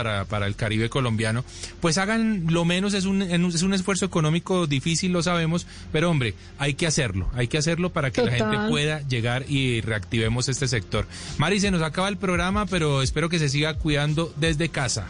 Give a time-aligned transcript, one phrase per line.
[0.00, 1.44] para, para el Caribe colombiano,
[1.82, 6.32] pues hagan lo menos, es un, es un esfuerzo económico difícil, lo sabemos, pero hombre,
[6.58, 10.68] hay que hacerlo, hay que hacerlo para que la gente pueda llegar y reactivemos este
[10.68, 11.06] sector.
[11.36, 15.06] Mari, se nos acaba el programa, pero espero que se siga cuidando desde casa.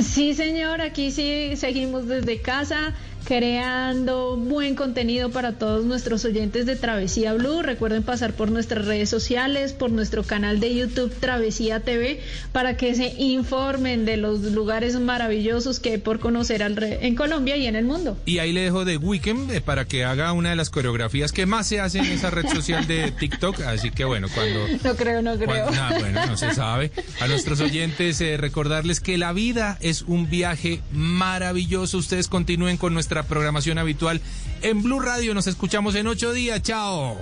[0.00, 2.94] Sí, señor, aquí sí seguimos desde casa
[3.24, 7.62] creando buen contenido para todos nuestros oyentes de Travesía Blue.
[7.62, 12.20] Recuerden pasar por nuestras redes sociales, por nuestro canal de YouTube Travesía TV,
[12.52, 17.66] para que se informen de los lugares maravillosos que hay por conocer en Colombia y
[17.66, 18.16] en el mundo.
[18.26, 21.46] Y ahí le dejo de Weekend eh, para que haga una de las coreografías que
[21.46, 23.60] más se hace en esa red social de TikTok.
[23.62, 24.66] Así que bueno, cuando...
[24.82, 25.66] No creo, no creo.
[25.72, 26.90] Ah, bueno, no se sabe.
[27.20, 31.98] A nuestros oyentes eh, recordarles que la vida es un viaje maravilloso.
[31.98, 34.22] Ustedes continúen con nuestra programación habitual
[34.62, 35.34] en Blue Radio.
[35.34, 36.62] Nos escuchamos en ocho días.
[36.62, 37.20] Chao.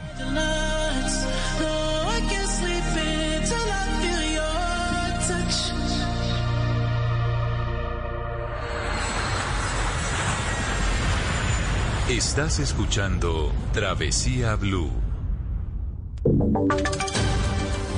[12.08, 14.90] Estás escuchando Travesía Blue.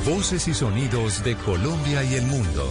[0.07, 2.71] Voces y sonidos de Colombia y el mundo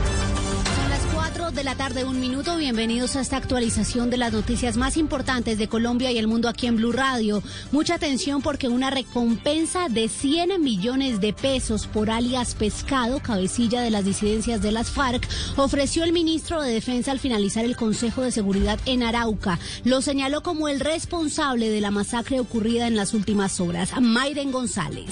[1.53, 2.55] de la tarde, un minuto.
[2.55, 6.67] Bienvenidos a esta actualización de las noticias más importantes de Colombia y el mundo aquí
[6.67, 7.43] en Blue Radio.
[7.71, 13.89] Mucha atención porque una recompensa de 100 millones de pesos por alias Pescado, cabecilla de
[13.89, 15.27] las disidencias de las FARC,
[15.57, 19.59] ofreció el ministro de Defensa al finalizar el Consejo de Seguridad en Arauca.
[19.83, 25.11] Lo señaló como el responsable de la masacre ocurrida en las últimas horas, Mayren González.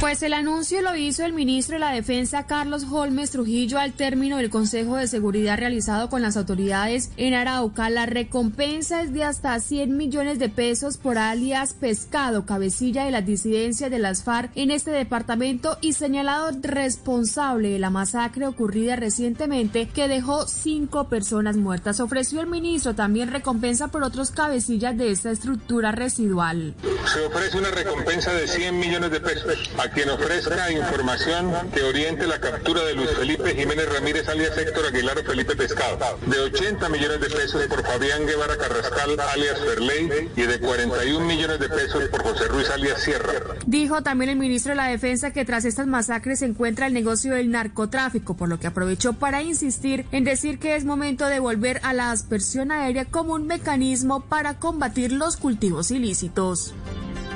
[0.00, 4.36] Pues el anuncio lo hizo el ministro de la Defensa Carlos Holmes Trujillo al término
[4.36, 7.88] del Consejo de Seguridad realizado con las autoridades en Arauca.
[7.88, 13.24] La recompensa es de hasta 100 millones de pesos por alias Pescado, cabecilla de las
[13.24, 19.88] disidencias de las FARC en este departamento y señalado responsable de la masacre ocurrida recientemente
[19.88, 22.00] que dejó cinco personas muertas.
[22.00, 26.74] Ofreció el ministro también recompensa por otros cabecillas de esta estructura residual.
[27.12, 32.40] Se ofrece una recompensa de 100 millones de pesos quien ofrezca información que oriente la
[32.40, 37.30] captura de Luis Felipe Jiménez Ramírez alias Héctor Aguilar Felipe Pescado, de 80 millones de
[37.30, 42.48] pesos por Fabián Guevara Carrascal alias Ferley y de 41 millones de pesos por José
[42.48, 43.32] Ruiz alias Sierra.
[43.66, 47.34] Dijo también el ministro de la Defensa que tras estas masacres se encuentra el negocio
[47.34, 51.80] del narcotráfico, por lo que aprovechó para insistir en decir que es momento de volver
[51.82, 56.74] a la aspersión aérea como un mecanismo para combatir los cultivos ilícitos.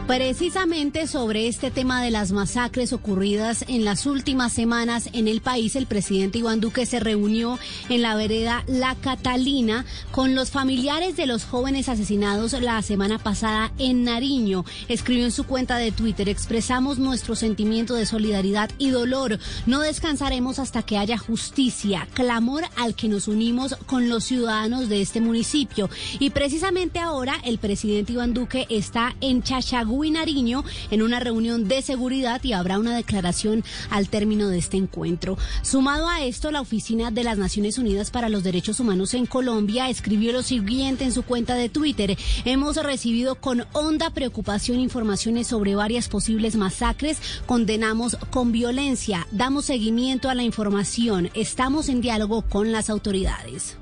[0.09, 5.77] Precisamente sobre este tema de las masacres ocurridas en las últimas semanas en el país,
[5.77, 7.59] el presidente Iván Duque se reunió
[7.91, 13.71] en la vereda La Catalina con los familiares de los jóvenes asesinados la semana pasada
[13.77, 14.65] en Nariño.
[14.89, 19.39] Escribió en su cuenta de Twitter, expresamos nuestro sentimiento de solidaridad y dolor.
[19.67, 25.03] No descansaremos hasta que haya justicia, clamor al que nos unimos con los ciudadanos de
[25.03, 25.91] este municipio.
[26.19, 31.83] Y precisamente ahora el presidente Iván Duque está en Chachagú Nariño en una reunión de
[31.83, 35.37] seguridad y habrá una declaración al término de este encuentro.
[35.63, 39.91] Sumado a esto, la Oficina de las Naciones Unidas para los Derechos Humanos en Colombia
[39.91, 42.17] escribió lo siguiente en su cuenta de Twitter.
[42.45, 47.19] Hemos recibido con honda preocupación informaciones sobre varias posibles masacres.
[47.47, 49.27] Condenamos con violencia.
[49.33, 51.31] Damos seguimiento a la información.
[51.35, 53.77] Estamos en diálogo con las autoridades.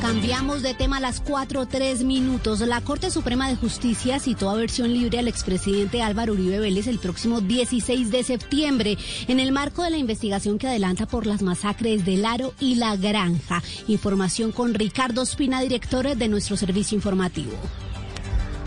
[0.00, 2.60] Cambiamos de tema a las 4 tres minutos.
[2.60, 7.00] La Corte Suprema de Justicia citó a versión libre al expresidente Álvaro Uribe Vélez el
[7.00, 12.04] próximo 16 de septiembre en el marco de la investigación que adelanta por las masacres
[12.04, 13.60] de Laro y La Granja.
[13.88, 17.52] Información con Ricardo Espina, director de nuestro servicio informativo.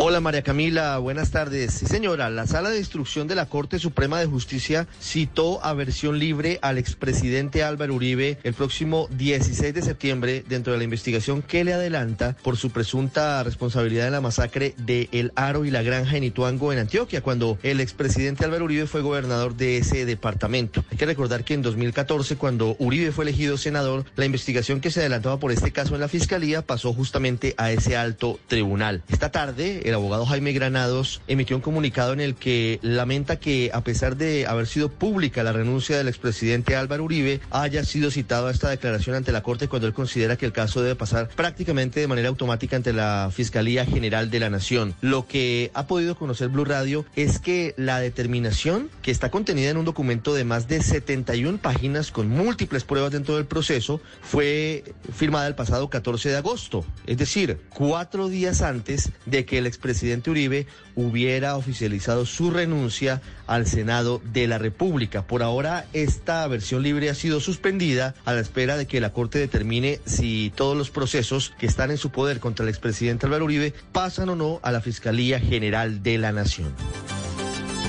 [0.04, 1.74] Hola María Camila, buenas tardes.
[1.76, 6.18] Sí señora, la Sala de Instrucción de la Corte Suprema de Justicia citó a versión
[6.18, 11.64] libre al expresidente Álvaro Uribe el próximo 16 de septiembre dentro de la investigación que
[11.64, 16.18] le adelanta por su presunta responsabilidad en la masacre de El Aro y la Granja
[16.18, 20.84] en Ituango, en Antioquia, cuando el expresidente Álvaro Uribe fue gobernador de ese departamento.
[20.90, 25.02] Hay que recordar que en 2014, cuando Uribe fue elegido senador, la investigación que se
[25.02, 29.04] adelantaba por este caso en la Fiscalía pasó justamente a ese alto tribunal.
[29.08, 33.84] Esta tarde, el abogado Jaime Granados emitió un comunicado en el que lamenta que a
[33.84, 38.52] pesar de haber sido pública la renuncia del expresidente Álvaro Uribe, haya sido citado a
[38.52, 42.08] esta declaración ante la Corte cuando él considera que el caso debe pasar prácticamente de
[42.08, 44.96] manera automática ante la Fiscalía General de la Nación.
[45.02, 49.78] Lo que ha podido conocer Blue Radio es que la determinación que está contenida en
[49.78, 55.48] un documento de más de 71 páginas con múltiples pruebas dentro del proceso fue firmada
[55.48, 60.68] el pasado 14 de agosto, es decir, cuatro días antes de que el expresidente Uribe
[60.96, 65.26] hubiera oficializado su renuncia al Senado de la República.
[65.26, 69.40] Por ahora, esta versión libre ha sido suspendida a la espera de que la Corte
[69.40, 73.74] determine si todos los procesos que están en su poder contra el expresidente Álvaro Uribe
[73.92, 76.74] pasan o no a la Fiscalía General de la Nación.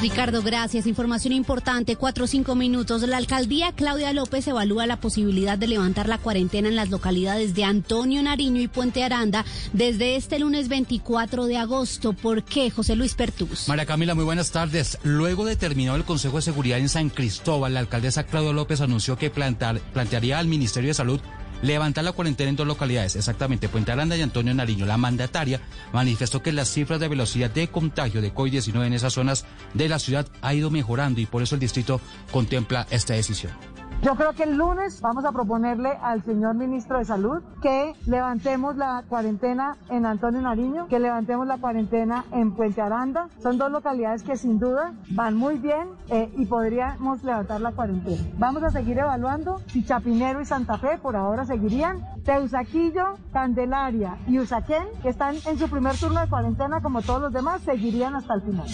[0.03, 0.89] Ricardo, gracias.
[0.89, 3.03] Información importante, cuatro o cinco minutos.
[3.03, 7.63] La alcaldía Claudia López evalúa la posibilidad de levantar la cuarentena en las localidades de
[7.63, 12.15] Antonio Nariño y Puente Aranda desde este lunes 24 de agosto.
[12.15, 13.69] ¿Por qué, José Luis Pertús?
[13.69, 14.99] María Camila, muy buenas tardes.
[15.05, 19.17] Luego de terminado el Consejo de Seguridad en San Cristóbal, la alcaldesa Claudia López anunció
[19.17, 21.21] que plantearía al Ministerio de Salud
[21.63, 24.85] levantar la cuarentena en dos localidades, exactamente Puente Aranda y Antonio Nariño.
[24.85, 25.61] La mandataria
[25.93, 29.99] manifestó que las cifras de velocidad de contagio de COVID-19 en esas zonas de la
[29.99, 32.01] ciudad ha ido mejorando y por eso el distrito
[32.31, 33.53] contempla esta decisión.
[34.03, 38.77] Yo creo que el lunes vamos a proponerle al señor ministro de Salud que levantemos
[38.77, 43.29] la cuarentena en Antonio Nariño, que levantemos la cuarentena en Puente Aranda.
[43.41, 48.21] Son dos localidades que sin duda van muy bien eh, y podríamos levantar la cuarentena.
[48.39, 52.05] Vamos a seguir evaluando si Chapinero y Santa Fe por ahora seguirían.
[52.25, 57.33] Teusaquillo, Candelaria y Usaquén, que están en su primer turno de cuarentena como todos los
[57.33, 58.67] demás, seguirían hasta el final.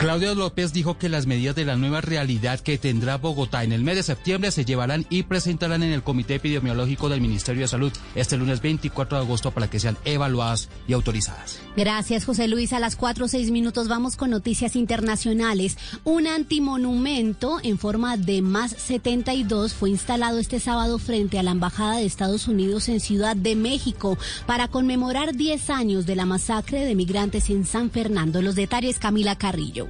[0.00, 3.82] Claudia López dijo que las medidas de la nueva realidad que tendrá Bogotá en el
[3.82, 7.92] mes de septiembre se llevarán y presentarán en el Comité Epidemiológico del Ministerio de Salud
[8.14, 11.60] este lunes 24 de agosto para que sean evaluadas y autorizadas.
[11.76, 12.72] Gracias, José Luis.
[12.72, 15.76] A las 4 o 6 minutos vamos con noticias internacionales.
[16.04, 21.96] Un antimonumento en forma de más 72 fue instalado este sábado frente a la Embajada
[21.96, 26.94] de Estados Unidos en Ciudad de México para conmemorar 10 años de la masacre de
[26.94, 28.40] migrantes en San Fernando.
[28.40, 29.89] Los detalles, Camila Carrillo.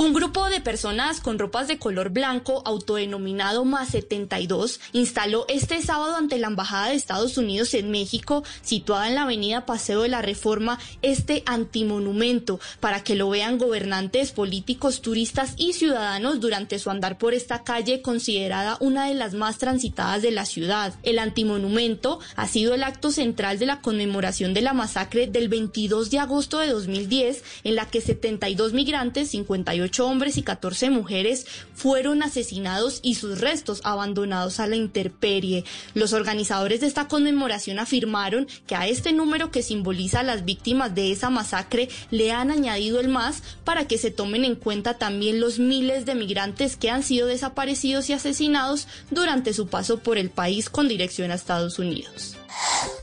[0.00, 6.16] Un grupo de personas con ropas de color blanco, autodenominado Más 72, instaló este sábado
[6.16, 10.22] ante la Embajada de Estados Unidos en México, situada en la avenida Paseo de la
[10.22, 17.18] Reforma, este antimonumento para que lo vean gobernantes, políticos, turistas y ciudadanos durante su andar
[17.18, 20.94] por esta calle considerada una de las más transitadas de la ciudad.
[21.02, 26.10] El antimonumento ha sido el acto central de la conmemoración de la masacre del 22
[26.10, 32.22] de agosto de 2010, en la que 72 migrantes, 58 hombres y 14 mujeres fueron
[32.22, 35.64] asesinados y sus restos abandonados a la intemperie.
[35.94, 40.94] Los organizadores de esta conmemoración afirmaron que a este número que simboliza a las víctimas
[40.94, 45.40] de esa masacre le han añadido el más para que se tomen en cuenta también
[45.40, 50.30] los miles de migrantes que han sido desaparecidos y asesinados durante su paso por el
[50.30, 52.39] país con dirección a Estados Unidos.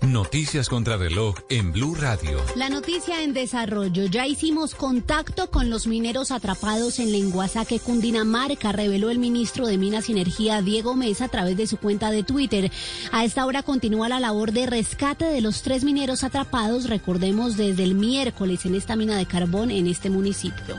[0.01, 2.41] Noticias contra reloj en Blue Radio.
[2.55, 4.05] La noticia en desarrollo.
[4.05, 10.09] Ya hicimos contacto con los mineros atrapados en Lenguasaque, Cundinamarca, reveló el ministro de Minas
[10.09, 12.71] y Energía, Diego Mesa, a través de su cuenta de Twitter.
[13.11, 17.83] A esta hora continúa la labor de rescate de los tres mineros atrapados, recordemos, desde
[17.83, 20.77] el miércoles en esta mina de carbón en este municipio.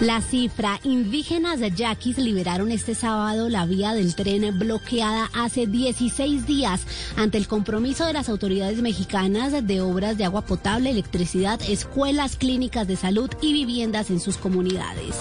[0.00, 6.44] La cifra, indígenas de Yaquis liberaron este sábado la vía del tren bloqueada hace 16
[6.46, 6.80] días
[7.16, 12.88] ante el compromiso de las autoridades mexicanas de obras de agua potable, electricidad, escuelas, clínicas
[12.88, 15.16] de salud y viviendas en sus comunidades.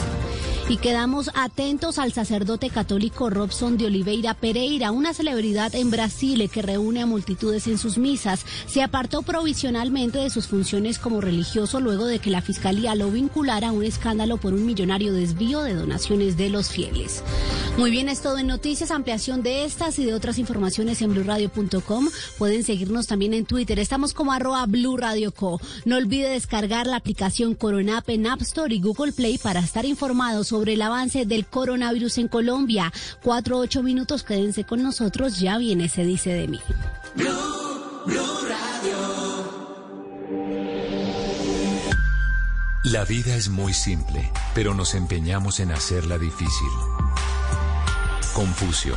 [0.69, 6.62] Y quedamos atentos al sacerdote católico Robson de Oliveira Pereira, una celebridad en Brasil que
[6.62, 8.45] reúne a multitudes en sus misas.
[8.68, 13.67] Se apartó provisionalmente de sus funciones como religioso luego de que la fiscalía lo vinculara
[13.67, 17.22] a un escándalo por un millonario desvío de donaciones de los fieles.
[17.77, 18.91] Muy bien, es todo en noticias.
[18.91, 22.07] Ampliación de estas y de otras informaciones en blurradio.com.
[22.38, 23.80] Pueden seguirnos también en Twitter.
[23.80, 25.60] Estamos como arroba Blue Radio Co.
[25.86, 30.48] No olvide descargar la aplicación Coronap en App Store y Google Play para estar informados
[30.48, 32.91] sobre el avance del coronavirus en Colombia.
[33.24, 35.39] Cuatro, ocho minutos, quédense con nosotros.
[35.39, 36.60] Ya viene, se dice de mí.
[42.84, 46.70] La vida es muy simple, pero nos empeñamos en hacerla difícil.
[48.34, 48.96] Confucio.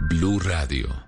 [0.00, 1.03] Blue Radio.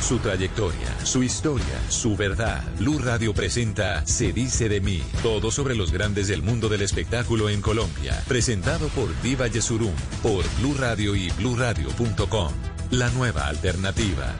[0.00, 2.62] Su trayectoria, su historia, su verdad.
[2.78, 5.02] Blue Radio presenta Se dice de mí.
[5.22, 8.22] Todo sobre los grandes del mundo del espectáculo en Colombia.
[8.26, 12.52] Presentado por Diva Yesurum, por Blue Radio y BlueRadio.com.
[12.90, 14.34] La nueva alternativa.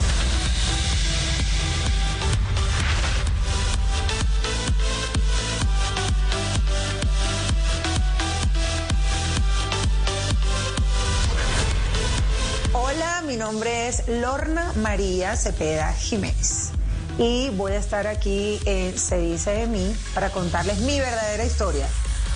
[13.31, 16.71] Es Lorna María Cepeda Jiménez.
[17.19, 21.87] Y voy a estar aquí en Se dice de mí para contarles mi verdadera historia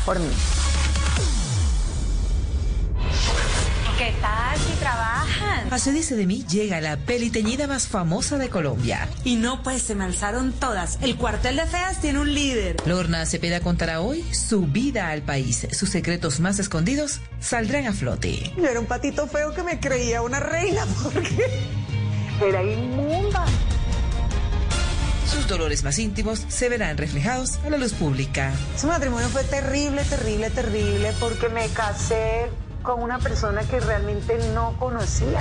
[0.04, 0.30] por mí.
[3.98, 5.72] ¿Qué tal si trabajan?
[5.72, 9.08] A Se dice de mí llega la peliteñida más famosa de Colombia.
[9.24, 10.98] Y no, pues se me alzaron todas.
[11.02, 12.76] El cuartel de feas tiene un líder.
[12.86, 15.66] Lorna Cepeda contará hoy su vida al país.
[15.72, 18.52] Sus secretos más escondidos saldrán a flote.
[18.56, 21.46] Yo era un patito feo que me creía una reina porque
[22.46, 23.44] era inmunda.
[25.26, 28.52] Sus dolores más íntimos se verán reflejados a la luz pública.
[28.76, 32.50] Ese matrimonio fue terrible, terrible, terrible porque me casé
[32.82, 35.38] con una persona que realmente no conocía.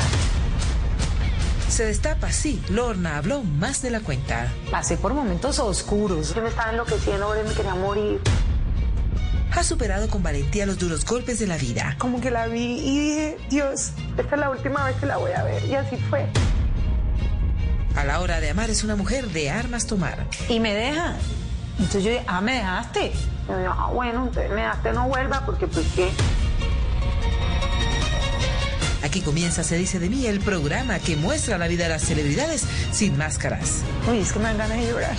[1.68, 4.52] Se destapa, sí, Lorna habló más de la cuenta.
[4.70, 6.36] Pasé por momentos oscuros.
[6.36, 8.20] Yo me estaba enloqueciendo, ahora me quería morir.
[9.56, 11.96] Ha superado con valentía los duros golpes de la vida.
[11.98, 15.32] Como que la vi y dije, Dios, esta es la última vez que la voy
[15.32, 15.66] a ver.
[15.66, 16.26] Y así fue.
[17.96, 20.26] A la hora de amar es una mujer de armas tomar.
[20.48, 21.16] Y me deja.
[21.78, 23.08] Entonces yo dije, ah, me dejaste.
[23.08, 26.10] Y yo dije, ah, bueno, entonces me dejaste, no vuelva, porque pues qué.
[29.04, 32.66] Aquí comienza Se dice de mí, el programa que muestra la vida de las celebridades
[32.92, 33.82] sin máscaras.
[34.10, 35.16] Uy, es que me dan ganas de llorar.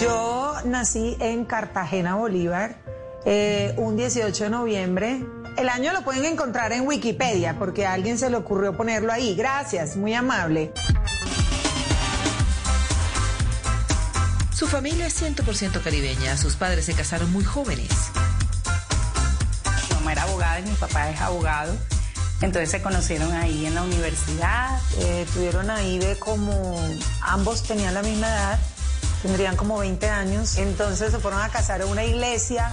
[0.00, 2.76] Yo nací en Cartagena, Bolívar,
[3.24, 5.20] eh, un 18 de noviembre.
[5.56, 9.34] El año lo pueden encontrar en Wikipedia porque a alguien se le ocurrió ponerlo ahí.
[9.34, 10.72] Gracias, muy amable.
[14.54, 16.36] Su familia es 100% caribeña.
[16.36, 17.90] Sus padres se casaron muy jóvenes.
[19.88, 21.76] Mi mamá era abogada y mi papá es abogado.
[22.40, 24.80] Entonces se conocieron ahí en la universidad.
[25.00, 26.80] Eh, tuvieron ahí de como
[27.20, 28.58] ambos tenían la misma edad,
[29.22, 30.56] tendrían como 20 años.
[30.56, 32.72] Entonces se fueron a casar en una iglesia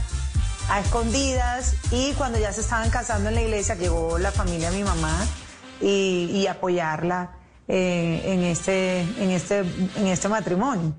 [0.69, 4.77] a escondidas y cuando ya se estaban casando en la iglesia llegó la familia de
[4.77, 5.25] mi mamá
[5.81, 7.31] y, y apoyarla
[7.67, 10.93] eh, en, este, en, este, en este matrimonio.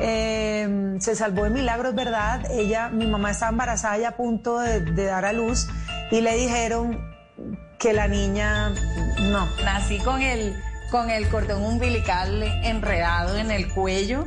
[0.00, 2.50] Eh, se salvó de milagro, es verdad.
[2.50, 5.68] Ella, mi mamá estaba embarazada y a punto de, de dar a luz
[6.10, 6.98] y le dijeron
[7.78, 8.70] que la niña
[9.20, 9.46] no.
[9.64, 10.56] Nací con el,
[10.90, 14.26] con el cordón umbilical enredado en el cuello.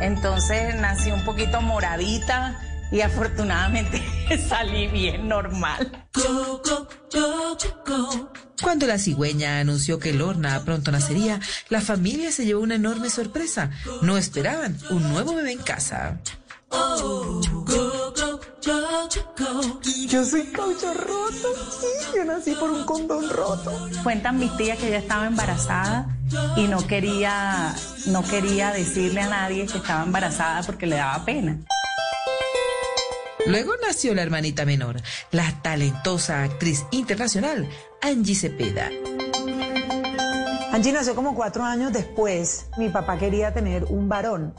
[0.00, 2.58] Entonces nací un poquito moradita
[2.90, 4.02] y afortunadamente
[4.48, 6.06] salí bien normal.
[8.62, 13.70] Cuando la cigüeña anunció que Lorna pronto nacería, la familia se llevó una enorme sorpresa.
[14.02, 16.18] No esperaban un nuevo bebé en casa.
[20.08, 23.88] Yo soy caucho roto, sí, yo nací por un condón roto.
[24.02, 26.06] Cuentan mis tías que ella estaba embarazada
[26.56, 27.74] y no quería,
[28.06, 31.58] no quería decirle a nadie que estaba embarazada porque le daba pena.
[33.48, 34.96] Luego nació la hermanita menor,
[35.30, 37.66] la talentosa actriz internacional
[38.02, 38.90] Angie Cepeda.
[40.70, 42.66] Angie nació como cuatro años después.
[42.76, 44.54] Mi papá quería tener un varón,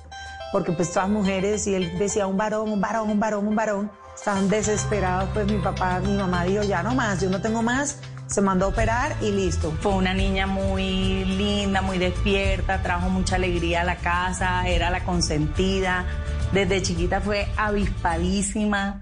[0.52, 3.92] porque pues todas mujeres, y él decía un varón, un varón, un varón, un varón.
[4.16, 7.98] Estaban desesperados, pues mi papá, mi mamá dijo, ya no más, yo no tengo más,
[8.30, 9.74] se mandó a operar y listo.
[9.82, 15.04] Fue una niña muy linda, muy despierta, trajo mucha alegría a la casa, era la
[15.04, 16.06] consentida.
[16.54, 19.02] Desde chiquita fue avispadísima.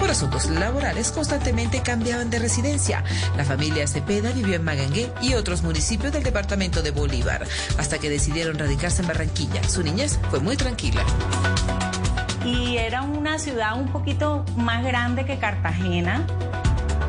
[0.00, 3.02] Por asuntos laborales constantemente cambiaban de residencia.
[3.36, 7.44] La familia Cepeda vivió en Magangué y otros municipios del departamento de Bolívar,
[7.76, 9.62] hasta que decidieron radicarse en Barranquilla.
[9.68, 11.04] Su niñez fue muy tranquila.
[12.46, 16.24] Y era una ciudad un poquito más grande que Cartagena,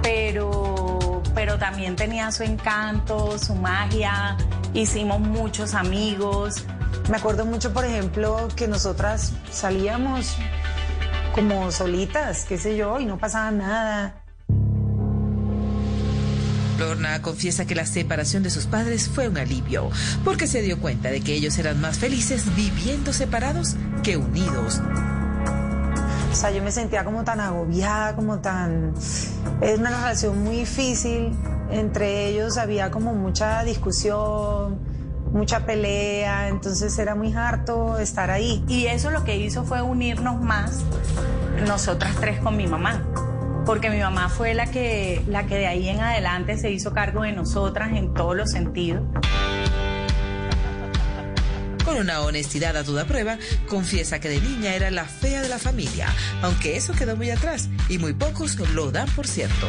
[0.02, 4.36] pero, pero también tenía su encanto, su magia.
[4.74, 6.66] Hicimos muchos amigos.
[7.12, 10.36] Me acuerdo mucho, por ejemplo, que nosotras salíamos
[11.36, 14.24] como solitas, qué sé yo, y no pasaba nada.
[16.80, 19.92] Lorna confiesa que la separación de sus padres fue un alivio,
[20.24, 24.82] porque se dio cuenta de que ellos eran más felices viviendo separados que unidos.
[26.32, 28.94] O sea, yo me sentía como tan agobiada, como tan...
[29.62, 31.34] Es una relación muy difícil.
[31.70, 34.80] Entre ellos había como mucha discusión,
[35.32, 38.64] mucha pelea, entonces era muy harto estar ahí.
[38.68, 40.84] Y eso lo que hizo fue unirnos más,
[41.68, 43.04] nosotras tres con mi mamá.
[43.66, 47.24] Porque mi mamá fue la que, la que de ahí en adelante se hizo cargo
[47.24, 49.04] de nosotras en todos los sentidos.
[51.88, 53.38] Con una honestidad a toda prueba,
[53.70, 57.70] confiesa que de niña era la fea de la familia, aunque eso quedó muy atrás
[57.88, 59.68] y muy pocos lo dan por cierto.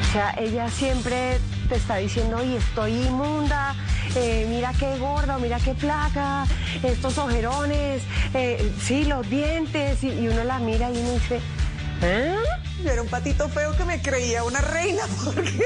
[0.00, 1.38] O sea, ella siempre
[1.68, 3.76] te está diciendo, y estoy inmunda,
[4.16, 6.46] eh, mira qué gorda, mira qué placa,
[6.82, 8.00] estos ojerones,
[8.32, 11.40] eh, sí, los dientes, y, uno la mira y uno dice,
[12.00, 12.34] ¿eh?
[12.86, 15.62] Era un patito feo que me creía una reina porque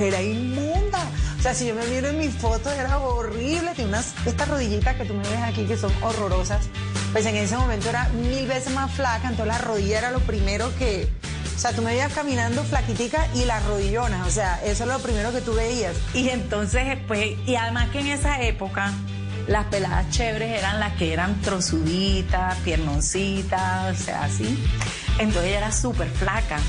[0.00, 1.08] era inmunda.
[1.42, 4.94] O sea, si yo me miro en mis fotos era horrible, tiene unas, estas rodillitas
[4.94, 6.68] que tú me ves aquí que son horrorosas.
[7.10, 10.72] Pues en ese momento era mil veces más flaca, entonces la rodilla era lo primero
[10.78, 11.08] que,
[11.56, 15.00] o sea, tú me veías caminando flaquitica y las rodillonas, o sea, eso es lo
[15.00, 15.96] primero que tú veías.
[16.14, 18.92] Y entonces, pues, y además que en esa época
[19.48, 24.64] las peladas chéveres eran las que eran trozuditas, piernoncitas, o sea, así.
[25.18, 26.60] Entonces ella era súper flaca.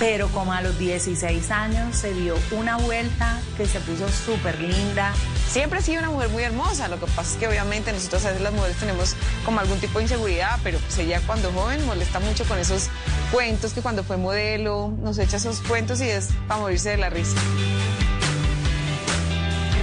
[0.00, 5.12] Pero como a los 16 años se dio una vuelta que se puso súper linda.
[5.46, 8.28] Siempre ha sido una mujer muy hermosa, lo que pasa es que obviamente nosotros a
[8.28, 9.14] veces las mujeres tenemos
[9.44, 12.88] como algún tipo de inseguridad, pero pues ella cuando joven molesta mucho con esos
[13.30, 17.10] cuentos que cuando fue modelo nos echa esos cuentos y es para morirse de la
[17.10, 17.38] risa.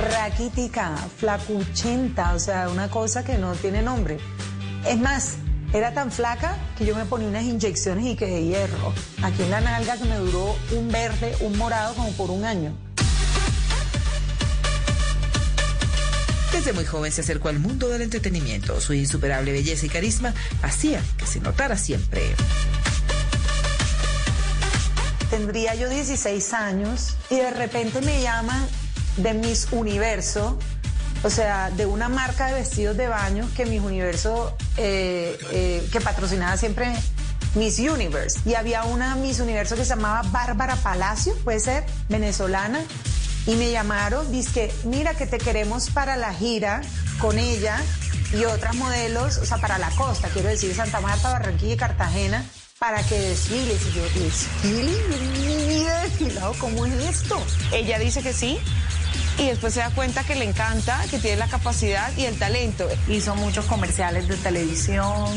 [0.09, 4.17] Raquítica, flacuchenta, o sea, una cosa que no tiene nombre.
[4.83, 5.37] Es más,
[5.73, 8.93] era tan flaca que yo me ponía unas inyecciones y que de hierro.
[9.23, 12.73] Aquí en la nalga que me duró un verde, un morado como por un año.
[16.51, 18.79] Desde muy joven se acercó al mundo del entretenimiento.
[18.81, 22.23] Su insuperable belleza y carisma hacía que se notara siempre.
[25.29, 28.65] Tendría yo 16 años y de repente me llaman
[29.17, 30.57] de Miss Universo
[31.23, 36.01] o sea, de una marca de vestidos de baño que Miss Universo, eh, eh, que
[36.01, 36.93] patrocinaba siempre
[37.55, 38.39] Miss Universe.
[38.45, 42.81] Y había una Miss Universo que se llamaba Bárbara Palacio, puede ser, venezolana.
[43.45, 46.81] Y me llamaron, dice mira que te queremos para la gira
[47.19, 47.81] con ella
[48.33, 52.45] y otras modelos, o sea, para la costa, quiero decir, Santa Marta, Barranquilla y Cartagena,
[52.77, 53.81] para que desfiles.
[53.87, 54.91] Y yo, ¿desfile?
[56.03, 56.53] desfilado?
[56.59, 57.41] ¿Cómo es esto?
[57.71, 58.59] Ella dice que sí,
[59.37, 62.87] y después se da cuenta que le encanta, que tiene la capacidad y el talento.
[63.07, 65.27] Hizo muchos comerciales de televisión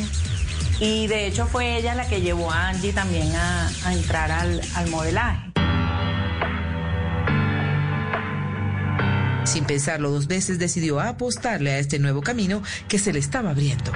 [0.80, 5.50] y de hecho fue ella la que llevó a Angie también a, entrar al, modelaje.
[9.44, 13.92] Sin pensarlo dos veces decidió apostarle a este nuevo camino que se le estaba abriendo.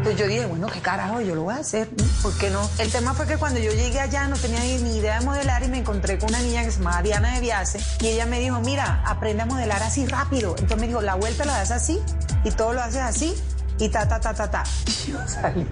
[0.00, 1.90] Entonces yo dije, bueno, qué carajo, yo lo voy a hacer,
[2.22, 2.66] ¿por qué no?
[2.78, 5.68] El tema fue que cuando yo llegué allá no tenía ni idea de modelar y
[5.68, 8.58] me encontré con una niña que se llamaba Diana de Viase y ella me dijo,
[8.60, 10.52] mira, aprende a modelar así rápido.
[10.52, 12.00] Entonces me dijo, la vuelta la das así
[12.44, 13.34] y todo lo haces así
[13.78, 14.64] y ta, ta, ta, ta, ta.
[15.06, 15.66] yo salí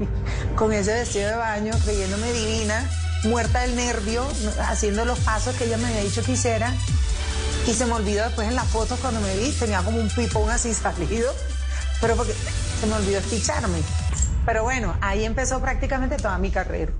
[0.57, 2.87] con ese vestido de baño creyéndome divina,
[3.25, 4.27] muerta del nervio,
[4.61, 6.75] haciendo los pasos que ella me había dicho que hiciera.
[7.67, 10.51] Y se me olvidó después en las fotos cuando me vi, tenía como un pipón
[10.51, 11.33] así salido,
[12.03, 12.35] pero porque
[12.81, 13.79] se me olvidó esticharme.
[14.47, 16.93] Pero bueno, ahí empezó prácticamente toda mi carrera.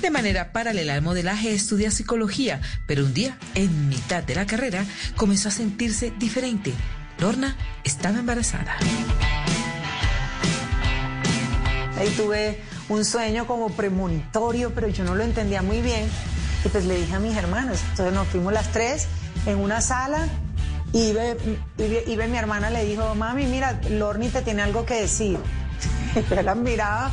[0.00, 4.84] De manera paralela al modelaje estudia psicología, pero un día, en mitad de la carrera,
[5.16, 6.72] comenzó a sentirse diferente.
[7.18, 8.76] Lorna estaba embarazada.
[11.98, 16.08] Ahí tuve un sueño como premonitorio, pero yo no lo entendía muy bien.
[16.64, 17.80] Y pues le dije a mis hermanos.
[17.90, 19.06] Entonces nos fuimos las tres
[19.44, 20.28] en una sala
[20.92, 21.14] y
[22.06, 25.38] Ibe, mi hermana le dijo, mami, mira, Lorni te tiene algo que decir.
[26.16, 27.12] Y yo la miraba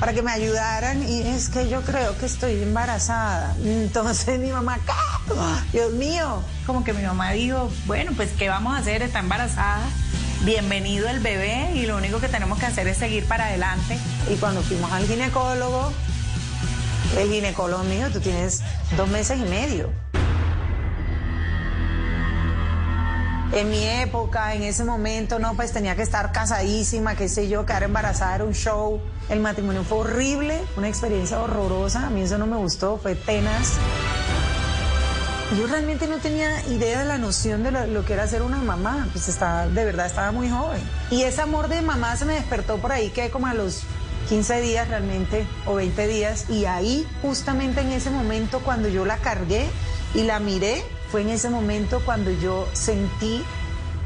[0.00, 3.54] para que me ayudaran y es que yo creo que estoy embarazada.
[3.62, 5.32] Entonces mi mamá, ¿qué?
[5.72, 6.42] Dios mío.
[6.66, 9.02] Como que mi mamá dijo, bueno, pues ¿qué vamos a hacer?
[9.02, 9.82] Está embarazada.
[10.44, 13.98] Bienvenido el bebé y lo único que tenemos que hacer es seguir para adelante.
[14.30, 15.92] Y cuando fuimos al ginecólogo,
[17.16, 18.60] el ginecólogo mío, tú tienes
[18.96, 19.90] dos meses y medio.
[23.52, 27.64] En mi época, en ese momento, no, pues tenía que estar casadísima, qué sé yo,
[27.64, 29.00] quedar embarazada era un show.
[29.28, 32.06] El matrimonio fue horrible, una experiencia horrorosa.
[32.06, 33.74] A mí eso no me gustó, fue tenaz.
[35.56, 39.08] Yo realmente no tenía idea de la noción de lo, que era ser una mamá,
[39.12, 40.80] pues estaba, de verdad estaba muy joven.
[41.10, 43.82] Y ese amor de mamá se me despertó por ahí que como a los
[44.30, 49.18] 15 días realmente, o 20 días, y ahí justamente en ese momento cuando yo la
[49.18, 49.66] cargué
[50.14, 50.82] y la miré,
[51.14, 53.40] fue en ese momento cuando yo sentí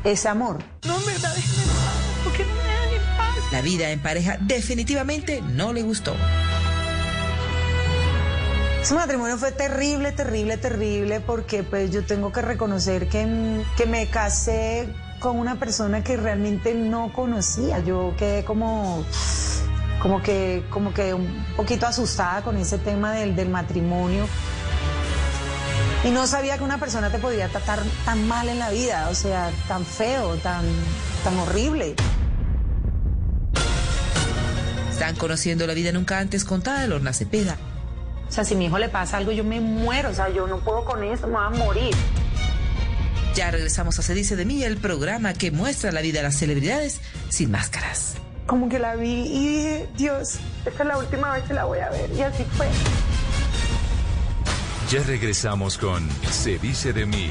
[0.05, 0.59] ese amor.
[0.87, 3.37] No, en verdad, déjame en paz, porque no me dejan en paz.
[3.51, 6.15] La vida en pareja definitivamente no le gustó.
[8.83, 14.09] Ese matrimonio fue terrible, terrible, terrible, porque pues yo tengo que reconocer que, que me
[14.09, 14.87] casé
[15.19, 17.79] con una persona que realmente no conocía.
[17.79, 19.03] Yo quedé como
[20.03, 24.27] como que, como que un poquito asustada con ese tema del, del matrimonio.
[26.05, 29.15] Y no sabía que una persona te podía tratar tan mal en la vida, o
[29.15, 30.65] sea, tan feo, tan,
[31.25, 31.97] tan horrible.
[34.91, 37.57] Están conociendo la vida nunca antes contada de Lorna Cepeda.
[38.29, 40.11] O sea, si a mi hijo le pasa algo, yo me muero.
[40.11, 41.95] O sea, yo no puedo con esto, me voy a morir.
[43.35, 46.37] Ya regresamos a Se dice de mí, el programa que muestra la vida de las
[46.37, 48.15] celebridades sin máscaras.
[48.47, 51.79] Como que la vi y dije, Dios, esta es la última vez que la voy
[51.79, 52.11] a ver.
[52.17, 52.67] Y así fue.
[54.91, 57.31] Ya regresamos con Se dice de mí.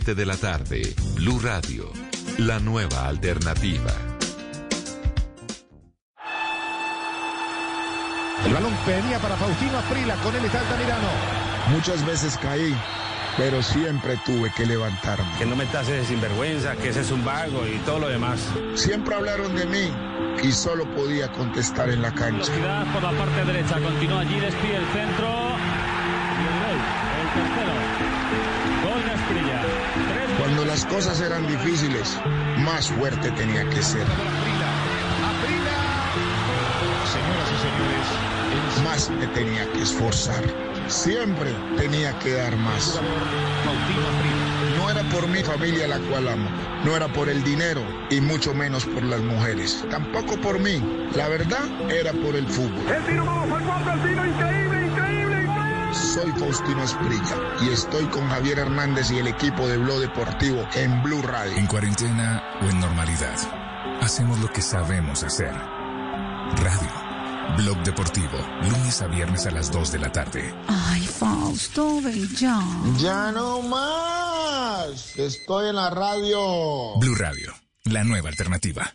[0.05, 1.91] de la tarde, Blue Radio,
[2.39, 3.91] la nueva alternativa.
[8.43, 11.07] El balón venía para Faustino Aprila, con él está Altamirano.
[11.69, 12.75] Muchas veces caí,
[13.37, 15.29] pero siempre tuve que levantarme.
[15.37, 18.39] Que no me tases de sinvergüenza, que ese es un vago y todo lo demás.
[18.73, 19.93] Siempre hablaron de mí
[20.43, 22.51] y solo podía contestar en la cancha.
[22.51, 25.51] Velocidad por la parte derecha, continúa allí, despide el centro.
[30.71, 32.17] Las cosas eran difíciles,
[32.59, 34.05] más fuerte tenía que ser.
[37.11, 40.45] Señoras y señores, Más me tenía que esforzar.
[40.87, 43.01] Siempre tenía que dar más.
[44.77, 46.49] No era por mi familia la cual amo,
[46.85, 49.83] no era por el dinero y mucho menos por las mujeres.
[49.91, 50.81] Tampoco por mí.
[51.15, 52.87] La verdad era por el fútbol.
[52.95, 54.60] el tiro vamos al gol del tiro, increíble.
[55.93, 61.03] Soy Faustino Esprilla y estoy con Javier Hernández y el equipo de Blog Deportivo en
[61.03, 61.57] Blue Radio.
[61.57, 63.37] En cuarentena o en normalidad,
[64.01, 65.53] hacemos lo que sabemos hacer.
[65.53, 67.11] Radio.
[67.57, 70.55] Blog Deportivo, lunes a viernes a las 2 de la tarde.
[70.67, 72.61] Ay, Fausto, ven ya.
[72.97, 75.17] Ya no más.
[75.17, 76.97] Estoy en la radio.
[76.99, 78.93] Blue Radio, la nueva alternativa.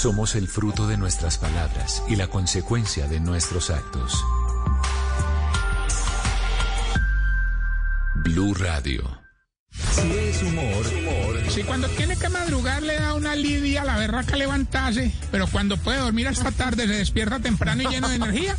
[0.00, 4.24] Somos el fruto de nuestras palabras y la consecuencia de nuestros actos.
[8.24, 9.20] Blue Radio.
[9.70, 14.36] Si es humor, Si cuando tiene que madrugar le da una lidia a la berraca
[14.36, 18.56] levantarse, pero cuando puede dormir hasta tarde se despierta temprano y lleno de energía.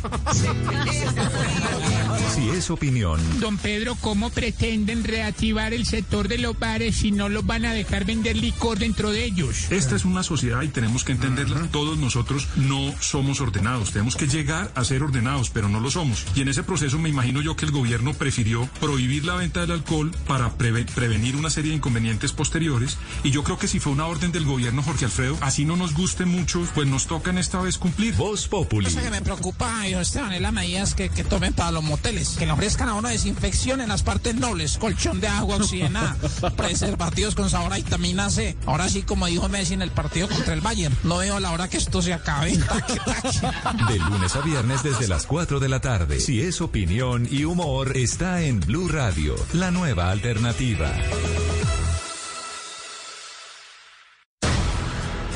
[2.34, 7.28] Si es opinión, Don Pedro, ¿cómo pretenden reactivar el sector de los bares si no
[7.28, 9.70] los van a dejar vender licor dentro de ellos?
[9.70, 11.68] Esta es una sociedad y tenemos que entenderla.
[11.70, 13.92] Todos nosotros no somos ordenados.
[13.92, 16.24] Tenemos que llegar a ser ordenados, pero no lo somos.
[16.34, 19.72] Y en ese proceso me imagino yo que el gobierno prefirió prohibir la venta del
[19.72, 22.96] alcohol para preve- prevenir una serie de inconvenientes posteriores.
[23.24, 25.94] Y yo creo que si fue una orden del gobierno, Jorge Alfredo, así no nos
[25.94, 28.14] guste mucho, pues nos toca en esta vez cumplir.
[28.14, 28.86] Voz Populi.
[28.86, 32.21] Cosa que me preocupa, hijo Esteban, es las medidas que, que tomen para los moteles.
[32.30, 36.16] Que le ofrezcan a uno desinfección en las partes nobles, colchón de agua oxigenada,
[36.56, 38.56] preservativos con sabor a vitamina C.
[38.66, 41.68] Ahora sí, como dijo Messi en el partido contra el Bayern, no veo la hora
[41.68, 42.56] que esto se acabe.
[42.56, 43.92] Taque, taque.
[43.92, 46.20] De lunes a viernes desde las 4 de la tarde.
[46.20, 50.92] Si es opinión y humor, está en Blue Radio, la nueva alternativa.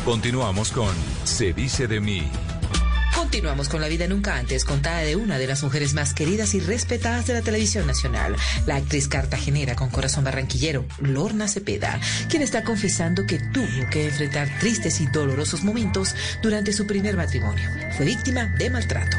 [0.05, 0.95] Continuamos con
[1.25, 2.23] Se dice de mí.
[3.27, 6.61] Continuamos con la vida nunca antes contada de una de las mujeres más queridas y
[6.61, 8.37] respetadas de la televisión nacional,
[8.67, 14.49] la actriz cartagenera con corazón barranquillero, Lorna Cepeda, quien está confesando que tuvo que enfrentar
[14.61, 17.69] tristes y dolorosos momentos durante su primer matrimonio.
[17.97, 19.17] Fue víctima de maltrato.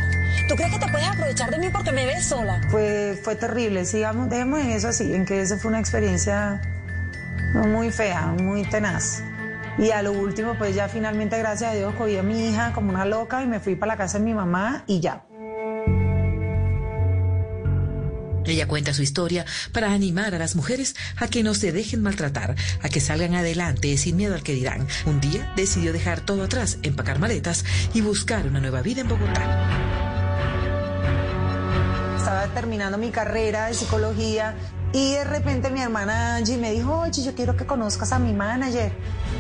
[0.48, 2.62] ¿Tú crees que te puedes aprovechar de mí porque me ves sola?
[2.70, 6.62] Fue, fue terrible, sigamos, dejemos en eso así, en que esa fue una experiencia
[7.54, 9.22] muy fea, muy tenaz.
[9.78, 12.90] Y a lo último, pues ya finalmente, gracias a Dios, cogí a mi hija como
[12.90, 15.24] una loca y me fui para la casa de mi mamá y ya.
[18.48, 22.56] Ella cuenta su historia para animar a las mujeres a que no se dejen maltratar,
[22.82, 24.88] a que salgan adelante sin miedo al que dirán.
[25.06, 29.68] Un día decidió dejar todo atrás, empacar maletas y buscar una nueva vida en Bogotá.
[32.18, 34.56] Estaba terminando mi carrera de psicología
[34.94, 38.34] y de repente mi hermana Angie me dijo, oye, yo quiero que conozcas a mi
[38.34, 38.92] manager.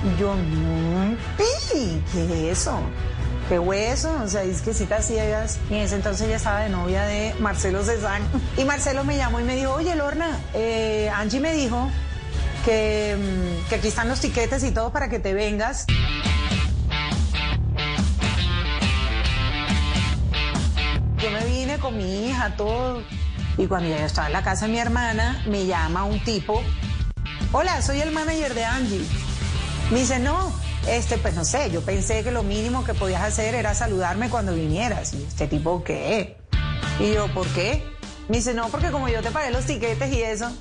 [0.04, 2.80] Y yo, no, pi, ¿qué es eso?
[3.48, 5.60] qué hueso, o sea, citas ciegas.
[5.70, 8.26] Y en ese entonces ella estaba de novia de Marcelo Cezanne.
[8.58, 11.90] Y Marcelo me llamó y me dijo, oye, Lorna, eh, Angie me dijo
[12.66, 15.86] que, mm, que aquí están los tiquetes y todo para que te vengas.
[21.18, 23.02] Yo me vine con mi hija, todo.
[23.58, 26.62] Y cuando ya estaba en la casa de mi hermana, me llama un tipo.
[27.52, 29.06] Hola, soy el manager de Angie.
[29.92, 30.54] Me dice, no,
[30.88, 34.54] este, pues no sé, yo pensé que lo mínimo que podías hacer era saludarme cuando
[34.54, 35.14] vinieras.
[35.16, 36.38] Y este tipo, ¿qué?
[37.00, 37.84] Y yo, ¿por qué?
[38.30, 40.52] Me dice, no, porque como yo te pagué los tiquetes y eso.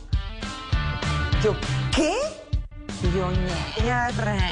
[1.42, 1.54] Yo,
[1.94, 2.14] ¿qué?
[3.02, 3.30] Y yo,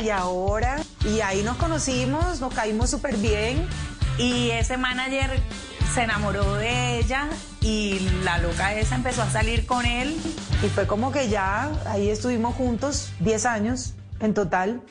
[0.02, 3.66] y ahora, y ahí nos conocimos, nos caímos súper bien.
[4.18, 5.40] Y ese manager
[5.94, 7.30] se enamoró de ella
[7.64, 10.14] y la loca esa empezó a salir con él.
[10.62, 14.82] Y fue como que ya, ahí estuvimos juntos 10 años en total.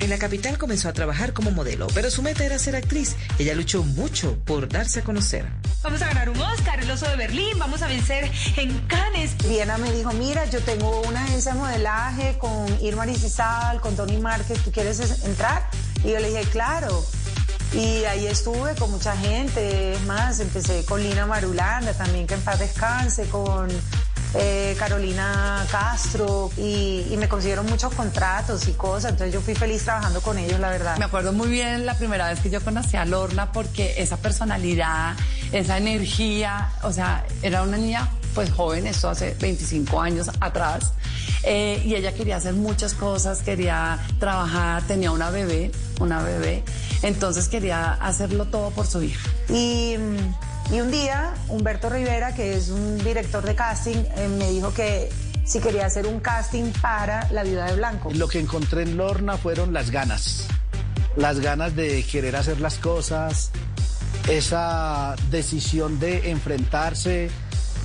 [0.00, 3.16] En la capital comenzó a trabajar como modelo, pero su meta era ser actriz.
[3.38, 5.44] Ella luchó mucho por darse a conocer.
[5.82, 9.36] Vamos a ganar un Oscar, el oso de Berlín, vamos a vencer en Cannes.
[9.38, 14.16] Diana me dijo, mira, yo tengo una agencia de modelaje con Irma Rizal, con Tony
[14.18, 15.68] Márquez, ¿tú quieres es- entrar?
[16.04, 17.04] Y yo le dije, claro.
[17.72, 22.40] Y ahí estuve con mucha gente, es más, empecé con Lina Marulanda también, que en
[22.40, 23.68] paz descanse, con
[24.34, 30.20] eh, Carolina Castro, y, me consiguieron muchos contratos y cosas, entonces yo fui feliz trabajando
[30.22, 30.96] con ellos, la verdad.
[30.96, 35.14] Me acuerdo muy bien la primera vez que yo conocí a Lorna porque esa personalidad,
[35.52, 40.92] esa energía, o sea, era una niña pues joven, esto hace 25 años atrás,
[41.42, 46.62] eh, y ella quería hacer muchas cosas, quería trabajar, tenía una bebé, una bebé,
[47.02, 49.28] entonces quería hacerlo todo por su hija.
[49.48, 49.96] Y,
[50.72, 55.10] y un día, Humberto Rivera, que es un director de casting, eh, me dijo que
[55.44, 58.10] si quería hacer un casting para La Viuda de Blanco.
[58.12, 60.46] Lo que encontré en Lorna fueron las ganas.
[61.16, 63.50] Las ganas de querer hacer las cosas,
[64.28, 67.30] esa decisión de enfrentarse,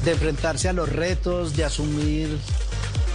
[0.04, 2.38] de enfrentarse a los retos, de asumir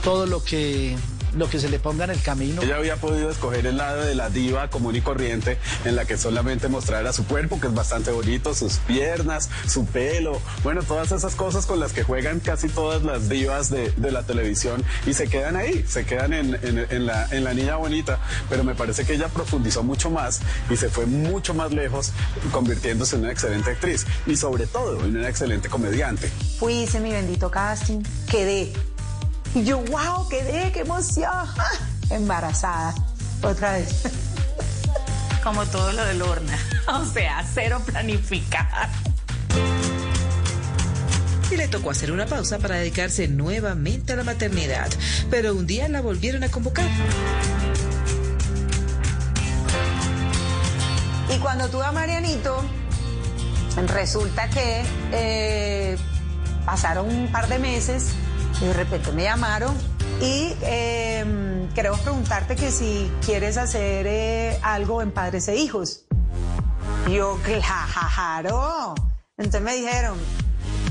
[0.02, 0.96] todo lo que,
[1.36, 2.62] lo que se le ponga en el camino.
[2.62, 6.16] Ella había podido escoger el lado de la diva común y corriente en la que
[6.16, 11.34] solamente mostrara su cuerpo, que es bastante bonito, sus piernas, su pelo, bueno, todas esas
[11.34, 15.28] cosas con las que juegan casi todas las divas de, de la televisión y se
[15.28, 19.04] quedan ahí, se quedan en, en- en la, en la niña bonita, pero me parece
[19.04, 22.12] que ella profundizó mucho más y se fue mucho más lejos,
[22.52, 26.30] convirtiéndose en una excelente actriz y sobre todo en una excelente comediante.
[26.58, 28.72] Fui, hice mi bendito casting, quedé.
[29.54, 31.32] Y yo, wow, quedé, qué emoción.
[32.10, 32.94] Embarazada,
[33.42, 34.02] otra vez.
[35.42, 36.58] Como todo lo de Lorna.
[36.88, 38.88] O sea, cero planificar.
[41.50, 44.88] Y le tocó hacer una pausa para dedicarse nuevamente a la maternidad.
[45.28, 46.86] Pero un día la volvieron a convocar.
[51.28, 52.64] Y cuando tuve a Marianito,
[53.86, 54.82] resulta que
[55.12, 55.98] eh,
[56.64, 58.14] pasaron un par de meses
[58.60, 59.76] y de repente me llamaron
[60.20, 66.04] y eh, queremos preguntarte que si quieres hacer eh, algo en Padres e Hijos.
[67.08, 68.94] Yo, claro.
[69.36, 70.18] Entonces me dijeron,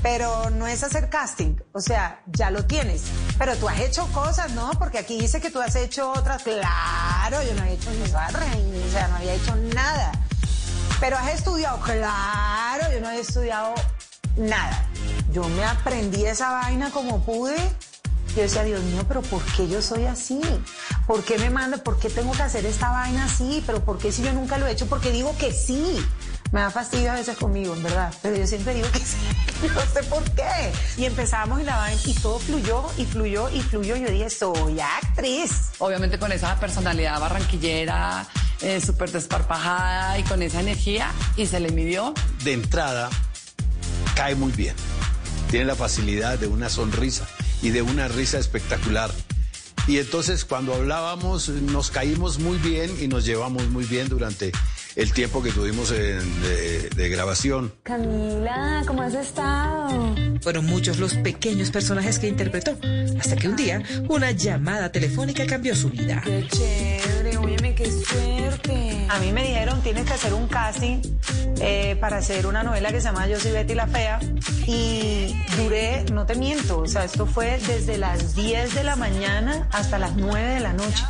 [0.02, 3.04] pero no es hacer casting, o sea, ya lo tienes.
[3.38, 4.72] Pero tú has hecho cosas, ¿no?
[4.80, 6.44] Porque aquí dice que tú has hecho otras.
[6.44, 10.14] Claro, yo no he hecho ni barra, o sea, no había hecho nada.
[11.02, 13.76] Pero has estudiado, claro, yo no he estudiado
[14.38, 14.88] nada.
[15.32, 17.56] Yo me aprendí esa vaina como pude.
[18.36, 20.40] Yo decía, Dios mío, pero ¿por qué yo soy así?
[21.08, 21.78] ¿Por qué me manda?
[21.78, 23.64] ¿Por qué tengo que hacer esta vaina así?
[23.66, 24.86] ¿Pero por qué si yo nunca lo he hecho?
[24.88, 25.98] Porque digo que sí.
[26.52, 28.14] Me da fastidio a veces conmigo, en verdad.
[28.22, 29.18] Pero yo siempre digo que sí.
[29.74, 30.72] No sé por qué.
[30.98, 33.96] Y empezamos y la vaina y todo fluyó y fluyó y fluyó.
[33.96, 35.72] Yo dije, soy actriz.
[35.80, 38.28] Obviamente con esa personalidad barranquillera,
[38.62, 42.14] eh, súper desparpajada y con esa energía, y se le midió.
[42.44, 43.10] de entrada
[44.18, 44.76] cae muy bien.
[45.52, 47.28] Tiene la facilidad de una sonrisa
[47.62, 49.12] y de una risa espectacular.
[49.88, 54.52] Y entonces cuando hablábamos nos caímos muy bien y nos llevamos muy bien durante
[54.98, 57.72] el tiempo que tuvimos en- de, de grabación.
[57.84, 60.16] Camila, ¿cómo has estado?
[60.42, 62.78] Fueron muchos los pequeños personajes que interpretó,
[63.20, 66.22] hasta que un día una llamada telefónica cambió su vida.
[66.26, 69.06] Qué chévere, óyeme, qué suerte.
[69.10, 71.00] A mí me dijeron, tienes que hacer un casting
[71.62, 74.20] eh, para hacer una novela que se llama Yo soy Betty la Fea.
[74.66, 79.68] Y duré, no te miento, o sea, esto fue desde las 10 de la mañana
[79.72, 81.04] hasta las 9 de la noche.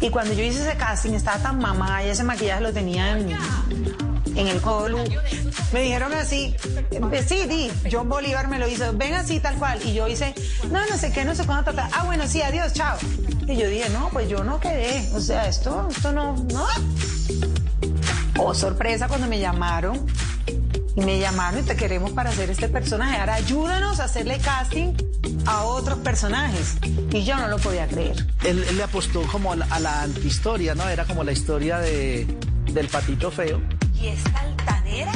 [0.00, 3.23] Y cuando yo hice ese casting estaba tan mamá y ese maquillaje lo tenía en,
[3.30, 4.98] en el colo.
[5.72, 6.54] Me dijeron así,
[6.90, 9.80] eh, sí, di, John Bolívar me lo hizo, ven así tal cual.
[9.84, 10.34] Y yo hice,
[10.70, 11.90] no, no sé qué, no sé cuándo, ta, ta.
[11.92, 12.96] ah, bueno, sí, adiós, chao.
[13.46, 16.66] Y yo dije, no, pues yo no quedé, o sea, esto, esto no, no.
[18.38, 20.06] Oh, sorpresa cuando me llamaron.
[20.96, 23.18] Y me llamaron y te queremos para hacer este personaje.
[23.18, 24.92] Ahora ayúdanos a hacerle casting
[25.44, 26.76] a otros personajes.
[27.10, 28.24] Y yo no lo podía creer.
[28.44, 30.88] Él, le apostó como a la antihistoria, ¿no?
[30.88, 32.28] Era como la historia de,
[32.74, 33.62] del patito feo.
[33.94, 35.12] ¿Y esta altanera?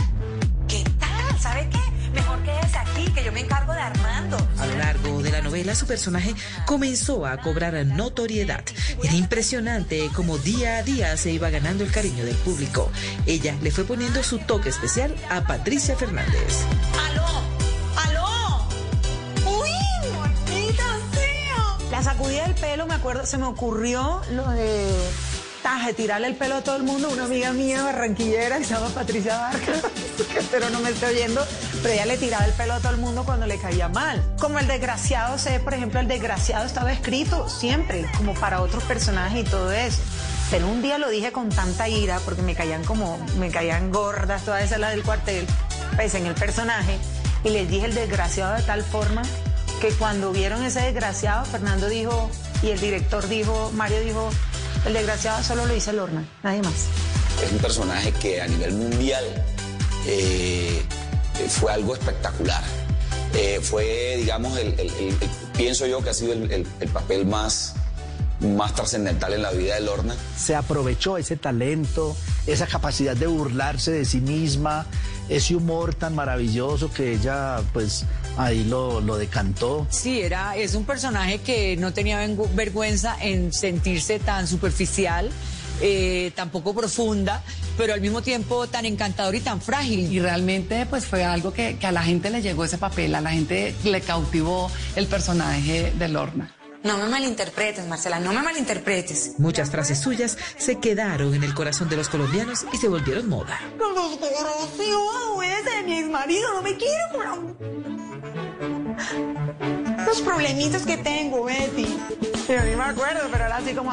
[0.68, 1.40] ¿Qué tal?
[1.40, 1.78] ¿Sabe qué?
[2.12, 4.36] Mejor quédese aquí, que yo me encargo de Armando.
[4.58, 6.34] A lo largo de la novela, su personaje
[6.66, 8.64] comenzó a cobrar notoriedad.
[9.02, 12.90] Era impresionante cómo día a día se iba ganando el cariño del público.
[13.26, 16.64] Ella le fue poniendo su toque especial a Patricia Fernández.
[17.10, 17.26] ¡Aló!
[18.06, 18.68] ¡Aló!
[19.46, 19.70] ¡Uy,
[20.16, 21.90] maldita sea!
[21.90, 24.88] La sacudida del pelo, me acuerdo, se me ocurrió lo de
[25.58, 27.08] taje, tirarle el pelo a todo el mundo.
[27.10, 29.82] Una amiga mía barranquillera que se llama Patricia Vargas,
[30.32, 31.44] que espero no me esté oyendo,
[31.82, 34.22] pero ella le tiraba el pelo a todo el mundo cuando le caía mal.
[34.38, 39.46] Como el desgraciado, sé, por ejemplo, el desgraciado estaba escrito siempre, como para otros personajes
[39.46, 40.00] y todo eso.
[40.50, 44.44] Pero un día lo dije con tanta ira, porque me caían como, me caían gordas
[44.44, 45.46] todas esas las del cuartel,
[45.96, 46.98] pues en el personaje,
[47.44, 49.22] y les dije el desgraciado de tal forma
[49.80, 52.30] que cuando vieron ese desgraciado, Fernando dijo,
[52.62, 54.30] y el director dijo, Mario dijo,
[54.88, 56.86] el desgraciado solo lo dice Lorna, nadie más.
[57.44, 59.24] Es un personaje que a nivel mundial
[60.06, 60.82] eh,
[61.48, 62.62] fue algo espectacular.
[63.34, 66.88] Eh, fue, digamos, el, el- el- el- pienso yo que ha sido el, el- el
[66.88, 67.74] papel más,
[68.40, 70.14] más trascendental en la vida de Lorna.
[70.36, 74.86] Se aprovechó ese talento, esa capacidad de burlarse de sí misma,
[75.28, 78.04] ese humor tan maravilloso que ella, pues,
[78.36, 79.86] ahí lo, lo decantó.
[79.90, 85.30] Sí, era, es un personaje que no tenía vergüenza en sentirse tan superficial,
[85.80, 87.42] eh, tan poco profunda,
[87.76, 90.12] pero al mismo tiempo tan encantador y tan frágil.
[90.12, 93.20] Y realmente pues fue algo que, que a la gente le llegó ese papel, a
[93.20, 96.57] la gente le cautivó el personaje de Lorna.
[96.84, 99.38] No me malinterpretes, Marcela, no me malinterpretes.
[99.38, 103.58] Muchas frases suyas se quedaron en el corazón de los colombianos y se volvieron moda.
[103.78, 104.18] Los
[105.42, 107.26] ese de mi ex marido, no me quiere por
[110.06, 111.98] Los problemitas que tengo, Betty.
[112.46, 113.92] Pero ni me acuerdo, pero era así como...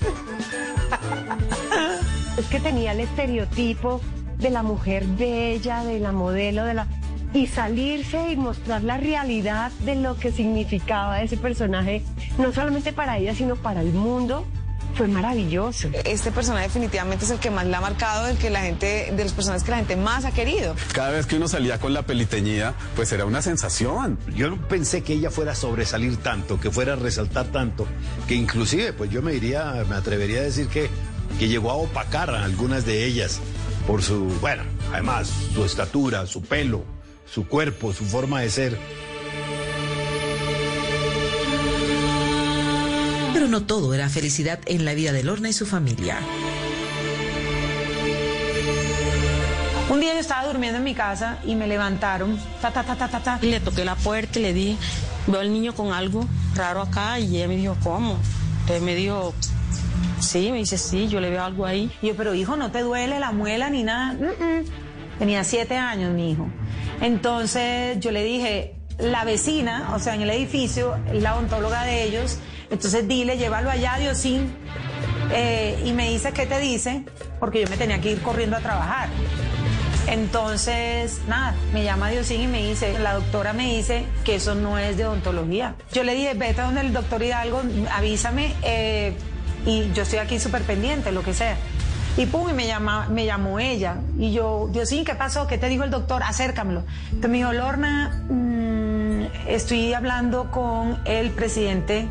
[2.36, 4.00] Es que tenía el estereotipo
[4.38, 6.86] de la mujer bella, de la modelo, de la...
[7.32, 12.02] Y salirse y mostrar la realidad de lo que significaba ese personaje,
[12.38, 14.46] no solamente para ella, sino para el mundo,
[14.94, 15.88] fue maravilloso.
[16.04, 19.22] Este personaje definitivamente es el que más la ha marcado, el que la gente, de
[19.22, 20.74] los personajes que la gente más ha querido.
[20.92, 24.18] Cada vez que uno salía con la peliteñida, pues era una sensación.
[24.34, 27.86] Yo no pensé que ella fuera a sobresalir tanto, que fuera a resaltar tanto,
[28.26, 30.90] que inclusive, pues yo me diría, me atrevería a decir que,
[31.38, 33.40] que llegó a opacar a algunas de ellas
[33.86, 34.62] por su, bueno,
[34.92, 36.84] además, su estatura, su pelo,
[37.32, 38.78] su cuerpo, su forma de ser.
[43.32, 46.18] Pero no todo era felicidad en la vida de Lorna y su familia.
[49.88, 53.08] Un día yo estaba durmiendo en mi casa y me levantaron, ta, ta, ta, ta,
[53.08, 53.38] ta, ta.
[53.42, 54.76] Y le toqué la puerta y le dije,
[55.26, 58.18] veo al niño con algo raro acá y ella me dijo, ¿cómo?
[58.60, 59.34] Entonces me dijo,
[60.20, 61.90] sí, me dice, sí, yo le veo algo ahí.
[62.02, 64.12] Y yo, pero hijo, ¿no te duele la muela ni nada?
[64.14, 64.89] Mm, mm.
[65.20, 66.48] Tenía siete años mi hijo.
[67.02, 72.38] Entonces yo le dije, la vecina, o sea, en el edificio, la odontóloga de ellos,
[72.70, 74.50] entonces dile, llévalo allá, Diosín.
[75.32, 77.04] Eh, y me dice, ¿qué te dice?
[77.38, 79.10] Porque yo me tenía que ir corriendo a trabajar.
[80.06, 84.78] Entonces, nada, me llama Diosín y me dice, la doctora me dice que eso no
[84.78, 85.74] es de odontología.
[85.92, 87.60] Yo le dije, vete donde el doctor Hidalgo,
[87.92, 89.12] avísame eh,
[89.66, 91.58] y yo estoy aquí súper pendiente, lo que sea.
[92.20, 93.96] Y pum, y me, llama, me llamó ella.
[94.18, 95.46] Y yo, Diosín, ¿qué pasó?
[95.46, 96.22] ¿Qué te dijo el doctor?
[96.22, 96.84] Acércamelo.
[97.06, 102.06] Entonces me dijo, Lorna, mm, estoy hablando con el presidente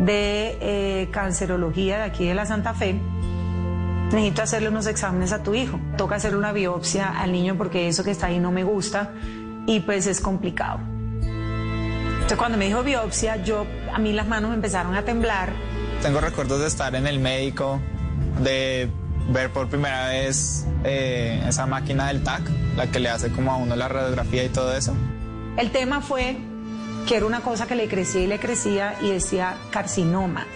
[0.00, 3.00] de eh, cancerología de aquí de la Santa Fe
[4.12, 5.80] necesito hacerle unos exámenes a tu hijo.
[5.96, 9.12] Toca hacer una biopsia al niño porque eso que está ahí no me gusta
[9.66, 10.80] y pues es complicado.
[11.22, 15.54] Entonces cuando me dijo biopsia, yo a mí las manos me empezaron a temblar.
[16.02, 17.80] Tengo recuerdos de estar en el médico,
[18.42, 18.90] de
[19.30, 22.42] ver por primera vez eh, esa máquina del TAC,
[22.76, 24.94] la que le hace como a uno la radiografía y todo eso.
[25.56, 26.36] El tema fue
[27.06, 30.46] que era una cosa que le crecía y le crecía y decía carcinoma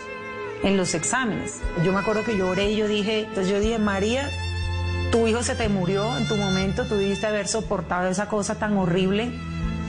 [0.63, 1.61] en los exámenes.
[1.85, 4.31] Yo me acuerdo que yo oré y yo dije, entonces yo dije, María,
[5.11, 8.77] tu hijo se te murió en tu momento, tú debiste haber soportado esa cosa tan
[8.77, 9.31] horrible,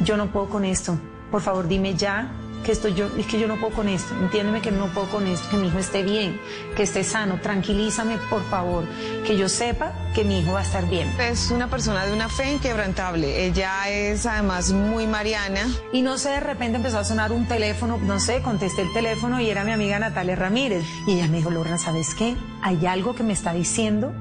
[0.03, 0.97] yo no puedo con esto,
[1.31, 2.31] por favor dime ya
[2.63, 5.27] que esto yo, es que yo no puedo con esto, entiéndeme que no puedo con
[5.27, 6.39] esto, que mi hijo esté bien,
[6.75, 8.85] que esté sano, tranquilízame por favor,
[9.25, 11.09] que yo sepa que mi hijo va a estar bien.
[11.19, 13.45] Es una persona de una fe inquebrantable.
[13.45, 15.67] Ella es además muy mariana.
[15.93, 19.39] Y no sé, de repente empezó a sonar un teléfono, no sé, contesté el teléfono
[19.39, 20.83] y era mi amiga Natalia Ramírez.
[21.05, 22.35] Y ella me dijo, Lorna, ¿sabes qué?
[22.61, 24.11] Hay algo que me está diciendo.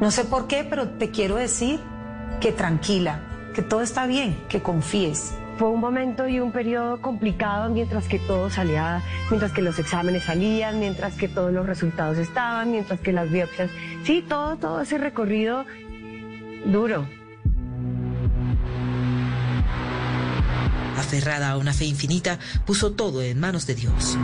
[0.00, 1.80] No sé por qué, pero te quiero decir
[2.40, 3.20] que tranquila,
[3.54, 5.34] que todo está bien, que confíes.
[5.56, 10.24] Fue un momento y un periodo complicado mientras que todo salía, mientras que los exámenes
[10.24, 13.70] salían, mientras que todos los resultados estaban, mientras que las biopsias.
[14.02, 15.64] Sí, todo, todo ese recorrido
[16.64, 17.06] duro.
[20.98, 24.18] Aferrada a una fe infinita, puso todo en manos de Dios.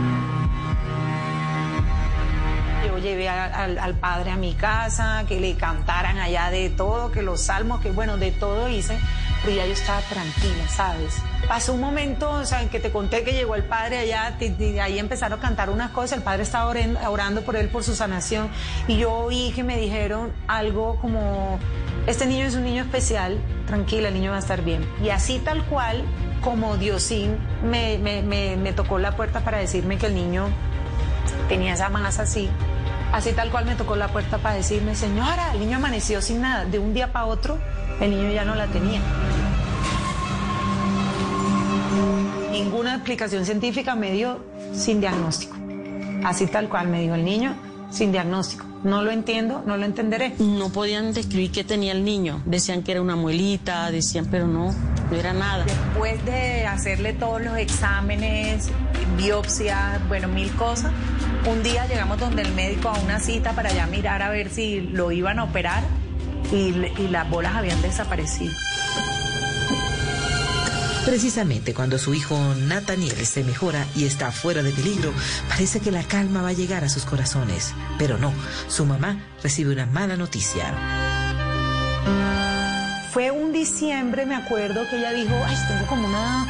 [2.85, 7.39] Yo llevé al padre a mi casa, que le cantaran allá de todo, que los
[7.39, 8.97] salmos, que bueno, de todo hice,
[9.43, 11.17] pero ya yo estaba tranquila, ¿sabes?
[11.47, 14.37] Pasó un momento, o sea, en que te conté que llegó el padre allá,
[14.81, 16.71] ahí empezaron a cantar unas cosas, el padre estaba
[17.09, 18.49] orando por él, por su sanación,
[18.87, 21.59] y yo oí que me dijeron algo como,
[22.07, 24.87] este niño es un niño especial, tranquila, el niño va a estar bien.
[25.03, 26.03] Y así tal cual,
[26.41, 30.47] como Diosín me, me, me, me tocó la puerta para decirme que el niño
[31.47, 32.49] tenía esa masa así.
[33.11, 36.63] Así tal cual me tocó la puerta para decirme, señora, el niño amaneció sin nada.
[36.63, 37.59] De un día para otro,
[38.01, 38.99] el niño ya no la tenía.
[42.51, 44.43] Ninguna explicación científica me dio
[44.73, 45.55] sin diagnóstico.
[46.23, 47.55] Así tal cual me dijo el niño,
[47.89, 48.65] sin diagnóstico.
[48.83, 50.33] No lo entiendo, no lo entenderé.
[50.39, 52.41] No podían describir qué tenía el niño.
[52.45, 54.73] Decían que era una muelita, decían, pero no,
[55.11, 55.65] no era nada.
[55.65, 58.69] Después de hacerle todos los exámenes,
[59.17, 60.91] biopsia, bueno, mil cosas,
[61.47, 64.81] un día llegamos donde el médico a una cita para ya mirar a ver si
[64.81, 65.83] lo iban a operar
[66.51, 68.53] y, y las bolas habían desaparecido.
[71.05, 72.37] Precisamente cuando su hijo
[72.67, 75.11] Nathaniel se mejora y está fuera de peligro,
[75.49, 77.73] parece que la calma va a llegar a sus corazones.
[77.97, 78.31] Pero no,
[78.67, 80.73] su mamá recibe una mala noticia.
[83.11, 86.47] Fue un diciembre, me acuerdo, que ella dijo, ay, tengo como una,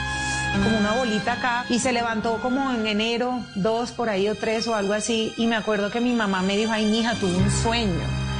[0.63, 1.65] como una bolita acá.
[1.69, 5.33] Y se levantó como en enero, dos por ahí o tres o algo así.
[5.37, 8.30] Y me acuerdo que mi mamá me dijo, ay, mija, tuve un sueño.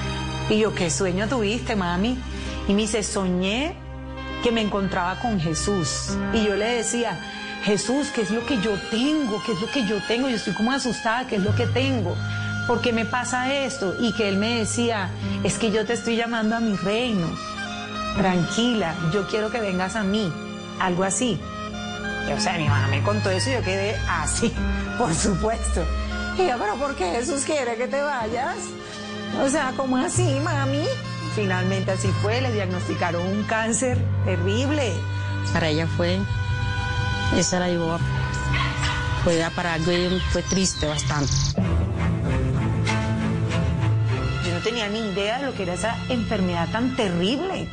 [0.52, 2.18] Y yo, ¿qué sueño tuviste, mami?
[2.68, 3.74] Y me dice, soñé
[4.44, 6.10] que me encontraba con Jesús.
[6.34, 7.18] Y yo le decía,
[7.64, 9.42] Jesús, ¿qué es lo que yo tengo?
[9.46, 10.28] ¿Qué es lo que yo tengo?
[10.28, 12.18] Yo estoy como asustada, ¿qué es lo que tengo?
[12.68, 13.96] ¿Por qué me pasa esto?
[14.02, 15.10] Y que él me decía,
[15.46, 17.28] es que yo te estoy llamando a mi reino.
[18.18, 20.34] Tranquila, yo quiero que vengas a mí.
[20.82, 21.40] Algo así.
[22.36, 24.52] O sea, mi mamá me contó eso y yo quedé así,
[24.98, 25.82] por supuesto.
[26.38, 28.58] Y yo, pero ¿por qué Jesús quiere que te vayas?
[29.40, 30.84] O sea, ¿cómo así, mami?
[31.36, 34.94] Finalmente así fue, le diagnosticaron un cáncer terrible.
[35.54, 36.20] Para ella fue,
[37.38, 38.00] esa la llevó, a-
[39.24, 41.32] fue para algo y fue triste bastante.
[44.46, 47.68] Yo no tenía ni idea de lo que era esa enfermedad tan terrible.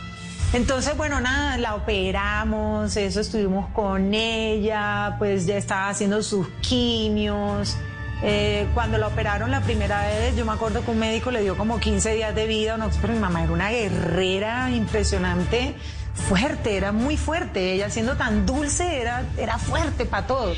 [0.52, 7.76] Entonces, bueno, nada, la operamos, eso estuvimos con ella, pues ya estaba haciendo sus quimios.
[8.22, 11.56] Eh, cuando la operaron la primera vez, yo me acuerdo que un médico le dio
[11.56, 15.74] como 15 días de vida, no, pero mi mamá era una guerrera impresionante,
[16.14, 17.74] fuerte, era muy fuerte.
[17.74, 20.54] Ella siendo tan dulce era, era fuerte para todo.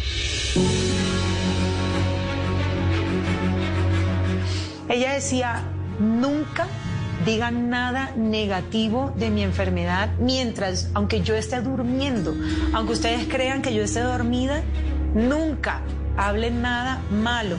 [4.89, 5.63] Ella decía,
[5.99, 6.67] nunca
[7.27, 12.35] digan nada negativo de mi enfermedad mientras, aunque yo esté durmiendo,
[12.73, 14.63] aunque ustedes crean que yo esté dormida,
[15.15, 15.83] nunca
[16.21, 17.57] hablen nada malo.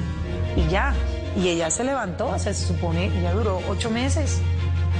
[0.55, 0.93] Y ya,
[1.35, 4.39] y ella se levantó, o sea, se supone, ella duró ocho meses.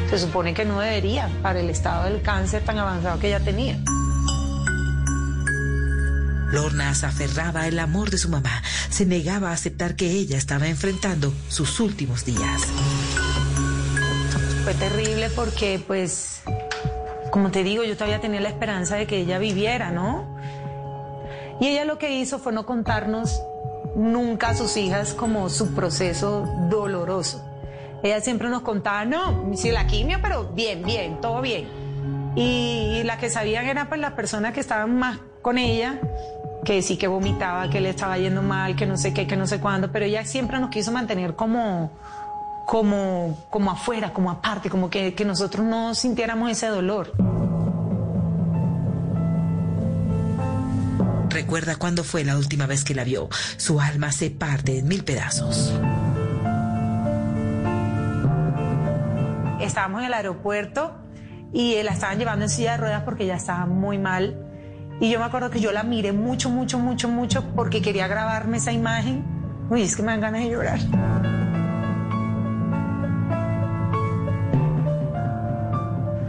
[0.09, 3.77] Se supone que no debería para el estado del cáncer tan avanzado que ella tenía.
[6.51, 10.67] Lorna se aferraba al amor de su mamá, se negaba a aceptar que ella estaba
[10.67, 12.61] enfrentando sus últimos días.
[14.63, 16.41] Fue terrible porque, pues,
[17.31, 20.37] como te digo, yo todavía tenía la esperanza de que ella viviera, ¿no?
[21.61, 23.41] Y ella lo que hizo fue no contarnos
[23.95, 27.43] nunca a sus hijas como su proceso doloroso.
[28.03, 31.67] Ella siempre nos contaba, no, sí, la quimio, pero bien, bien, todo bien.
[32.35, 35.99] Y la que sabían era pues las personas que estaban más con ella,
[36.63, 39.45] que sí que vomitaba, que le estaba yendo mal, que no sé qué, que no
[39.45, 41.91] sé cuándo, pero ella siempre nos quiso mantener como,
[42.65, 47.11] como, como afuera, como aparte, como que, que nosotros no sintiéramos ese dolor.
[51.31, 53.29] Recuerda cuándo fue la última vez que la vio.
[53.55, 55.73] Su alma se parte en mil pedazos.
[59.61, 60.97] Estábamos en el aeropuerto
[61.53, 64.45] y la estaban llevando en silla de ruedas porque ella estaba muy mal.
[64.99, 68.57] Y yo me acuerdo que yo la miré mucho, mucho, mucho, mucho porque quería grabarme
[68.57, 69.23] esa imagen.
[69.69, 70.79] Uy, es que me dan ganas de llorar.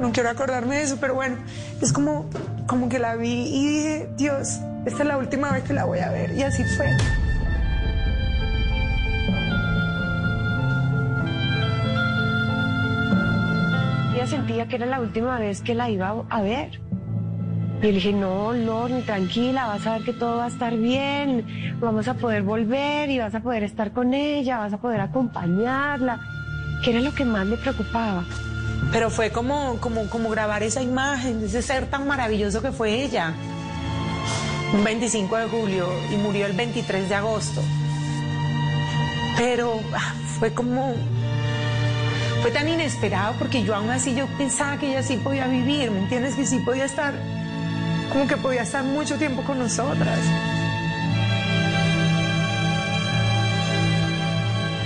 [0.01, 1.37] No quiero acordarme de eso, pero bueno,
[1.81, 2.31] es como,
[2.67, 6.01] como que la vi y dije, Dios, esta es la última vez que la voy
[6.01, 6.33] a ver.
[6.37, 6.91] Y así fue.
[14.15, 16.81] Ella sentía que era la última vez que la iba a ver.
[17.81, 21.77] Y le dije, no, Lorne, tranquila, vas a ver que todo va a estar bien,
[21.81, 26.21] vamos a poder volver y vas a poder estar con ella, vas a poder acompañarla,
[26.85, 28.25] que era lo que más le preocupaba.
[28.93, 33.35] Pero fue como, como, como grabar esa imagen, ese ser tan maravilloso que fue ella.
[34.73, 37.63] Un 25 de julio y murió el 23 de agosto.
[39.37, 40.95] Pero ah, fue como,
[42.41, 46.01] fue tan inesperado porque yo aún así yo pensaba que ella sí podía vivir, ¿me
[46.01, 46.35] entiendes?
[46.35, 47.15] Que sí podía estar,
[48.11, 50.19] como que podía estar mucho tiempo con nosotras.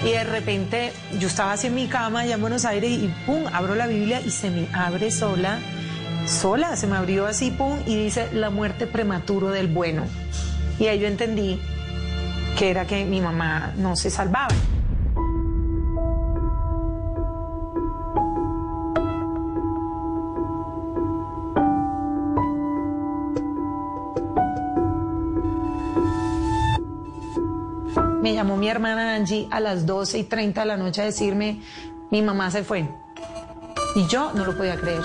[0.05, 3.45] Y de repente yo estaba así en mi cama allá en Buenos Aires y pum,
[3.53, 5.59] abro la Biblia y se me abre sola,
[6.27, 10.05] sola, se me abrió así, pum, y dice la muerte prematuro del bueno.
[10.79, 11.61] Y ahí yo entendí
[12.59, 14.55] que era que mi mamá no se salvaba.
[28.23, 31.61] Me llamó mi hermana Angie a las 12 y 30 de la noche a decirme,
[32.11, 32.89] mi mamá se fue.
[33.95, 35.03] Y yo no lo podía creer.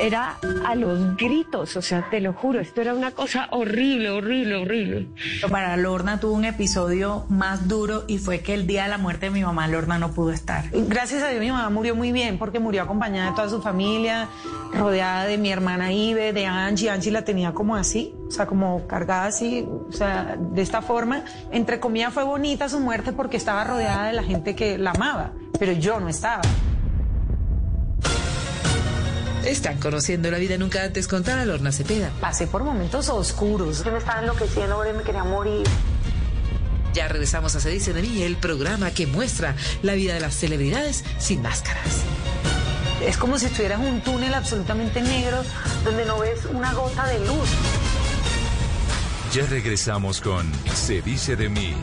[0.00, 4.56] Era a los gritos, o sea, te lo juro, esto era una cosa horrible, horrible,
[4.56, 5.08] horrible.
[5.50, 9.26] Para Lorna tuvo un episodio más duro y fue que el día de la muerte
[9.26, 10.64] de mi mamá, Lorna no pudo estar.
[10.72, 14.28] Gracias a Dios mi mamá murió muy bien porque murió acompañada de toda su familia,
[14.72, 16.90] rodeada de mi hermana Ibe, de Angie.
[16.90, 21.24] Angie la tenía como así, o sea, como cargada así, o sea, de esta forma.
[21.52, 25.32] Entre comillas fue bonita su muerte porque estaba rodeada de la gente que la amaba,
[25.58, 26.42] pero yo no estaba.
[29.46, 32.10] Están conociendo la vida nunca antes contada Lorna Cepeda.
[32.20, 33.84] Pasé por momentos oscuros.
[33.84, 35.66] Yo me estaba enloqueciendo, me quería morir.
[36.94, 40.34] Ya regresamos a Se dice de mí, el programa que muestra la vida de las
[40.34, 42.02] celebridades sin máscaras.
[43.06, 45.42] Es como si estuvieras en un túnel absolutamente negro
[45.84, 47.48] donde no ves una gota de luz.
[49.34, 51.74] Ya regresamos con Se dice de mí.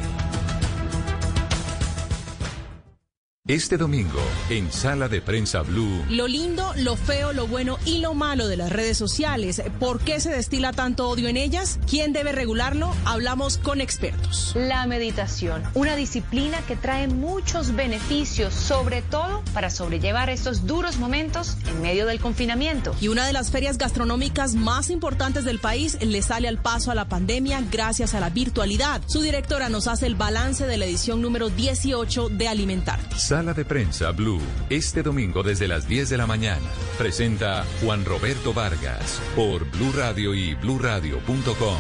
[3.51, 8.13] Este domingo, en Sala de Prensa Blue, Lo lindo, lo feo, lo bueno y lo
[8.13, 9.61] malo de las redes sociales.
[9.77, 11.77] ¿Por qué se destila tanto odio en ellas?
[11.85, 12.95] ¿Quién debe regularlo?
[13.03, 14.53] Hablamos con expertos.
[14.55, 21.57] La meditación, una disciplina que trae muchos beneficios, sobre todo para sobrellevar estos duros momentos
[21.67, 22.95] en medio del confinamiento.
[23.01, 26.95] Y una de las ferias gastronómicas más importantes del país le sale al paso a
[26.95, 29.01] la pandemia gracias a la virtualidad.
[29.07, 33.40] Su directora nos hace el balance de la edición número 18 de Alimentarte.
[33.41, 34.39] Sala de Prensa Blue,
[34.69, 36.61] este domingo desde las 10 de la mañana.
[36.99, 41.79] Presenta Juan Roberto Vargas por Blue Radio y bluradio.com.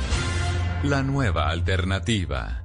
[0.85, 2.63] La nueva alternativa.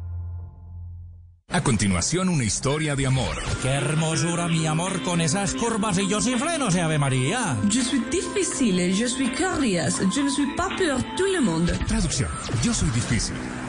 [1.48, 3.36] A continuación, una historia de amor.
[3.60, 7.54] Qué hermosura, mi amor, con esas curvas y yo sin frenos, Ave María.
[7.68, 11.70] Je suis difficile, je suis curious, je ne suis pas pour tout le monde.
[11.86, 12.30] Traducción.
[12.62, 13.36] Yo soy difícil,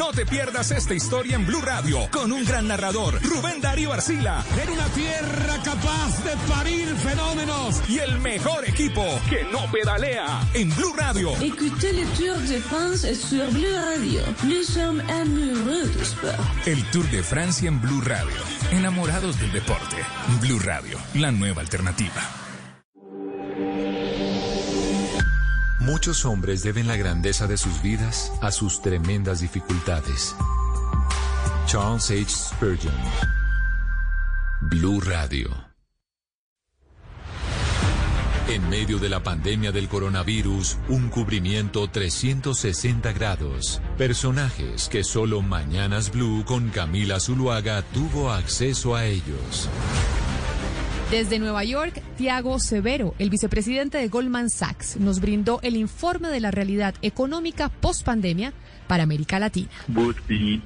[0.00, 4.42] No te pierdas esta historia en Blue Radio con un gran narrador, Rubén Darío Arcila.
[4.62, 7.82] En una tierra capaz de parir fenómenos.
[7.86, 11.32] Y el mejor equipo que no pedalea en Blue Radio.
[11.42, 14.22] Écoutez le Tour de France sur Bleu Radio.
[14.44, 16.32] Nous sommes amoureux du sport.
[16.64, 18.40] El Tour de Francia en Blue Radio.
[18.70, 19.96] Enamorados del deporte.
[20.40, 22.49] Blue Radio, la nueva alternativa.
[25.90, 30.36] Muchos hombres deben la grandeza de sus vidas a sus tremendas dificultades.
[31.66, 32.28] Charles H.
[32.28, 32.94] Spurgeon.
[34.70, 35.50] Blue Radio.
[38.46, 43.82] En medio de la pandemia del coronavirus, un cubrimiento 360 grados.
[43.98, 49.68] Personajes que solo Mañanas Blue con Camila Zuluaga tuvo acceso a ellos.
[51.10, 56.38] Desde Nueva York, Tiago Severo, el vicepresidente de Goldman Sachs, nos brindó el informe de
[56.38, 58.52] la realidad económica post-pandemia
[58.86, 59.68] para América Latina.
[59.88, 60.62] would be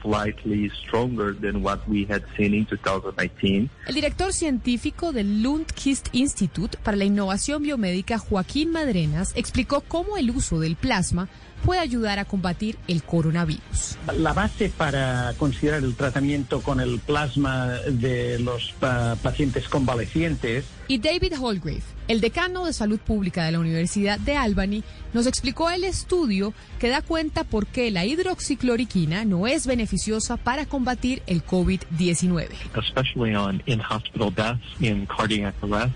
[0.00, 3.70] slightly stronger than what we had seen in 2019.
[3.88, 10.30] El director científico del Lundquist Institute para la Innovación Biomédica, Joaquín Madrenas, explicó cómo el
[10.30, 11.28] uso del plasma
[11.64, 13.96] puede ayudar a combatir el coronavirus.
[14.16, 20.98] La base para considerar el tratamiento con el plasma de los pa- pacientes convalecientes Y
[20.98, 24.82] David Holgrave, el decano de salud pública de la Universidad de Albany,
[25.12, 30.64] nos explicó el estudio que da cuenta por qué la hidroxicloroquina no es beneficiosa para
[30.64, 32.48] combatir el COVID-19.
[32.82, 35.92] especially on in-hospital deaths, in cardiac arrest,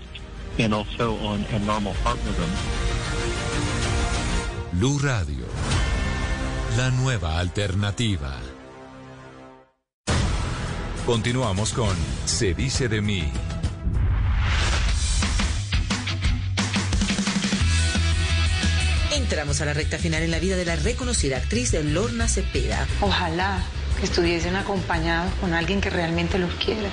[0.59, 2.49] and also on abnormal heart rhythm.
[4.73, 5.42] Blue Radio,
[6.77, 8.39] la nueva alternativa.
[11.05, 11.95] Continuamos con
[12.25, 13.31] Se dice de mí.
[19.13, 22.87] Entramos a la recta final en la vida de la reconocida actriz de Lorna Cepeda.
[23.01, 23.63] Ojalá
[23.99, 26.89] que estuviesen acompañados con alguien que realmente los quiera.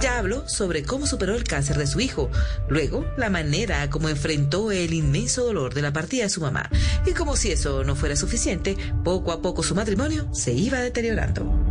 [0.00, 2.30] Ya habló sobre cómo superó el cáncer de su hijo,
[2.68, 6.68] luego la manera como enfrentó el inmenso dolor de la partida de su mamá
[7.06, 11.66] y como si eso no fuera suficiente, poco a poco su matrimonio se iba deteriorando.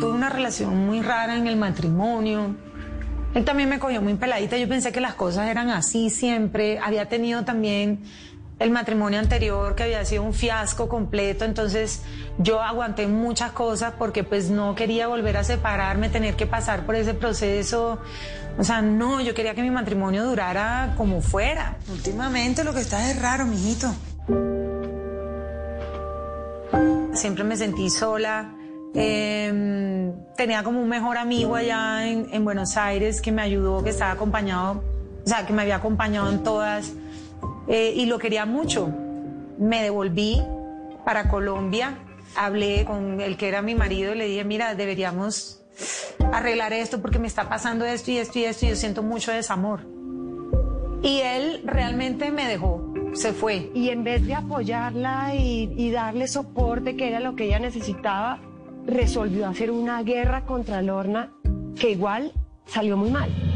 [0.00, 2.56] Tuve una relación muy rara en el matrimonio.
[3.34, 4.56] Él también me cogió muy peladita.
[4.56, 6.78] Yo pensé que las cosas eran así siempre.
[6.78, 8.00] Había tenido también
[8.60, 11.44] el matrimonio anterior que había sido un fiasco completo.
[11.44, 12.02] Entonces
[12.38, 16.94] yo aguanté muchas cosas porque pues no quería volver a separarme, tener que pasar por
[16.94, 17.98] ese proceso.
[18.58, 21.78] O sea, no, yo quería que mi matrimonio durara como fuera.
[21.90, 23.92] Últimamente lo que está es raro, mijito.
[27.14, 28.54] Siempre me sentí sola.
[28.92, 33.90] Eh, tenía como un mejor amigo allá en, en, Buenos Aires que me ayudó, que
[33.90, 34.82] estaba acompañado,
[35.24, 36.92] o sea, que me había acompañado en todas
[37.70, 38.92] eh, y lo quería mucho.
[39.58, 40.42] Me devolví
[41.04, 41.98] para Colombia,
[42.36, 45.62] hablé con el que era mi marido y le dije, mira, deberíamos
[46.32, 49.32] arreglar esto porque me está pasando esto y esto y esto y yo siento mucho
[49.32, 49.80] desamor.
[51.02, 53.70] Y él realmente me dejó, se fue.
[53.72, 58.40] Y en vez de apoyarla y, y darle soporte, que era lo que ella necesitaba,
[58.86, 61.32] resolvió hacer una guerra contra Lorna
[61.78, 62.32] que igual
[62.66, 63.49] salió muy mal.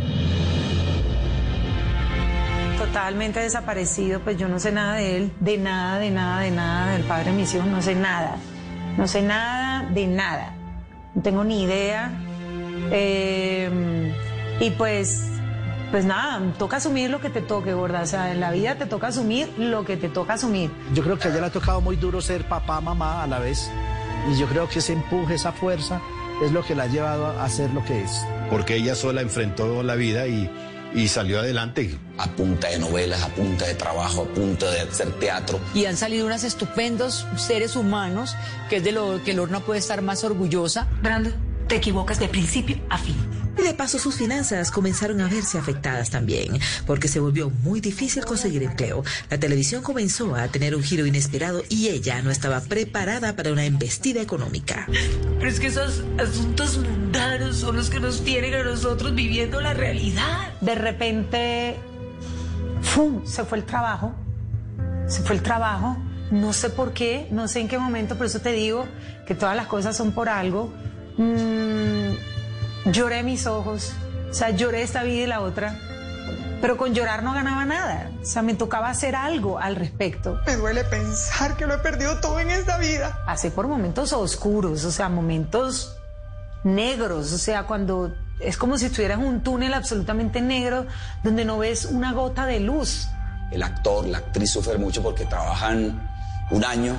[2.95, 6.92] Totalmente desaparecido, pues yo no sé nada de él, de nada, de nada, de nada,
[6.92, 8.36] del padre de mis hijos, no sé nada.
[8.97, 10.55] No sé nada de nada.
[11.12, 12.12] No tengo ni idea.
[12.92, 14.14] Eh,
[14.61, 15.24] y pues,
[15.90, 18.03] pues nada, toca asumir lo que te toque, gorda.
[18.03, 20.70] O sea, en la vida te toca asumir lo que te toca asumir.
[20.95, 23.40] Yo creo que a ella le ha tocado muy duro ser papá, mamá a la
[23.40, 23.72] vez.
[24.30, 26.01] Y yo creo que ese empuje, esa fuerza,
[26.45, 28.24] es lo que la ha llevado a ser lo que es.
[28.51, 30.49] Porque ella sola enfrentó la vida y,
[30.95, 31.99] y salió adelante.
[32.16, 35.61] A punta de novelas, a punta de trabajo, a punta de hacer teatro.
[35.74, 38.36] Y han salido unos estupendos seres humanos,
[38.70, 40.88] que es de lo que Lorna puede estar más orgullosa.
[41.03, 41.30] Brando,
[41.66, 43.43] te equivocas de principio a fin.
[43.57, 48.24] Y de paso sus finanzas comenzaron a verse afectadas también, porque se volvió muy difícil
[48.24, 49.05] conseguir empleo.
[49.30, 53.64] La televisión comenzó a tener un giro inesperado y ella no estaba preparada para una
[53.64, 54.86] embestida económica.
[55.38, 59.74] Pero es que esos asuntos mundanos son los que nos tienen a nosotros viviendo la
[59.74, 60.52] realidad.
[60.61, 61.76] De repente,
[62.82, 63.24] ¡fum!
[63.24, 64.14] se fue el trabajo.
[65.07, 65.96] Se fue el trabajo.
[66.30, 68.86] No sé por qué, no sé en qué momento, por eso te digo
[69.26, 70.72] que todas las cosas son por algo.
[71.16, 72.34] Mm,
[72.85, 73.93] lloré mis ojos,
[74.30, 75.78] o sea, lloré esta vida y la otra,
[76.61, 80.41] pero con llorar no ganaba nada, o sea, me tocaba hacer algo al respecto.
[80.47, 83.22] Me duele pensar que lo he perdido todo en esta vida.
[83.26, 85.97] Pasé por momentos oscuros, o sea, momentos
[86.62, 90.87] negros, o sea, cuando es como si estuvieras en un túnel absolutamente negro
[91.22, 93.09] donde no ves una gota de luz.
[93.51, 96.11] El actor, la actriz sufre mucho porque trabajan
[96.51, 96.99] un año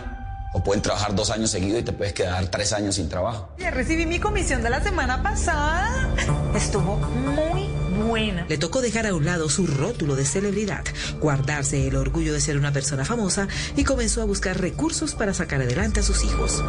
[0.55, 3.49] o pueden trabajar dos años seguidos y te puedes quedar tres años sin trabajo.
[3.57, 6.15] Ya recibí mi comisión de la semana pasada.
[6.55, 7.67] Estuvo muy
[8.07, 8.45] buena.
[8.47, 10.85] Le tocó dejar a un lado su rótulo de celebridad,
[11.19, 15.61] guardarse el orgullo de ser una persona famosa y comenzó a buscar recursos para sacar
[15.61, 16.63] adelante a sus hijos.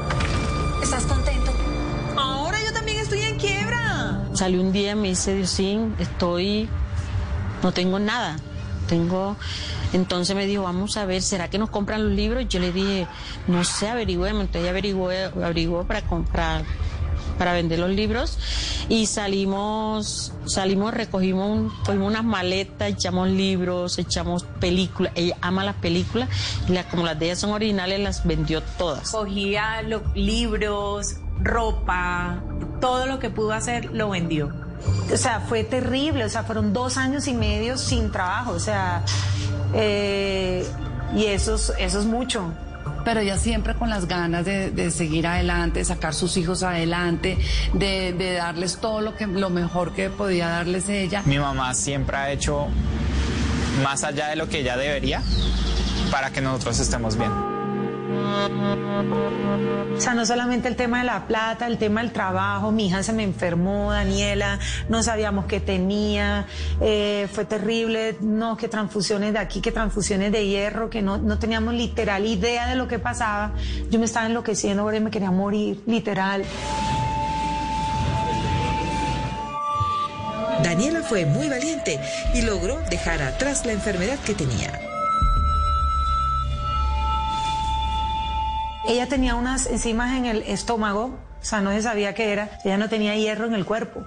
[0.82, 1.52] ¿Estás contento?
[2.16, 4.26] Ahora yo también estoy en quiebra.
[4.34, 6.68] Salió un día y me dice, Diosín, estoy,
[7.62, 8.36] no tengo nada.
[8.88, 9.36] Tengo,
[9.92, 12.46] entonces me dijo, vamos a ver, ¿será que nos compran los libros?
[12.48, 13.06] Yo le dije,
[13.46, 14.42] no sé, averigüemos.
[14.42, 14.70] Entonces ella
[15.44, 16.64] averiguó, para comprar,
[17.38, 18.38] para vender los libros
[18.88, 25.12] y salimos, salimos, recogimos, cogimos unas maletas, echamos libros, echamos películas.
[25.14, 26.28] Ella ama las películas
[26.68, 29.10] y las, como las de ella son originales, las vendió todas.
[29.10, 32.42] Cogía los libros, ropa,
[32.80, 34.65] todo lo que pudo hacer lo vendió.
[35.12, 39.02] O sea, fue terrible, o sea, fueron dos años y medio sin trabajo, o sea,
[39.72, 40.66] eh,
[41.14, 42.52] y eso es, eso es mucho.
[43.04, 47.38] Pero ella siempre con las ganas de, de seguir adelante, de sacar sus hijos adelante,
[47.72, 51.22] de, de, darles todo lo, que, lo mejor que podía darles ella.
[51.24, 52.66] Mi mamá siempre ha hecho
[53.84, 55.22] más allá de lo que ella debería
[56.10, 57.55] para que nosotros estemos bien.
[59.96, 63.02] O sea, no solamente el tema de la plata, el tema del trabajo, mi hija
[63.02, 66.46] se me enfermó, Daniela, no sabíamos qué tenía,
[66.80, 71.38] eh, fue terrible, no, que transfusiones de aquí, que transfusiones de hierro, que no, no
[71.38, 73.52] teníamos literal idea de lo que pasaba.
[73.90, 76.44] Yo me estaba enloqueciendo, ahora me quería morir, literal.
[80.62, 82.00] Daniela fue muy valiente
[82.34, 84.95] y logró dejar atrás la enfermedad que tenía.
[88.88, 92.50] Ella tenía unas enzimas en el estómago, o sea, no se sabía qué era.
[92.64, 94.06] Ella no tenía hierro en el cuerpo.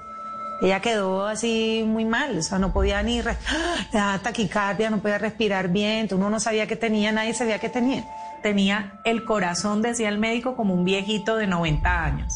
[0.62, 3.22] Ella quedó así muy mal, o sea, no podía ni
[4.24, 8.06] taquicardia, no podía respirar bien, uno no sabía qué tenía, nadie sabía qué tenía.
[8.42, 12.34] Tenía el corazón, decía el médico, como un viejito de 90 años.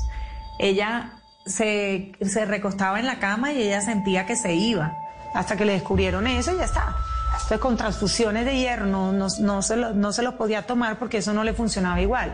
[0.59, 1.13] Ella
[1.45, 4.97] se, se recostaba en la cama y ella sentía que se iba.
[5.33, 6.95] Hasta que le descubrieron eso y ya está.
[7.33, 10.97] Entonces, con transfusiones de hierro no, no, no se lo- no se los podía tomar
[10.97, 12.33] porque eso no le funcionaba igual.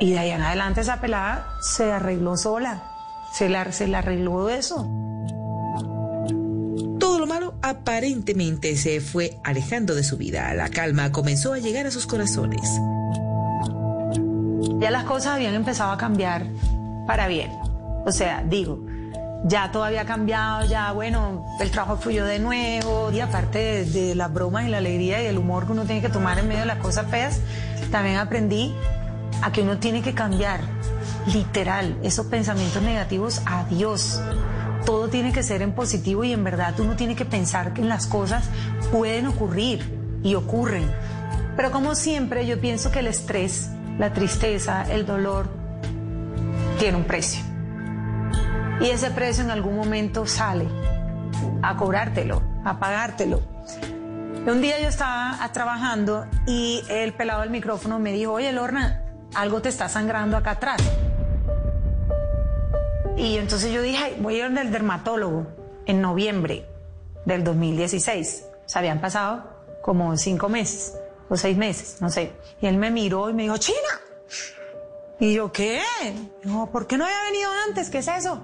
[0.00, 2.82] Y de ahí en adelante esa pelada se arregló sola.
[3.32, 4.88] Se la, se la arregló eso.
[7.00, 10.52] Todo lo malo aparentemente se fue alejando de su vida.
[10.54, 12.62] La calma comenzó a llegar a sus corazones.
[14.78, 16.46] Ya las cosas habían empezado a cambiar
[17.06, 17.50] para bien.
[18.06, 18.78] O sea, digo,
[19.44, 23.10] ya todo había cambiado, ya bueno, el trabajo fluyó de nuevo.
[23.12, 26.08] Y aparte de, las bromas y la alegría y el humor que uno tiene que
[26.08, 27.40] tomar en medio de las cosas feas,
[27.90, 28.74] también aprendí
[29.42, 30.60] a que uno tiene que cambiar,
[31.32, 34.20] literal, esos pensamientos negativos, adiós.
[34.84, 38.06] Todo tiene que ser en positivo y en verdad uno tiene que pensar que las
[38.06, 38.44] cosas
[38.90, 40.90] pueden ocurrir y ocurren.
[41.56, 45.48] Pero como siempre, yo pienso que el estrés, la tristeza, el dolor,
[46.78, 47.47] tiene un precio.
[48.80, 50.66] Y ese precio en algún momento sale
[51.62, 53.42] a cobrártelo, a pagártelo.
[54.46, 59.02] Un día yo estaba trabajando y el pelado del micrófono me dijo, oye Lorna,
[59.34, 60.80] algo te está sangrando acá atrás.
[63.16, 65.46] Y entonces yo dije, "Ay, voy a ir del dermatólogo
[65.86, 66.66] en noviembre
[67.24, 68.46] del 2016.
[68.64, 69.44] O sea, habían pasado
[69.82, 70.96] como cinco meses
[71.28, 72.32] o seis meses, no sé.
[72.60, 73.76] Y él me miró y me dijo, China.
[75.20, 75.80] Y yo, ¿qué?
[76.44, 77.90] Dijo, ¿por qué no había venido antes?
[77.90, 78.40] ¿Qué es eso?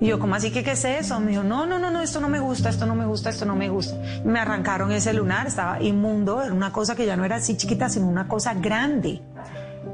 [0.00, 1.20] Y yo, ¿cómo así que qué es eso?
[1.20, 3.44] Me dijo, no, no, no, no, esto no me gusta, esto no me gusta, esto
[3.44, 3.96] no me gusta.
[4.24, 7.90] Me arrancaron ese lunar, estaba inmundo, era una cosa que ya no era así chiquita,
[7.90, 9.20] sino una cosa grande.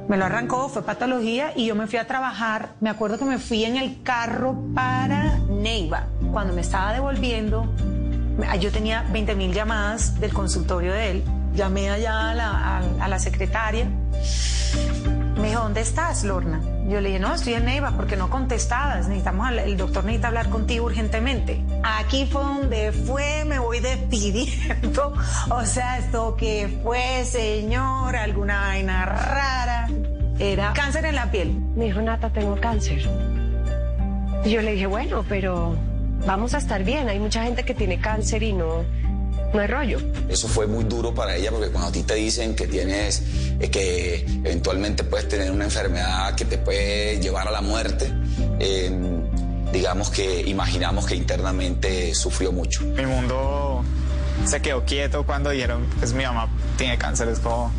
[0.08, 2.68] Me lo arrancó, fue patología y yo me fui a trabajar.
[2.80, 6.04] Me acuerdo que me fui en el carro para Neiva.
[6.30, 7.66] Cuando me estaba devolviendo,
[8.60, 11.24] yo tenía 20 mil llamadas del consultorio de él.
[11.56, 13.88] Llamé allá a la, a- a la secretaria.
[15.36, 16.60] Me dijo, ¿dónde estás, Lorna?
[16.88, 19.06] Yo le dije, no, estoy en Neiva porque no contestabas.
[19.08, 21.62] Necesitamos, el doctor necesita hablar contigo urgentemente.
[21.82, 25.14] Aquí fue donde fue, me voy despidiendo.
[25.50, 29.88] O sea, esto que fue, señor, alguna vaina rara.
[30.38, 31.58] Era cáncer en la piel.
[31.76, 33.02] Me dijo, Nata, tengo cáncer.
[34.44, 35.76] Yo le dije, bueno, pero
[36.26, 37.08] vamos a estar bien.
[37.08, 38.84] Hay mucha gente que tiene cáncer y no,
[39.56, 39.98] no hay rollo.
[40.28, 43.22] Eso fue muy duro para ella porque cuando a ti te dicen que tienes,
[43.58, 48.12] eh, que eventualmente puedes tener una enfermedad que te puede llevar a la muerte,
[48.60, 48.90] eh,
[49.72, 52.82] digamos que imaginamos que internamente sufrió mucho.
[52.82, 53.82] Mi mundo
[54.44, 57.72] se quedó quieto cuando dijeron, pues mi mamá tiene cáncer, es como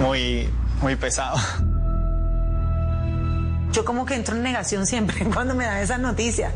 [0.00, 0.48] muy,
[0.80, 1.36] muy pesado.
[3.72, 6.52] Yo como que entro en negación siempre cuando me dan esas noticias.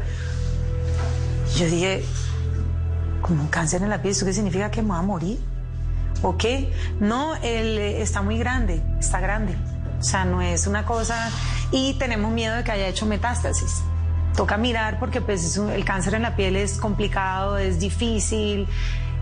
[1.56, 2.04] Yo dije,
[3.28, 5.38] como un cáncer en la piel, ¿eso qué significa que me voy a morir?
[6.22, 6.72] ¿O qué?
[6.98, 9.54] No, él eh, está muy grande, está grande.
[10.00, 11.30] O sea, no es una cosa...
[11.70, 13.82] Y tenemos miedo de que haya hecho metástasis.
[14.34, 18.66] Toca mirar porque pues el cáncer en la piel es complicado, es difícil.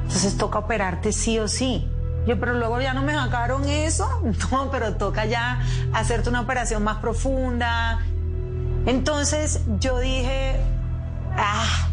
[0.03, 1.89] Entonces toca operarte sí o sí.
[2.29, 4.23] Yo, pero luego ya no me sacaron eso.
[4.53, 5.61] No, pero toca ya
[5.93, 7.99] hacerte una operación más profunda.
[8.87, 10.61] Entonces yo dije,
[11.37, 11.89] ah,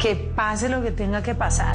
[0.00, 1.74] que pase lo que tenga que pasar.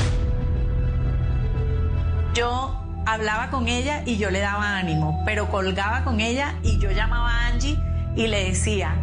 [2.33, 6.91] Yo hablaba con ella y yo le daba ánimo, pero colgaba con ella y yo
[6.91, 7.77] llamaba a Angie
[8.15, 8.95] y le decía,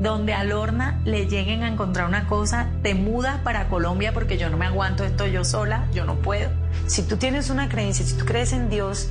[0.00, 4.48] donde a Lorna le lleguen a encontrar una cosa, te mudas para Colombia porque yo
[4.48, 6.50] no me aguanto esto yo sola, yo no puedo.
[6.86, 9.10] Si tú tienes una creencia, si tú crees en Dios,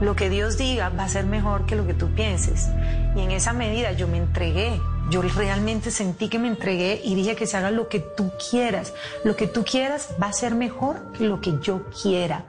[0.00, 2.68] lo que Dios diga va a ser mejor que lo que tú pienses.
[3.14, 4.80] Y en esa medida yo me entregué.
[5.10, 8.92] Yo realmente sentí que me entregué y dije que se haga lo que tú quieras.
[9.24, 12.44] Lo que tú quieras va a ser mejor que lo que yo quiera.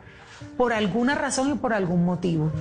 [0.57, 2.51] Por alguna razón y por algún motivo.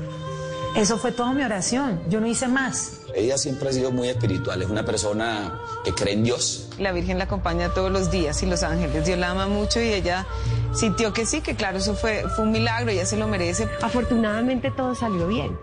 [0.76, 2.00] Eso fue toda mi oración.
[2.08, 3.00] Yo no hice más.
[3.14, 6.68] Ella siempre ha sido muy espiritual, es una persona que cree en Dios.
[6.78, 9.04] La Virgen la acompaña todos los días y los ángeles.
[9.04, 10.26] Dios la ama mucho y ella
[10.72, 13.66] sintió que sí, que claro, eso fue, fue un milagro, ella se lo merece.
[13.82, 15.58] Afortunadamente todo salió bien.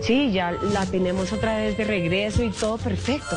[0.00, 3.36] Sí, ya la tenemos otra vez de regreso y todo perfecto.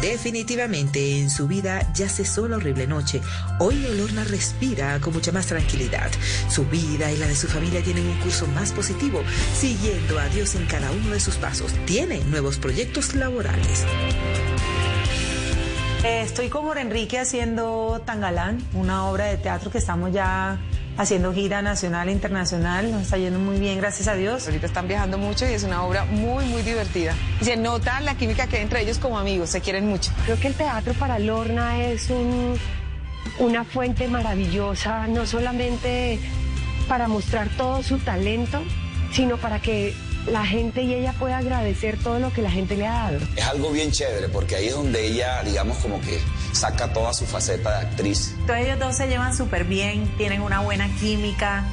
[0.00, 3.20] Definitivamente en su vida ya cesó la horrible noche.
[3.58, 6.10] Hoy Lorna respira con mucha más tranquilidad.
[6.48, 9.22] Su vida y la de su familia tienen un curso más positivo,
[9.54, 11.72] siguiendo a Dios en cada uno de sus pasos.
[11.84, 13.84] Tiene nuevos proyectos laborales.
[16.04, 20.60] Eh, estoy con Enrique haciendo Tangalán, una obra de teatro que estamos ya
[20.98, 22.90] haciendo gira nacional e internacional.
[22.90, 24.46] Nos está yendo muy bien, gracias a Dios.
[24.46, 27.14] Ahorita están viajando mucho y es una obra muy, muy divertida.
[27.40, 30.10] Y se nota la química que hay entre ellos como amigos, se quieren mucho.
[30.26, 32.56] Creo que el teatro para Lorna es un,
[33.38, 36.18] una fuente maravillosa, no solamente
[36.88, 38.60] para mostrar todo su talento,
[39.12, 39.94] sino para que
[40.30, 43.18] la gente y ella pueda agradecer todo lo que la gente le ha dado.
[43.36, 46.20] Es algo bien chévere porque ahí es donde ella, digamos, como que
[46.52, 48.34] saca toda su faceta de actriz.
[48.46, 51.64] Todos ellos dos se llevan súper bien, tienen una buena química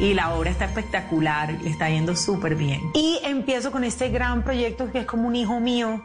[0.00, 2.80] y la obra está espectacular, le está yendo súper bien.
[2.94, 6.02] Y empiezo con este gran proyecto que es como un hijo mío.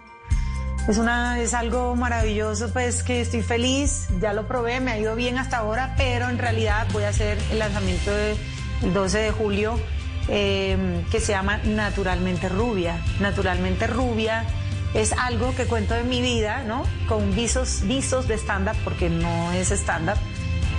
[0.88, 5.16] Es, una, es algo maravilloso, pues que estoy feliz, ya lo probé, me ha ido
[5.16, 8.36] bien hasta ahora, pero en realidad voy a hacer el lanzamiento de-
[8.82, 9.80] el 12 de julio
[10.28, 13.02] eh, que se llama Naturalmente Rubia.
[13.20, 14.46] Naturalmente Rubia
[14.94, 16.84] es algo que cuento de mi vida, ¿no?
[17.08, 20.18] Con visos, visos de stand-up, porque no es stand-up.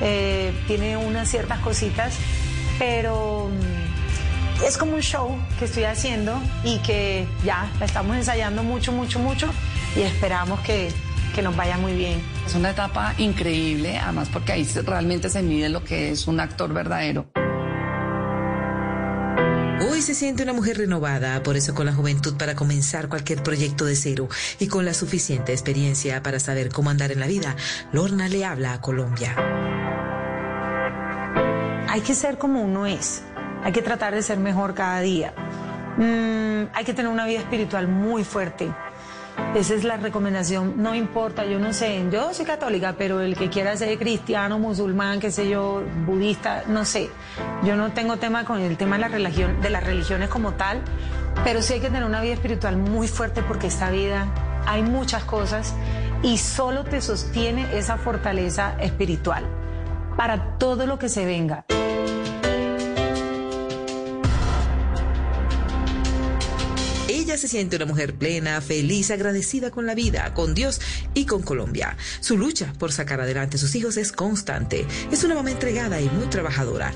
[0.01, 2.15] Eh, tiene unas ciertas cositas,
[2.79, 8.63] pero mm, es como un show que estoy haciendo y que ya la estamos ensayando
[8.63, 9.49] mucho, mucho, mucho
[9.97, 10.91] y esperamos que,
[11.35, 12.23] que nos vaya muy bien.
[12.47, 16.73] Es una etapa increíble, además porque ahí realmente se mide lo que es un actor
[16.73, 17.27] verdadero.
[19.95, 23.85] Hoy se siente una mujer renovada, por eso con la juventud para comenzar cualquier proyecto
[23.85, 24.29] de cero
[24.59, 27.55] y con la suficiente experiencia para saber cómo andar en la vida,
[27.93, 29.37] Lorna le habla a Colombia.
[31.89, 33.23] Hay que ser como uno es,
[33.63, 35.33] hay que tratar de ser mejor cada día.
[35.97, 38.73] Mm, hay que tener una vida espiritual muy fuerte.
[39.55, 40.75] Esa es la recomendación.
[40.77, 45.21] No importa, yo no sé, yo soy católica, pero el que quiera ser cristiano, musulmán,
[45.21, 47.09] qué sé yo, budista, no sé.
[47.63, 50.83] Yo no tengo tema con el tema de la religión, de las religiones como tal,
[51.45, 54.27] pero sí hay que tener una vida espiritual muy fuerte porque esta vida
[54.67, 55.75] hay muchas cosas
[56.23, 59.45] y solo te sostiene esa fortaleza espiritual
[60.17, 61.65] para todo lo que se venga.
[67.35, 70.81] Ella se siente una mujer plena, feliz, agradecida con la vida, con Dios
[71.15, 71.97] y con Colombia.
[72.21, 74.87] Su lucha por sacar adelante a sus hijos es constante.
[75.11, 76.93] Es una mamá entregada y muy trabajadora.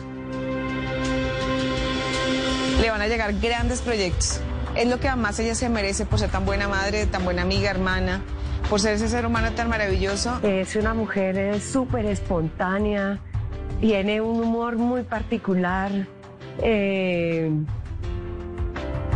[2.80, 4.38] Le van a llegar grandes proyectos.
[4.76, 7.70] Es lo que además ella se merece por ser tan buena madre, tan buena amiga,
[7.70, 8.22] hermana,
[8.70, 10.38] por ser ese ser humano tan maravilloso.
[10.44, 13.18] Es una mujer eh, súper espontánea,
[13.80, 15.90] tiene un humor muy particular,
[16.62, 17.50] eh,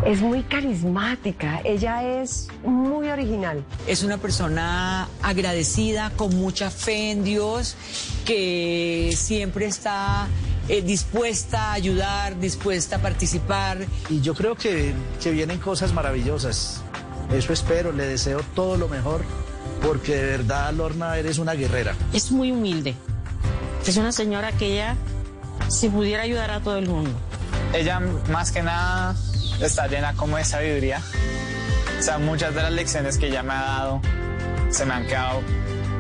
[0.05, 3.65] es muy carismática, ella es muy original.
[3.87, 7.77] Es una persona agradecida, con mucha fe en Dios,
[8.25, 10.27] que siempre está
[10.69, 13.79] eh, dispuesta a ayudar, dispuesta a participar.
[14.09, 14.93] Y yo creo que,
[15.23, 16.83] que vienen cosas maravillosas.
[17.33, 19.23] Eso espero, le deseo todo lo mejor,
[19.87, 21.95] porque de verdad, Lorna, eres una guerrera.
[22.13, 22.95] Es muy humilde.
[23.87, 24.97] Es una señora que ella,
[25.69, 27.11] si pudiera ayudar a todo el mundo.
[27.73, 28.01] Ella
[28.31, 29.17] más que nada
[29.61, 31.01] está llena como de sabiduría.
[31.99, 34.01] O sea, muchas de las lecciones que ella me ha dado
[34.71, 35.41] se me han quedado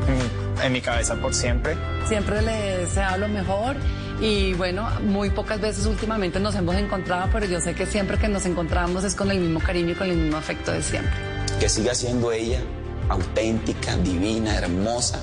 [0.09, 1.77] en, en mi cabeza por siempre.
[2.09, 3.77] Siempre le deseo lo mejor
[4.21, 8.29] y bueno, muy pocas veces últimamente nos hemos encontrado, pero yo sé que siempre que
[8.29, 11.13] nos encontramos es con el mismo cariño y con el mismo afecto de siempre.
[11.59, 12.61] Que siga siendo ella
[13.09, 15.19] auténtica, divina, hermosa,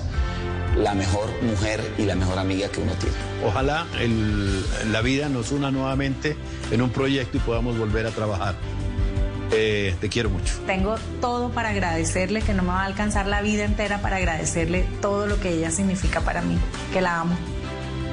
[0.82, 3.16] la mejor mujer y la mejor amiga que uno tiene.
[3.46, 6.36] Ojalá el- la vida nos una nuevamente
[6.72, 8.56] en un proyecto y podamos volver a trabajar.
[9.52, 10.54] Eh, te quiero mucho.
[10.68, 14.86] Tengo todo para agradecerle, que no me va a alcanzar la vida entera para agradecerle
[15.02, 16.58] todo lo que ella significa para mí,
[16.94, 17.36] que la amo.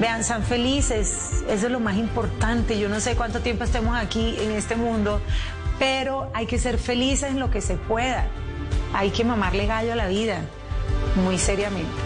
[0.01, 2.79] Vean, sean felices, eso es lo más importante.
[2.79, 5.21] Yo no sé cuánto tiempo estemos aquí en este mundo,
[5.79, 8.27] pero hay que ser felices en lo que se pueda.
[8.95, 10.41] Hay que mamarle gallo a la vida,
[11.23, 12.06] muy seriamente.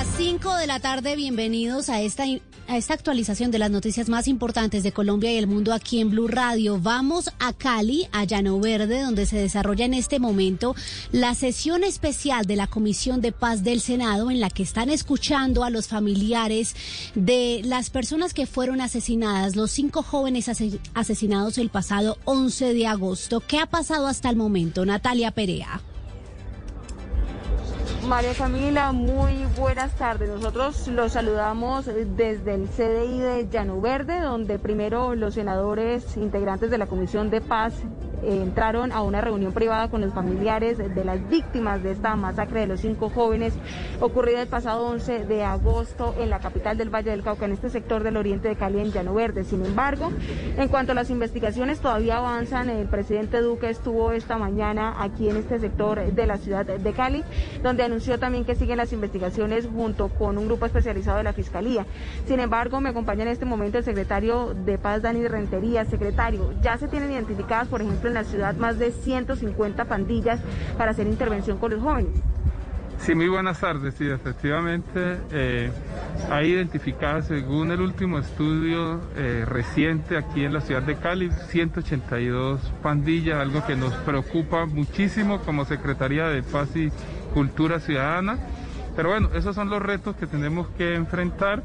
[0.00, 2.24] Las 5 de la tarde, bienvenidos a esta,
[2.68, 6.08] a esta actualización de las noticias más importantes de Colombia y el mundo aquí en
[6.08, 6.78] Blue Radio.
[6.80, 10.74] Vamos a Cali, a Llano Verde, donde se desarrolla en este momento
[11.12, 15.64] la sesión especial de la Comisión de Paz del Senado, en la que están escuchando
[15.64, 16.74] a los familiares
[17.14, 22.86] de las personas que fueron asesinadas, los cinco jóvenes ase- asesinados el pasado 11 de
[22.86, 23.40] agosto.
[23.46, 24.86] ¿Qué ha pasado hasta el momento?
[24.86, 25.82] Natalia Perea.
[28.06, 30.28] María Camila, muy buenas tardes.
[30.30, 36.78] Nosotros los saludamos desde el CDI de Llano Verde, donde primero los senadores integrantes de
[36.78, 37.74] la Comisión de Paz
[38.22, 42.66] entraron a una reunión privada con los familiares de las víctimas de esta masacre de
[42.66, 43.54] los cinco jóvenes
[44.00, 47.70] ocurrida el pasado 11 de agosto en la capital del Valle del Cauca, en este
[47.70, 49.44] sector del oriente de Cali, en Llano Verde.
[49.44, 50.10] Sin embargo,
[50.56, 55.36] en cuanto a las investigaciones todavía avanzan, el presidente Duque estuvo esta mañana aquí en
[55.36, 57.24] este sector de la ciudad de Cali,
[57.62, 61.86] donde anunció también que siguen las investigaciones junto con un grupo especializado de la Fiscalía.
[62.26, 65.84] Sin embargo, me acompaña en este momento el secretario de Paz, Dani Rentería.
[65.84, 70.40] Secretario, ya se tienen identificadas, por ejemplo, en la ciudad más de 150 pandillas
[70.78, 72.12] para hacer intervención con los jóvenes.
[73.00, 73.94] Sí, muy buenas tardes.
[73.94, 75.70] Sí, efectivamente, eh,
[76.30, 82.60] hay identificadas, según el último estudio eh, reciente aquí en la ciudad de Cali, 182
[82.82, 86.92] pandillas, algo que nos preocupa muchísimo como Secretaría de Paz y
[87.32, 88.38] Cultura Ciudadana.
[88.96, 91.62] Pero bueno, esos son los retos que tenemos que enfrentar.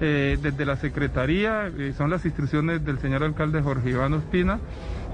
[0.00, 4.58] eh, desde la Secretaría, eh, son las instrucciones del señor alcalde Jorge Iván Ospina,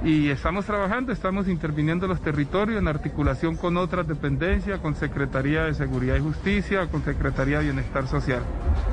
[0.04, 5.64] y estamos trabajando, estamos interviniendo en los territorios en articulación con otras dependencias, con Secretaría
[5.64, 8.42] de Seguridad y Justicia, con Secretaría de Bienestar Social.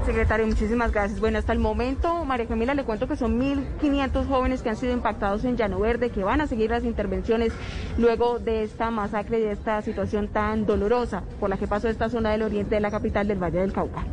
[0.05, 1.20] Secretario, muchísimas gracias.
[1.20, 4.93] Bueno, hasta el momento, María Camila, le cuento que son 1.500 jóvenes que han sido
[4.93, 7.53] impactados en Llano Verde, que van a seguir las intervenciones
[7.97, 12.10] luego de esta masacre y de esta situación tan dolorosa por la que pasó esta
[12.10, 14.05] zona del oriente de la capital del Valle del Cauca.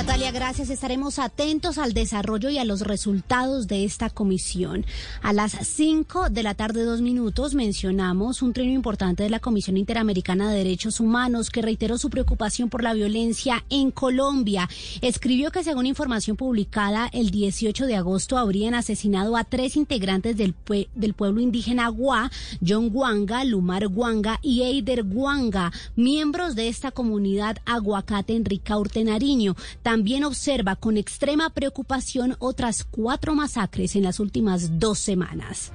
[0.00, 0.70] Natalia, gracias.
[0.70, 4.86] Estaremos atentos al desarrollo y a los resultados de esta comisión.
[5.20, 9.76] A las 5 de la tarde, dos minutos, mencionamos un trino importante de la Comisión
[9.76, 14.70] Interamericana de Derechos Humanos que reiteró su preocupación por la violencia en Colombia.
[15.02, 20.54] Escribió que, según información publicada el 18 de agosto, habrían asesinado a tres integrantes del,
[20.56, 22.30] pue- del pueblo indígena Gua,
[22.66, 29.56] John Guanga, Lumar Guanga y Eider Guanga, miembros de esta comunidad aguacate en Ricaurte, Nariño.
[29.90, 35.72] También observa con extrema preocupación otras cuatro masacres en las últimas dos semanas.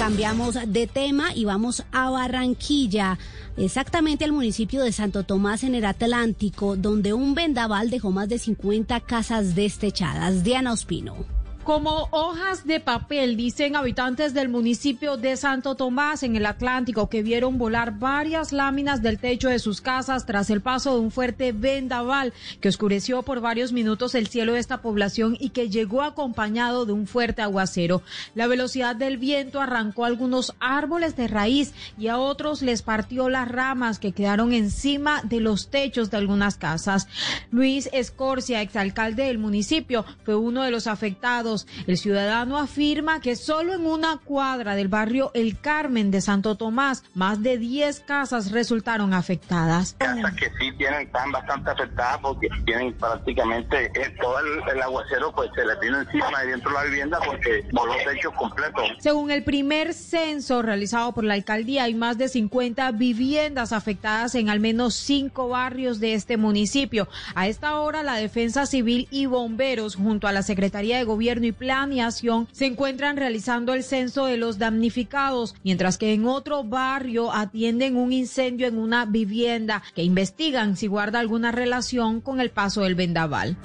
[0.00, 3.20] Cambiamos de tema y vamos a Barranquilla,
[3.56, 8.40] exactamente al municipio de Santo Tomás en el Atlántico, donde un vendaval dejó más de
[8.40, 10.42] 50 casas destechadas.
[10.42, 11.35] Diana Ospino.
[11.66, 17.24] Como hojas de papel, dicen habitantes del municipio de Santo Tomás en el Atlántico que
[17.24, 21.50] vieron volar varias láminas del techo de sus casas tras el paso de un fuerte
[21.50, 26.86] vendaval que oscureció por varios minutos el cielo de esta población y que llegó acompañado
[26.86, 28.00] de un fuerte aguacero.
[28.36, 33.48] La velocidad del viento arrancó algunos árboles de raíz y a otros les partió las
[33.48, 37.08] ramas que quedaron encima de los techos de algunas casas.
[37.50, 41.86] Luis Escorcia, exalcalde del municipio, fue uno de los afectados afectados.
[41.86, 47.04] El ciudadano afirma que solo en una cuadra del barrio El Carmen de Santo Tomás,
[47.14, 49.94] más de 10 casas resultaron afectadas.
[49.98, 55.50] Casas que sí tienen, están bastante afectadas porque tienen prácticamente eh, todo el, aguacero pues
[55.54, 58.84] se les vino encima de dentro de la vivienda porque voló techos completos.
[58.98, 64.48] Según el primer censo realizado por la alcaldía, hay más de 50 viviendas afectadas en
[64.48, 67.08] al menos cinco barrios de este municipio.
[67.34, 71.52] A esta hora, la Defensa Civil y bomberos, junto a la Secretaría de Gobierno y
[71.52, 77.96] Planeación, se encuentran realizando el censo de los damnificados, mientras que en otro barrio atienden
[77.96, 82.94] un incendio en una vivienda que investigan si guarda alguna relación con el paso del
[82.94, 83.56] vendaval.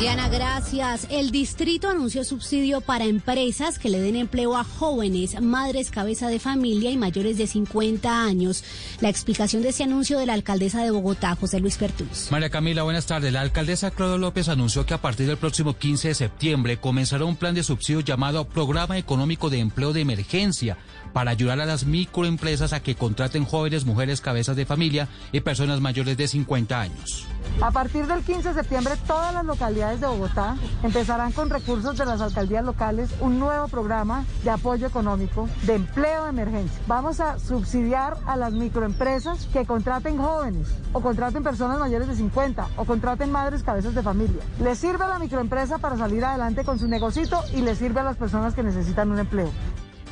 [0.00, 1.08] Diana, gracias.
[1.10, 6.38] El distrito anunció subsidio para empresas que le den empleo a jóvenes, madres, cabeza de
[6.38, 8.62] familia y mayores de 50 años.
[9.00, 12.28] La explicación de ese anuncio de la alcaldesa de Bogotá, José Luis Pertús.
[12.30, 13.32] María Camila, buenas tardes.
[13.32, 17.34] La alcaldesa Claudia López anunció que a partir del próximo 15 de septiembre comenzará un
[17.34, 20.76] plan de subsidio llamado Programa Económico de Empleo de Emergencia
[21.12, 25.80] para ayudar a las microempresas a que contraten jóvenes, mujeres, cabezas de familia y personas
[25.80, 27.26] mayores de 50 años.
[27.60, 32.04] A partir del 15 de septiembre, todas las localidades de Bogotá empezarán con recursos de
[32.04, 36.78] las alcaldías locales un nuevo programa de apoyo económico de empleo de emergencia.
[36.86, 42.68] Vamos a subsidiar a las microempresas que contraten jóvenes o contraten personas mayores de 50
[42.76, 44.42] o contraten madres cabezas de familia.
[44.60, 48.04] Les sirve a la microempresa para salir adelante con su negocito y les sirve a
[48.04, 49.50] las personas que necesitan un empleo.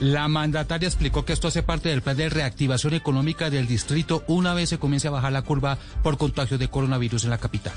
[0.01, 4.53] La mandataria explicó que esto hace parte del plan de reactivación económica del distrito una
[4.53, 7.73] vez se comience a bajar la curva por contagio de coronavirus en la capital.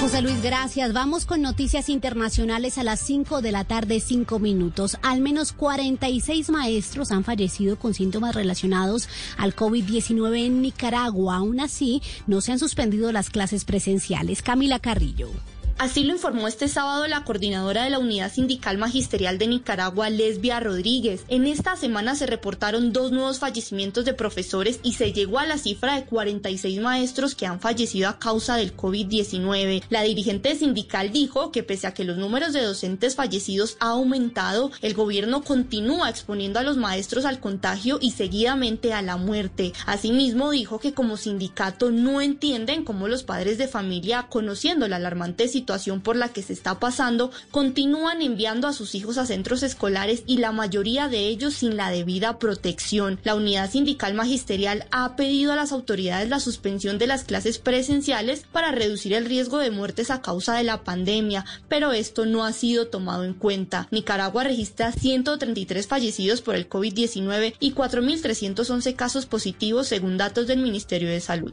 [0.00, 0.92] José Luis, gracias.
[0.92, 4.96] Vamos con noticias internacionales a las 5 de la tarde, 5 minutos.
[5.02, 11.36] Al menos 46 maestros han fallecido con síntomas relacionados al COVID-19 en Nicaragua.
[11.36, 14.40] Aún así, no se han suspendido las clases presenciales.
[14.40, 15.30] Camila Carrillo.
[15.78, 20.58] Así lo informó este sábado la coordinadora de la Unidad Sindical Magisterial de Nicaragua, Lesbia
[20.58, 21.24] Rodríguez.
[21.28, 25.58] En esta semana se reportaron dos nuevos fallecimientos de profesores y se llegó a la
[25.58, 29.82] cifra de 46 maestros que han fallecido a causa del COVID-19.
[29.90, 34.70] La dirigente sindical dijo que pese a que los números de docentes fallecidos ha aumentado,
[34.80, 39.74] el gobierno continúa exponiendo a los maestros al contagio y seguidamente a la muerte.
[39.84, 45.48] Asimismo, dijo que como sindicato no entienden cómo los padres de familia, conociendo la alarmante
[45.48, 45.65] situación,
[46.02, 50.38] por la que se está pasando, continúan enviando a sus hijos a centros escolares y
[50.38, 53.18] la mayoría de ellos sin la debida protección.
[53.24, 58.44] La unidad sindical magisterial ha pedido a las autoridades la suspensión de las clases presenciales
[58.52, 62.52] para reducir el riesgo de muertes a causa de la pandemia, pero esto no ha
[62.52, 63.88] sido tomado en cuenta.
[63.90, 71.08] Nicaragua registra 133 fallecidos por el COVID-19 y 4.311 casos positivos según datos del Ministerio
[71.08, 71.52] de Salud.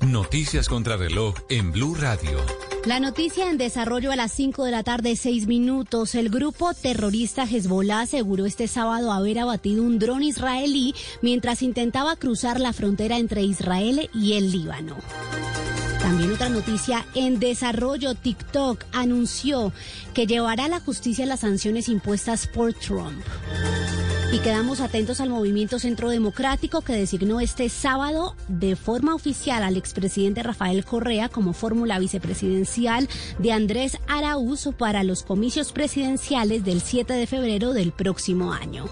[0.00, 2.38] Noticias contra reloj en Blue Radio.
[2.86, 6.14] La noticia en desarrollo a las 5 de la tarde, 6 minutos.
[6.14, 12.60] El grupo terrorista Hezbollah aseguró este sábado haber abatido un dron israelí mientras intentaba cruzar
[12.60, 14.98] la frontera entre Israel y el Líbano.
[16.00, 19.72] También otra noticia en desarrollo, TikTok anunció
[20.14, 23.20] que llevará a la justicia las sanciones impuestas por Trump.
[24.32, 29.76] Y quedamos atentos al movimiento Centro Democrático que designó este sábado de forma oficial al
[29.76, 33.08] expresidente Rafael Correa como fórmula vicepresidencial
[33.38, 38.86] de Andrés Araúz para los comicios presidenciales del 7 de febrero del próximo año.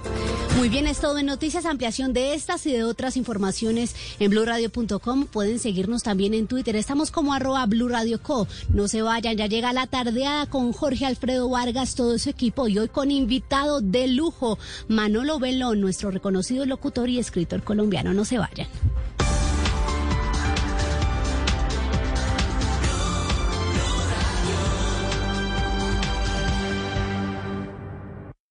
[0.57, 5.27] Muy bien, es todo en noticias, ampliación de estas y de otras informaciones en blurradio.com.
[5.27, 6.77] Pueden seguirnos también en Twitter.
[6.77, 7.67] Estamos como arroba
[8.23, 8.47] Co.
[8.69, 12.79] No se vayan, ya llega la tardeada con Jorge Alfredo Vargas, todo su equipo y
[12.79, 18.13] hoy con invitado de lujo, Manolo Belón, nuestro reconocido locutor y escritor colombiano.
[18.13, 18.69] No se vayan.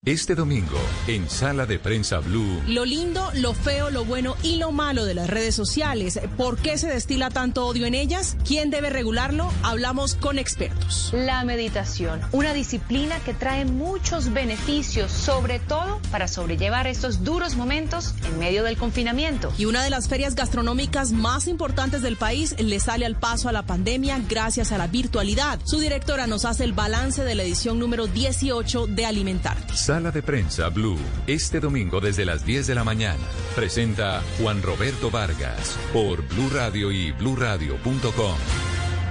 [0.06, 2.60] Este domingo, en Sala de Prensa Blue.
[2.66, 6.20] Lo lindo, lo feo, lo bueno y lo malo de las redes sociales.
[6.36, 8.36] ¿Por qué se destila tanto odio en ellas?
[8.46, 9.50] ¿Quién debe regularlo?
[9.62, 11.08] Hablamos con expertos.
[11.14, 18.14] La meditación, una disciplina que trae muchos beneficios, sobre todo para sobrellevar estos duros momentos
[18.26, 19.54] en medio del confinamiento.
[19.56, 23.52] Y una de las ferias gastronómicas más importantes del país le sale al paso a
[23.52, 25.60] la pandemia gracias a la virtualidad.
[25.64, 29.72] Su directora nos hace el balance de la edición número 18 de Alimentarte.
[29.94, 33.22] Sala de Prensa Blue, este domingo desde las 10 de la mañana.
[33.54, 38.36] Presenta Juan Roberto Vargas por Blue Radio y bluradio.com.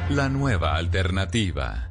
[0.10, 1.90] La nueva alternativa.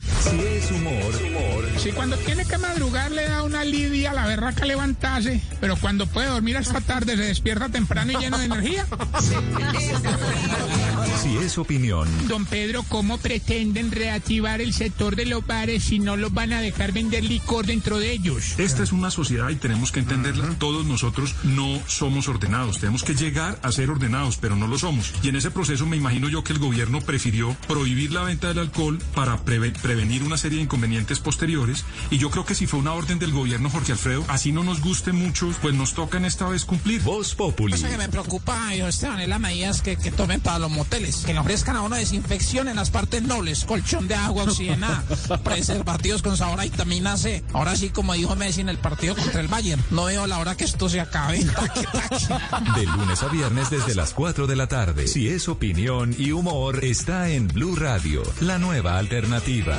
[0.00, 1.64] Si es humor, humor.
[1.78, 6.26] Si cuando tiene que madrugar le da una lidia la berraca levantarse, pero cuando puede
[6.26, 8.84] dormir hasta tarde se despierta temprano y lleno de energía.
[11.22, 16.16] Si es opinión, Don Pedro, ¿cómo pretenden reactivar el sector de los bares si no
[16.16, 18.58] los van a dejar vender licor dentro de ellos?
[18.58, 20.48] Esta es una sociedad y tenemos que entenderla.
[20.58, 22.78] Todos nosotros no somos ordenados.
[22.78, 25.12] Tenemos que llegar a ser ordenados, pero no lo somos.
[25.22, 28.58] Y en ese proceso me imagino yo que el gobierno prefirió prohibir la venta del
[28.58, 31.84] alcohol para preve- prevenir una serie de inconvenientes posteriores.
[32.10, 34.80] Y yo creo que si fue una orden del gobierno, Jorge Alfredo, así no nos
[34.80, 37.00] guste mucho, pues nos toca en esta vez cumplir.
[37.02, 37.72] Voz Populi.
[37.74, 41.32] Cosa que me preocupa, yo, Esteban, es las medidas que, que tomen para los Que
[41.32, 45.02] le ofrezcan a uno desinfección en las partes nobles, colchón de agua oxigenada,
[45.44, 47.42] preservativos con sabor a vitamina C.
[47.54, 50.54] Ahora sí, como dijo Messi en el partido contra el Bayern, no veo la hora
[50.54, 51.38] que esto se acabe.
[52.76, 55.08] De lunes a viernes desde las 4 de la tarde.
[55.08, 59.78] Si es opinión y humor, está en Blue Radio, la nueva alternativa.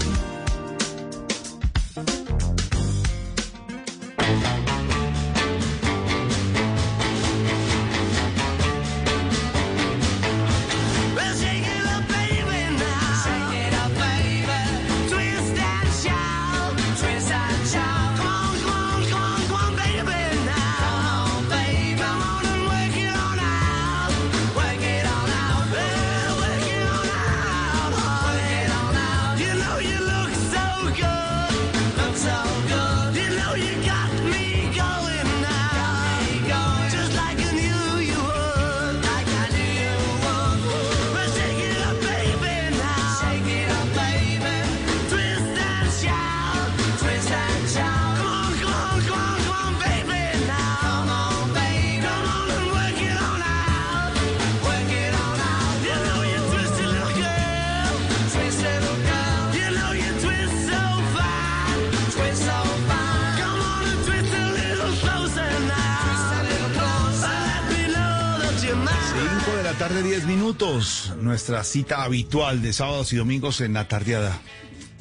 [71.51, 74.39] Nuestra cita habitual de sábados y domingos en la tardeada.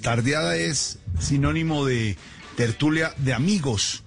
[0.03, 2.17] Tardeada es sinónimo de
[2.57, 4.03] tertulia de amigos.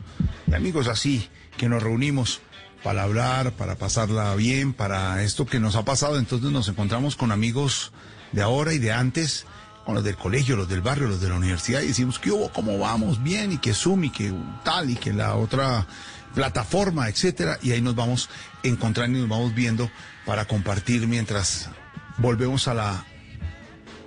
[0.47, 2.41] De amigos así, que nos reunimos
[2.83, 6.19] para hablar, para pasarla bien, para esto que nos ha pasado.
[6.19, 7.93] Entonces nos encontramos con amigos
[8.33, 9.45] de ahora y de antes,
[9.85, 12.51] con los del colegio, los del barrio, los de la universidad, y decimos, ¿qué hubo?
[12.51, 13.23] ¿Cómo vamos?
[13.23, 14.33] Bien, y que Zoom, y que
[14.65, 15.87] tal, y que la otra
[16.35, 18.29] plataforma, etcétera, y ahí nos vamos
[18.63, 19.89] encontrando y nos vamos viendo
[20.25, 21.69] para compartir mientras
[22.17, 23.05] volvemos a la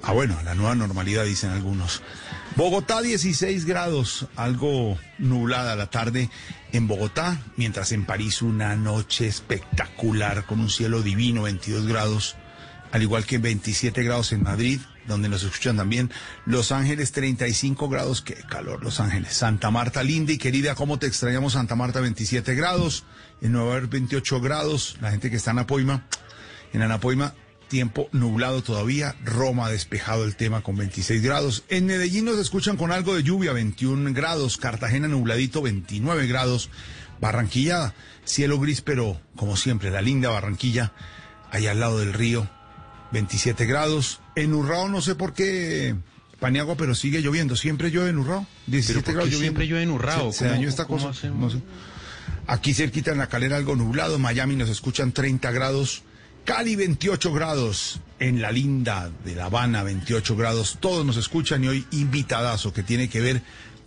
[0.07, 2.01] Ah, bueno, la nueva normalidad, dicen algunos.
[2.55, 6.31] Bogotá, 16 grados, algo nublada la tarde
[6.73, 12.37] en Bogotá, mientras en París una noche espectacular con un cielo divino, 22 grados,
[12.93, 16.13] al igual que 27 grados en Madrid, donde nos escuchan también.
[16.45, 19.33] Los Ángeles, 35 grados, qué calor, Los Ángeles.
[19.33, 23.03] Santa Marta, linda y querida, ¿cómo te extrañamos, Santa Marta, 27 grados.
[23.41, 24.99] En Nueva York, 28 grados.
[25.01, 26.07] La gente que está en Apoima,
[26.73, 27.35] en Anapoima,
[27.69, 32.93] tiempo nublado todavía, Roma despejado el tema con 26 grados, en Medellín nos escuchan con
[32.93, 36.71] algo de lluvia, 21 grados, Cartagena nubladito, 29 grados,
[37.21, 37.95] Barranquilla,
[38.25, 40.93] cielo gris, pero como siempre, la linda Barranquilla,
[41.51, 42.49] allá al lado del río,
[43.13, 45.95] 27 grados, en Urrao no sé por qué,
[46.41, 49.71] Paniagua, pero sigue lloviendo, siempre llueve en Urrao, 17 ¿Pero por qué grados siempre lloviendo.
[49.71, 49.91] llueve en
[50.21, 50.33] Urrao?
[50.33, 51.55] Se, se ¿Cómo- dañó esta cosa, hacemos?
[51.55, 51.65] no sé.
[52.49, 56.03] Aquí cerquita en la calera algo nublado, Miami nos escuchan 30 grados,
[56.47, 61.69] Cali 28 grados, en la linda de La Habana 28 grados, todos nos escuchan y
[61.69, 63.43] hoy invitadazo que tiene que ver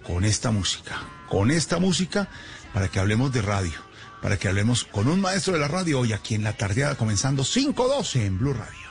[0.05, 0.97] con esta música,
[1.29, 2.27] con esta música
[2.73, 3.79] para que hablemos de radio,
[4.21, 7.43] para que hablemos con un maestro de la radio hoy aquí en la tardeada comenzando
[7.43, 8.89] 5.12 en Blue Radio.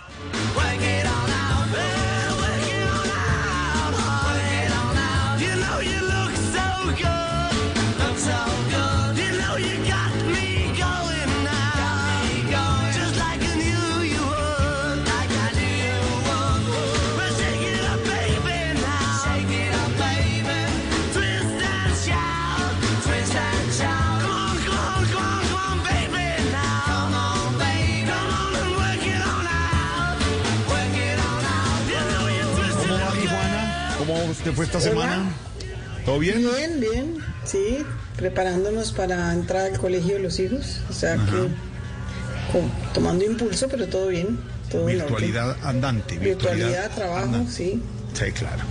[34.51, 35.31] Te fue esta semana?
[36.05, 36.39] ¿Todo bien?
[36.39, 37.15] Bien, bien,
[37.45, 37.79] sí,
[38.17, 41.49] preparándonos para entrar al colegio de los hijos, o sea que
[42.53, 44.39] con- tomando impulso, pero todo bien.
[44.71, 44.87] Todo.
[44.87, 46.19] Virtualidad andante.
[46.19, 47.53] Virtualidad, trabajo, andante.
[47.53, 47.83] sí.
[48.15, 48.63] Sí, claro.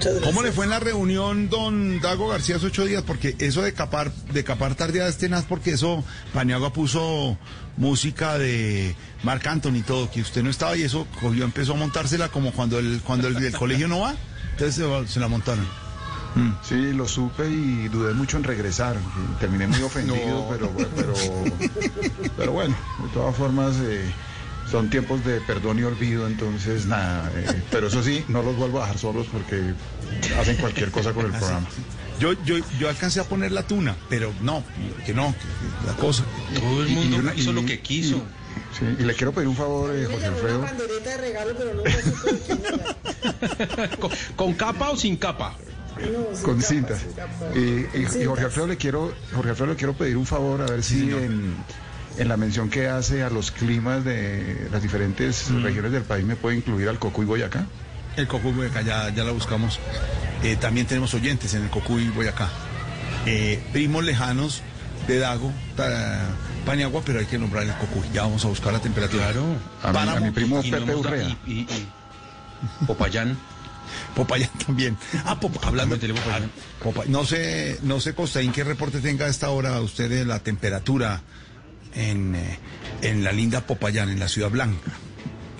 [0.00, 0.24] gracias.
[0.24, 3.02] ¿Cómo le fue en la reunión, don Dago García, hace ocho días?
[3.06, 6.02] Porque eso de capar, de capar tardía es tenaz, porque eso,
[6.32, 7.38] Paniagua puso
[7.76, 11.76] música de Marc Anthony y todo, que usted no estaba y eso cogió, empezó a
[11.76, 14.14] montársela como cuando el, cuando el, del colegio no va,
[14.58, 15.64] entonces se, va- se la montaron.
[16.62, 18.96] Sí, lo supe y dudé mucho en regresar.
[19.40, 20.48] Terminé muy ofendido, No.
[20.50, 21.14] pero, pero,
[22.36, 24.04] pero bueno, de todas formas eh,
[24.70, 27.30] son tiempos de perdón y olvido, entonces nada.
[27.34, 29.74] eh, pero eso sí, no los vuelvo a dejar solos porque
[30.38, 31.38] hacen cualquier cosa con el Así.
[31.40, 31.66] programa.
[32.20, 34.64] Yo, yo, yo alcancé a poner la tuna, pero no,
[35.06, 36.24] que no, que la cosa.
[36.60, 38.22] Todo el mundo hizo lo que quiso.
[38.78, 40.60] Sí, y le quiero pedir un favor, eh, José Alfredo.
[40.60, 41.82] Bandereta de regalo, pero no
[43.98, 45.54] ¿Con, con capa o sin capa?
[46.44, 47.00] Con cintas.
[47.56, 50.66] Y, y- y Jorge Alfredo le quiero, Jorge Alfredo le quiero pedir un favor a
[50.66, 51.54] ver si en,
[52.18, 56.36] en la mención que hace a los climas de las diferentes regiones del país me
[56.36, 57.66] puede incluir al Cocuy Boyacá.
[58.16, 59.80] El Cocuy Boyacá ya, ya la buscamos.
[60.44, 62.48] Eh, también tenemos oyentes en el Cocuy Boyacá.
[63.26, 64.62] Eh, primos lejanos
[65.08, 66.26] de Dago, ta-
[66.66, 68.06] Paniagua, pero hay que nombrar el Cocuy.
[68.12, 69.24] Ya vamos a buscar la temperatura.
[69.32, 69.44] Claro.
[69.82, 71.36] A mi- a mi primo Pepe Urrea.
[72.86, 73.36] Popayán.
[74.14, 74.96] Popayán también.
[75.24, 76.12] Ah, Pop- hablando de
[76.82, 77.10] Popayán.
[77.10, 81.22] no sé, no sé, Costaín, qué reporte tenga a esta hora usted de la temperatura
[81.94, 82.58] en, eh,
[83.02, 84.90] en la linda Popayán, en la Ciudad Blanca.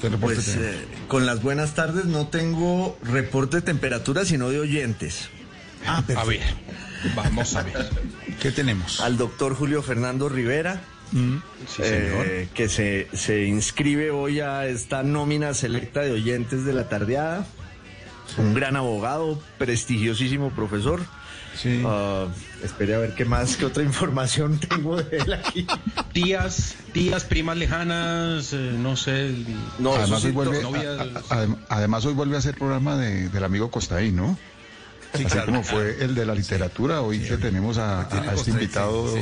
[0.01, 4.61] ¿Qué reporte Pues eh, con las buenas tardes no tengo reporte de temperatura, sino de
[4.61, 5.31] oyentes.
[5.87, 6.41] Ah, a ver,
[7.15, 7.89] vamos a ver.
[8.41, 9.01] ¿Qué tenemos?
[9.01, 10.81] Al doctor Julio Fernando Rivera,
[11.11, 16.89] Sí, eh, que se, se inscribe hoy a esta nómina selecta de oyentes de la
[16.89, 17.47] tardeada.
[18.37, 21.01] Un gran abogado, prestigiosísimo profesor.
[21.85, 22.27] Ah,
[22.63, 25.67] espere a ver qué más, qué otra información tengo de él aquí.
[26.13, 29.35] Tías, tías, primas lejanas, eh, no sé.
[29.79, 31.01] No, además, hoy vuelve, novias.
[31.01, 31.03] a-
[31.35, 34.39] a- adem- además hoy vuelve a ser programa de- del amigo Costaín, ¿no?
[35.11, 35.47] Claro.
[35.47, 39.15] como fue el de la literatura, hoy que tenemos a, a- a este invitado,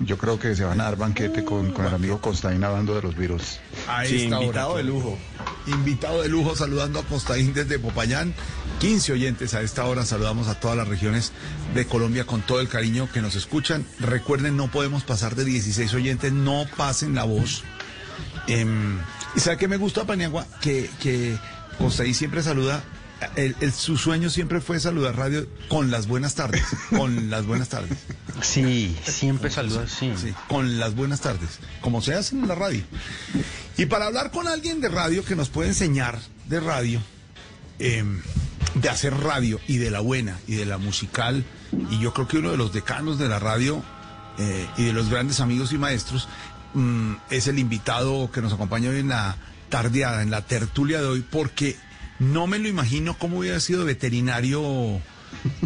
[0.00, 3.02] yo creo que se van a dar banquete con, con el amigo Costaín hablando de
[3.02, 3.58] los virus.
[3.88, 4.48] A esta hora,
[4.82, 5.18] claro.
[5.68, 8.34] Invitado de lujo, saludando a Costaín desde Popayán.
[8.80, 10.04] 15 oyentes a esta hora.
[10.04, 11.32] Saludamos a todas las regiones
[11.74, 13.84] de Colombia con todo el cariño que nos escuchan.
[14.00, 16.32] Recuerden, no podemos pasar de 16 oyentes.
[16.32, 17.62] No pasen la voz.
[18.46, 18.98] Em,
[19.36, 20.46] ¿Y sabe qué me gusta, Paniagua?
[20.60, 21.36] Que, que
[21.78, 22.82] Costaín siempre saluda.
[23.36, 26.62] El- el- su sueño siempre fue saludar radio con las buenas tardes.
[26.90, 27.98] Con las buenas tardes.
[28.42, 30.12] Sí, siempre saluda sí.
[30.48, 31.58] Con las buenas tardes.
[31.80, 32.82] Como se hace en la radio.
[33.76, 36.18] Y para hablar con alguien de radio que nos puede enseñar
[36.48, 37.00] de radio,
[37.78, 38.20] em,
[38.74, 41.44] de hacer radio y de la buena y de la musical,
[41.90, 43.82] y yo creo que uno de los decanos de la radio
[44.40, 46.28] eh, y de los grandes amigos y maestros
[46.74, 49.36] mm, es el invitado que nos acompaña hoy en la
[49.68, 51.76] tardeada, en la tertulia de hoy, porque
[52.18, 55.00] no me lo imagino cómo hubiera sido veterinario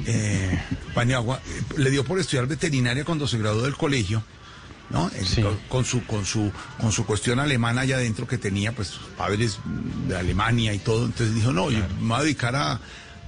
[0.06, 0.60] eh,
[0.94, 1.40] Paniagua.
[1.76, 4.22] Le dio por estudiar veterinaria cuando se graduó del colegio.
[4.90, 5.10] ¿no?
[5.14, 9.06] El- Con su con su con su cuestión alemana allá adentro que tenía pues sus
[9.16, 9.58] padres
[10.06, 12.80] de Alemania y todo, entonces dijo, "No, yo me voy a dedicar a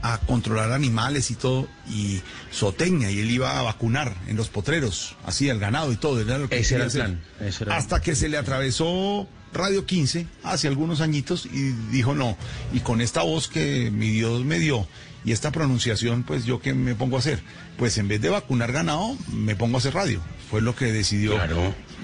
[0.03, 2.21] a controlar animales y todo y
[2.53, 6.37] zootecnia y él iba a vacunar en los potreros, así el ganado y todo, era
[6.37, 10.27] lo que Ese era el plan, ese era- Hasta que se le atravesó Radio 15
[10.43, 12.37] hace algunos añitos y dijo, "No,
[12.73, 14.87] y con esta voz que mi Dios me dio
[15.25, 17.41] y esta pronunciación, pues yo qué me pongo a hacer?
[17.79, 20.21] Pues en vez de vacunar ganado, me pongo a hacer radio."
[20.51, 21.39] Fue lo que decidió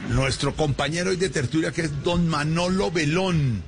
[0.08, 3.62] nuestro compañero hoy de tertulia, que es don Manolo Belón.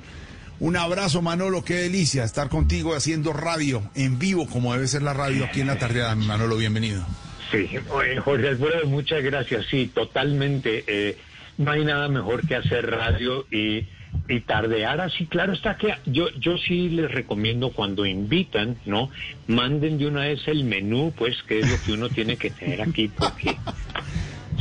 [0.59, 5.13] Un abrazo, Manolo, qué delicia estar contigo haciendo radio en vivo, como debe ser la
[5.13, 6.15] radio aquí en la tardeada.
[6.15, 7.05] Manolo, bienvenido.
[7.51, 9.65] Sí, oye, Jorge Alfredo, muchas gracias.
[9.69, 10.83] Sí, totalmente.
[10.87, 11.17] eh,
[11.57, 13.87] no hay nada mejor que hacer radio y,
[14.27, 15.25] y tardear así.
[15.25, 19.09] Claro está que yo, yo sí les recomiendo cuando invitan, ¿no?
[19.47, 22.81] Manden de una vez el menú, pues, que es lo que uno tiene que tener
[22.81, 23.57] aquí, porque...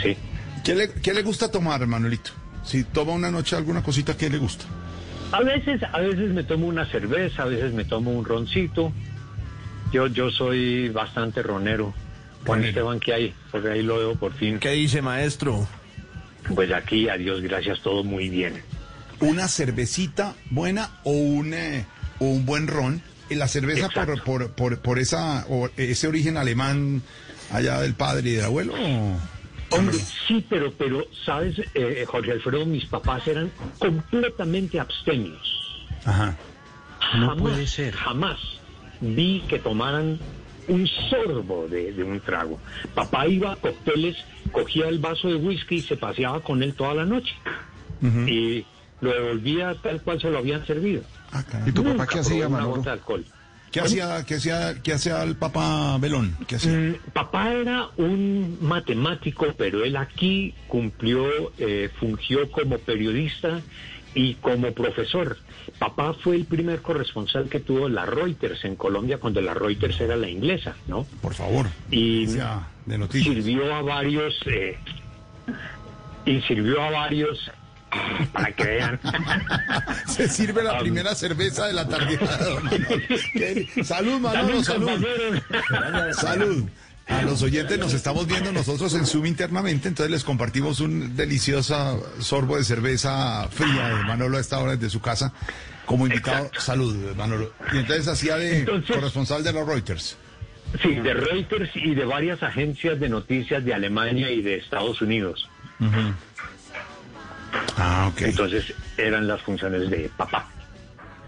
[0.03, 0.17] Sí.
[0.65, 2.31] ¿Qué le, qué le gusta tomar, Manolito?
[2.65, 4.65] Si toma una noche alguna cosita, ¿qué le gusta?
[5.33, 8.93] A veces, a veces me tomo una cerveza, a veces me tomo un roncito.
[9.93, 11.93] Yo, yo soy bastante ronero.
[12.47, 13.35] Juan Esteban, ¿qué hay?
[13.51, 14.59] Porque ahí lo veo por fin.
[14.59, 15.67] ¿Qué dice, maestro?
[16.55, 18.63] Pues aquí, adiós, gracias, todo muy bien.
[19.21, 21.87] ¿Una cervecita buena o un, eh,
[22.19, 23.03] o un buen ron?
[23.31, 27.03] La cerveza por, por, por, por esa, o ese origen alemán
[27.51, 28.75] allá del padre y del abuelo.
[29.71, 29.97] Hombre,
[30.29, 32.67] sí, pero, pero, ¿sabes, eh, Jorge Alfredo?
[32.67, 35.41] Mis papás eran completamente abstemios.
[36.05, 36.37] Ajá.
[37.01, 37.95] jamás, puede ser.
[37.95, 38.39] Jamás
[39.01, 40.19] vi que tomaran
[40.69, 42.59] un sorbo de, de un trago.
[42.95, 44.17] Papá iba a cócteles,
[44.53, 47.35] cogía el vaso de whisky y se paseaba con él toda la noche.
[48.27, 48.65] y
[49.01, 51.03] lo devolvía tal cual se lo habían servido.
[51.67, 52.77] ¿Y tu papá Nunca qué hacía, Manolo?
[52.77, 53.25] gota de alcohol.
[53.73, 56.37] ¿Qué hacía, qué hacía, qué hacía el papá Belón?
[56.47, 56.73] ¿Qué hacía?
[56.73, 61.25] Mm, papá era un matemático, pero él aquí cumplió,
[61.59, 63.61] eh, fungió como periodista
[64.15, 65.39] y como profesor.
[65.79, 70.17] Papá fue el primer corresponsal que tuvo la Reuters en Colombia cuando la Reuters era
[70.17, 71.07] la inglesa, ¿no?
[71.23, 71.67] Por favor.
[71.91, 72.27] Y
[72.87, 73.35] de noticias.
[73.35, 74.79] sirvió a varios, eh,
[76.27, 77.51] y sirvió a varios,
[78.33, 79.01] para que vean.
[80.09, 82.19] Se sirve la primera cerveza de la tarde.
[83.85, 84.91] Salud, Manolo, salud.
[86.13, 86.65] Salud.
[87.09, 91.97] A los oyentes nos estamos viendo nosotros en Zoom internamente, entonces les compartimos un deliciosa
[92.21, 95.33] sorbo de cerveza fría de Manolo a esta hora desde su casa.
[95.85, 97.53] Como invitado, salud, Manolo.
[97.73, 100.17] Y entonces hacía de Entonces- corresponsal de los Reuters.
[100.81, 105.49] Sí, de Reuters y de varias agencias de noticias de Alemania y de Estados Unidos.
[107.77, 108.23] Ah, ok.
[108.23, 110.49] Entonces eran las funciones de papá.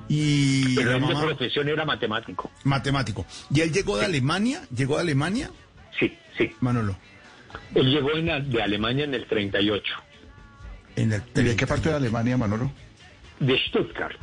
[0.09, 2.51] Y Pero de mamá, profesión era matemático.
[2.65, 3.27] matemático.
[3.51, 4.63] ¿Y él llegó de Alemania?
[4.75, 5.51] ¿Llegó de Alemania?
[5.99, 6.51] Sí, sí.
[6.61, 6.97] Manolo.
[7.75, 9.95] Él llegó en la- de Alemania en el 38,
[10.97, 12.71] En el, ¿Y de qué parte de Alemania, Manolo?
[13.41, 14.17] de Stuttgart.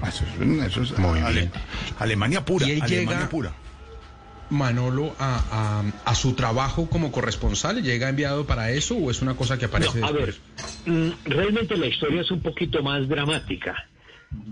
[0.00, 1.52] Ah, Eso es, eso es Muy Ale- bien.
[1.98, 2.66] Alemania pura.
[2.66, 3.52] Y él Alemania llega- pura.
[4.50, 9.34] Manolo, a, a- a su trabajo como corresponsal, ¿llega enviado para eso o es una
[9.36, 10.52] cosa que aparece No, a ver, después?
[10.86, 13.74] mm, realmente la historia es un poquito más dramática.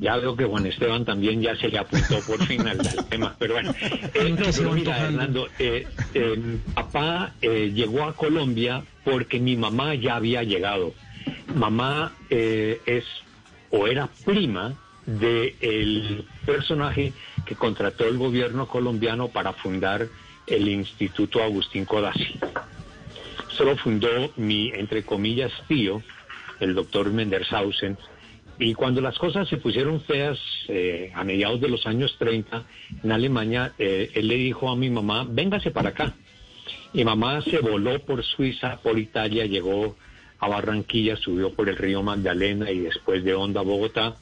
[0.00, 3.34] Ya veo que Juan Esteban también ya se le apuntó por fin al, al tema,
[3.38, 3.72] pero bueno.
[4.14, 4.96] Eh, no, pero mira.
[5.06, 10.94] Hernando, eh, eh, papá eh, llegó a Colombia porque mi mamá ya había llegado.
[11.56, 13.04] Mamá eh, es
[13.70, 14.74] o era prima
[15.06, 17.12] del personaje
[17.44, 20.06] que contrató el gobierno colombiano para fundar
[20.46, 22.38] el Instituto Agustín Codazzi.
[23.48, 26.02] Solo fundó mi, entre comillas, tío,
[26.60, 27.98] el doctor Mendershausen,
[28.58, 30.38] y cuando las cosas se pusieron feas
[30.68, 32.64] eh, a mediados de los años 30
[33.02, 36.14] en Alemania, eh, él le dijo a mi mamá, véngase para acá.
[36.92, 39.96] Y mamá se voló por Suiza, por Italia, llegó
[40.38, 44.16] a Barranquilla, subió por el río Magdalena y después de Onda Bogotá.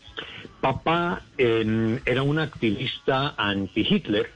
[0.61, 4.31] Papá eh, era un activista anti-Hitler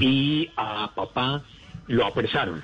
[0.00, 1.44] y a papá
[1.86, 2.62] lo apresaron.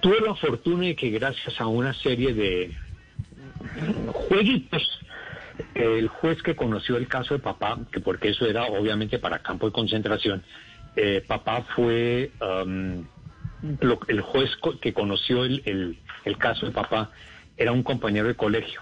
[0.00, 2.74] Tuve la fortuna de que gracias a una serie de
[4.28, 4.82] jueguitos,
[5.74, 9.66] el juez que conoció el caso de papá, que porque eso era obviamente para campo
[9.66, 10.42] de concentración,
[10.96, 13.04] eh, papá fue um,
[13.80, 14.50] lo- el juez
[14.80, 17.10] que conoció el, el- el caso de papá,
[17.56, 18.80] era un compañero de colegio.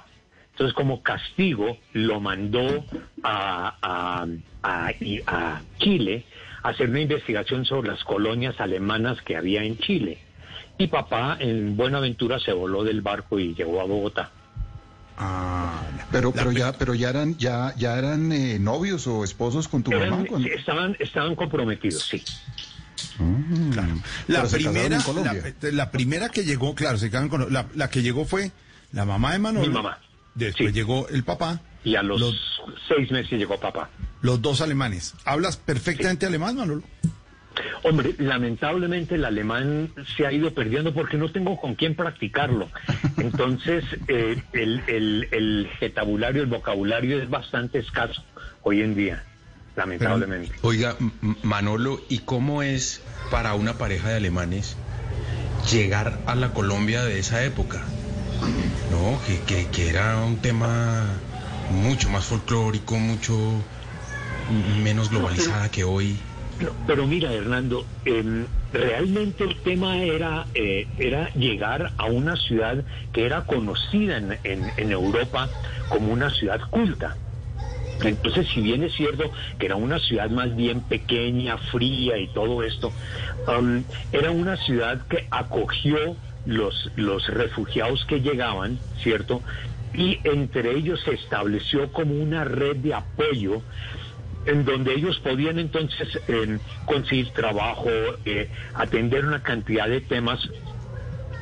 [0.63, 2.85] Entonces, como castigo, lo mandó
[3.25, 4.27] a, a-
[4.63, 6.25] a- Chile
[6.63, 10.19] a hacer una investigación sobre las colonias alemanas que había en Chile.
[10.79, 14.31] Y papá, en Buenaventura, se voló del barco y llegó a Bogotá.
[16.13, 19.91] Pero, pero ya, pero ya eran, ya, ya eran eh, novios o esposos con tu
[19.91, 20.25] Eran- mamá.
[20.29, 22.23] cuando- estaban, estaban comprometidos, sí.
[24.53, 25.55] Primera, en Colombia.
[25.61, 28.53] la, la primera que llegó, claro, se quedaron con la, la que llegó fue
[28.93, 29.67] la mamá de Manolo.
[29.67, 29.99] Mi mamá.
[30.35, 31.61] Después llegó el papá.
[31.85, 32.21] Y a los,
[32.89, 33.91] seis meses llegó papá.
[34.21, 35.15] Los dos alemanes.
[35.25, 36.83] ¿Hablas perfectamente alemán, Manolo?
[37.83, 42.69] Hombre, lamentablemente el alemán se ha ido perdiendo porque no tengo con quién practicarlo.
[43.19, 48.25] Entonces, eh, el, el, el vocabulario, el vocabulario es bastante escaso
[48.63, 49.25] hoy en día,
[49.77, 50.53] lamentablemente.
[50.63, 50.97] Oiga,
[51.43, 54.77] Manolo, ¿y cómo es para una pareja de alemanes
[55.71, 57.83] llegar a la Colombia de esa época?
[58.93, 61.19] No, que, que, que era un tema
[61.71, 63.65] mucho más folclórico, mucho
[64.85, 66.19] menos globalizada que hoy.
[66.87, 73.25] Pero mira, Hernando, em, realmente el tema era, eh, era llegar a una ciudad que
[73.25, 75.51] era conocida en, en- en Europa
[75.89, 77.17] como una ciudad culta.
[78.01, 82.63] Entonces, si bien es cierto que era una ciudad más bien pequeña, fría y todo
[82.65, 82.95] esto,
[83.47, 89.43] um, era una ciudad que acogió los, los refugiados que llegaban, ¿cierto?
[89.95, 93.63] Y entre ellos se estableció como una red de apoyo
[94.47, 97.89] en donde ellos podían entonces eh, conseguir trabajo,
[98.25, 100.41] eh, atender una cantidad de temas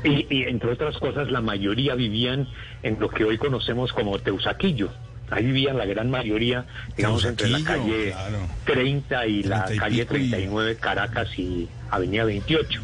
[0.04, 2.48] y, y, entre otras cosas la mayoría vivían
[2.82, 4.90] en lo que hoy conocemos como Teusaquillo.
[5.30, 6.66] Ahí vivían la gran mayoría,
[6.96, 8.38] digamos, entre la calle claro.
[8.64, 12.80] 30 y la 30 y calle pico y- 39, Caracas y Avenida 28.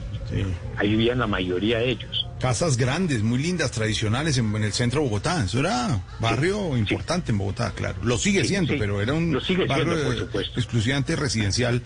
[0.77, 2.27] Ahí vivían la mayoría de ellos.
[2.41, 5.43] Casas grandes, muy lindas, tradicionales en, en el centro de Bogotá.
[5.45, 7.97] Eso era barrio importante en Bogotá, claro.
[8.03, 8.79] Lo sigue Sí, siendo, sí.
[8.79, 9.33] pero era un
[9.69, 11.83] barrio siendo, exclusivamente residencial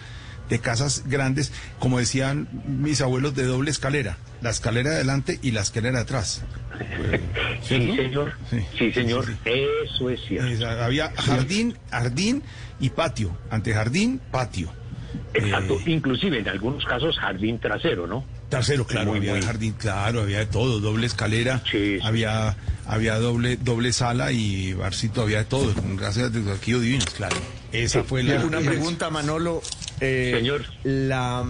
[0.49, 5.53] de casas grandes, como decían mis abuelos, de doble escalera, la escalera de adelante y
[5.53, 6.43] la escalera atrás.
[7.62, 8.33] Sí, señor.
[8.77, 9.27] Sí, señor.
[9.45, 10.67] Eso es cierto.
[10.83, 12.43] Había jardín, jardín
[12.81, 14.73] y patio, antejardín, patio.
[15.35, 15.74] Exacto.
[15.74, 18.24] Eh, Inclusive en algunos casos jardín trasero, ¿no?
[18.49, 19.43] Trasero, claro, Muy, había muy.
[19.43, 21.62] jardín, claro, había de todo, doble escalera,
[22.03, 22.57] había
[22.87, 27.37] había doble doble sala y barcito, había de todo, gracias a Dios, aquí divinos, claro.
[27.73, 29.62] Esa fue la Una pregunta, Manolo.
[30.01, 30.65] Eh, Señor.
[30.82, 31.45] La,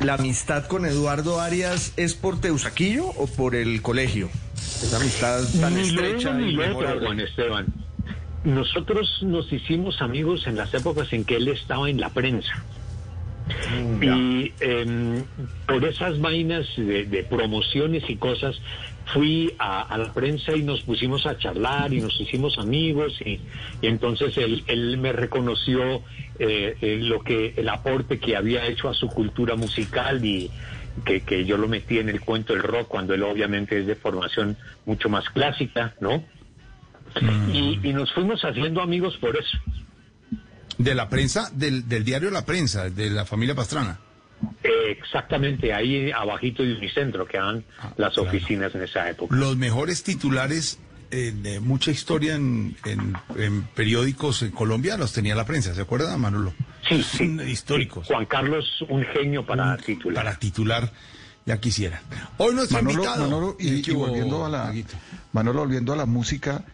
[0.00, 4.30] la amistad con Eduardo Arias es por Teusaquillo o por el colegio?
[4.56, 7.06] Esa amistad tan Ni estrecha ni y memorable.
[7.06, 7.66] Juan Esteban.
[8.42, 12.64] Nosotros nos hicimos amigos en las épocas en que él estaba en la prensa.
[14.00, 15.24] Y em,
[15.66, 18.60] por esas vainas de, de promociones y cosas,
[19.12, 23.40] fui a, a la prensa y nos pusimos a charlar y nos hicimos amigos y,
[23.82, 26.02] y entonces él, él me reconoció
[26.38, 30.50] eh, eh, lo que el aporte que había hecho a su cultura musical y
[31.04, 33.94] que, que yo lo metí en el cuento del rock cuando él obviamente es de
[33.94, 34.56] formación
[34.86, 36.22] mucho más clásica, ¿no?
[37.52, 39.58] Y, y nos fuimos haciendo amigos por eso.
[40.84, 43.98] De la prensa, del, del diario La Prensa, de la familia Pastrana.
[44.62, 47.64] Eh, exactamente, ahí abajito de Unicentro quedan
[47.96, 49.36] las oficinas en esa época.
[49.36, 50.78] Los mejores titulares
[51.10, 55.80] eh, de mucha historia en, en- en periódicos en Colombia los tenía la prensa, ¿se
[55.82, 56.54] acuerda, Manolo?
[56.88, 57.24] Sí, sí.
[57.46, 58.06] Históricos.
[58.06, 60.24] Juan Carlos, un genio para titular.
[60.24, 60.90] Para titular,
[61.44, 62.00] ya quisiera.
[62.38, 63.24] Hoy nuestro Manolo, invitado.
[63.24, 64.72] Manolo, y, y ¿Qué hubo, volviendo a la?
[65.32, 66.64] Manolo, volviendo a la música,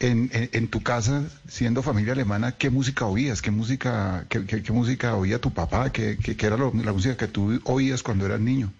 [0.00, 3.40] en, en, en tu casa, siendo familia alemana, ¿qué música oías?
[3.42, 5.92] ¿Qué música, qué, qué- qué música oía tu papá?
[5.92, 8.72] ¿Qué, qué- era lo- la música que tú oías cuando eras niño?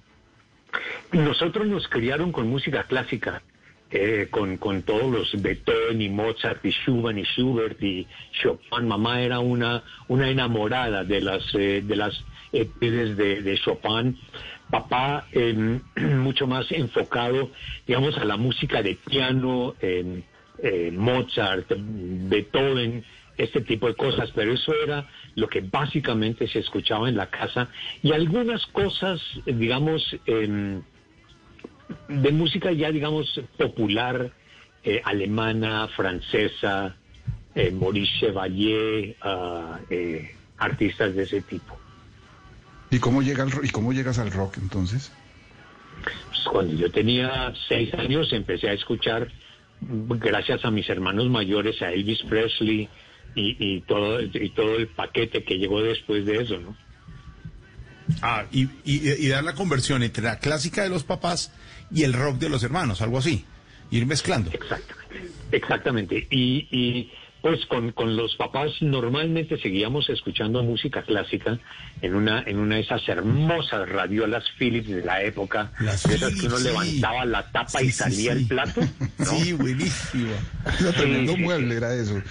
[1.13, 3.43] Nosotros nos criaron con música clásica,
[3.91, 8.07] eh, con, con todos los Beethoven y Mozart y Schumann y Schubert y
[8.43, 8.89] Chopin.
[8.89, 12.15] Mamá era una, una enamorada de las, eh, de las
[12.53, 14.19] etudes de, de Chopin.
[14.71, 17.51] Papá eh, mucho más enfocado,
[17.87, 19.75] digamos, a la música de piano,
[20.63, 23.05] eh, Mozart, Beethoven,
[23.37, 27.69] este tipo de cosas, pero eso era lo que básicamente se escuchaba en la casa
[28.03, 30.83] y algunas cosas, digamos, em,
[32.09, 34.33] de música ya, digamos, popular,
[34.85, 36.97] eh, alemana, francesa,
[37.55, 41.79] eh, Maurice Chevalier, ah, eh, artistas de ese tipo.
[42.91, 45.13] ¿Y cómo, llega el, ¿Y cómo llegas al rock entonces?
[46.03, 49.29] Pues, Cuando yo tenía seis años empecé a escuchar,
[49.89, 52.89] gracias a mis hermanos mayores, a Elvis Presley
[53.35, 56.77] y, y todo, y todo el paquete que llegó después de eso, ¿no?
[58.21, 61.53] Ah, y, y, y dar la conversión entre la clásica de los papás
[61.91, 63.45] y el rock de los hermanos, algo así.
[63.91, 64.51] Ir mezclando.
[65.53, 66.27] Exactamente.
[66.31, 71.59] Y, y, pues con, con los papás normalmente seguíamos escuchando música clásica
[72.01, 76.33] en una, en una de esas hermosas radiolas Philips de la época, Las de esas
[76.41, 76.65] que uno sí.
[76.65, 78.39] levantaba la tapa Sí, y salía sí.
[78.43, 78.81] el plato.
[79.19, 79.25] ¿no?
[79.27, 80.33] Sí, buenísimo.
[80.81, 82.23] Era tremendo mueble, era eso.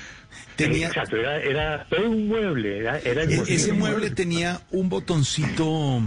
[0.55, 6.01] Tenía- Exacto, era, era todo un mueble, era, era E- ese mueble tenía un botoncito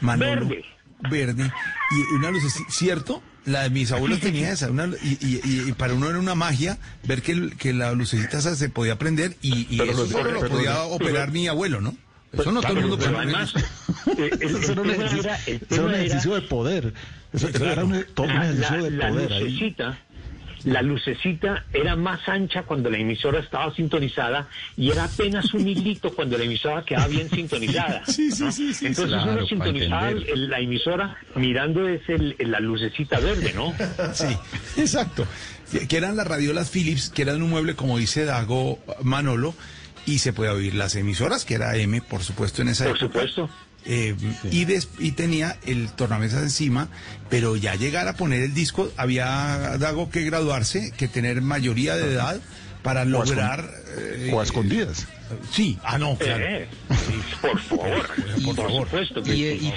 [0.00, 0.64] Manolo, Verde.
[1.10, 1.50] Verde
[1.90, 3.22] y una luz, ¿cierto?
[3.46, 6.34] La de mis abuelos tenía esa, una, y, y- y- y para uno era una
[6.34, 10.02] magia ver que, el- que la lucecita esa se podía prender y, y Pero eso
[10.02, 11.94] lo- solo lo pero- podía pero- operar mi abuelo, ¿no?
[12.32, 13.52] Eso no todo el mundo Pero además,
[14.18, 16.94] eh, Eso era un ejercicio, era- era un tema era- ejercicio de poder.
[17.32, 19.76] Eso, eso era un, todo un ejercicio la- de la poder ahí.
[20.64, 26.12] La lucecita era más ancha cuando la emisora estaba sintonizada y era apenas un hilito
[26.14, 28.04] cuando la emisora quedaba bien sintonizada.
[28.06, 33.18] Sí, sí, sí, sí, Entonces claro, uno sintonizaba la emisora mirando ese, el- la lucecita
[33.20, 33.74] verde, ¿no?
[34.14, 34.36] Sí,
[34.76, 35.26] exacto.
[35.88, 39.54] Que eran las radiolas Philips, que eran un mueble, como dice Dago Manolo,
[40.06, 43.06] y se puede oír las emisoras, que era M, por supuesto, en esa Por época.
[43.06, 43.50] supuesto.
[43.86, 44.14] Eh,
[44.50, 46.88] y, des- y tenía el tornamesas encima,
[47.30, 52.12] pero ya llegar a poner el disco, había Dago que graduarse, que tener mayoría de
[52.12, 52.40] edad
[52.82, 53.70] para lograr...
[53.98, 55.06] eh, o a escondidas.
[55.52, 56.44] Sí, ah, no, claro.
[56.44, 56.68] Eh,
[57.40, 58.08] por favor,
[58.44, 58.84] por favor.
[58.86, 59.74] supuesto que Y, y-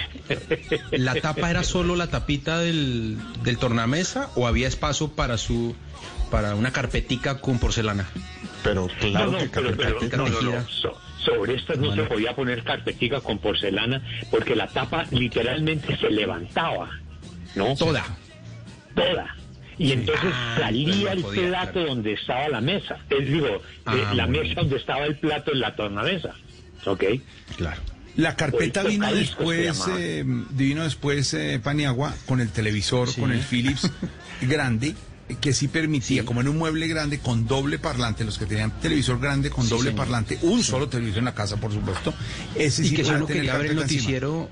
[0.98, 5.76] ¿La tapa era solo la tapita del, del tornamesa o había espacio para su
[6.32, 8.08] para una carpetica con porcelana?
[8.64, 10.68] Pero claro no, no, que pero, pero- carpeta- no, no, no.
[10.70, 14.02] So- sobre estas no, se podía poner carpetica con porcelana
[14.32, 16.90] porque la tapa literalmente se levantaba,
[17.56, 17.76] ¿no?
[17.76, 18.04] Toda.
[18.96, 19.36] Toda.
[19.78, 21.88] Y entonces Ah, salía el no podía, plato claro.
[21.88, 22.98] donde estaba la mesa.
[23.10, 24.56] Es digo, eh, Ah, la muy mesa bien.
[24.56, 26.36] donde estaba el plato en la tornamesa.
[26.86, 27.04] ¿Ok?
[27.58, 27.82] Claro.
[28.16, 33.20] La carpeta vino después, eh, vino después eh, Paniagua con el televisor, Sí.
[33.20, 33.90] con el Philips
[34.42, 34.94] grande,
[35.40, 39.20] que sí permitía, como en un mueble grande con doble parlante, los que tenían televisor
[39.20, 39.98] grande con Sí, doble señor.
[39.98, 42.14] parlante, un solo televisor en la casa, por supuesto.
[42.56, 43.82] Ese y sí que si podía uno tener quería ver el encima.
[43.84, 44.50] noticiero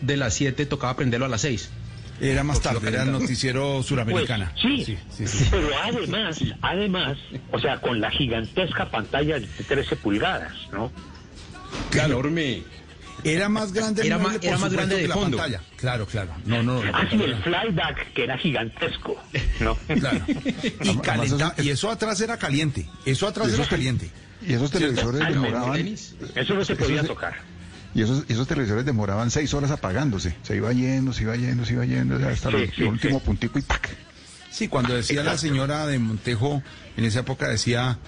[0.00, 1.70] de las 7 tocaba prenderlo a las 6.
[2.20, 4.52] Era más tarde, era el noticiero suramericana.
[4.62, 5.46] Pues, sí, sí, sí, sí.
[5.50, 7.16] pero además, además,
[7.50, 10.92] o sea, con la gigantesca pantalla de 13 pulgadas, ¿no?
[11.90, 12.12] Claro.
[12.20, 12.62] Enorme.
[13.24, 15.36] Era más grande el Era mueble, más- era más grande que de la fondo.
[15.36, 15.60] pantalla.
[15.76, 16.34] Claro, claro.
[16.44, 16.96] No, no, no.
[16.96, 19.16] Así el flyback, que era gigantesco,
[19.60, 19.76] ¿no?
[19.86, 20.24] Claro.
[20.28, 22.86] Y, Además, calenta- eso- y eso atrás era caliente.
[23.04, 24.10] Eso atrás era caliente.
[24.46, 25.86] Y esos televisores demoraban.
[26.34, 27.34] Eso no se podía tocar.
[27.94, 30.34] Y esos, y esos televisores demoraban seis horas apagándose.
[30.42, 33.24] Se iba yendo, se iba yendo, se iba yendo, hasta Sí, el sí, último sí.
[33.26, 33.90] puntico y ¡pac!
[34.50, 36.62] Sí, cuando decía la señora de Montejo,
[36.96, 37.98] en esa época decía,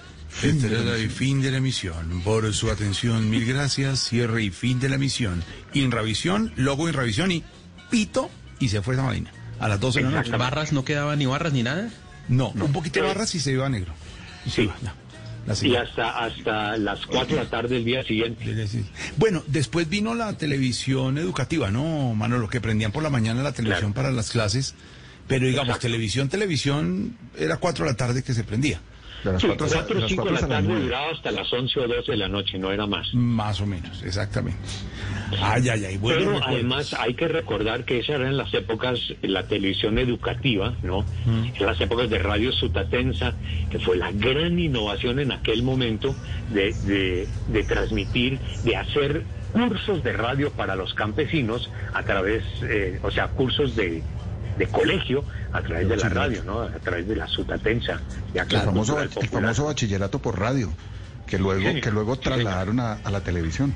[0.43, 2.21] este era el fin de la emisión.
[2.23, 3.99] Por su atención, mil gracias.
[4.09, 5.43] Cierre y fin de la emisión.
[5.73, 7.43] Inravisión, logo Inravisión y
[7.89, 8.29] pito,
[8.59, 9.31] y se fue esa vaina.
[9.59, 10.31] A las 12 de la noche.
[10.31, 11.89] ¿Barras no quedaban ni barras ni nada?
[12.27, 13.93] No, un poquito de barras y se iba a negro.
[14.45, 14.61] Y se Sí.
[14.63, 14.91] iba, no.
[15.47, 18.67] La Y hasta, hasta las 4 de la tarde del día siguiente.
[19.15, 22.49] Bueno, después vino la televisión educativa, ¿no, Manolo?
[22.49, 24.73] Que prendían por la mañana la televisión para las clases.
[25.27, 25.87] Pero digamos, Exacto.
[25.87, 28.81] televisión, televisión, era 4 de la tarde que se prendía.
[29.25, 31.31] De las Sí, cuatro, 4 de o las 5 de la las tarde duraba hasta
[31.31, 33.13] las 11 o 12 de la noche, no era más.
[33.13, 34.59] Más o menos, exactamente.
[35.41, 35.97] Ay, ay, ay.
[35.97, 41.03] Bueno, Pero además hay que recordar que esas eran las épocas, la televisión educativa, ¿no?
[41.25, 43.33] En las épocas de Radio Sutatensa,
[43.69, 46.15] que fue la gran innovación en aquel momento
[46.51, 52.99] de, de- de transmitir, de hacer cursos de radio para los campesinos a través, eh,
[53.01, 54.03] o sea, cursos de,
[54.57, 56.61] de colegio a través de la radio, ¿no?
[56.61, 57.99] A través de la Sutatensa.
[58.33, 59.09] de acá, el, famoso, el
[59.65, 60.71] bachillerato por radio,
[61.27, 63.73] que luego, Sí, que luego sí, trasladaron a, a la televisión.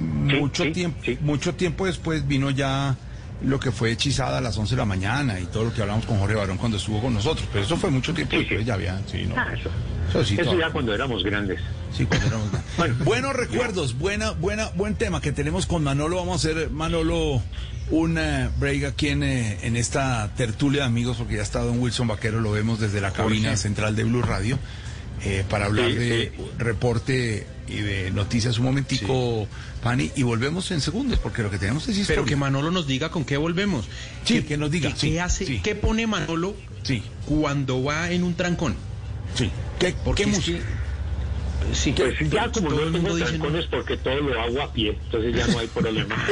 [0.00, 1.18] mucho sí, tiempo, sí.
[1.20, 2.96] mucho tiempo después vino ya
[3.42, 6.04] lo que fue hechizada a las 11 de la mañana y todo lo que hablamos
[6.04, 7.48] con Jorge Barón cuando estuvo con nosotros.
[7.52, 8.66] Pero eso fue mucho tiempo Sí, después, sí.
[8.66, 9.34] ya había, sí, no.
[9.38, 9.70] Ah, eso.
[10.10, 10.60] Eso sí, Eso todo.
[10.60, 11.58] ya cuando éramos grandes.
[11.96, 12.94] Sí, cuando éramos Bueno.
[13.04, 16.16] Buenos recuerdos, buena, buena, buen tema que tenemos con Manolo.
[16.16, 17.40] Vamos a hacer, Manolo,
[17.90, 21.80] un eh, break aquí en, eh, en esta tertulia de amigos, porque ya está don
[21.80, 24.58] Wilson Vaquero, lo vemos desde la cabina central de Blue Radio,
[25.24, 26.42] eh, para hablar Sí, de sí.
[26.58, 29.46] reporte y de noticias un momentico,
[29.82, 32.16] Pani, y volvemos en segundos, porque lo que tenemos es historia.
[32.22, 33.86] Pero que Manolo nos diga con qué volvemos.
[34.24, 35.46] Sí, ¿Qué- que nos diga, ¿Qué, sí, hace?
[35.46, 35.60] sí.
[35.62, 38.74] ¿Qué pone Manolo Sí, cuando va en un trancón?
[39.34, 39.50] sí.
[39.78, 40.58] ¿Qué, Porque qué música?
[41.70, 43.38] Que- Sí, Pues ya como todo no el tengo mundo dice, no.
[43.44, 46.16] trancones porque todo lo hago a pie, entonces ya no hay problema.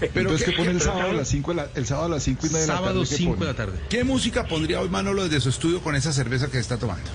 [0.00, 2.22] Pero Entonces, ¿qué- ¿qué pone el sábado a las 5 la, el sábado a las
[2.22, 2.84] cinco y media de la tarde?
[2.88, 3.40] Sábado ¿qué 5 pone?
[3.46, 3.78] de la tarde.
[3.88, 7.08] ¿Qué música pondría hoy Manolo desde su estudio con esa cerveza que está tomando?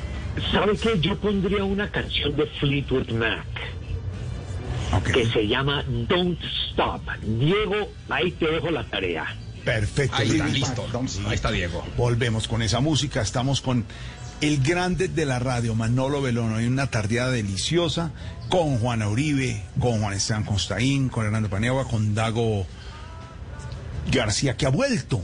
[0.51, 0.99] ¿Sabe qué?
[0.99, 3.45] Yo pondría una canción de Fleetwood Mac
[5.11, 6.39] que se llama Don't
[6.71, 7.01] Stop.
[7.23, 9.35] Diego, ahí te dejo la tarea.
[9.65, 10.17] Perfecto.
[10.17, 10.85] Ahí está, listo.
[11.27, 11.83] Ahí está Diego.
[11.97, 13.21] Volvemos con esa música.
[13.21, 13.85] Estamos con
[14.43, 16.51] el grande de la radio, Manolo Belón.
[16.51, 18.11] Hoy una tardeada deliciosa
[18.49, 22.67] con Juana Uribe, con Juan Esteban Constaín, con Hernando Paniagua, con Dago
[24.11, 25.21] García, que ha vuelto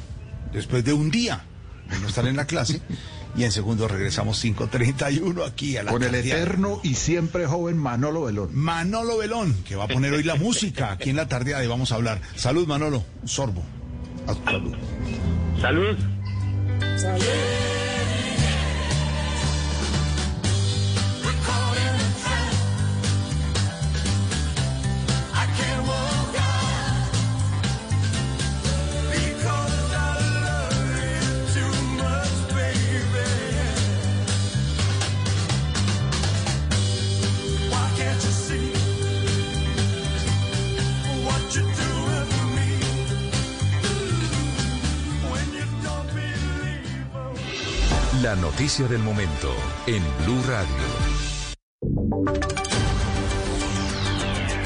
[0.54, 1.44] después de un día
[1.90, 2.82] de no estar en la clase.
[3.38, 8.24] Y en segundo regresamos 5.31 aquí a la Con el eterno y siempre joven Manolo
[8.24, 8.50] Belón.
[8.56, 11.92] Manolo Belón, que va a poner hoy la música aquí en la tardeada y vamos
[11.92, 12.20] a hablar.
[12.36, 13.06] Salud, Manolo.
[13.22, 13.64] Un sorbo.
[14.26, 14.76] A tu salud.
[15.62, 15.98] Salud.
[48.24, 49.54] La noticia del momento
[49.88, 50.76] en Blue Radio.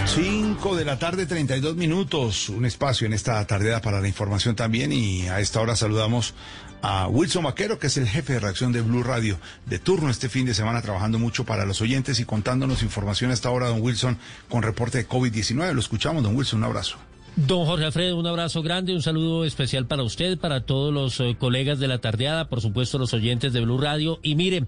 [0.08, 2.50] 5 de la tarde, 32 minutos.
[2.50, 4.92] Un espacio en esta tardeada para la información también.
[4.92, 6.34] Y a esta hora saludamos
[6.82, 10.30] a Wilson Vaquero, que es el jefe de reacción de Blue Radio, de turno este
[10.30, 13.82] fin de semana, trabajando mucho para los oyentes y contándonos información a esta hora, don
[13.82, 14.18] Wilson,
[14.50, 15.74] con reporte de COVID-19.
[15.74, 16.60] Lo escuchamos, don Wilson.
[16.60, 16.98] Un abrazo.
[17.36, 21.36] Don Jorge Alfredo, un abrazo grande, un saludo especial para usted, para todos los eh,
[21.40, 24.20] colegas de la tardeada, por supuesto los oyentes de Blue Radio.
[24.22, 24.66] Y mire,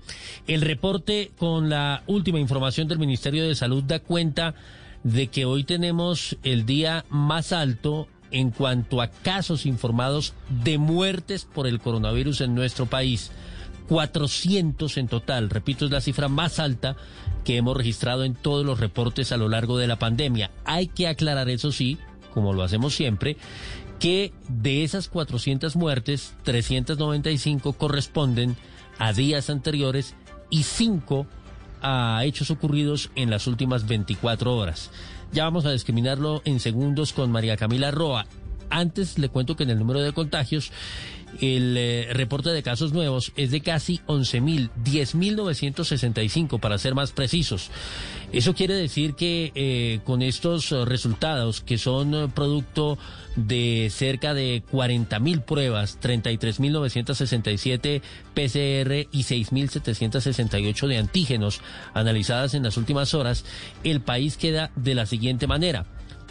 [0.47, 4.55] el reporte con la última información del Ministerio de Salud da cuenta
[5.03, 10.33] de que hoy tenemos el día más alto en cuanto a casos informados
[10.63, 13.31] de muertes por el coronavirus en nuestro país.
[13.87, 16.95] 400 en total, repito, es la cifra más alta
[17.43, 20.49] que hemos registrado en todos los reportes a lo largo de la pandemia.
[20.65, 21.99] Hay que aclarar, eso sí,
[22.35, 23.37] como lo hacemos siempre,
[23.99, 28.55] que de esas 400 muertes, 395 corresponden
[28.99, 30.13] a días anteriores
[30.51, 31.25] y 5
[31.81, 34.91] a hechos ocurridos en las últimas 24 horas.
[35.31, 38.27] Ya vamos a discriminarlo en segundos con María Camila Roa.
[38.69, 40.71] Antes le cuento que en el número de contagios
[41.41, 47.69] el eh, reporte de casos nuevos es de casi 11.000, 10.965 para ser más precisos.
[48.35, 52.97] Eso quiere decir que eh, con estos eh, resultados, que son eh, producto
[53.37, 58.01] de cerca de 40.000 pruebas, 33.967
[58.33, 61.61] PCR y 6.768 de antígenos
[61.93, 63.45] analizadas en las últimas horas,
[63.85, 65.85] el país queda de la siguiente manera.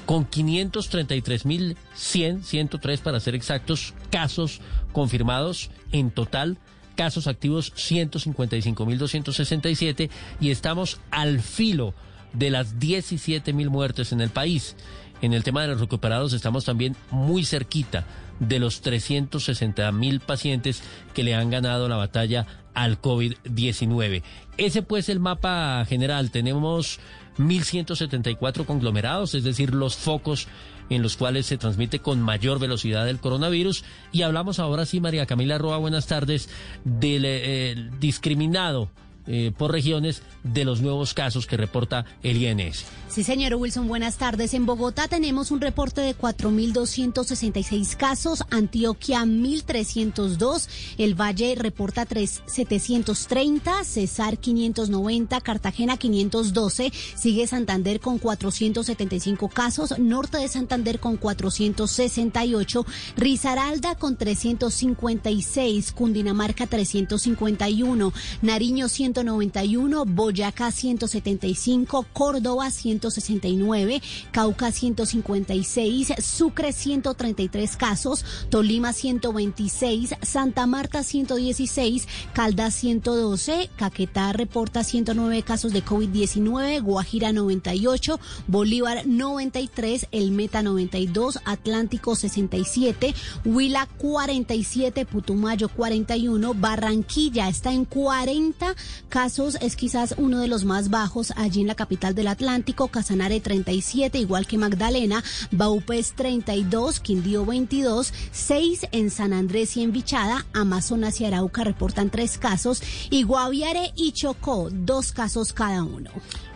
[0.04, 4.60] Con 533.100, 103 para ser exactos, casos
[4.92, 6.58] confirmados en total,
[6.96, 10.10] casos activos 155.267
[10.40, 11.94] y estamos al filo
[12.32, 14.76] de las 17.000 muertes en el país.
[15.22, 18.04] En el tema de los recuperados estamos también muy cerquita
[18.40, 20.82] de los 360.000 pacientes
[21.14, 24.22] que le han ganado la batalla al COVID-19.
[24.56, 26.30] Ese pues el mapa general.
[26.30, 26.98] Tenemos
[27.38, 30.48] 1.174 conglomerados, es decir, los focos
[30.90, 33.84] en los cuales se transmite con mayor velocidad el coronavirus.
[34.12, 36.48] Y hablamos ahora sí, María Camila Roa, buenas tardes,
[36.84, 38.90] del eh, discriminado
[39.26, 42.84] eh, por regiones de los nuevos casos que reporta el INS.
[43.08, 44.54] Sí, señor Wilson, buenas tardes.
[44.54, 50.68] En Bogotá tenemos un reporte de 4.266 casos, Antioquia 1.302,
[50.98, 60.38] el Valle reporta 3, 730, Cesar 590, Cartagena 512, sigue Santander con 475 casos, Norte
[60.38, 62.84] de Santander con 468,
[63.16, 68.12] Risaralda con 356, Cundinamarca 351,
[68.42, 70.04] Nariño 191,
[70.34, 74.02] Boyacá 175, Córdoba 169,
[74.32, 85.44] Cauca 156, Sucre 133 casos, Tolima 126, Santa Marta 116, Caldas 112, Caquetá reporta 109
[85.44, 95.68] casos de COVID-19, Guajira 98, Bolívar 93, El Meta 92, Atlántico 67, Huila 47, Putumayo
[95.68, 98.74] 41, Barranquilla está en 40
[99.08, 103.40] casos, es quizás uno de los más bajos allí en la capital del Atlántico, Casanare
[103.40, 110.46] 37, igual que Magdalena, Baupés 32, Quindío 22, 6 en San Andrés y en Vichada,
[110.54, 116.10] Amazonas y Arauca reportan tres casos y Guaviare y Chocó dos casos cada uno.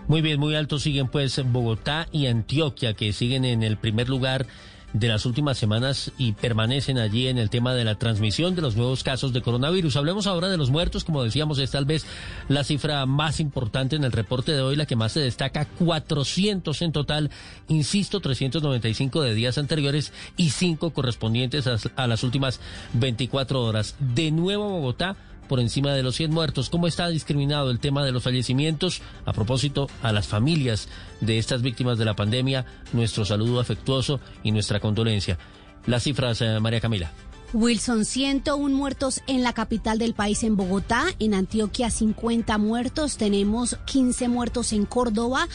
[0.09, 4.47] Muy bien, muy altos siguen pues Bogotá y Antioquia, que siguen en el primer lugar
[4.93, 8.77] de las últimas semanas y permanecen allí en el tema de la transmisión de los
[8.77, 9.97] nuevos casos de coronavirus.
[9.97, 12.07] Hablemos ahora de los muertos, como decíamos, es tal vez
[12.49, 16.83] la cifra más importante en el reporte de hoy, la que más se destaca, 400
[16.83, 17.31] en total,
[17.69, 22.61] insisto, 395 de días anteriores y 5 correspondientes a, a las últimas
[22.95, 23.97] 24 horas.
[23.99, 25.17] De nuevo Bogotá
[25.49, 26.71] por encima de los 100 muertos.
[26.71, 29.03] ¿Cómo está discriminado el tema de los fallecimientos?
[29.25, 30.89] A propósito, a las familias
[31.21, 35.39] de estas víctimas de la pandemia, nuestro saludo afectuoso y nuestra condolencia.
[35.87, 37.11] Las cifras, eh, María Camila.
[37.55, 41.07] Wilson, 101 muertos en la capital del país, en Bogotá.
[41.19, 43.17] En Antioquia, 50 muertos.
[43.17, 45.49] Tenemos 15 muertos en Córdoba.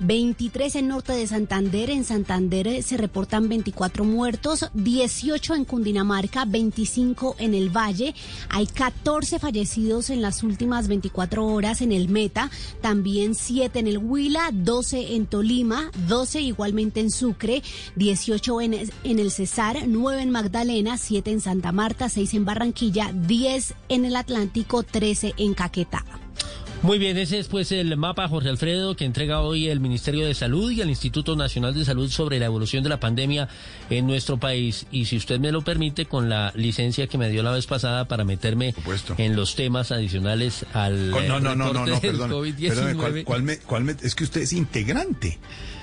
[0.00, 1.90] 23 en norte de Santander.
[1.90, 8.14] En Santander eh, se reportan 24 muertos, 18 en Cundinamarca, 25 en el Valle.
[8.48, 12.50] Hay 14 fallecidos en las últimas 24 horas en el Meta,
[12.80, 17.62] también 7 en el Huila, 12 en Tolima, 12 igualmente en Sucre,
[17.96, 23.12] 18 en, en el Cesar, 9 en Magdalena, 7 en Santa Marta, 6 en Barranquilla,
[23.12, 26.04] 10 en el Atlántico, 13 en Caquetá.
[26.82, 30.34] Muy bien, ese es pues el mapa, Jorge Alfredo, que entrega hoy el Ministerio de
[30.34, 33.48] Salud y el Instituto Nacional de Salud sobre la evolución de la pandemia
[33.90, 34.86] en nuestro país.
[34.92, 38.06] Y si usted me lo permite, con la licencia que me dio la vez pasada
[38.06, 38.74] para meterme
[39.18, 42.30] en los temas adicionales al no, no, no, no, no, perdón.
[42.30, 42.94] COVID-19.
[42.96, 45.38] ¿cuál, cuál me- cuál me- es que usted es integrante.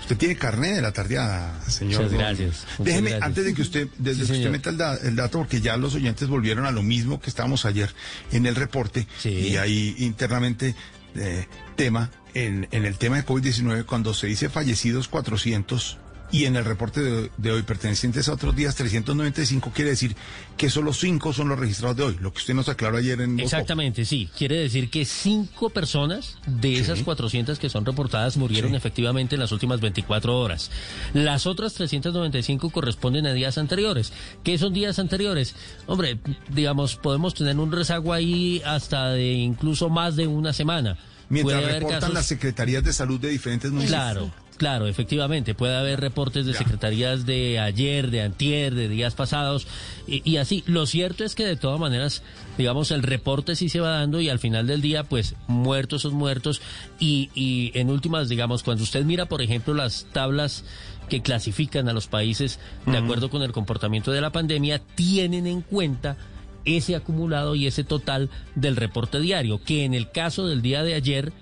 [0.06, 2.04] Usted tiene carnet de la tardeada, señor.
[2.04, 3.28] Muchas gracias, muchas Déjeme, gracias.
[3.28, 5.78] antes de que usted, desde Sí, que usted meta el, da- el dato, porque ya
[5.78, 7.90] los oyentes volvieron a lo mismo que estábamos ayer
[8.32, 10.76] en el reporte, y ahí internamente
[11.16, 15.98] eh, tema, en, en el tema de COVID-19, cuando se dice fallecidos 400
[16.32, 20.16] y en el reporte de, de hoy pertenecientes a otros días 395, quiere decir
[20.58, 23.40] que solo cinco son los registrados de hoy, lo que usted nos aclaró ayer en...
[23.40, 24.30] Exactamente, sí.
[24.38, 29.52] Quiere decir que cinco personas de esas 400 que son reportadas murieron efectivamente en las
[29.52, 30.72] últimas 24 horas.
[31.14, 34.12] Las otras 395 corresponden a días anteriores.
[34.44, 35.56] ¿Qué son días anteriores?
[35.88, 36.20] Hombre,
[36.50, 40.98] digamos, podemos tener un rezago ahí hasta de incluso más de una semana.
[41.30, 44.00] Mientras reportan casos- las secretarías de salud de diferentes municipios.
[44.00, 49.68] Claro, Claro, efectivamente, puede haber reportes de secretarías de ayer, de antier, de días pasados,
[50.08, 50.64] y, y así.
[50.66, 52.24] Lo cierto es que de todas maneras,
[52.58, 56.14] digamos, el reporte sí se va dando y al final del día, pues, muertos son
[56.14, 56.62] muertos.
[57.00, 60.64] Y, y en últimas, digamos, cuando usted mira, por ejemplo, las tablas
[61.10, 65.62] que clasifican a los países de acuerdo con el comportamiento de la pandemia, tienen en
[65.62, 66.16] cuenta
[66.64, 70.96] ese acumulado y ese total del reporte diario, que en el caso del día de
[70.96, 71.34] ayer,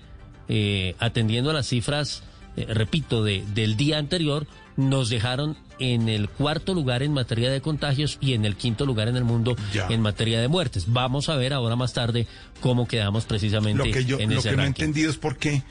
[0.48, 2.22] eh, atendiendo a las cifras
[2.56, 7.60] eh, repito, de, del día anterior, nos dejaron en el cuarto lugar en materia de
[7.60, 9.86] contagios y en el quinto lugar en el mundo Ya.
[9.88, 10.84] en materia de muertes.
[10.88, 12.26] Vamos a ver ahora más tarde
[12.60, 14.84] cómo quedamos precisamente Lo que yo, en lo ese que no he ranking.
[14.84, 15.62] entendido es por qué,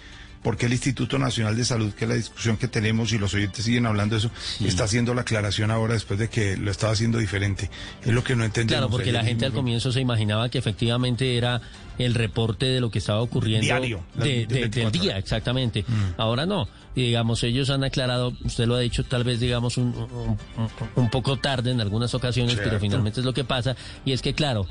[0.44, 3.34] por qué el Instituto Nacional de Salud, que es la discusión que tenemos y los
[3.34, 4.32] oyentes siguen hablando de eso,
[4.64, 7.70] está haciendo la aclaración ahora después de que lo estaba haciendo diferente.
[8.04, 8.80] Es lo que no entendemos.
[8.80, 11.62] Claro, porque la gente al comienzo se imaginaba que efectivamente era
[11.98, 15.86] el reporte de lo que estaba ocurriendo Diario, de- de- del 24 día, exactamente.
[16.18, 16.68] Ahora no.
[16.96, 20.70] Y digamos, ellos han aclarado, usted lo ha dicho tal vez, digamos, un, un- un-
[20.96, 23.76] un poco tarde en algunas ocasiones, pero finalmente es lo que pasa.
[24.06, 24.68] Y es que, claro,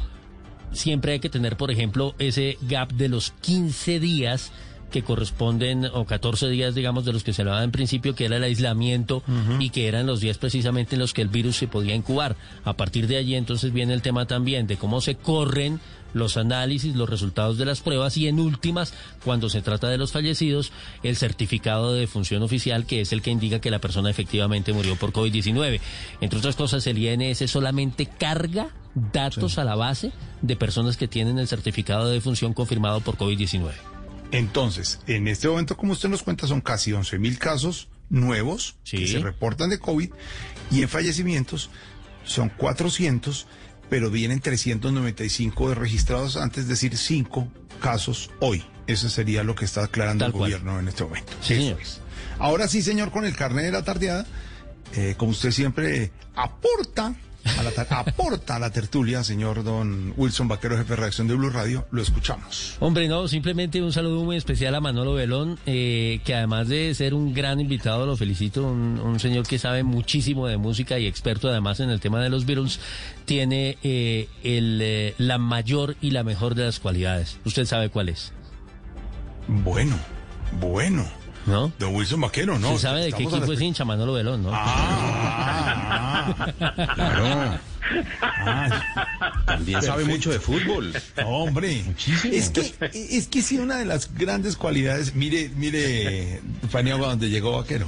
[0.73, 4.53] siempre hay que tener, por ejemplo, ese gap de los 15 días
[4.93, 8.37] que corresponden, o 14 días, digamos, de los que se hablaba en principio, que era
[8.37, 9.25] el aislamiento
[9.59, 12.37] y que eran los días precisamente en los que el virus se podía incubar.
[12.65, 15.81] A partir de allí, entonces, viene el tema también de cómo se corren
[16.15, 18.95] los análisis, los resultados de las pruebas y en últimas,
[19.25, 23.31] cuando se trata de los fallecidos, el certificado de defunción oficial, que es el que
[23.31, 25.81] indica que la persona efectivamente murió por COVID-19.
[26.21, 30.13] Entre otras cosas, el INS solamente carga datos a la base
[30.43, 33.73] de personas que tienen el certificado de defunción confirmado por COVID-19.
[34.33, 39.07] Entonces, en este momento, como usted nos cuenta, son casi 11 mil casos nuevos que
[39.07, 40.11] se reportan de COVID
[40.71, 41.71] y en fallecimientos
[42.25, 43.47] son 400,
[43.91, 47.49] pero vienen 395 de registrados antes, es decir, 5
[47.81, 48.65] casos hoy.
[48.87, 50.51] Eso sería lo que está aclarando Tal el cual.
[50.51, 51.33] gobierno en este momento.
[51.41, 51.81] Sí, Eso señor.
[51.81, 52.01] es.
[52.39, 54.27] Ahora sí, señor, con el carnet de la tardeada,
[54.95, 57.15] eh, como usted siempre aporta
[57.59, 61.35] a la, tar- aporta a la tertulia, señor don Wilson Vaquero, jefe de redacción de
[61.35, 62.77] Blue Radio, lo escuchamos.
[62.81, 67.15] Hombre, no, simplemente un saludo muy especial a Manolo Belón, eh, que además de ser
[67.15, 71.49] un gran invitado, lo felicito, un, un señor que sabe muchísimo de música y experto
[71.49, 72.81] además en el tema de los Beatles,
[73.25, 77.39] tiene eh, el, eh, la mayor y la mejor de las cualidades.
[77.45, 78.33] ¿Usted sabe cuál es?
[79.49, 79.99] Bueno,
[80.61, 81.05] bueno.
[81.47, 81.73] ¿No?
[81.79, 82.69] Don Wilson Vaquero, ¿no?
[82.73, 84.51] ¿Usted sabe de qué Estamos equipo es hincha Manolo Belón, no?
[86.95, 87.59] Claro.
[89.47, 90.93] También sabe mucho de fútbol.
[91.27, 91.85] Hombre,
[92.31, 96.41] es que es que sí una de las grandes cualidades, mire, mire,
[96.71, 97.87] Paniagua donde llegó Vaquero.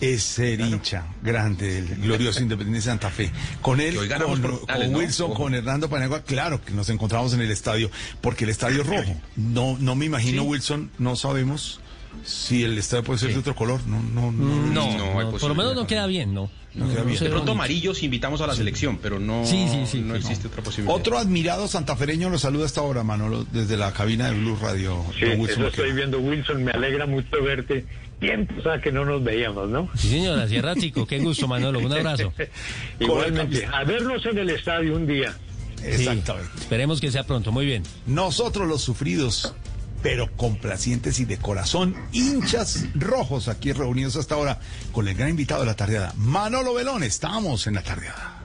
[0.00, 3.30] Es ser hincha grande del glorioso Independiente Santa Fe.
[3.60, 4.98] Con él, Que hoy ganamos con, por con penales, ¿no?
[4.98, 7.88] Wilson, con Hernando Paniagua, claro que nos encontramos en el estadio,
[8.20, 9.14] porque el estadio es rojo.
[9.36, 10.48] No, no me imagino, Sí.
[10.48, 11.78] Wilson, no sabemos
[12.24, 13.80] si el estadio puede ser de otro color.
[13.86, 14.66] No, no, no.
[14.66, 16.50] No, No, por lo menos no queda bien, ¿no?
[16.74, 17.18] No queda bien.
[17.18, 17.52] De pronto bonito.
[17.52, 20.94] amarillos invitamos a la selección, pero no, Sí, sí, sí, no existe otra posibilidad.
[20.94, 25.04] Otro admirado santafereño lo saluda hasta ahora, Manolo, desde la cabina de Blue Radio.
[25.18, 26.64] Sí, eso estoy viendo, Wilson.
[26.64, 27.84] Me alegra mucho verte.
[28.20, 29.88] Tiempo, o sea, que no nos veíamos, ¿no?
[29.96, 32.32] Sí, señora, Sierra Chico, qué gusto, Manolo, un abrazo.
[33.00, 35.36] Igualmente, a vernos en el estadio un día.
[35.84, 36.48] Exactamente.
[36.60, 37.82] Esperemos que sea pronto, muy bien.
[38.06, 39.54] Nosotros los sufridos,
[40.02, 44.58] pero complacientes y de corazón, hinchas rojos aquí reunidos hasta ahora
[44.92, 47.02] con el gran invitado de la tardeada, Manolo Belón.
[47.02, 48.40] Estamos en la tardeada.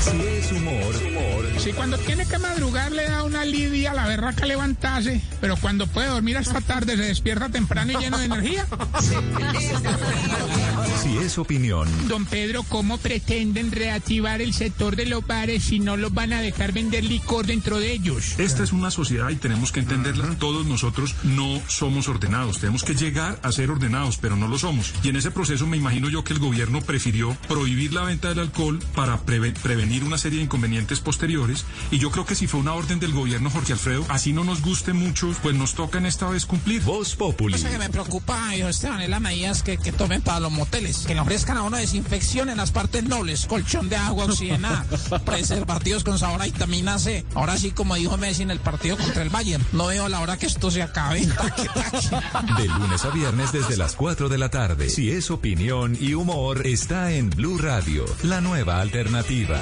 [0.00, 1.60] Si es humor, humor.
[1.60, 6.08] Si cuando tiene que madrugar le da una lidia la berraca levantarse, pero cuando puede
[6.08, 8.66] dormir hasta tarde se despierta temprano y lleno de energía.
[11.04, 11.86] Si es opinión.
[12.08, 16.40] Don Pedro, ¿cómo pretenden reactivar el sector de los bares si no los van a
[16.40, 18.38] dejar vender licor dentro de ellos?
[18.38, 20.34] Esta es una sociedad y tenemos que entenderla.
[20.38, 22.58] Todos nosotros no somos ordenados.
[22.58, 24.94] Tenemos que llegar a ser ordenados, pero no lo somos.
[25.02, 28.38] Y en ese proceso me imagino yo que el gobierno prefirió prohibir la venta del
[28.38, 31.66] alcohol para preve- prevenir una serie de inconvenientes posteriores.
[31.90, 34.62] Y yo creo que si fue una orden del gobierno, Jorge Alfredo, así no nos
[34.62, 36.80] guste mucho, pues nos toca en esta vez cumplir.
[36.82, 37.52] Voz Populi.
[37.52, 40.93] Cosa que me preocupa, hijo Esteban, es las medidas que, que tomen para los moteles.
[41.06, 44.84] Que le ofrezcan a uno desinfección en las partes nobles, colchón de agua oxigenada,
[45.24, 47.24] preservativos con sabor a vitamina C.
[47.34, 50.36] Ahora sí, como dijo Messi en el partido contra el Bayern, no veo la hora
[50.36, 51.20] que esto se acabe.
[52.56, 54.88] De lunes a viernes desde las 4 de la tarde.
[54.88, 59.60] Si es opinión y humor, está en Blue Radio, la nueva alternativa.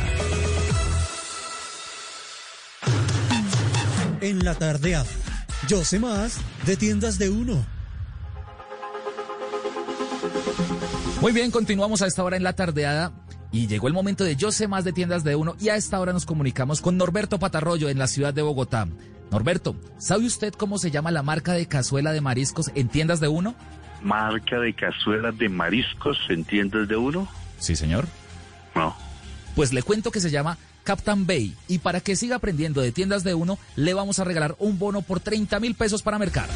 [4.21, 5.07] En la tardeada.
[5.69, 7.65] Yo sé más de tiendas de uno.
[11.23, 13.13] Muy bien, continuamos a esta hora en la tardeada.
[13.53, 16.01] Y llegó el momento de Yo sé más de tiendas de uno y a esta
[16.01, 18.89] hora nos comunicamos con Norberto Patarroyo en la ciudad de Bogotá.
[19.31, 23.29] Norberto, ¿sabe usted cómo se llama la marca de cazuela de mariscos en tiendas de
[23.29, 23.55] uno?
[24.03, 27.29] Marca de cazuelas de mariscos en tiendas de uno.
[27.61, 28.09] Sí, señor.
[28.75, 28.97] No.
[29.55, 33.23] Pues le cuento que se llama Captain Bay y para que siga aprendiendo de tiendas
[33.23, 36.49] de uno, le vamos a regalar un bono por 30 mil pesos para mercar.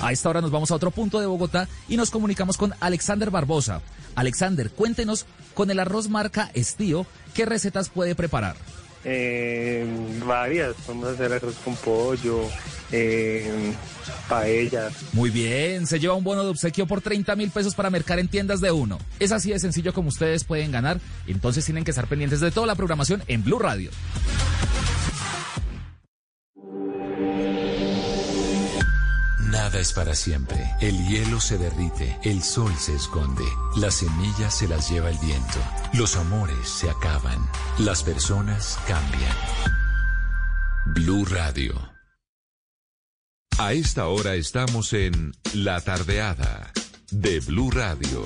[0.00, 3.30] A esta hora nos vamos a otro punto de Bogotá y nos comunicamos con Alexander
[3.30, 3.82] Barbosa.
[4.14, 8.56] Alexander, cuéntenos con el arroz marca Estío, ¿qué recetas puede preparar?
[9.04, 9.86] Eh,
[10.26, 12.42] varias, vamos a hacer arroz con pollo,
[12.92, 13.74] eh,
[14.28, 14.92] paellas.
[15.12, 18.28] Muy bien, se lleva un bono de obsequio por 30 mil pesos para mercar en
[18.28, 18.98] tiendas de uno.
[19.18, 22.66] Es así de sencillo como ustedes pueden ganar, entonces tienen que estar pendientes de toda
[22.66, 23.90] la programación en Blue Radio.
[29.50, 30.76] Nada es para siempre.
[30.80, 33.44] El hielo se derrite, el sol se esconde,
[33.76, 35.58] las semillas se las lleva el viento,
[35.92, 39.36] los amores se acaban, las personas cambian.
[40.94, 41.74] Blue Radio.
[43.58, 46.70] A esta hora estamos en La Tardeada
[47.10, 48.24] de Blue Radio.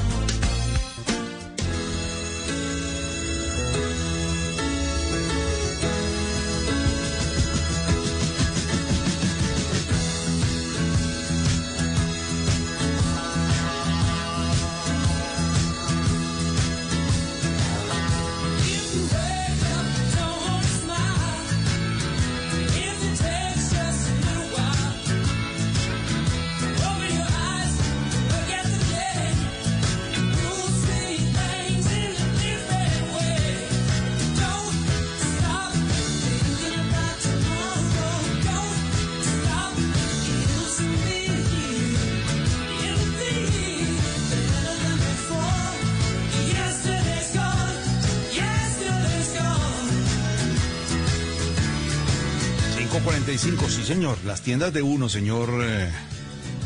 [53.85, 54.19] Sí señor.
[54.24, 55.90] Las tiendas de uno, señor eh,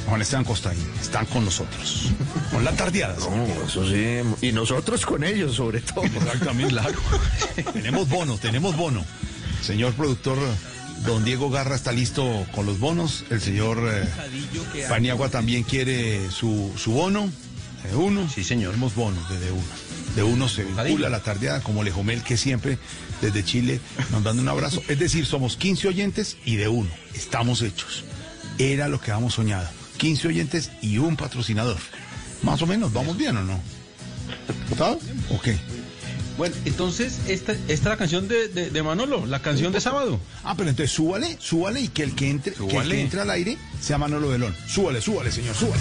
[0.06, 2.10] Juan Esteban Costaín, están con nosotros.
[2.52, 3.16] Con la tardeada.
[3.18, 4.46] No, eso sí.
[4.46, 6.04] Y nosotros con ellos, sobre todo.
[6.04, 6.98] Exactamente, claro.
[7.72, 9.04] tenemos bono, tenemos bono.
[9.62, 10.38] Señor productor,
[11.04, 13.24] don Diego Garra está listo con los bonos.
[13.30, 17.30] El señor eh, Paniagua también quiere su, su bono.
[17.82, 18.28] De uno.
[18.28, 18.72] Sí, señor.
[18.72, 19.62] Tenemos bonos de, de uno.
[20.18, 22.76] De uno se vincula la tardeada como Lejomel que siempre
[23.22, 23.78] desde Chile
[24.10, 24.82] nos dan un abrazo.
[24.88, 26.90] Es decir, somos 15 oyentes y de uno.
[27.14, 28.02] Estamos hechos.
[28.58, 29.68] Era lo que habíamos soñado.
[29.98, 31.76] 15 oyentes y un patrocinador.
[32.42, 33.60] Más o menos, ¿vamos bien o no?
[34.72, 34.90] ¿Está?
[35.30, 35.56] ¿O qué?
[36.36, 40.18] Bueno, entonces, esta, esta es la canción de, de- de Manolo, la canción de sábado.
[40.42, 43.30] Ah, pero entonces súbale, súbale y que el que entre, que el que entre al
[43.30, 44.52] aire sea Manolo Velón.
[44.66, 45.80] Súbale, súbale, señor, súbale.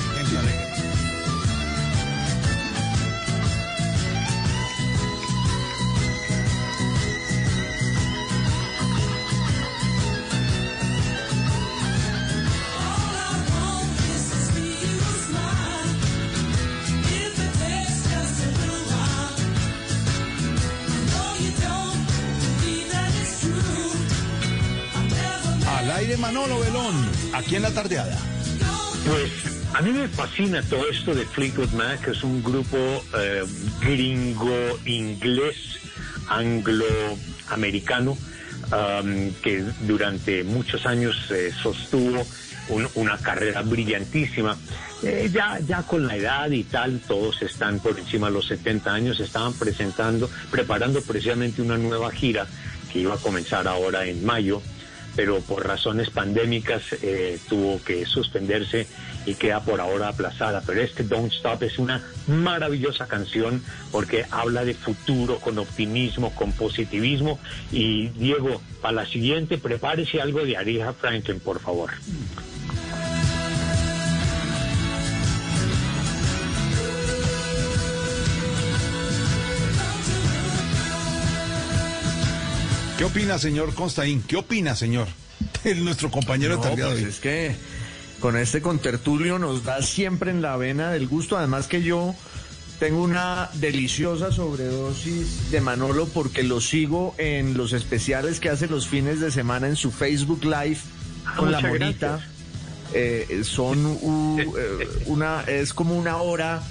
[27.47, 28.17] Aquí la tardeada.
[29.05, 29.31] Pues
[29.73, 32.77] a mí me fascina todo esto de Fleetwood Mac, es un grupo
[33.17, 33.43] eh,
[33.81, 35.55] gringo, inglés,
[36.27, 42.25] anglo-americano, um, que durante muchos años eh, sostuvo
[42.69, 44.57] un- una carrera brillantísima.
[45.03, 48.93] Eh, ya, ya con la edad y tal, todos están por encima de los 70
[48.93, 52.45] años, estaban presentando, preparando precisamente una nueva gira
[52.91, 54.61] que iba a comenzar ahora en mayo
[55.17, 58.85] pero por razones pandémicas eh, tuvo que suspenderse
[59.25, 60.61] y queda por ahora aplazada.
[60.63, 66.51] Pero este Don't Stop es una maravillosa canción porque habla de futuro con optimismo, con
[66.51, 67.39] positivismo.
[67.71, 71.89] Y Diego, para la siguiente, prepárese algo de Aretha Franklin, por favor.
[82.97, 84.23] ¿Qué opina, señor Constaín?
[84.27, 85.07] ¿Qué opina, señor?
[85.63, 87.55] Es nuestro compañero No, de pues es que
[88.19, 91.37] con este contertulio nos da siempre en la vena del gusto.
[91.37, 92.15] Además que yo
[92.79, 98.87] tengo una deliciosa sobredosis de Manolo porque lo sigo en los especiales que hace los
[98.87, 100.79] fines de semana en su Facebook Live
[101.35, 102.27] con la muchas monita.
[102.93, 106.63] Eh, son u- eh, una es como una hora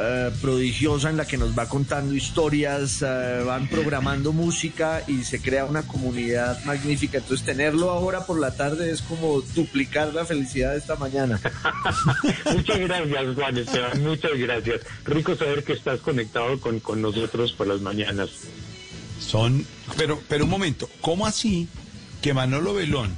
[0.00, 5.40] eh, prodigiosa en la que nos va contando historias, eh, van programando música y se
[5.40, 7.18] crea una comunidad magnífica.
[7.18, 11.40] Entonces tenerlo ahora por la tarde es como duplicar la felicidad de esta mañana.
[12.54, 14.80] Muchas gracias, Juan Esteban, muchas gracias.
[15.04, 18.30] Rico saber que estás conectado con, con nosotros por las mañanas.
[19.18, 19.66] Son,
[19.96, 21.68] pero, pero un momento, ¿cómo así
[22.22, 23.16] que Manolo Belón,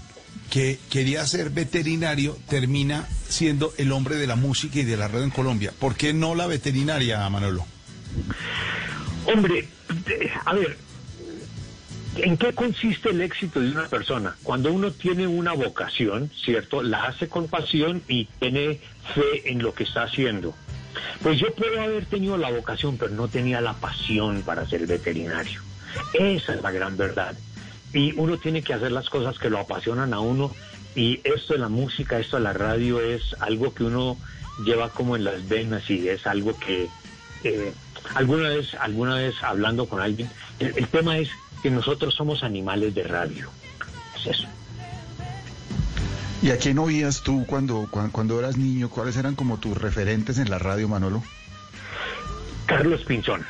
[0.51, 5.25] que quería ser veterinario, termina siendo el hombre de la música y de la radio
[5.25, 5.73] en Colombia?
[5.79, 7.65] ¿Por qué no la veterinaria, Manolo?
[9.27, 9.69] Hombre,
[10.45, 10.77] a ver,
[12.17, 14.37] ¿en qué consiste el éxito de una persona?
[14.43, 16.83] Cuando uno tiene una vocación, ¿cierto?
[16.83, 18.81] La hace con pasión y tiene
[19.15, 20.55] fe en lo que está haciendo.
[21.23, 25.61] Pues yo puedo haber tenido la vocación, pero no tenía la pasión para ser veterinario.
[26.15, 27.37] Esa es la gran verdad.
[27.93, 30.55] Y uno tiene que hacer las cosas que lo apasionan a uno.
[30.95, 34.17] Y esto de la música, esto de la radio es algo que uno
[34.65, 36.89] lleva como en las venas y es algo que
[37.45, 37.73] eh,
[38.15, 41.31] alguna vez, alguna vez hablando con alguien, el, el tema es
[41.63, 43.49] que nosotros somos animales de radio.
[44.17, 44.49] Es eso.
[46.43, 48.89] ¿Y a quién oías tú cuando, cuando, cuando eras niño?
[48.89, 51.23] ¿Cuáles eran como tus referentes en la radio, Manolo?
[52.67, 53.45] Carlos Pinzón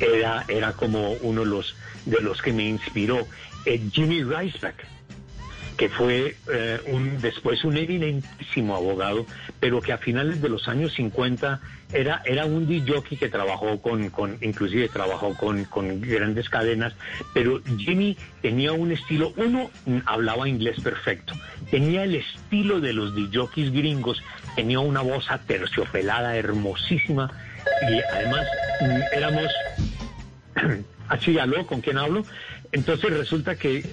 [0.00, 1.76] era, era como uno de los,
[2.06, 3.26] de los que me inspiró.
[3.66, 4.86] Eh, Jimmy Reisbeck,
[5.80, 9.24] que fue eh, un, después un eminentísimo abogado,
[9.60, 11.58] pero que a finales de los años 50
[11.92, 16.92] era, era un DJ que trabajó con, con inclusive trabajó con, con grandes cadenas,
[17.32, 19.70] pero Jimmy tenía un estilo, uno
[20.04, 21.32] hablaba inglés perfecto,
[21.70, 24.22] tenía el estilo de los DJs gringos,
[24.56, 27.30] tenía una voz aterciopelada, hermosísima,
[27.90, 28.46] y además
[28.82, 29.46] mm, éramos
[31.10, 32.24] así aló, ¿con quién hablo?
[32.72, 33.84] Entonces resulta que,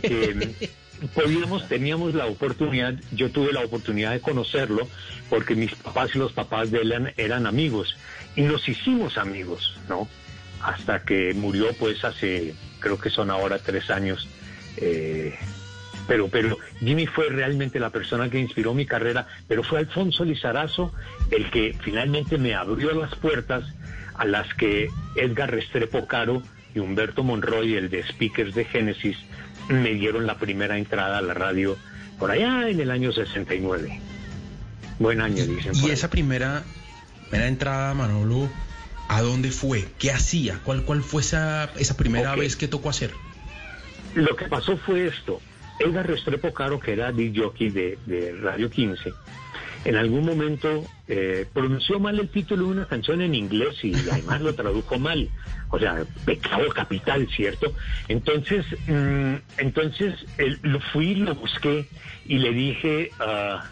[1.13, 4.87] podíamos, teníamos la oportunidad, yo tuve la oportunidad de conocerlo
[5.29, 7.97] porque mis papás y los papás de él eran, eran amigos
[8.35, 10.07] y nos hicimos amigos, ¿no?
[10.61, 14.27] Hasta que murió pues hace, creo que son ahora tres años.
[14.77, 15.37] eh,
[16.07, 20.93] pero, pero Jimmy fue realmente la persona que inspiró mi carrera, pero fue Alfonso Lizarazo
[21.31, 23.65] el que finalmente me abrió las puertas
[24.15, 26.41] a las que Edgar Restrepo Caro
[26.77, 29.17] y Humberto Monroy, el de Speakers de Génesis,
[29.67, 31.75] me dieron la primera entrada a la radio
[32.19, 33.99] por allá en el año 69.
[34.99, 35.73] Buen año, dicen.
[35.73, 36.63] por Y esa primera,
[37.29, 38.49] primera entrada, Manolo,
[39.07, 39.87] ¿a dónde fue?
[39.97, 40.59] ¿Qué hacía?
[40.63, 43.11] ¿Cuál, cuál fue esa, esa primera vez que tocó hacer?
[44.13, 45.41] Lo que pasó fue esto.
[45.79, 49.13] Edgar Restrepo Caro, que era DJ de, de Radio 15,
[49.85, 54.41] en algún momento eh, pronunció mal el título de una canción en inglés y además
[54.41, 55.29] lo tradujo mal.
[55.69, 57.73] O sea, pecado capital, ¿cierto?
[58.07, 61.85] Entonces, mm, entonces él- lo fui, lo busqué
[62.25, 63.65] y le dije ah,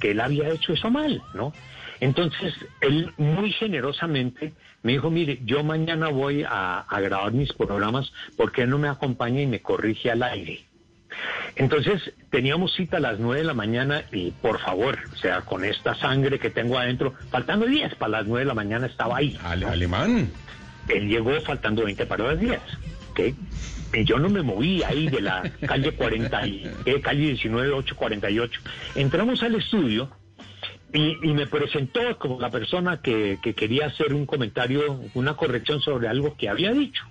[0.00, 1.52] que él había hecho eso mal, ¿no?
[2.00, 4.52] Entonces, él muy generosamente
[4.82, 8.88] me dijo, mire, yo mañana voy a, a grabar mis programas porque él no me
[8.88, 10.64] acompaña y me corrige al aire.
[11.56, 15.64] Entonces teníamos cita a las nueve de la mañana y por favor, o sea, con
[15.64, 19.38] esta sangre que tengo adentro, faltando 10 para las nueve de la mañana estaba ahí.
[19.42, 19.68] ¿no?
[19.68, 20.30] Alemán.
[20.88, 22.60] Él llegó faltando 20 para las 10.
[23.10, 23.20] ¿ok?
[23.94, 28.60] Y yo no me moví ahí de la calle 40, y, eh, calle 19, 848.
[28.94, 30.10] Entramos al estudio
[30.92, 35.80] y, y me presentó como la persona que, que quería hacer un comentario, una corrección
[35.80, 37.04] sobre algo que había dicho.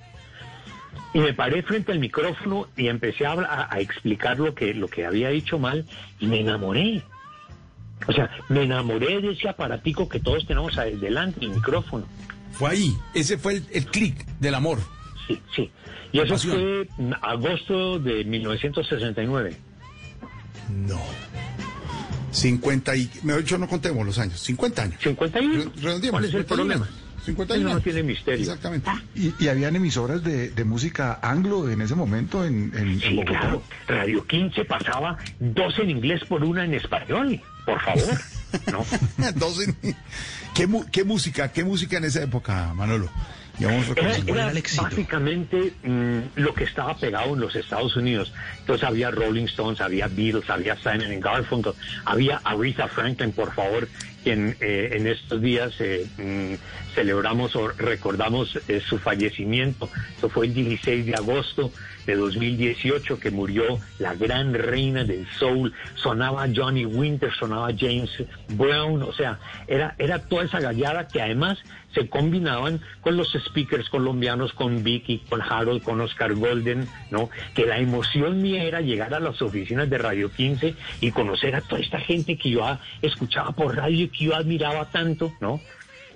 [1.14, 4.88] Y me paré frente al micrófono y empecé a, a, a explicar lo que, lo
[4.88, 5.86] que había dicho mal
[6.20, 7.04] y me enamoré.
[8.08, 12.06] O sea, me enamoré de ese aparatico que todos tenemos ahí delante, el micrófono.
[12.54, 14.80] Fue ahí, ese fue el, el clic del amor.
[15.28, 15.72] Sí, sí.
[16.14, 16.88] Y eso fue
[17.22, 19.56] agosto de 1969.
[20.88, 21.00] No.
[22.32, 23.10] 50 y...
[23.24, 24.40] Mejor dicho, no contemos los años.
[24.40, 24.98] 50 años.
[25.02, 25.72] 51.
[25.82, 26.86] Redondeemos, ¿Cuál es el 51 problema?
[26.86, 26.98] años.
[27.26, 27.84] 51 Eso no años.
[27.84, 28.40] tiene misterio.
[28.42, 28.90] Exactamente.
[29.16, 33.16] ¿Y, y habían emisoras de, de música anglo en ese momento en, en, en Sí,
[33.16, 33.40] Bogotá?
[33.40, 33.64] claro.
[33.88, 37.40] Radio 15 pasaba dos en inglés por una en español.
[37.66, 38.04] Por favor.
[38.72, 38.86] ¿No?
[39.28, 39.74] Entonces,
[40.56, 43.10] ¿qué, mu- qué música, qué música en esa época, Manolo?
[43.60, 44.16] Ya vamos Era,
[44.50, 48.34] era básicamente mm, lo que estaba pegado en los Estados Unidos.
[48.60, 51.74] Entonces había Rolling Stones, había Beatles, había Simon and Garfunkel,
[52.06, 53.88] había Aretha Franklin, por favor,
[54.24, 59.90] quien eh, en estos días eh, mm, celebramos o recordamos eh, su fallecimiento.
[60.18, 61.72] Eso fue el 16 de agosto
[62.06, 65.74] de 2018 que murió la gran reina del soul.
[65.96, 68.12] Sonaba Johnny Winter, sonaba James
[68.50, 71.60] Brown, o sea, era, era toda esa gallada que además
[71.94, 77.30] se combinaban con los speakers colombianos, con Vicky, con Harold, con Oscar Golden, ¿no?
[77.54, 81.62] Que la emoción mía era llegar a las oficinas de Radio 15 y conocer a
[81.62, 85.60] toda esta gente que yo ah, escuchaba por radio y que yo admiraba tanto, ¿no?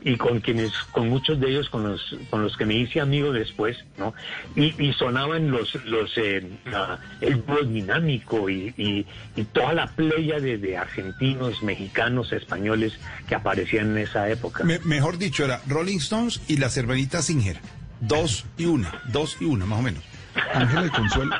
[0.03, 3.31] y con quienes, con muchos de ellos, con los, con los que me hice amigo
[3.31, 4.13] después, ¿no?
[4.55, 10.39] Y, sonaban los, los, eh, la- el dúo dinámico y, y, y toda la playa
[10.39, 12.93] de, de argentinos, mexicanos, españoles
[13.27, 14.63] que aparecían en esa época.
[14.63, 17.57] Me- mejor dicho, era Rolling Stones y las hermanitas Singer.
[17.99, 20.03] Dos y una, dos y una, más o menos.
[20.53, 21.35] Ángela y Consuelo.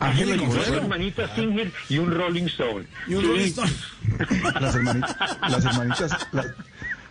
[0.00, 0.82] Ángela y Dos Consuelo.
[0.82, 2.86] hermanitas Singer y un Rolling Stone.
[3.08, 3.24] Y un.
[3.26, 3.72] Rolling Stone.
[4.60, 5.16] Las hermanitas,
[5.48, 6.54] las hermanitas, la-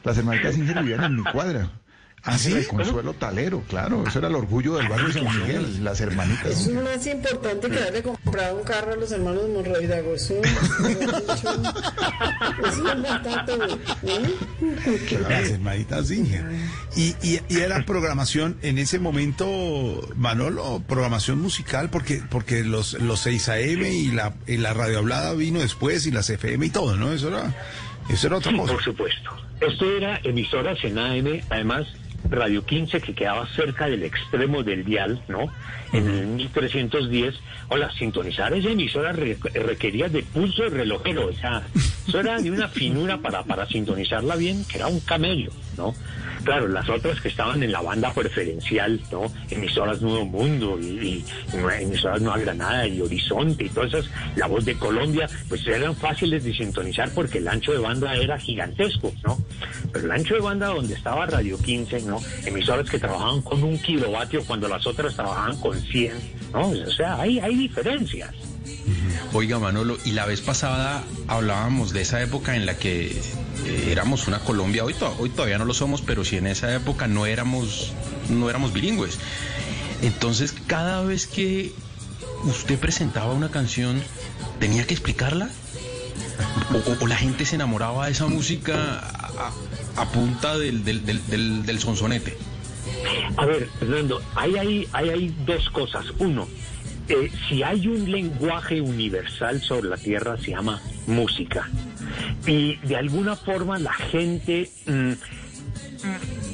[0.04, 1.70] las hermanitas Singer vivían en mi cuadra.
[2.24, 2.50] ¿Ah, sí?
[2.50, 4.04] Ángela y Consuelo Talero, claro.
[4.08, 6.46] Eso era el orgullo del barrio de San Miguel, las hermanitas.
[6.46, 6.84] Eso es Singer.
[6.84, 10.50] más importante que haberle comprado un carro a los hermanos Monroy bastante,
[14.04, 15.20] ¿eh?
[15.30, 16.44] Las hermanitas Singer.
[16.96, 23.20] Y, y, y era programación en ese momento, Manolo, programación musical, porque, porque los, los
[23.22, 26.96] 6 AM y la, y la radio hablada vino después y las FM y todo,
[26.98, 27.12] ¿no?
[27.14, 27.54] Eso era,
[28.10, 28.74] eso era otra Sí, cosa.
[28.74, 29.30] por supuesto.
[29.62, 31.86] Esto era emisoras en AM, además
[32.32, 35.52] Radio 15 que quedaba cerca del extremo del dial, ¿no?
[35.94, 37.36] En el 1310.
[37.68, 41.62] Hola, sintonizar esa emisora re- requería de pulso de relojero, o sea,
[42.08, 45.94] eso era de una finura para, para sintonizarla bien, que era un camello, ¿no?
[46.44, 49.32] Claro, las otras que estaban en la banda preferencial, ¿no?
[49.50, 51.24] Emisoras Nuevo Mundo y,
[51.54, 56.44] emisoras Nueva Granada y Horizonte y todas esas, La Voz de Colombia, pues eran fáciles
[56.44, 59.38] de sintonizar porque el ancho de banda era gigantesco, ¿no?
[59.92, 62.20] Pero el ancho de banda donde estaba Radio 15, ¿no?
[62.46, 66.14] Emisoras que trabajaban con un kilovatio cuando las otras trabajaban con 100,
[66.54, 66.70] ¿no?
[66.70, 68.51] O sea, hay, hay diferencias.
[69.34, 73.08] Oiga, Manolo, y la vez pasada hablábamos de esa época en la que
[73.66, 76.74] eh, éramos una Colombia, hoy, to- hoy todavía no lo somos, pero sí en esa
[76.76, 77.94] época no éramos,
[78.30, 79.18] no éramos bilingües.
[80.02, 81.72] Entonces, cada vez que
[82.44, 84.02] usted presentaba una canción,
[84.60, 85.50] ¿tenía que explicarla?
[87.02, 89.00] ¿O, la gente se enamoraba de esa música
[89.96, 92.38] a, punta del, del, del, del- sonsonete?
[93.38, 96.06] A ver, Fernando, ahí hay, hay dos cosas.
[96.20, 96.48] Uno,
[97.08, 101.70] eh, si hay un lenguaje universal sobre la Tierra, se llama música.
[102.46, 105.12] Y de alguna forma la gente mm,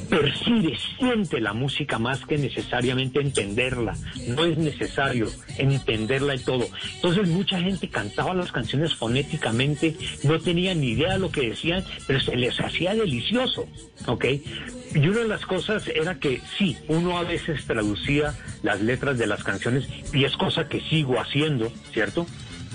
[0.08, 3.96] percibe, siente la música más que necesariamente entenderla.
[4.28, 6.66] No es necesario entenderla y todo.
[6.96, 11.84] Entonces mucha gente cantaba las canciones fonéticamente, no tenía ni idea de lo que decían,
[12.06, 13.68] pero se les hacía delicioso,
[14.06, 14.24] ¿ok?
[14.94, 19.26] Y una de las cosas era que sí, uno a veces traducía las letras de
[19.26, 22.26] las canciones y es cosa que sigo haciendo, ¿cierto?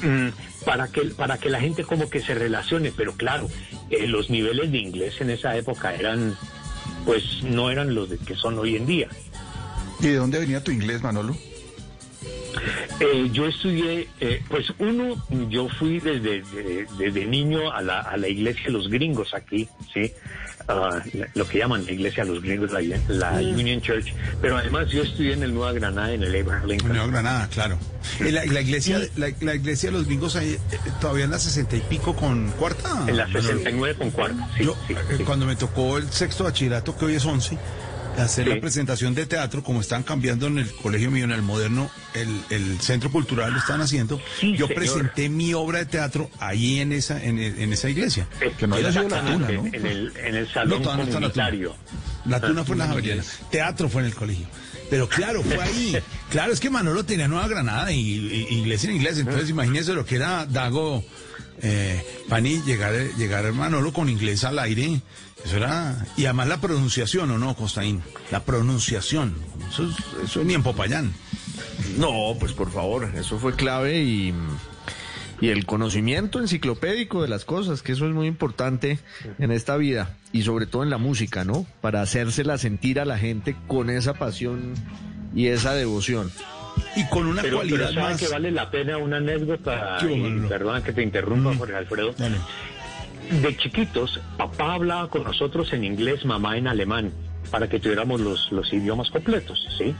[0.04, 0.30] Mm,
[0.66, 3.50] para que para que la gente como que se relacione, pero claro,
[3.90, 6.36] eh, los niveles de inglés en esa época eran
[7.06, 9.08] pues no eran los de que son hoy en día.
[10.00, 11.36] ¿Y de dónde venía tu inglés, Manolo?
[13.00, 15.16] Eh, yo estudié, eh, pues uno,
[15.50, 19.68] yo fui desde, de- desde niño a la, a la iglesia de los gringos aquí,
[19.94, 20.12] ¿sí?
[20.68, 21.04] La-
[21.34, 23.32] lo que llaman la iglesia de los gringos, la, la.
[23.42, 24.14] Union Church.
[24.42, 26.92] Pero además yo estudié en el Nueva Granada, en el Abraham Lincoln.
[26.94, 27.78] Nueva Granada, claro.
[28.22, 30.60] La, la iglesia, la, la iglesia de los gringos ahí, eh,
[31.02, 32.90] todavía en la sesenta y pico con cuarta.
[33.08, 33.42] En la Manolo.
[33.42, 35.24] 69 con cuarta, sí, Yo, sí, eh, sí.
[35.24, 37.58] cuando me tocó el sexto bachillerato, que hoy es 11,
[38.18, 38.54] hacer Sí.
[38.54, 42.30] la presentación de teatro, como están cambiando en el colegio mío, en el moderno, el,
[42.50, 44.76] el centro cultural lo están haciendo, Sí, yo señor.
[44.76, 48.28] presenté mi obra de teatro ahí en esa, en, en esa iglesia.
[48.58, 49.66] Que no sido la tuna, ¿no?
[49.66, 51.70] En el, en el No, salón no está la tuna.
[52.26, 53.24] La tuna fue en la Ah, Javeriana.
[53.52, 54.46] Teatro fue en el colegio.
[54.90, 55.98] Pero claro, fue ahí.
[56.30, 59.18] Claro, es que Manolo tenía Nueva Granada y, inglés en inglés.
[59.20, 61.04] Entonces, imagínese lo que era Dago
[61.62, 65.02] eh, Pani, llegar, llegar Manolo con inglés al aire.
[65.46, 66.06] Eso era.
[66.18, 68.02] Y además la pronunciación, ¿o no, Costaín?
[68.32, 69.36] La pronunciación.
[69.70, 71.14] Eso, es- eso ni en Popayán.
[71.98, 74.34] No, pues por favor, eso fue clave y,
[75.42, 79.00] y el conocimiento enciclopédico de las cosas, que eso es muy importante
[79.40, 81.66] en esta vida y sobre todo en la música, ¿no?
[81.82, 84.74] Para hacérsela sentir a la gente con esa pasión
[85.36, 86.32] y esa devoción.
[86.96, 88.20] Y con una Pero, cualidad pero ¿sabe más.
[88.22, 89.98] que vale la pena una anécdota?
[90.00, 92.16] ¿Qué hubo, y perdón que te interrumpa, Jorge Alfredo.
[92.18, 92.38] Dale.
[93.30, 97.12] De chiquitos, papá hablaba con nosotros en inglés, mamá en alemán,
[97.52, 99.94] para que tuviéramos los, los idiomas completos, ¿sí?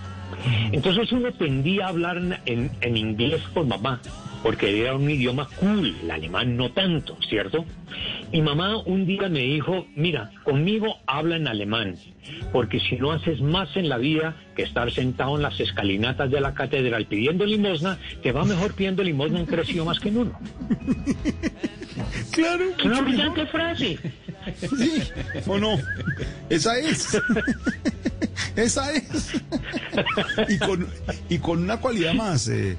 [0.72, 4.00] Entonces uno tendía a hablar en, en- en inglés con mamá,
[4.44, 7.66] porque era un idioma cool, el alemán no tanto, ¿cierto?
[8.32, 11.96] Y mamá un día me dijo, mira, conmigo habla en alemán,
[12.52, 16.42] porque si no haces más en la vida que estar sentado en las escalinatas de
[16.42, 20.40] la catedral pidiendo limosna, te va mejor pidiendo limosna en tres idiomas que en uno.
[22.32, 22.66] Claro.
[22.78, 24.00] Es una brillante frase.
[24.60, 25.04] Sí,
[25.48, 25.78] ¿o no?
[26.50, 27.18] Esa es.
[28.56, 29.42] Esa es.
[30.50, 30.88] Y con,
[31.30, 32.48] y con una cualidad más.
[32.48, 32.76] eh,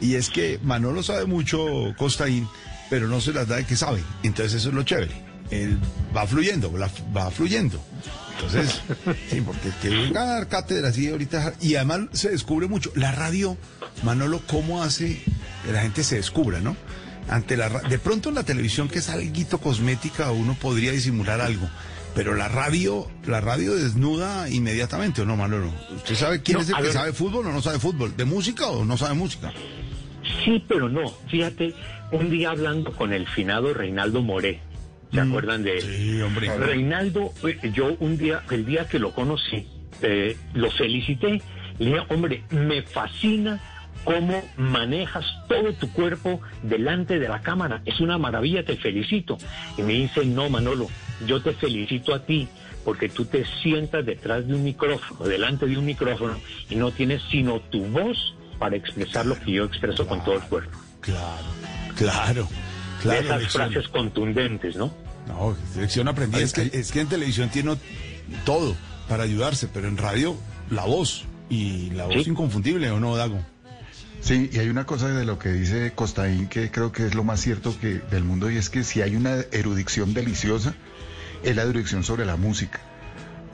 [0.00, 1.64] y es que Manolo sabe mucho
[1.96, 2.48] Costaín,
[2.90, 4.02] pero no se las da de que sabe.
[4.22, 5.12] Entonces eso es lo chévere.
[5.50, 5.78] él
[6.16, 7.80] va fluyendo, va, fluyendo.
[8.34, 8.80] Entonces,
[9.30, 12.90] sí, porque que venga a dar cátedra así ahorita, y además se descubre mucho.
[12.94, 13.56] La radio,
[14.02, 15.22] Manolo, ¿cómo hace
[15.64, 16.76] que la gente se descubra, no?
[17.28, 21.68] Ante la de pronto en la televisión, que es algo cosmética, uno podría disimular algo.
[22.14, 25.72] Pero la radio, la radio desnuda inmediatamente, ¿o no, Manolo?
[25.96, 26.92] ¿Usted sabe quién No, es el que ver.
[26.92, 28.14] sabe fútbol o no sabe fútbol?
[28.16, 29.52] ¿De música o no sabe música?
[30.44, 31.08] Sí, pero no.
[31.28, 31.74] Fíjate,
[32.10, 34.60] un día hablando con el finado Reinaldo Moré,
[35.12, 35.84] ¿se acuerdan de él?
[35.84, 35.96] Mm.
[35.96, 36.58] Sí, hombre.
[36.58, 39.66] Reinaldo, eh, yo un día, el día que lo conocí,
[40.02, 41.40] eh, lo felicité.
[41.78, 43.60] Le dije, hombre, me fascina
[44.04, 47.82] cómo manejas todo tu cuerpo delante de la cámara.
[47.84, 49.38] Es una maravilla, te felicito.
[49.78, 50.88] Y me dice, no, Manolo,
[51.26, 52.48] yo te felicito a ti
[52.84, 56.36] porque tú te sientas detrás de un micrófono, delante de un micrófono,
[56.68, 60.42] y no tienes sino tu voz para expresar lo que yo expreso con todo el
[60.42, 60.78] cuerpo.
[61.00, 61.46] Claro,
[61.96, 62.48] claro,
[63.02, 63.20] claro.
[63.20, 63.70] Esas lección.
[63.72, 64.94] frases contundentes, ¿no?
[65.26, 66.42] No, lección aprendida.
[66.42, 67.76] Es que, es que en televisión tiene
[68.44, 68.76] todo
[69.08, 70.36] para ayudarse, pero en radio
[70.70, 72.30] la voz y la voz Sí.
[72.30, 73.40] inconfundible, ¿o no, Dago?
[74.20, 77.24] Sí, y hay una cosa de lo que dice Costaín que creo que es lo
[77.24, 80.74] más cierto que del mundo y es que si hay una erudición deliciosa,
[81.42, 82.78] es la erudición sobre la música.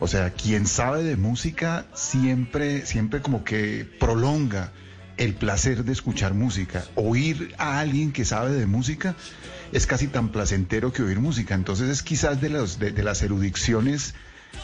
[0.01, 4.71] O sea, quien sabe de música siempre, siempre como que prolonga
[5.19, 6.85] el placer de escuchar música.
[6.95, 9.15] Oír a alguien que sabe de música
[9.73, 11.55] es casi tan placentero que oír música.
[11.55, 14.15] Entonces es quizás de, los, de, de las erudiciones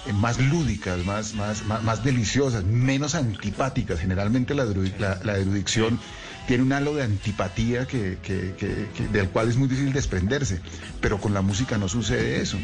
[0.07, 4.01] eh, más lúdicas, más, más, más, más deliciosas, menos antipáticas.
[4.01, 4.65] Generalmente la,
[4.99, 5.99] la- la erudición
[6.47, 10.61] tiene un halo de antipatía que, que- que- que- del cual es muy difícil desprenderse,
[11.01, 12.59] pero con la música no sucede eso.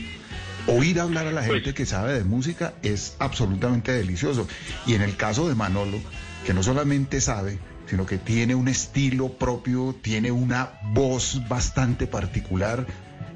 [0.67, 4.47] Oír hablar a la gente que sabe de música es absolutamente delicioso.
[4.87, 5.99] Y en el caso de Manolo,
[6.47, 7.59] que no solamente sabe,
[7.91, 12.87] sino que tiene un estilo propio, tiene una voz bastante particular,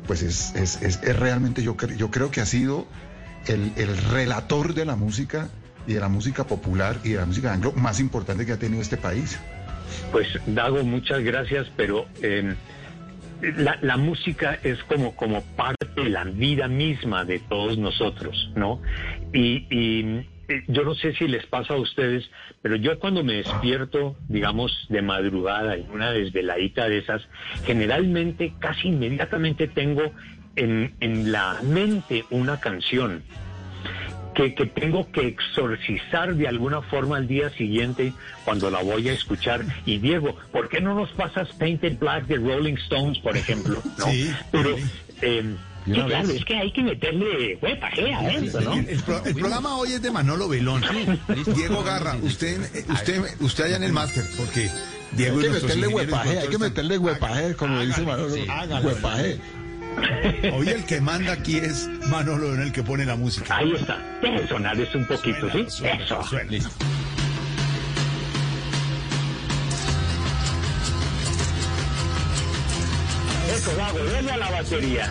[0.06, 2.86] pues es, es- es- es realmente, yo, cre- yo creo que ha sido
[3.48, 5.48] el, el relator de la música
[5.88, 8.80] y de la música popular y de la música anglo más importante que ha tenido
[8.80, 9.38] este país.
[10.12, 12.54] Pues Dago, muchas gracias, pero eh,
[13.56, 18.80] la, la música es como, como parte de la vida misma de todos nosotros, ¿no?
[19.32, 19.66] Y,
[20.68, 22.30] yo no sé si les pasa a ustedes,
[22.62, 27.22] pero yo cuando me despierto, digamos, de madrugada, en una desveladita de esas,
[27.64, 30.12] generalmente, casi inmediatamente tengo
[30.56, 33.22] en, en la mente una canción
[34.34, 38.12] que, que tengo que exorcizar de alguna forma al día siguiente
[38.44, 39.64] cuando la voy a escuchar.
[39.86, 43.80] Y Diego, ¿por qué no nos pasas Painted Black de Rolling Stones, por ejemplo?
[43.98, 44.06] ¿no?
[44.06, 44.76] Sí, Pero,
[45.22, 45.54] eh,
[45.84, 46.36] sí, claro, vez.
[46.36, 48.74] es que hay que meterle huepaje a eso, ¿no?
[48.74, 50.82] El, pro- el programa hoy es de Manolo Velón.
[51.54, 54.70] Diego Garra, usted, eh, usted, usted allá en el máster, porque
[55.12, 58.34] Diego hay que meterle huepaje, hay que meterle huepaje, como dice Manolo.
[58.50, 58.88] hágalo.
[58.88, 59.38] Huepaje.
[60.52, 63.56] Hoy el que manda aquí es Manolo Velón, el que pone la música.
[63.56, 63.98] Ahí está.
[64.22, 65.60] Deje sonar eso un poquito, ¿sí?
[65.60, 66.20] eso.
[73.52, 75.10] Eso, Dago, dale a la batería.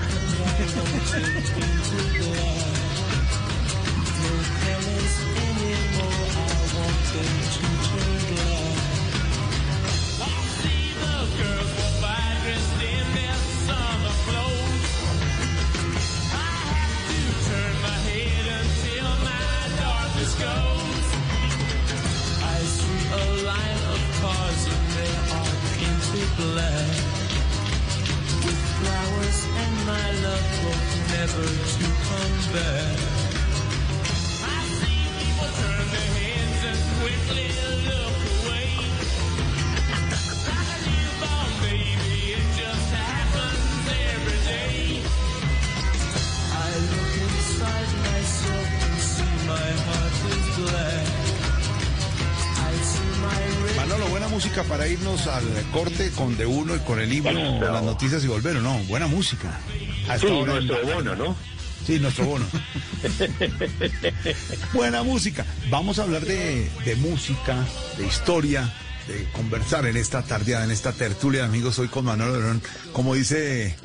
[31.23, 31.47] Never
[31.79, 32.99] to come back.
[34.43, 37.47] I see people turn their heads and quickly
[37.87, 38.71] look away.
[40.51, 44.83] Like a newborn baby, it just happens every day.
[46.51, 51.07] I look inside myself and see my heart is black.
[52.67, 56.79] I see my red Manolo, buena música para irnos al corte con de uno y
[56.79, 58.77] con el libro, las noticias y volver, ¿o no?
[58.89, 59.57] Buena música.
[60.09, 61.35] A esta Sí, nuestro en- bono, ¿no?
[61.85, 62.45] Sí, nuestro bono.
[64.73, 65.45] Buena música.
[65.69, 67.65] Vamos a hablar de, de música,
[67.97, 68.73] de historia,
[69.07, 71.79] de conversar en esta tardeada, en esta tertulia de amigos.
[71.79, 72.61] Hoy con Manolo Verón.
[72.93, 73.75] Como dice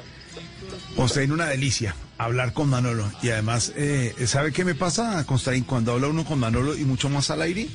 [0.96, 3.10] Constaín, una delicia hablar con Manolo.
[3.22, 5.64] Y además, eh, ¿sabe qué me pasa, Constaín?
[5.64, 7.68] Cuando habla uno con Manolo y mucho más al aire,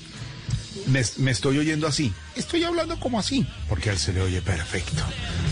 [0.87, 2.13] me, me estoy oyendo así.
[2.35, 5.01] Estoy hablando como así, porque a él se le oye perfecto,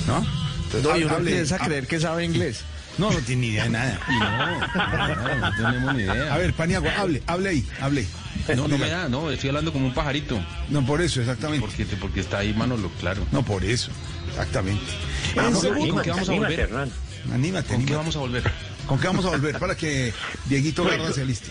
[0.07, 0.25] ¿no?
[0.65, 2.61] Entonces, No, y uno hable- empieza a creer que sabe inglés.
[3.01, 3.99] No, no tiene ni idea de nada.
[5.31, 6.33] No, no tenemos ni idea.
[6.33, 8.05] A ver, Paniagua, hable, hable ahí, hable.
[8.55, 10.39] No, no me da, no, estoy hablando como un pajarito.
[10.69, 11.65] No, por eso, exactamente.
[11.65, 13.25] Porque, porque está ahí Manolo, claro.
[13.31, 13.91] No, por eso,
[14.29, 14.85] exactamente.
[15.35, 16.69] Vamos, En segundo- ¿con qué vamos a volver?
[17.33, 17.95] Anímate, ¿Con qué anímate.
[17.95, 18.51] vamos a volver?
[18.87, 20.13] ¿Con qué vamos a volver para que
[20.45, 21.49] Dieguito Garra se aliste?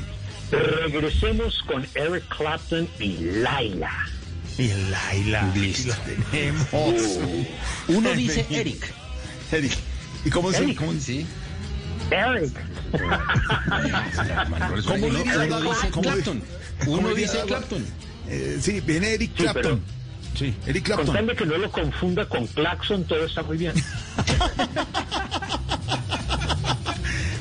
[0.50, 3.90] Regresemos con Eric Clapton y Laila.
[4.58, 5.50] Y Laila.
[5.54, 5.88] Listo.
[5.88, 5.94] Lo
[6.30, 7.18] tenemos.
[7.88, 8.92] Uno dice Eric.
[9.52, 9.72] Eric.
[10.24, 10.78] ¿Y cómo se Eric.
[10.78, 11.26] cómo Sí.
[12.10, 12.52] Eric.
[14.86, 15.72] ¿Cómo uno, diría uno Dago?
[15.74, 16.42] dice ¿Cómo Clapton.
[16.84, 17.38] ¿Cómo Uno dice?
[17.46, 17.86] Clapton.
[18.28, 19.62] Eh, sí, viene Eric Sí, Clapton.
[19.62, 20.00] pero-
[20.38, 21.06] Sí, Eric Clapton.
[21.06, 23.74] de que no lo confunda con Claxon, todo está muy bien.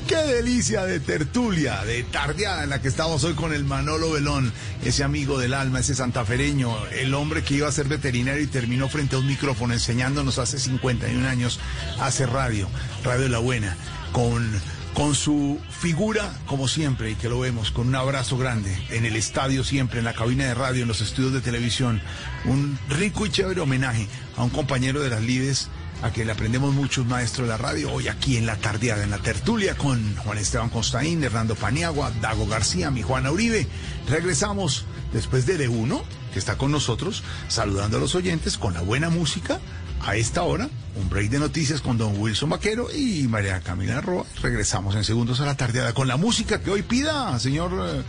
[0.09, 4.51] Qué delicia de tertulia, de tardeada en la que estamos hoy con el Manolo Belón,
[4.83, 8.89] ese amigo del alma, ese santafereño, el hombre que iba a ser veterinario y terminó
[8.89, 11.59] frente a un micrófono enseñándonos hace 51 años
[11.99, 12.67] a hacer radio,
[13.03, 13.77] Radio La Buena,
[14.11, 14.49] con,
[14.95, 19.15] con su figura como siempre y que lo vemos, con un abrazo grande en el
[19.15, 22.01] estadio siempre, en la cabina de radio, en los estudios de televisión,
[22.45, 24.07] un rico y chévere homenaje
[24.37, 25.69] a un compañero de las lides
[26.01, 29.03] a que le aprendemos mucho, un maestro de la radio, hoy aquí en la tardeada,
[29.03, 33.67] en la tertulia, con Juan Esteban Constaín, Hernando Paniagua, Dago García, mi Juana Uribe.
[34.07, 36.01] Regresamos después de D1,
[36.33, 39.59] que está con nosotros, saludando a los oyentes con la buena música.
[40.01, 44.25] A esta hora, un break de noticias con don Wilson Vaquero y María Camila Roa.
[44.41, 48.01] Regresamos en segundos a la tardeada con la música que hoy pida, señor eh,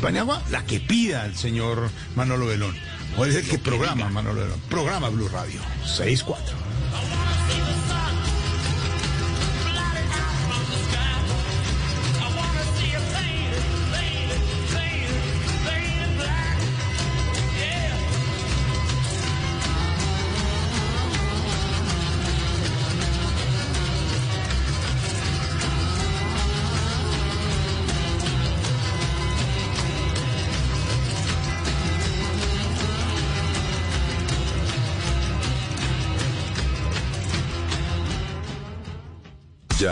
[0.00, 2.74] Paniagua, la que pida el señor Manolo Belón.
[3.18, 4.60] O es el que programa Manolo Belón.
[4.70, 6.65] Programa Blue Radio 64.
[6.96, 7.75] I wanna see the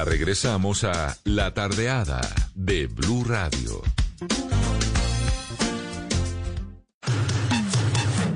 [0.04, 2.20] Ya regresamos a La Tardeada
[2.54, 3.82] de Blue Radio.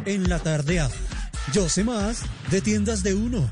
[0.07, 0.95] En la tardeada.
[1.53, 3.51] Yo sé más de tiendas de uno.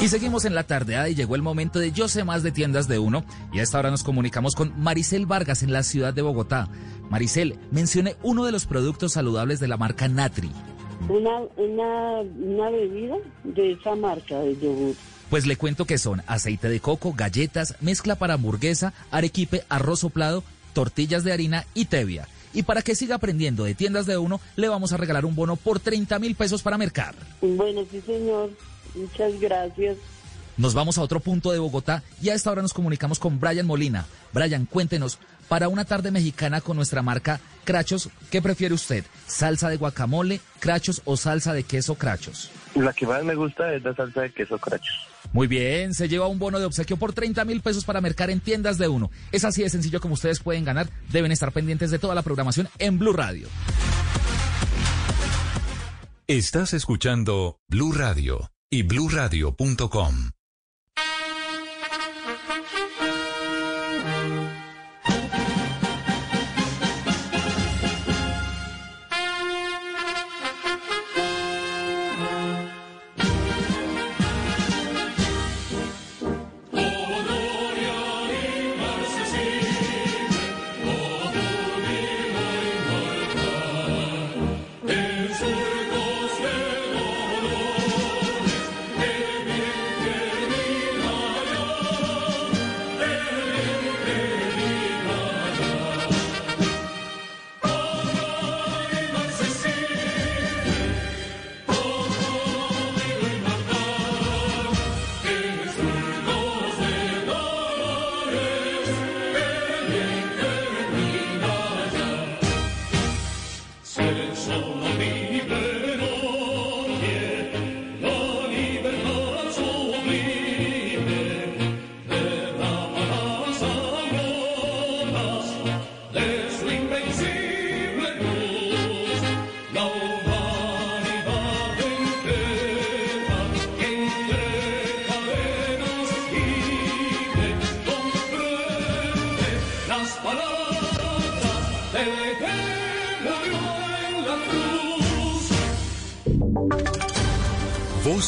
[0.00, 2.88] Y seguimos en la tardeada y llegó el momento de Yo sé más de tiendas
[2.88, 3.24] de uno.
[3.52, 6.68] Y a esta hora nos comunicamos con Maricel Vargas en la ciudad de Bogotá.
[7.10, 10.50] Maricel, mencione uno de los productos saludables de la marca Natri.
[11.08, 14.94] Una, una, una bebida de esa marca de yogur.
[15.30, 20.44] Pues le cuento que son aceite de coco, galletas, mezcla para hamburguesa, arequipe, arroz soplado,
[20.74, 22.28] tortillas de harina y tevia.
[22.54, 25.56] Y para que siga aprendiendo de tiendas de uno, le vamos a regalar un bono
[25.56, 27.14] por 30 mil pesos para mercar.
[27.40, 28.50] Bueno, sí, señor.
[28.94, 29.96] Muchas gracias.
[30.58, 33.66] Nos vamos a otro punto de Bogotá y a esta hora nos comunicamos con Brian
[33.66, 34.04] Molina.
[34.34, 35.18] Brian, cuéntenos,
[35.48, 39.04] para una tarde mexicana con nuestra marca Crachos, ¿qué prefiere usted?
[39.26, 42.50] ¿Salsa de guacamole, crachos o salsa de queso crachos?
[42.74, 45.08] La que más me gusta es la salsa de queso crachos.
[45.32, 48.40] Muy bien, se lleva un bono de obsequio por 30 mil pesos para mercar en
[48.40, 49.10] tiendas de uno.
[49.30, 50.88] Es así de sencillo como ustedes pueden ganar.
[51.10, 53.48] Deben estar pendientes de toda la programación en Blue Radio.
[56.26, 60.30] Estás escuchando Blue Radio y bluradio.com.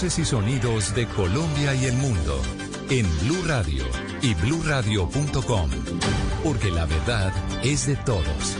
[0.04, 2.38] Y sonidos de Colombia y el mundo
[2.90, 3.84] en Blue Radio
[4.20, 5.70] y bluradio.com,
[6.44, 7.32] porque la verdad
[7.62, 8.54] es de todos.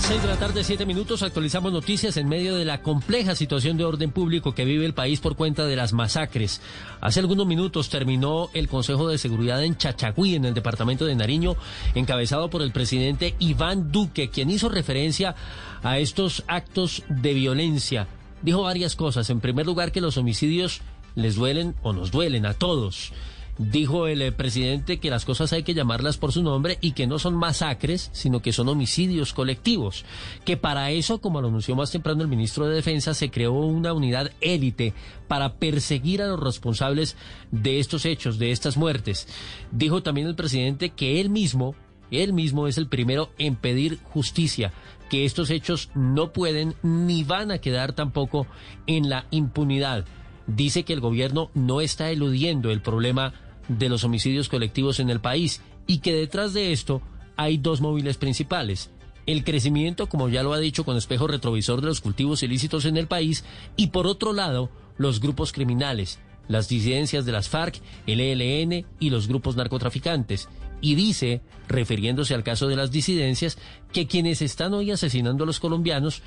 [0.00, 3.84] Seis de la tarde, siete minutos, actualizamos noticias en medio de la compleja situación de
[3.84, 6.60] orden público que vive el país por cuenta de las masacres.
[7.00, 11.54] Hace algunos minutos terminó el Consejo de Seguridad en Chachagüí, en el departamento de Nariño,
[11.94, 15.36] encabezado por el presidente Iván Duque, quien hizo referencia
[15.84, 18.08] a estos actos de violencia.
[18.42, 19.28] Dijo varias cosas.
[19.30, 20.80] En primer lugar, que los homicidios
[21.14, 23.12] les duelen o nos duelen a todos.
[23.58, 27.06] Dijo el eh, presidente que las cosas hay que llamarlas por su nombre y que
[27.06, 30.06] no son masacres, sino que son homicidios colectivos.
[30.46, 33.92] Que para eso, como lo anunció más temprano el ministro de Defensa, se creó una
[33.92, 34.94] unidad élite
[35.28, 37.16] para perseguir a los responsables
[37.50, 39.28] de estos hechos, de estas muertes.
[39.72, 41.74] Dijo también el presidente que él mismo,
[42.10, 44.72] él mismo es el primero en pedir justicia,
[45.10, 48.46] que estos hechos no pueden ni van a quedar tampoco
[48.86, 50.06] en la impunidad.
[50.46, 53.34] Dice que el gobierno no está eludiendo el problema
[53.68, 57.02] de los homicidios colectivos en el país y que detrás de esto
[57.36, 58.90] hay dos móviles principales.
[59.26, 62.96] El crecimiento, como ya lo ha dicho, con espejo retrovisor de los cultivos ilícitos en
[62.96, 63.44] el país
[63.76, 66.18] y por otro lado, los grupos criminales,
[66.48, 70.48] las disidencias de las FARC, el ELN y los grupos narcotraficantes.
[70.80, 73.58] Y dice, refiriéndose al caso de las disidencias,
[73.92, 76.22] que quienes están hoy asesinando a los colombianos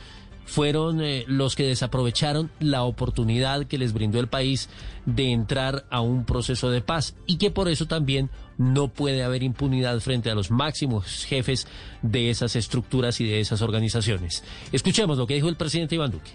[0.46, 4.70] fueron eh, los que desaprovecharon la oportunidad que les brindó el país
[5.06, 9.44] de entrar a un proceso de paz y que por eso también no puede haber
[9.44, 11.68] impunidad frente a los máximos jefes
[12.02, 14.44] de esas estructuras y de esas organizaciones.
[14.72, 16.32] Escuchemos lo que dijo el presidente Iván Duque.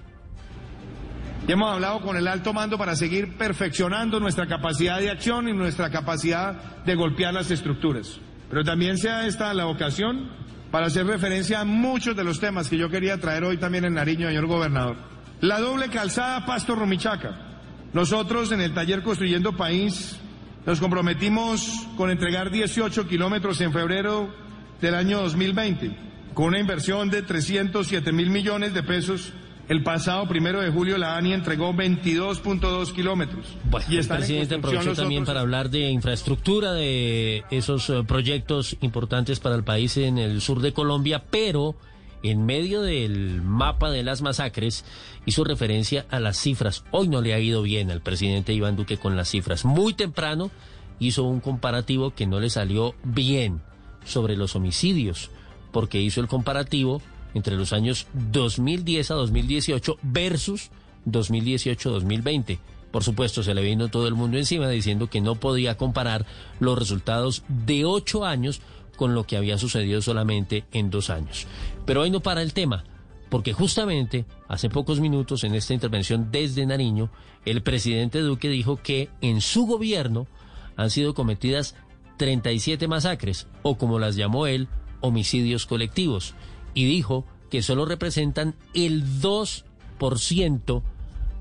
[1.49, 5.55] Y hemos hablado con el alto mando para seguir perfeccionando nuestra capacidad de acción y
[5.55, 8.21] nuestra capacidad de golpear las estructuras.
[8.51, 10.29] Pero también sea esta la ocasión
[10.71, 13.95] para hacer referencia a muchos de los temas que yo quería traer hoy también en
[13.95, 14.99] Nariño, señor gobernador.
[15.41, 17.35] La doble calzada Pasto-Rumichaca.
[17.95, 20.21] Nosotros en el taller Construyendo País
[20.67, 24.29] nos comprometimos con entregar 18 kilómetros en febrero
[24.83, 25.97] del año 2020,
[26.35, 29.33] con una inversión de 307 mil millones de pesos.
[29.69, 33.45] El pasado primero de julio la ANI entregó 22.2 kilómetros.
[33.71, 38.79] Bueno, y el presidente aprovechó también otros para hablar de infraestructura, de esos eh, proyectos
[38.81, 41.77] importantes para el país en el sur de Colombia, pero
[42.23, 44.87] en medio del mapa de las masacres
[45.27, 46.85] hizo referencia a las cifras.
[46.91, 49.67] Hoy no le ha ido bien al presidente Iván Duque con las cifras.
[49.67, 50.51] Muy temprano
[50.99, 53.61] hizo un comparativo que no le salió bien
[54.05, 55.31] sobre los homicidios,
[55.73, 57.03] porque hizo el comparativo
[57.35, 60.71] entre los años 2010 a 2018 versus
[61.07, 62.59] 2018-2020.
[62.91, 66.25] Por supuesto, se le vino todo el mundo encima diciendo que no podía comparar
[66.59, 68.61] los resultados de ocho años
[68.97, 71.47] con lo que había sucedido solamente en dos años.
[71.85, 72.85] Pero hoy no para el tema,
[73.29, 77.11] porque justamente hace pocos minutos en esta intervención desde Nariño,
[77.45, 80.27] el presidente Duque dijo que en su gobierno
[80.77, 81.75] han sido cometidas
[82.17, 84.69] 37 masacres, o como las llamó él,
[85.01, 86.35] homicidios colectivos,
[86.79, 90.83] y dijo que solo representan el 2%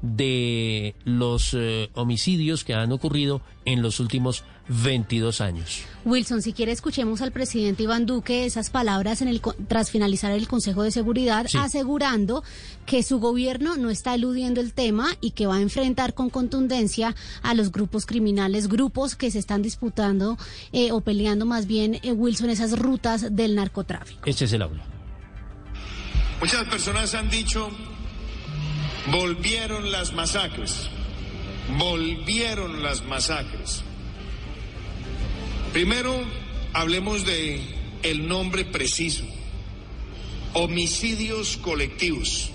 [0.01, 5.81] de los eh, homicidios que han ocurrido en los últimos 22 años.
[6.05, 10.47] Wilson, si quiere escuchemos al presidente Iván Duque esas palabras en el tras finalizar el
[10.47, 11.59] Consejo de Seguridad, Sí.
[11.59, 12.43] asegurando
[12.87, 17.15] que su gobierno no está eludiendo el tema y que va a enfrentar con contundencia
[17.43, 20.35] a los grupos criminales, grupos que se están disputando
[20.71, 24.21] eh, o peleando más bien, eh, Wilson, esas rutas del narcotráfico.
[24.25, 24.96] Este es el audio.
[26.39, 27.71] Muchas personas han dicho,
[29.11, 30.87] volvieron las masacres,
[31.79, 33.81] volvieron las masacres.
[35.73, 36.23] Primero,
[36.73, 37.59] hablemos de
[38.03, 39.23] el nombre preciso,
[40.53, 42.51] homicidios colectivos.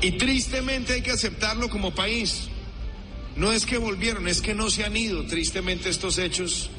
[0.00, 2.48] Y tristemente hay que aceptarlo como país.
[3.34, 6.70] No es que volvieron, es que no se han ido tristemente estos hechos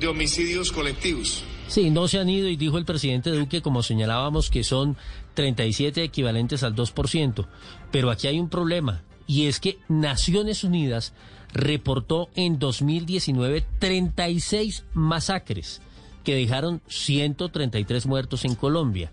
[0.00, 1.44] de homicidios colectivos.
[1.72, 4.98] Sí, no se han ido y dijo el presidente Duque, como señalábamos, que son
[5.32, 7.46] 37 equivalentes al 2%.
[7.90, 11.14] Pero aquí hay un problema y es que Naciones Unidas
[11.54, 15.80] reportó en 2019 36 masacres
[16.24, 19.10] que dejaron 133 muertos en Colombia.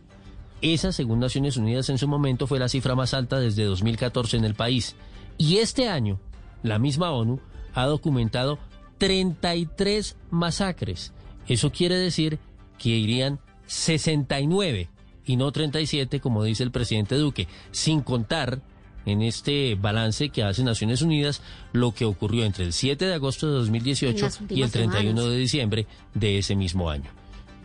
[0.61, 4.44] Esa, según Naciones Unidas en su momento, fue la cifra más alta desde 2014 en
[4.44, 4.98] el país.
[5.38, 6.19] Y este año,
[6.61, 7.40] la misma ONU
[7.73, 8.60] ha documentado
[8.98, 11.14] 33 masacres.
[11.48, 12.38] Eso quiere decir
[12.80, 14.89] que irían 69
[15.26, 18.61] y no 37, como dice el presidente Duque, sin contar
[19.06, 21.41] en este balance que hace Naciones Unidas
[21.72, 25.03] lo que ocurrió entre el 7 de agosto de 2018 Las y el últimas 31
[25.10, 25.31] semanas.
[25.31, 27.11] de diciembre de ese mismo año.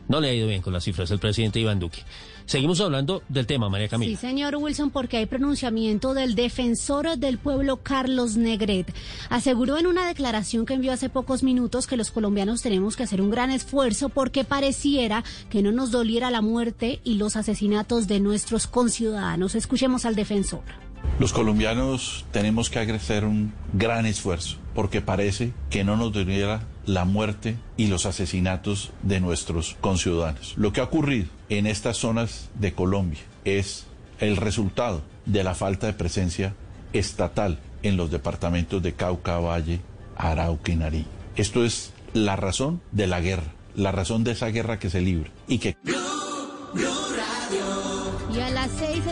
[0.09, 2.01] No le ha ido bien con las cifras el presidente Iván Duque.
[2.47, 4.11] Seguimos hablando del tema, María Camila.
[4.11, 8.95] Sí, señor Wilson, porque hay pronunciamiento del defensor del pueblo Carlos Negret.
[9.31, 13.21] Aseguró en una declaración que envió hace pocos minutos que los colombianos tenemos que hacer
[13.21, 18.21] un gran esfuerzo porque pareciera que no nos doliera la muerte y los asesinatos de
[18.21, 19.55] nuestros conciudadanos.
[19.55, 20.62] Escuchemos al defensor.
[21.19, 27.05] Los colombianos tenemos que hacer un gran esfuerzo porque parece que no nos doliera la
[27.05, 30.55] muerte y los asesinatos de nuestros conciudadanos.
[30.56, 33.86] Lo que ha ocurrido en estas zonas de Colombia es
[34.20, 36.55] el resultado de la falta de presencia
[36.93, 39.81] estatal en los departamentos de Cauca, Valle,
[40.16, 41.06] Arauca y Nariño.
[41.36, 45.31] Esto es la razón de la guerra, la razón de esa guerra que se libra
[45.48, 45.77] y que...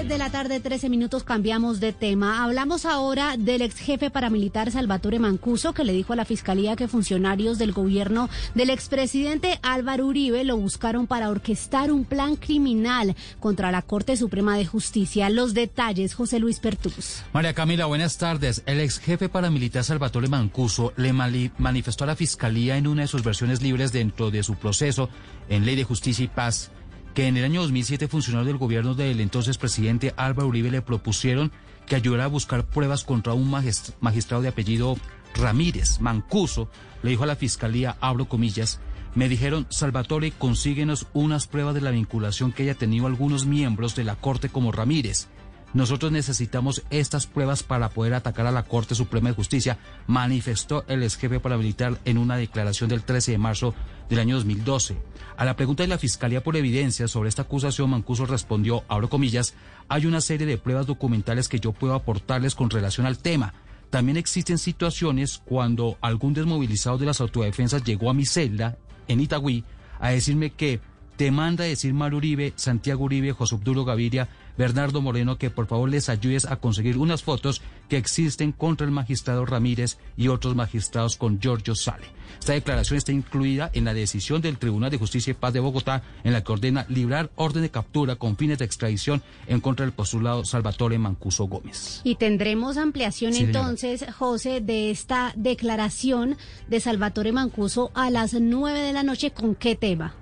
[0.08, 2.42] de la tarde, 13 minutos, cambiamos de tema.
[2.42, 6.88] Hablamos ahora del ex jefe paramilitar Salvatore Mancuso, que le dijo a la fiscalía que
[6.88, 13.70] funcionarios del gobierno del expresidente Álvaro Uribe lo buscaron para orquestar un plan criminal contra
[13.70, 15.30] la Corte Suprema de Justicia.
[15.30, 17.22] Los detalles, José Luis Pertús.
[17.32, 18.62] María Camila, buenas tardes.
[18.66, 23.22] El ex jefe paramilitar Salvatore Mancuso le manifestó a la fiscalía en una de sus
[23.22, 25.08] versiones libres dentro de su proceso
[25.48, 26.70] en Ley de Justicia y Paz
[27.14, 31.52] que en el año 2007 funcionarios del gobierno del entonces presidente Álvaro Uribe le propusieron
[31.86, 34.96] que ayudara a buscar pruebas contra un magist- magistrado de apellido
[35.34, 36.68] Ramírez, Mancuso,
[37.02, 38.80] le dijo a la fiscalía, abro comillas,
[39.14, 44.04] me dijeron, Salvatore, consíguenos unas pruebas de la vinculación que haya tenido algunos miembros de
[44.04, 45.28] la Corte como Ramírez.
[45.74, 51.02] Nosotros necesitamos estas pruebas para poder atacar a la Corte Suprema de Justicia, manifestó el
[51.02, 53.74] ex jefe paramilitar en una declaración del 13 de marzo
[54.10, 54.96] del año 2012.
[55.36, 59.54] A la pregunta de la Fiscalía por evidencia sobre esta acusación, Mancuso respondió, abro comillas,
[59.88, 63.54] hay una serie de pruebas documentales que yo puedo aportarles con relación al tema.
[63.88, 68.76] También existen situaciones cuando algún desmovilizado de las autodefensas llegó a mi celda
[69.08, 69.64] en Itagüí
[70.00, 70.80] a decirme que
[71.16, 75.88] te manda decir Mario Uribe, Santiago Uribe, José Obduro Gaviria, Bernardo Moreno que por favor
[75.88, 77.62] les ayudes a conseguir unas fotos
[77.92, 82.06] que existen contra el magistrado Ramírez y otros magistrados con Giorgio Sale.
[82.40, 86.02] Esta declaración está incluida en la decisión del Tribunal de Justicia y Paz de Bogotá
[86.24, 89.92] en la que ordena librar orden de captura con fines de extradición en contra del
[89.92, 92.00] postulado Salvatore Mancuso Gómez.
[92.02, 96.38] Y tendremos ampliación Sí, entonces, José, de esta declaración
[96.68, 99.32] de Salvatore Mancuso a las 9 de la noche.
[99.32, 100.14] ¿Con qué tema?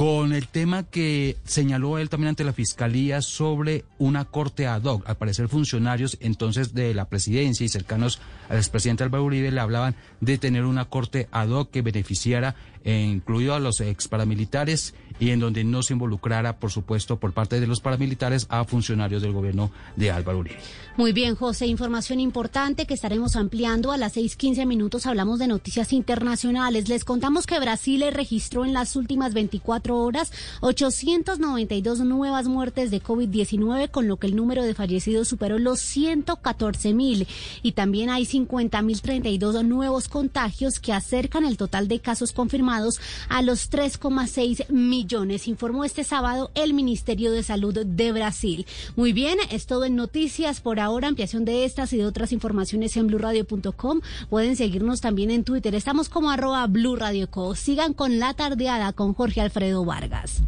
[0.00, 5.06] con el tema que señaló él también ante la fiscalía sobre una corte ad hoc.
[5.06, 9.94] Al parecer funcionarios entonces de la presidencia y cercanos al expresidente Álvaro Uribe le hablaban
[10.22, 15.30] de tener una corte ad hoc que beneficiara, eh, incluido a los ex paramilitares y
[15.30, 19.32] en donde no se involucrara, por supuesto, por parte de los paramilitares a funcionarios del
[19.32, 20.58] gobierno de Álvaro Uribe.
[20.96, 23.92] Muy bien, José, información importante que estaremos ampliando.
[23.92, 26.88] A las 6:15 minutos hablamos de noticias internacionales.
[26.88, 33.90] Les contamos que Brasil registró en las últimas 24 horas 892 nuevas muertes de COVID-19,
[33.90, 37.28] con lo que el número de fallecidos superó los 114 mil.
[37.62, 43.00] Y también hay 50 mil 32 nuevos contagios que acercan el total de casos confirmados
[43.28, 48.64] a los 3,6 millones, informó este sábado el Ministerio de Salud de Brasil.
[48.94, 51.08] Muy bien, es todo en noticias por ahora.
[51.08, 54.00] Ampliación de estas y de otras informaciones en blurradio.com.
[54.28, 55.74] Pueden seguirnos también en Twitter.
[55.74, 57.56] Estamos como arroba Blue Radio Co.
[57.56, 60.42] Sigan con la tardeada con Jorge Alfredo Vargas.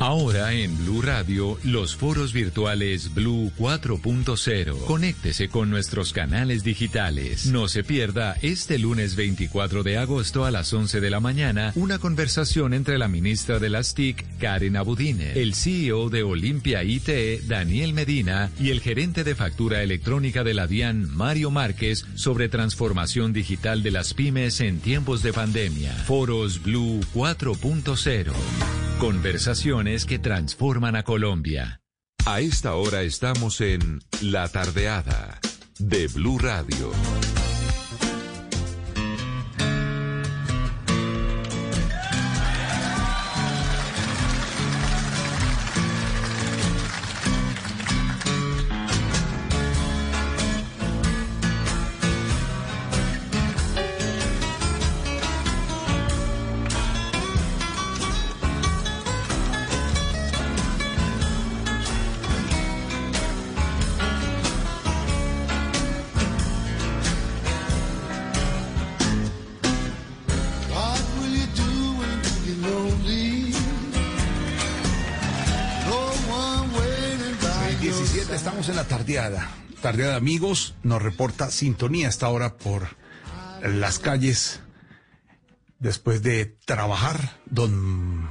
[0.00, 4.86] Ahora en Blue Radio, los foros virtuales Blue 4.0.
[4.86, 7.44] Conéctese con nuestros canales digitales.
[7.44, 11.98] No se pierda este lunes 24 de agosto a las 11 de la mañana una
[11.98, 17.92] conversación entre la ministra de las TIC, Karen Abudine, el CEO de Olimpia IT, Daniel
[17.92, 23.82] Medina, y el gerente de factura electrónica de la DIAN, Mario Márquez, sobre transformación digital
[23.82, 25.92] de las pymes en tiempos de pandemia.
[25.92, 28.32] Foros Blue 4.0.
[28.98, 31.82] Conversaciones que transforman a Colombia.
[32.24, 35.40] A esta hora estamos en La Tardeada
[35.80, 36.92] de Blue Radio.
[80.20, 82.88] Amigos, nos reporta sintonía hasta ahora por
[83.62, 84.60] las calles
[85.78, 87.38] después de trabajar.
[87.46, 88.28] Don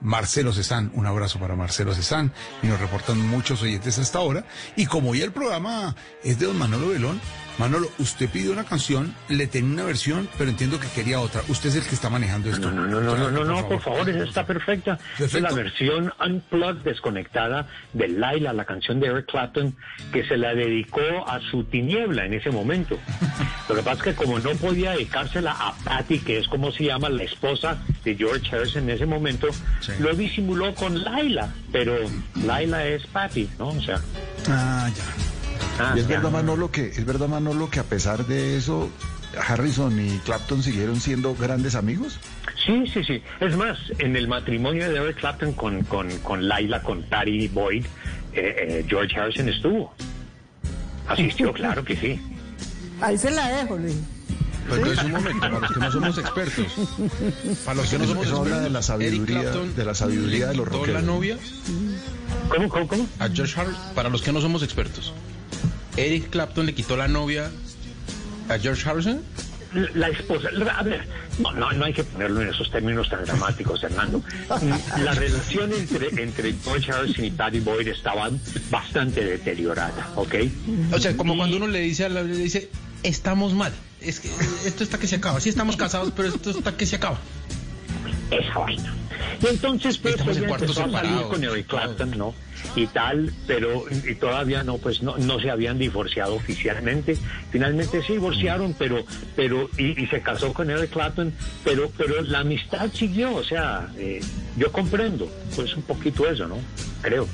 [0.00, 4.46] Marcelo Cezán, un abrazo para Marcelo Cezán, y nos reportan muchos oyentes hasta ahora.
[4.76, 7.20] Y como hoy el programa es de don Manolo Velón,
[7.58, 11.42] Manolo, usted pidió una canción, le tenía una versión, pero entiendo que quería otra.
[11.48, 12.70] Usted es el que está manejando esto.
[12.70, 14.98] No, no, no, no, no, no, por favor, esa está perfecta.
[15.18, 19.76] Es la versión unplugged, desconectada de Laila, la canción de Eric Clapton,
[20.12, 22.98] que se la dedicó a su tiniebla en ese momento.
[23.68, 26.84] Lo que pasa es que como no podía dedicársela a Patty, que es como se
[26.84, 29.48] llama la esposa de George Harrison en ese momento,
[29.98, 31.96] lo disimuló con Laila, pero
[32.44, 33.68] Laila es Patty, ¿no?
[33.68, 34.00] O sea...
[34.48, 35.31] Ah, ya.
[35.78, 36.16] Ah, y es ya.
[36.16, 38.90] verdad, Manolo, que es verdad, Manolo, que a pesar de eso,
[39.48, 42.18] Harrison y Clapton siguieron siendo grandes amigos.
[42.66, 43.22] Sí, sí, sí.
[43.40, 47.84] Es más, en el matrimonio de Eric Clapton con, con, con Laila, con Patty Boyd,
[48.34, 49.94] eh, eh, George Harrison estuvo.
[51.08, 52.20] Asistió, claro que sí.
[53.00, 53.96] Ahí se la dejo, Luis.
[54.68, 56.66] Pues entonces, un momento, para los que no somos expertos.
[57.64, 58.62] Para los que no somos habla expertos.
[58.62, 61.02] de la sabiduría- de la sabiduría de los rockeros.
[61.02, 61.36] la novia?
[62.48, 63.08] ¿Cómo, cómo, cómo?
[63.18, 65.12] A George Harrison, para los que no somos expertos.
[65.96, 67.50] Eric Clapton le quitó la novia
[68.48, 69.22] a George Harrison.
[69.94, 71.06] La esposa, a ver,
[71.38, 74.22] no, no, no hay que ponerlo en esos términos tan dramáticos, Hernando.
[74.98, 78.28] La relación entre, entre George Harrison y Patty Boyd estaba
[78.70, 80.34] bastante deteriorada, ¿ok?
[80.92, 82.68] O sea, como cuando uno le dice a la le dice,
[83.02, 83.72] estamos mal.
[84.02, 84.28] Es que
[84.66, 85.40] esto está que se acaba.
[85.40, 87.18] Sí estamos casados, pero esto está que se acaba.
[88.30, 88.94] esa vaina.
[89.42, 92.34] Y entonces pues empezó a salir con Eric Clapton, ¿no?
[92.76, 97.16] Y tal, pero y todavía no, pues no, no se habían divorciado oficialmente.
[97.50, 99.04] Finalmente se divorciaron, pero,
[99.34, 101.32] pero, y, y se casó con Eric Clapton,
[101.64, 104.20] pero, pero la amistad siguió, o sea, eh,
[104.56, 106.58] yo comprendo, pues un poquito eso, ¿no?
[107.02, 107.26] Creo.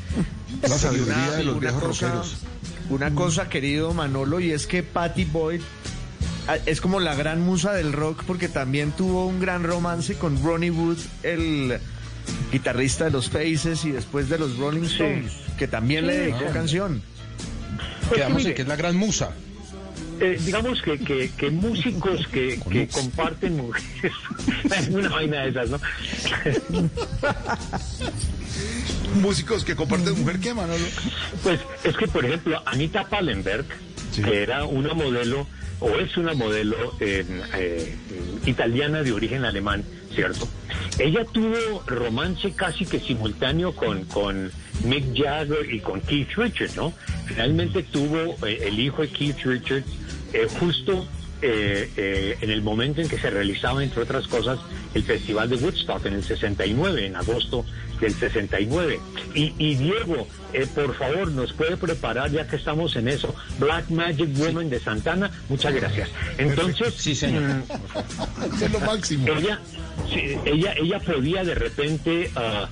[0.62, 2.37] La sabiduría una- de los viejos cosa- rockeros.
[2.89, 5.61] Una cosa, querido Manolo, y es que Patty Boyd
[6.49, 10.43] ah, es como la gran musa del rock porque también tuvo un gran romance con
[10.43, 11.78] Ronnie Wood, el
[12.52, 17.02] guitarrista de los Faces y después de los Rolling Stones, que también le dedicó canción.
[18.12, 19.31] Quedamos en que es la gran musa.
[20.20, 24.12] Eh, digamos que, que, que músicos que, que comparten mujeres,
[24.90, 25.81] una vaina de esas, ¿no?
[29.20, 30.84] Músicos que comparten mujer, ¿qué, Manolo?
[31.44, 33.65] Pues es que, por ejemplo, Anita Pallenberg,
[34.16, 35.47] que era una modelo,
[35.81, 37.24] o es una modelo eh,
[37.55, 37.97] eh,
[38.47, 39.84] italiana de origen alemán,
[40.15, 40.48] ¿cierto?
[40.98, 44.50] Ella tuvo romance casi que simultáneo con, con
[44.84, 46.92] Mick Jagger y con Keith Richards, ¿no?
[47.26, 49.86] Finalmente tuvo eh, el hijo de Keith Richards
[50.32, 51.07] eh, justo
[51.40, 54.58] eh, eh, en el momento en que se realizaba, entre otras cosas,
[54.92, 57.65] el Festival de Woodstock en el 69, en agosto
[58.01, 59.01] del 69.
[59.35, 63.89] Y, y Diego, eh, por favor, nos puede preparar, ya que estamos en eso, Black
[63.91, 65.31] Magic Woman de Santana.
[65.49, 66.09] Muchas gracias.
[66.39, 67.43] Entonces, Sí, señor.
[67.43, 67.62] mm,
[68.62, 69.27] Es lo máximo.
[69.28, 69.59] ella,
[70.12, 72.68] sí, ella, ella podía de repente, ah,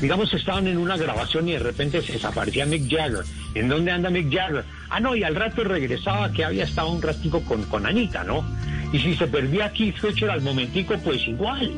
[0.00, 3.24] digamos, estaban en una grabación y de repente se desaparecía Mick Jagger.
[3.54, 4.64] ¿En dónde anda Mick Jagger?
[4.90, 8.44] Ah, no, y al rato regresaba que había estado un ratico con, con Anita, ¿no?
[8.92, 11.72] Y si se perdía Keith Richards al momentico, pues igual.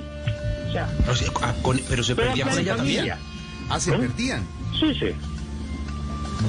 [0.71, 3.13] O sea, O sea, ah, con- pero se Pero perdía con ella también.
[3.69, 3.99] Ah, se ¿No?
[3.99, 4.43] perdían.
[4.79, 5.07] sí, sí.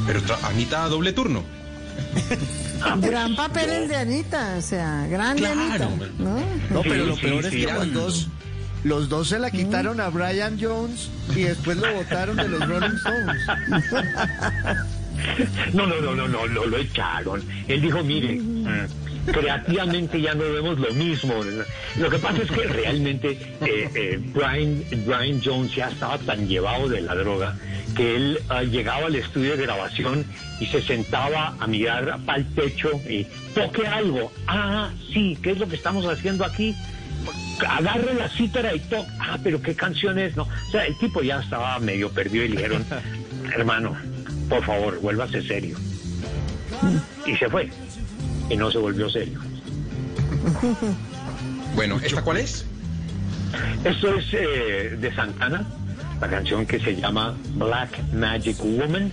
[0.08, 1.44] Pero Anita doble turno.
[3.02, 5.90] Gran papel el de Anita, o sea, grande Claro, Anita.
[6.20, 6.82] ¿no?
[6.84, 8.28] Pero lo sí, peor es que los dos,
[8.84, 12.96] los dos se la quitaron a Brian Jones y después lo votaron de los Rolling
[12.96, 13.42] Stones.
[15.74, 17.44] No, no, no, no, no, lo, lo echaron.
[17.68, 18.88] Él dijo, mire, mm,
[19.26, 21.36] creativamente ya no vemos lo mismo.
[21.98, 23.32] Lo que pasa es que realmente
[23.66, 27.58] eh, eh, Brian, Brian Jones ya estaba tan llevado de la droga
[27.96, 30.26] que él ah, llegaba al estudio de grabación
[30.60, 34.32] y se sentaba a mirar para el techo y toque algo.
[34.48, 36.76] Ah, sí, ¿qué es lo que estamos haciendo aquí?
[37.68, 39.10] agarre la cítara y toque.
[39.20, 40.44] Ah, pero qué canción es, ¿no?
[40.44, 42.86] O sea, el tipo ya estaba medio perdido y le dijeron,
[43.54, 43.96] hermano,
[44.50, 45.78] por favor, vuélvase serio.
[47.26, 47.70] Y se fue.
[48.52, 49.40] Y no se volvió serio.
[51.74, 52.66] Bueno, ¿esta cuál es?
[53.86, 55.66] Esto es eh, de Santana,
[56.20, 59.10] la canción que se llama Black Magic Woman.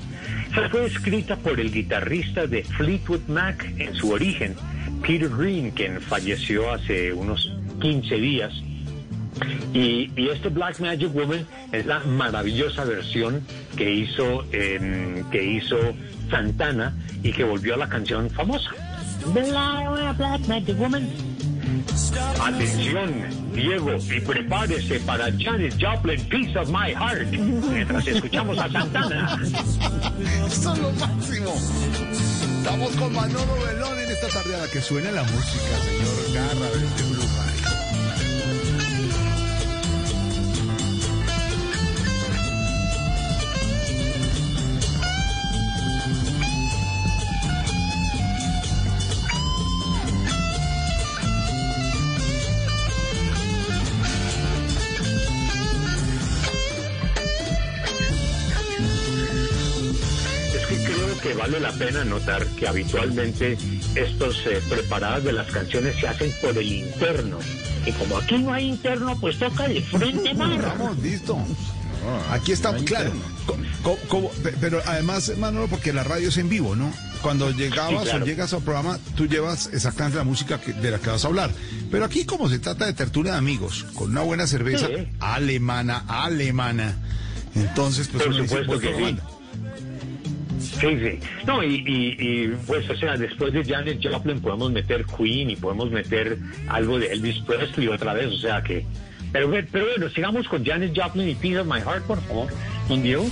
[0.72, 4.56] Fue escrita por el guitarrista de Fleetwood Mac en su origen,
[5.02, 8.52] Peter Green, quien falleció hace unos 15 días.
[9.72, 13.40] Y, y este Black Magic Woman es la maravillosa versión
[13.76, 15.76] que hizo, em, que hizo
[16.28, 16.92] Santana
[17.22, 18.72] y que volvió a la canción famosa.
[19.32, 21.08] Black, Black Magic Woman.
[22.40, 29.40] Atención, Diego, y prepárese para Janis Joplin, Piece of My Heart, mientras escuchamos a Santana.
[30.46, 31.54] Esto es lo máximo.
[32.58, 34.68] Estamos con Manolo Belón en esta tardeada.
[34.68, 37.17] Que suene la música, señor Garra
[61.50, 63.56] vale la pena notar que habitualmente
[63.94, 67.38] estos eh, preparadas de las canciones se hacen por el interno.
[67.86, 70.52] Y como aquí no hay interno, pues toca de frente mar.
[70.52, 71.38] Estamos listos.
[72.30, 73.12] Aquí estamos, claro.
[74.42, 76.92] Pe- pero además, Manolo, porque la radio es en vivo, ¿no?
[77.22, 78.24] Cuando llegabas Sí, claro.
[78.24, 81.28] o llegas al programa, tú llevas exactamente la música que- de la que vas a
[81.28, 81.50] hablar.
[81.90, 85.08] Pero aquí, como se trata de tertulia de amigos, con una buena cerveza Sí.
[85.20, 86.96] alemana, alemana,
[87.54, 89.37] entonces, pues Por uno dice, supuesto voy que con sí.
[90.80, 91.18] Sí, sí.
[91.46, 95.56] No, y, y, y, pues, o sea, después de Janet Joplin podemos meter Queen y
[95.56, 98.86] podemos meter algo de Elvis Presley otra vez, o sea que...
[99.32, 102.48] Pero, pero bueno, sigamos con Janet Joplin y Piece of My Heart, por favor,
[102.88, 103.26] don Diego.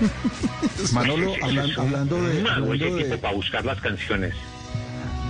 [0.92, 4.34] Manolo, hablan- hablando de- hablando de- para buscar las canciones.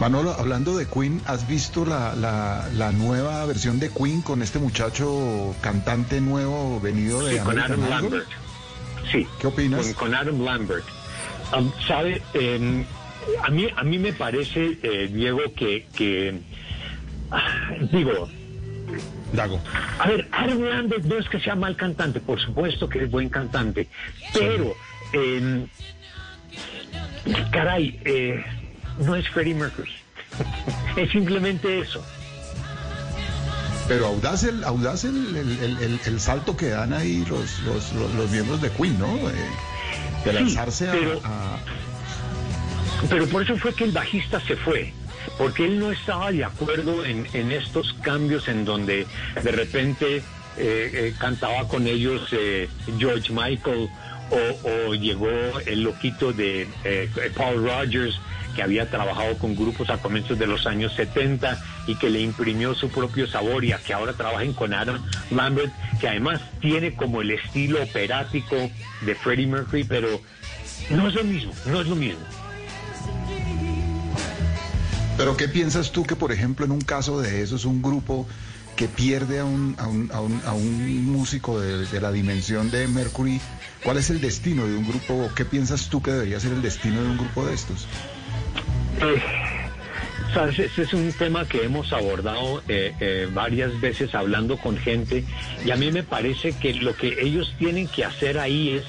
[0.01, 4.59] Manolo, hablando de Queen, ¿has visto la, la, la nueva versión de Queen con este
[4.59, 7.91] muchacho cantante nuevo venido de Sí, con Adam Idol?
[7.91, 8.27] Lambert.
[9.11, 9.27] Sí.
[9.41, 9.87] ¿Qué opinas?
[9.87, 10.85] Con, con Adam Lambert.
[11.87, 12.23] ¿Sabe?
[12.35, 12.85] em,
[13.43, 16.41] a, mí, a mí me parece, eh, Diego, que, que
[17.31, 18.29] ah, digo,
[19.33, 19.61] Dago.
[19.99, 23.89] a ver, Lambert no es que sea mal cantante, por supuesto que es buen cantante,
[24.33, 24.75] pero,
[25.13, 25.67] em,
[27.51, 28.45] caray, eh,
[29.01, 29.91] no es Freddie Mercury.
[30.97, 32.05] es simplemente eso.
[33.89, 37.93] Pero audaz el, audaz el, el, el- el- el salto que dan ahí los, los,
[37.93, 39.07] los, los miembros de Queen, ¿no?
[39.31, 39.33] Eh,
[40.33, 41.59] de Sí, lanzarse pero- a,
[43.09, 44.93] Pero por eso fue que el bajista se fue,
[45.39, 49.07] porque él no estaba de acuerdo en, en estos cambios en donde
[49.43, 50.23] de repente eh,
[50.59, 53.89] eh, cantaba con ellos eh, George Michael
[54.31, 55.29] o, o llegó
[55.67, 58.19] el loquito de eh, Paul Rogers
[58.57, 62.75] que había trabajado con grupos a comienzos de los años 70 y que le imprimió
[62.75, 67.21] su propio sabor y a que ahora trabajen con Adam Lambert, que además tiene como
[67.21, 68.57] el estilo operático
[69.03, 70.09] de Freddie Mercury, pero
[70.89, 72.21] no es lo mismo, no es lo mismo.
[75.19, 78.27] Pero ¿qué piensas tú que, por ejemplo, en un caso de eso es un grupo
[78.75, 82.71] que pierde a un, a un, a un, a un músico de, de la dimensión
[82.71, 83.41] de Mercury?
[83.85, 85.31] ¿Cuál es el destino de un grupo?
[85.35, 87.87] ¿Qué piensas tú que debería ser el destino de un grupo de estos?
[89.03, 89.23] Eh,
[90.77, 95.25] es un tema que hemos abordado eh, eh, varias veces hablando con gente
[95.65, 98.85] y a mí me parece que lo que ellos tienen que hacer ahí es,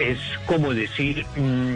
[0.00, 1.74] es como decir, mm,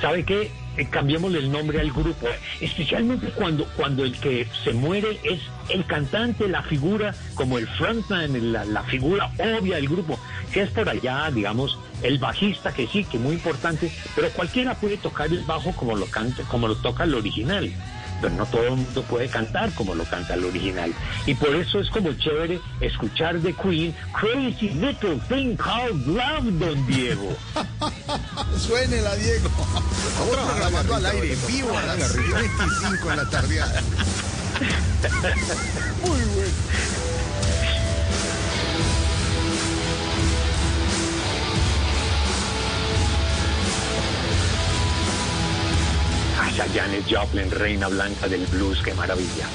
[0.00, 0.52] ¿sabe qué?
[0.76, 2.28] Eh, cambiémosle el nombre al grupo,
[2.60, 8.52] especialmente cuando, cuando el que se muere es el cantante, la figura, como el frontman,
[8.52, 10.18] la, la figura obvia del grupo,
[10.52, 14.96] que es por allá, digamos, el bajista, que sí, que muy importante, pero cualquiera puede
[14.96, 17.72] tocar el bajo como lo canta, como lo toca el original
[18.20, 20.92] pero no todo el mundo puede cantar como lo canta el original.
[21.26, 26.86] Y por eso es como chévere escuchar de Queen Crazy Little Thing Called Love, don
[26.86, 27.36] Diego.
[28.58, 29.48] Suénela, Diego.
[30.30, 33.82] Programando al aire, en vivo, a las 6.25 en la tardeada.
[36.06, 37.09] Muy bueno.
[46.60, 49.46] Esa Janet Joplin, reina blanca del blues, qué maravilla.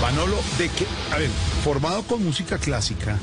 [0.00, 1.30] Manolo, de que, a ver,
[1.62, 3.18] formado con música clásica,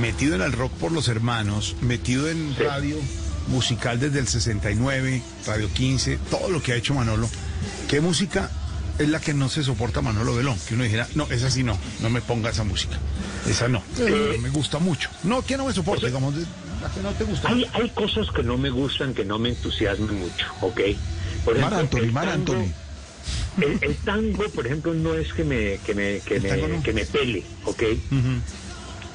[0.00, 2.96] metido en el rock por los hermanos, metido en radio
[3.48, 7.28] musical desde el 69, Radio 15, todo lo que ha hecho Manolo,
[7.88, 8.50] ¿qué música
[8.98, 10.56] es la que no se soporta Manolo Belón?
[10.68, 12.98] Que uno dijera, no, esa sí no, no me ponga esa música.
[13.48, 15.08] Esa no, Eh, no me gusta mucho.
[15.24, 16.44] No, que no me soporta, digamos, de-
[16.82, 17.48] la que no te gusta.
[17.48, 20.80] Hay, hay cosas que no me gustan, que no me entusiasman mucho, ¿ok?
[21.44, 22.72] Por Mar Anthony, Mar tango- Anthony.
[23.60, 27.04] El, el tango, por ejemplo, no es que me, que me, que me, que me
[27.04, 27.82] pele, ¿ok?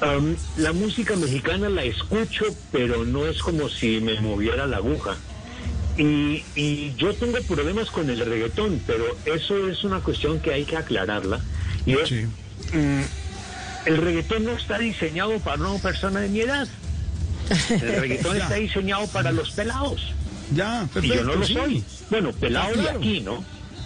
[0.02, 5.16] Um, la música mexicana la escucho, pero no es como si me moviera la aguja.
[5.96, 10.64] Y, y yo tengo problemas con el reggaetón, pero eso es una cuestión que hay
[10.64, 11.40] que aclararla.
[11.86, 13.00] Y es, mm,
[13.86, 16.68] el reggaetón no está diseñado para una persona de mi edad.
[17.70, 20.12] El reggaetón está diseñado para los pelados.
[20.54, 21.54] Ya, y yo no lo sí.
[21.54, 21.84] soy.
[22.10, 23.42] Bueno, pelado Está de aquí, ¿no?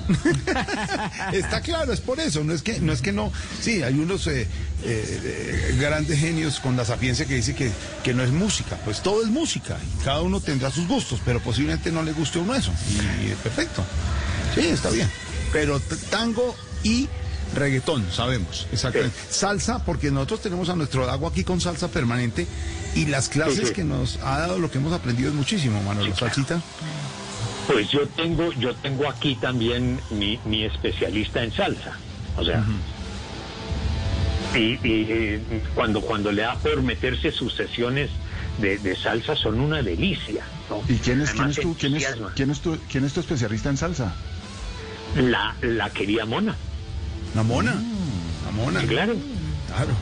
[1.33, 3.33] Está claro, es por eso, no es que no, es que no.
[3.61, 4.47] Sí, hay unos eh,
[4.85, 7.71] eh, grandes genios con la sapiencia que dice que,
[8.03, 11.41] que no es música, pues todo es música, y cada uno tendrá sus gustos, pero
[11.41, 12.73] posiblemente no le guste a uno eso,
[13.23, 13.85] y, perfecto,
[14.55, 15.09] sí, está bien,
[15.53, 15.81] pero
[16.11, 17.09] tango y
[17.55, 22.47] reggaetón, sabemos, exactamente, salsa, porque nosotros tenemos a nuestro Dago aquí con salsa permanente,
[22.95, 23.73] y las clases Sí, sí.
[23.73, 26.61] que nos ha dado, lo que hemos aprendido es muchísimo, Manolo, salsita.
[27.71, 31.93] Pues yo tengo, yo tengo aquí también mi, mi especialista en salsa.
[32.37, 32.65] O sea,
[34.55, 35.41] y, y, eh,
[35.75, 38.11] cuando, cuando le da por meterse sus sesiones
[38.59, 40.45] de, de salsa son una delicia.
[40.69, 40.83] ¿no?
[40.89, 43.69] ¿Y quién es, quién es, tu, quién, es, quién, es tu, quién es tu especialista
[43.69, 44.15] en salsa?
[45.17, 46.57] La, la querida Mona.
[47.35, 47.75] La mona,
[48.45, 48.81] la mona.
[48.87, 49.15] Claro.
[49.69, 49.93] Claro.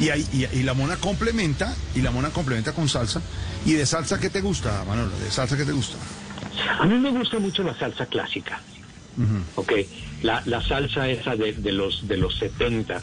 [0.00, 3.22] Y, ahí- y, y la mona complementa, y la mona complementa con salsa.
[3.64, 5.16] ¿Y de salsa qué te gusta, Manolo?
[5.20, 5.96] ¿De salsa qué te gusta?
[6.78, 8.60] A mí me gusta mucho la salsa clásica.
[9.54, 9.72] Ok,
[10.22, 13.00] la, la salsa esa de, de los de los 70,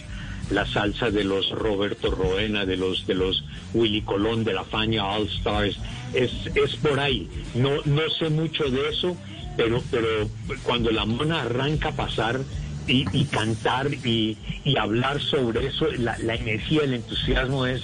[0.52, 5.06] la salsa de los Roberto Roena, de los de los Willy Colón, de la Faña
[5.06, 5.78] All Stars,
[6.14, 7.28] es, es por ahí.
[7.56, 9.18] No, no sé mucho de eso,
[9.58, 10.30] pero, pero
[10.64, 12.40] cuando la mona arranca a pasar
[12.88, 17.82] y, y cantar y, y hablar sobre eso, la, la energía, el entusiasmo es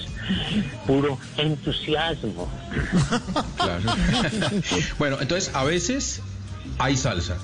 [0.86, 2.50] puro entusiasmo.
[3.58, 3.82] Claro.
[4.98, 6.22] bueno, entonces a veces
[6.78, 7.38] hay salsa.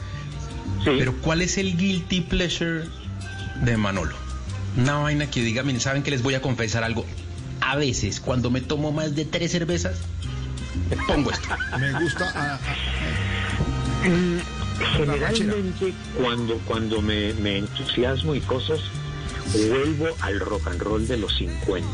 [0.84, 2.84] Pero ¿cuál es el guilty pleasure
[3.62, 4.16] de Manolo?
[4.78, 7.06] Una vaina que diga, miren, ¿saben que les voy a confesar algo?
[7.62, 9.98] A veces, cuando me tomo más de tres cervezas,
[10.90, 11.48] me pongo esto.
[11.80, 12.32] Me gusta.
[12.36, 12.60] ah,
[14.06, 14.38] Mm,
[14.80, 18.80] Generalmente cuando, cuando me, me entusiasmo y cosas,
[19.54, 21.88] vuelvo al rock and roll de los 50.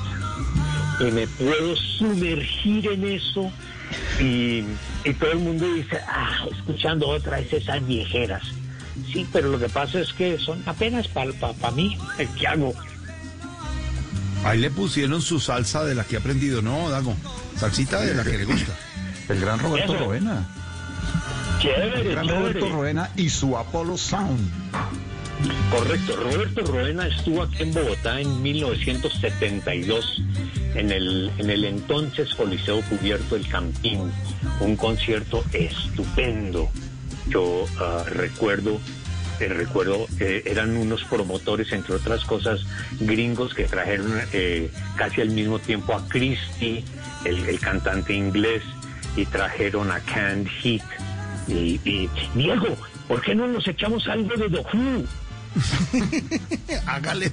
[1.00, 3.52] Y me puedo sumergir en eso
[4.20, 4.64] y,
[5.04, 8.44] y todo el mundo dice, ah, escuchando otra vez esas viejeras.
[9.12, 11.98] Sí, pero lo que pasa es que son apenas para mí.
[12.38, 12.74] ¿Qué hago?
[14.44, 17.16] ahí le pusieron su salsa de la que ha aprendido, ¿no, Dago?
[17.58, 18.74] Salsita de la que le gusta.
[19.30, 20.06] El gran Roberto Eso.
[20.06, 20.48] Roena.
[21.62, 22.40] Chévere, El gran chévere.
[22.40, 24.50] Roberto Roena y su Apollo Sound.
[25.72, 30.22] Correcto, Roberto Roena estuvo aquí en Bogotá en 1972
[30.76, 34.12] en el, en el entonces Coliseo Cubierto del Campín,
[34.60, 36.70] un concierto estupendo.
[37.28, 38.80] Yo ah, recuerdo,
[39.40, 42.62] eh, recuerdo, eh, eran unos promotores, entre otras cosas,
[43.00, 46.84] gringos que trajeron eh, casi al mismo tiempo a Christie,
[47.26, 48.64] el, el cantante inglés,
[49.16, 50.82] y trajeron a Canned Heat.
[51.52, 55.06] Y, y, Diego, ¿por qué no nos echamos algo de Who?
[56.88, 57.32] Hágale.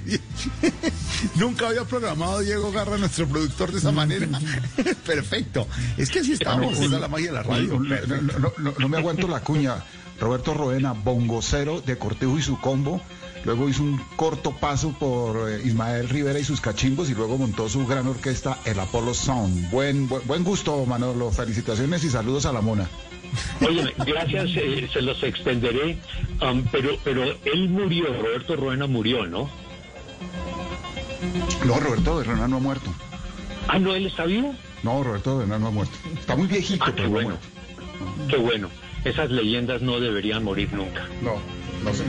[1.35, 4.27] Nunca había programado a Diego Garra, nuestro productor, de esa manera.
[5.05, 5.67] Perfecto.
[5.97, 7.79] Es que así estamos, esa es la magia de la radio.
[7.79, 9.83] No, no, no, no, no me aguanto la cuña.
[10.19, 13.01] Roberto Roena, bongocero de Cortejo y su combo.
[13.45, 17.69] Luego hizo un corto paso por eh, Ismael Rivera y sus cachimbos y luego montó
[17.69, 19.71] su gran orquesta, el Apollo Sound.
[19.71, 21.31] Buen, buen, buen gusto, Manolo.
[21.31, 22.89] Felicitaciones y saludos a la mona.
[23.67, 25.97] Oye, gracias, eh, se los extenderé,
[26.41, 29.49] um, pero, pero él murió, Roberto Roena murió, ¿no?
[31.65, 32.93] No, Roberto Roena no ha muerto.
[33.67, 34.55] Ah, no, él está vivo.
[34.83, 35.93] No, Roberto Roena no ha muerto.
[36.17, 37.29] Está muy viejito, Ah, qué pero no ha bueno.
[37.29, 38.27] muerto.
[38.29, 38.69] Qué bueno.
[39.03, 41.07] Esas leyendas no deberían morir nunca.
[41.21, 41.35] No,
[41.83, 42.03] no sé.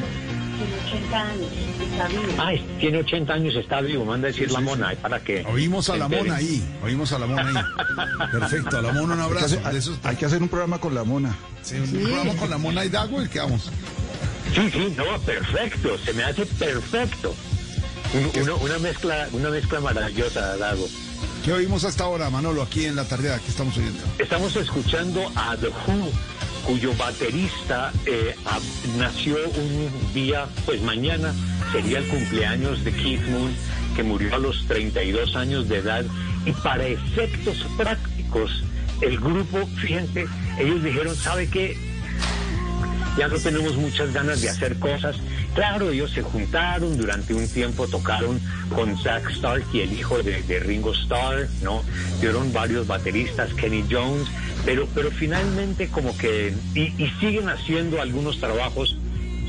[0.71, 2.33] Tiene 80 años, está vivo.
[2.39, 5.45] Ah, es- tiene 80 años, está vivo, manda a decir la mona, ¿para qué?
[5.49, 8.29] Oímos a la mona ahí, oímos a la mona ahí.
[8.33, 9.47] Perfecto, a la mona un Hay que, abrazo.
[9.59, 11.37] hacer, De esos- hay que hacer un programa con la mona.
[11.63, 13.71] sí, un programa con la mona y Dago y qué vamos.
[14.55, 17.35] Sí, sí, no, perfecto, se me hace perfecto.
[18.15, 20.87] Un- uno- una mezcla, una mezcla maravillosa, Dago.
[21.45, 23.39] ¿Qué oímos hasta ahora, Manolo, aquí en la tardeada?
[23.39, 24.03] ¿Qué estamos oyendo?
[24.19, 26.11] Estamos escuchando a The Who,
[26.67, 28.35] cuyo baterista eh,
[28.99, 31.35] nació un día, pues mañana
[31.73, 33.53] sería el cumpleaños de Keith Moon,
[33.97, 36.05] que murió a los 32 años de edad.
[36.45, 38.65] Y para efectos prácticos,
[39.01, 40.27] el grupo, fíjense,
[40.59, 41.90] ellos dijeron, ¿sabe qué?
[43.17, 45.17] Ya no tenemos muchas ganas de hacer cosas.
[45.55, 48.41] Claro, ellos se juntaron, durante un tiempo tocaron
[48.75, 51.83] con Zach Stark y el hijo de, Ringo Starr, ¿no?
[52.21, 54.29] Dieron varios bateristas, Kenny Jones,
[54.65, 58.97] pero, pero finalmente como que, y siguen haciendo algunos trabajos,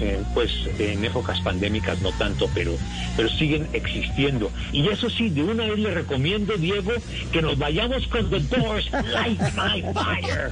[0.02, 2.76] eh, pues en épocas pandémicas no tanto, pero,
[3.16, 4.52] pero siguen existiendo.
[4.72, 6.92] Y eso sí, de una vez le recomiendo, Diego,
[7.32, 10.52] que nos vayamos con The Doors, Light My Fire.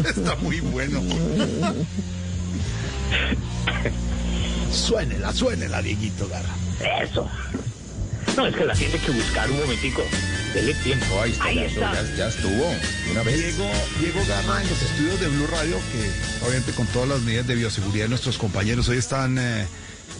[0.08, 1.02] Está muy bueno.
[4.72, 7.02] Suénela, suénela, Dieguito Garra.
[7.02, 7.28] Eso.
[8.36, 10.02] No, es que la tiene que buscar un momentico.
[10.54, 11.20] Dele tiempo.
[11.20, 11.92] Ahí está, ya, está.
[11.92, 12.74] ya- ya estuvo.
[13.10, 13.36] Una vez.
[13.38, 17.46] Diego, Diego Garra en los estudios de Blue Radio, que obviamente con todas las medidas
[17.46, 19.66] de bioseguridad de nuestros compañeros, hoy están eh,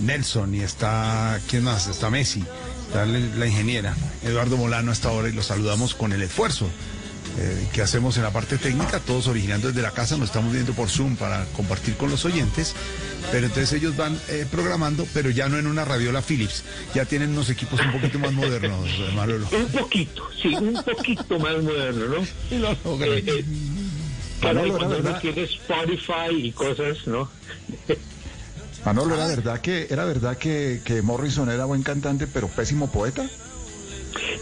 [0.01, 1.87] Nelson y está, ¿quién más?
[1.87, 2.45] Está Messi,
[2.87, 6.69] está la, la ingeniera Eduardo Molano hasta ahora y los saludamos con el esfuerzo
[7.39, 10.73] eh, que hacemos en la parte técnica, todos originando desde la casa, nos estamos viendo
[10.73, 12.75] por Zoom para compartir con los oyentes,
[13.31, 17.31] pero entonces ellos van eh, programando, pero ya no en una radiola Philips, ya tienen
[17.31, 19.47] unos equipos un poquito más modernos, eh, Manolo.
[19.53, 22.27] Un poquito, sí, un poquito más moderno, ¿no?
[22.51, 23.13] Y lo logran.
[23.19, 23.45] Eh, eh,
[24.41, 27.31] caray, Manolo, cuando uno verdad- tiene Spotify y cosas, ¿no?
[28.85, 33.29] Manolo, ¿era verdad que, era verdad que, que Morrison era buen cantante, pero pésimo poeta?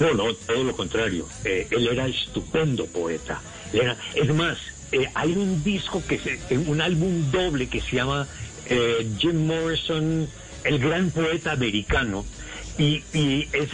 [0.00, 1.26] No, no, todo lo contrario.
[1.44, 3.40] Eh, él era estupendo poeta.
[3.72, 4.58] Era- es más,
[4.92, 8.26] eh, hay un disco que se, eh, un álbum doble que se llama
[8.66, 10.28] eh, Jim Morrison,
[10.64, 12.24] el gran poeta americano.
[12.76, 13.68] Y, y es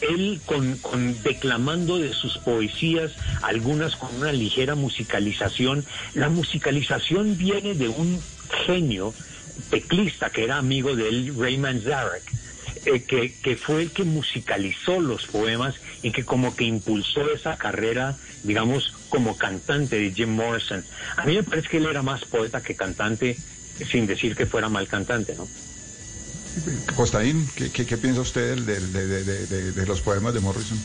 [0.00, 3.12] él con, con declamando de sus poesías,
[3.42, 5.84] algunas con una ligera musicalización.
[6.14, 8.18] La musicalización viene de un
[8.64, 9.12] genio
[9.68, 12.22] teclista que era amigo de él, Raymond Zarek
[12.86, 17.56] eh, que, que fue el que musicalizó los poemas y que como que impulsó esa
[17.56, 20.84] carrera, digamos, como cantante de Jim Morrison.
[21.16, 23.36] A mí me parece que él era más poeta que cantante,
[23.90, 25.46] sin decir que fuera mal cantante, ¿no?
[26.94, 30.78] Costaín, ¿qué, qué, qué piensa usted de, de- de- de los poemas de Morrison?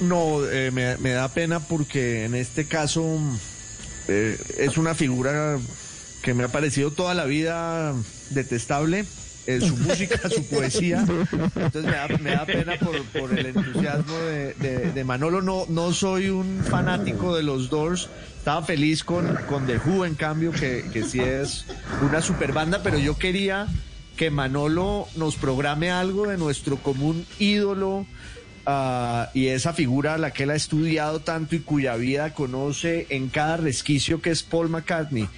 [0.00, 3.18] No, eh, me, me da pena porque en este caso
[4.06, 5.58] eh, es una figura
[6.22, 7.94] que me ha parecido toda la vida
[8.30, 9.04] detestable.
[9.60, 11.04] Su música, su poesía.
[11.56, 12.74] Entonces me da, me da pena
[13.12, 14.54] por, el entusiasmo de,
[14.94, 15.40] de- Manolo.
[15.40, 18.08] No, no soy un fanático de los Doors.
[18.36, 21.64] Estaba feliz con, con The Who, en cambio, que, que sí es
[22.02, 23.66] una super banda, pero yo quería
[24.16, 28.04] que Manolo nos programe algo de nuestro común ídolo
[28.66, 33.06] ah, y esa figura a la que él ha estudiado tanto y cuya vida conoce
[33.10, 35.28] en cada resquicio que es Paul McCartney.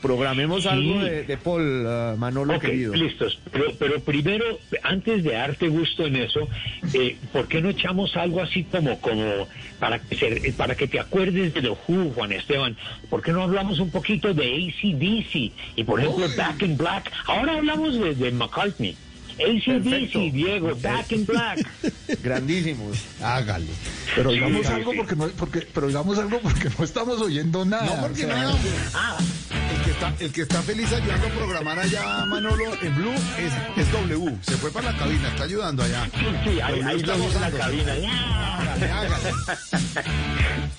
[0.00, 0.68] Programemos Sí.
[0.68, 2.94] algo de, de Paul, ah, Manolo querido.
[2.94, 3.38] listos.
[3.52, 4.44] Pero, pero primero,
[4.82, 6.48] antes de darte gusto en eso,
[6.92, 9.48] eh, ¿por qué no echamos algo así como, como
[9.78, 12.76] para que se- eh, para que te acuerdes de The Who, Juan Esteban?
[13.08, 15.52] ¿Por qué no hablamos un poquito de ACDC?
[15.76, 17.12] Y por ejemplo, Back in Black.
[17.26, 18.98] Ahora hablamos de, de McCartney.
[19.40, 21.66] ACDC, Diego, Back in Black.
[22.22, 22.98] Grandísimos.
[23.22, 23.66] Hágale.
[24.14, 24.96] Pero digamos sí, algo sí.
[24.98, 27.96] porque no, porque, pero digamos algo porque no estamos oyendo nada.
[27.96, 28.50] No, porque o sea, no.
[28.50, 33.52] El que, está, el que está feliz ayudando a programar allá, Manolo, en Blue, es,
[33.76, 34.36] es W.
[34.42, 36.04] Se fue para la cabina, está ayudando allá.
[36.12, 37.92] Sí, sí, ahí, ahí está en la cabina.
[37.92, 39.30] Hágale, hágale.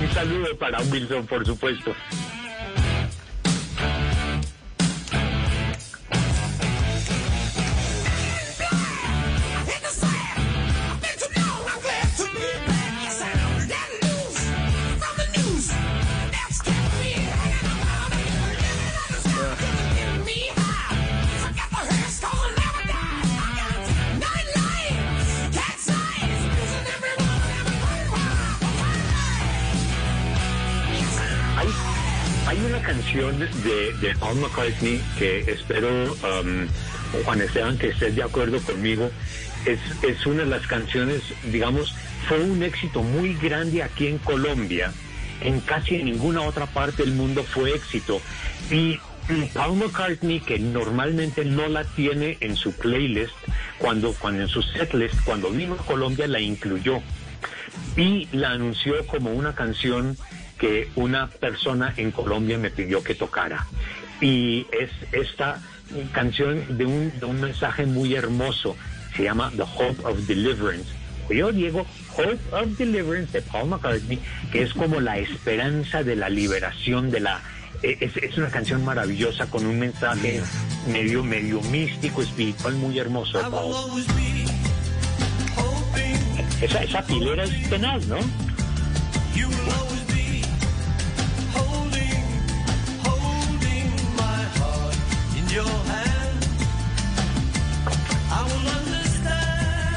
[0.00, 1.94] Un saludo para Wilson, por supuesto.
[33.10, 36.68] Canción de, de Paul McCartney que espero, um,
[37.24, 39.10] Juan Esteban, que estés de acuerdo conmigo.
[39.66, 41.92] Es, es una de las canciones, digamos,
[42.28, 44.92] fue un éxito muy grande aquí en Colombia.
[45.42, 48.20] En casi ninguna otra parte del mundo fue éxito.
[48.70, 49.00] Y
[49.54, 53.34] Paul McCartney, que normalmente no la tiene en su playlist,
[53.78, 57.00] cuando, cuando en su setlist, cuando vino a Colombia la incluyó
[57.96, 60.16] y la anunció como una canción
[60.60, 63.66] que una persona en Colombia me pidió que tocara.
[64.20, 65.60] Y es esta
[66.12, 68.76] canción de un, de un mensaje muy hermoso,
[69.16, 70.88] se llama The Hope of Deliverance.
[71.30, 74.18] Yo digo Hope of Deliverance de Paul McCartney,
[74.52, 77.40] que es como la esperanza de la liberación de la...
[77.82, 80.42] eh, Es, es una canción maravillosa con un mensaje
[80.92, 83.38] medio, medio místico, espiritual, muy hermoso.
[86.60, 88.18] Esa, esa pilera es tenaz, ¿no?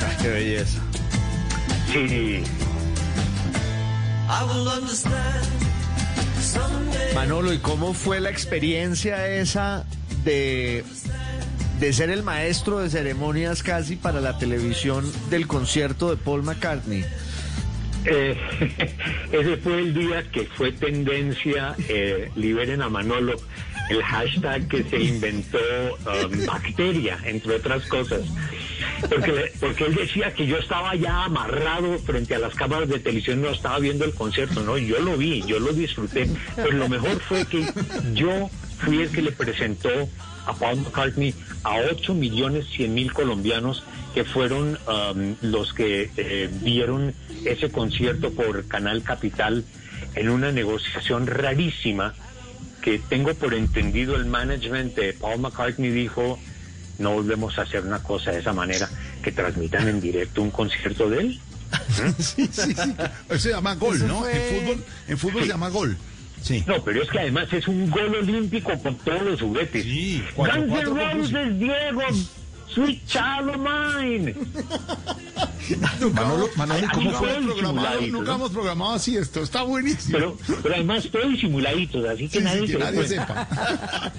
[0.02, 0.80] Ah, qué belleza.
[1.92, 2.44] Sí.
[7.14, 9.86] Manolo, ¿y cómo fue la experiencia esa
[10.24, 10.84] de,
[11.80, 17.06] de ser el maestro de ceremonias casi para la televisión del concierto de Paul McCartney?
[18.06, 18.36] Eh,
[19.32, 23.36] ese fue el día que fue tendencia, eh, liberen a Manolo,
[23.90, 28.22] el hashtag que se inventó um, bacteria, entre otras cosas.
[29.10, 33.42] Porque, porque él decía que yo estaba ya amarrado frente a las cámaras de televisión,
[33.42, 37.20] no estaba viendo el concierto, no, yo lo vi, yo lo disfruté, pero lo mejor
[37.20, 37.66] fue que
[38.14, 39.90] yo fui el que le presentó
[40.46, 46.50] a Paul McCartney a 8 millones 100 mil colombianos que fueron um, los que eh,
[46.62, 47.14] vieron
[47.46, 49.64] ese concierto por Canal Capital
[50.16, 52.14] en una negociación rarísima
[52.84, 56.38] que tengo por entendido el management de Paul McCartney dijo
[57.00, 58.88] no volvemos a hacer una cosa de esa manera
[59.24, 61.40] que transmitan en directo un concierto de él.
[62.20, 62.94] sí, sí, sí.
[63.30, 64.20] Eso se llama gol, Eso ¿no?
[64.20, 65.98] fue- En fútbol, en fútbol se llama gol.
[66.42, 66.64] Sí.
[66.68, 69.86] No, pero es que además es un gol olímpico con todos los juguetes.
[70.36, 72.02] cuatro, Guns N' cuatro Roses, Diego,
[72.74, 74.36] Sweet Child of Mine.
[76.14, 78.02] Manolo, Manolo, ¿cómo todo fue programado?
[78.02, 78.36] Nunca ¿no?
[78.36, 79.42] hemos programado así esto.
[79.42, 80.18] Está buenísimo.
[80.18, 84.12] Pero, pero además todos disimuladitos, así que Sí, sí, nadie, que se nadie cuenta.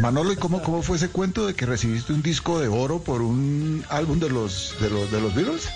[0.00, 3.22] Manolo, ¿y cómo, cómo fue ese cuento de que recibiste un disco de oro por
[3.22, 5.68] un álbum de los de los de los Beatles?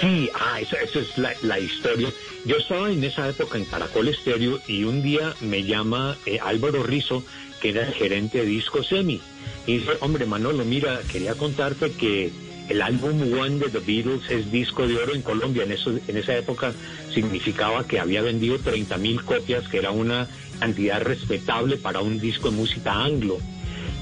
[0.00, 2.10] Sí, ah, eso, eso es la, la historia.
[2.46, 6.82] Yo estaba en esa época en Caracol Estéreo y un día me llama eh, Álvaro
[6.82, 7.22] Rizo,
[7.60, 9.20] que era el gerente de Disco Semi,
[9.66, 12.32] y dice, hombre Manolo, mira, quería contarte que
[12.68, 15.64] el álbum One de The Beatles es disco de oro en Colombia.
[15.64, 16.72] En, eso, en esa época
[17.12, 20.28] significaba que había vendido 30 mil copias, que era una
[20.60, 23.38] cantidad respetable para un disco de música anglo.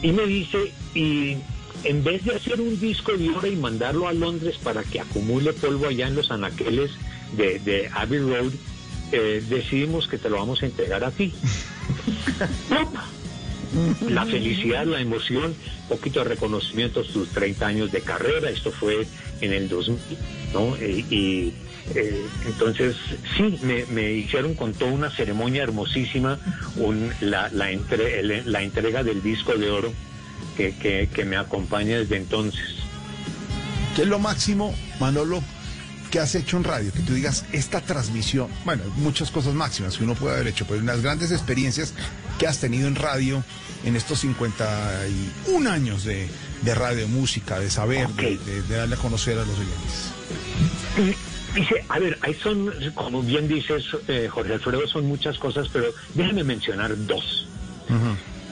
[0.02, 1.36] Y me dice, y
[1.84, 5.54] en vez de hacer un disco de oro y mandarlo a Londres para que acumule
[5.54, 6.90] polvo allá en los anaqueles
[7.36, 8.52] de, de Abbey Road,
[9.12, 11.32] eh, decidimos que te lo vamos a entregar a ti.
[14.08, 15.54] la felicidad, la emoción,
[15.88, 19.06] poquito de reconocimiento sus 30 años de carrera, esto fue
[19.40, 19.98] en el 2000,
[20.52, 20.76] ¿no?
[20.76, 21.52] Eh, y
[21.94, 22.96] eh, entonces,
[23.36, 26.38] sí, me, me hicieron con toda una ceremonia hermosísima
[26.76, 29.92] un- la, entre- el- la entrega del disco de oro
[30.56, 32.60] que, que, que me acompaña desde entonces.
[33.96, 35.42] ¿Qué es lo máximo, Manolo,
[36.10, 36.92] que has hecho en radio?
[36.92, 40.80] Que tú digas, esta transmisión, bueno, muchas cosas máximas que uno puede haber hecho, pero
[40.80, 41.94] unas grandes experiencias
[42.38, 43.42] que has tenido en radio
[43.84, 46.28] en estos 51 años de,
[46.62, 50.12] de radio, música, de saber, de, de- de darle a conocer a los oyentes.
[51.54, 55.86] Dice, a ver, ahí son, como bien dices, eh, Jorge Alfredo, son muchas cosas, pero
[56.14, 57.46] déjame mencionar dos.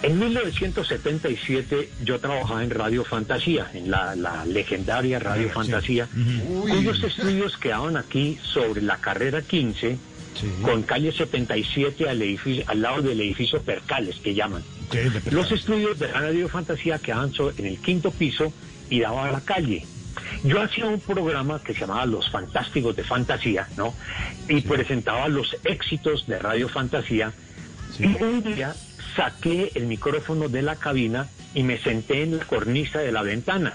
[0.02, 6.08] En 1977 yo trabajaba en Radio Fantasía, en la, la legendaria Radio Fantasía,
[6.60, 9.98] cuyos estudios quedaban aquí sobre la carrera 15,
[10.62, 14.62] con calle 77 al, edificio, al lado del edificio Percales, que llaman.
[15.32, 18.52] Los estudios de Radio Fantasía quedaban so- en el quinto piso
[18.90, 19.84] y daban a la calle.
[20.44, 23.94] Yo hacía un programa que se llamaba Los Fantásticos de Fantasía, ¿no?
[24.48, 27.32] Y presentaba los éxitos de Radio Fantasía.
[27.98, 28.74] Y un día
[29.14, 33.74] saqué el micrófono de la cabina y me senté en la cornisa de la ventana.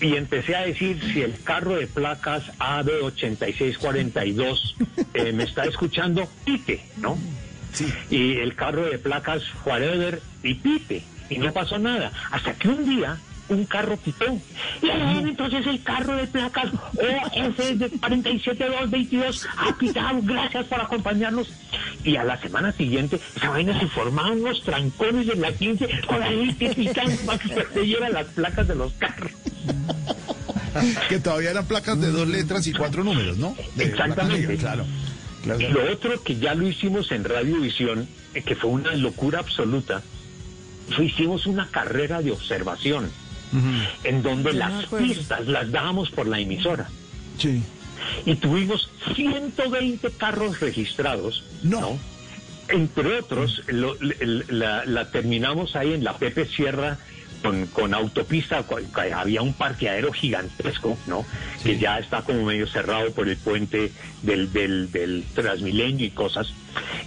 [0.00, 4.74] Y empecé a decir, si el carro de placas AB8642
[5.14, 7.18] eh, me está escuchando, pite, ¿no?
[8.10, 11.02] Y el carro de placas whatever y pite.
[11.30, 12.12] Y no pasó nada.
[12.30, 13.18] Hasta que un día
[13.48, 14.26] un carro pitó.
[14.82, 20.20] Y ahí entonces el carro de placas OF de 47222 ha pitado.
[20.22, 21.48] Gracias por acompañarnos.
[22.04, 26.20] Y a la semana siguiente, esa vaina se formaban unos trancones en la 15 con
[26.20, 29.32] la gente pitando para que se llevan las placas de los carros.
[31.08, 33.56] Que todavía eran placas de dos letras y cuatro números, ¿no?
[33.74, 34.14] De Exactamente.
[34.14, 34.86] placa negra, claro.
[35.42, 35.60] claro.
[35.60, 40.02] Y lo otro que ya lo hicimos en Radiovisión, eh, que fue una locura absoluta,
[40.94, 43.10] fue hicimos una carrera de observación,
[44.04, 46.88] en donde las pistas las dábamos por la emisora.
[47.38, 47.62] Sí.
[48.26, 51.98] Y tuvimos 120 carros registrados, ¿no?
[52.68, 53.96] Entre otros, lo-
[54.48, 56.98] la, la terminamos ahí en la Pepe Sierra
[57.42, 58.64] con, con autopista,
[59.16, 61.24] había un parqueadero gigantesco, ¿no?
[61.62, 66.48] Que ya está como medio cerrado por el puente del, del, del Transmilenio y cosas.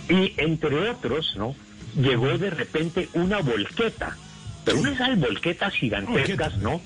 [0.09, 1.55] Y entre otros, ¿no?
[1.95, 4.15] Llegó de repente una volqueta,
[4.63, 6.81] pero una de esas volquetas gigantescas, ¿no?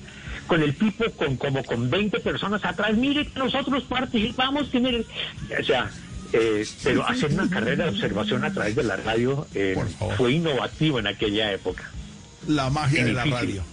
[0.46, 5.04] Con el tipo con como con 20 personas atrás, mire que nosotros participamos, que mire,
[5.58, 5.90] o sea,
[6.32, 9.76] eh, pero hacer una carrera de observación a través de la radio eh,
[10.16, 11.90] fue innovativo en aquella época.
[12.46, 13.64] La magia de la radio.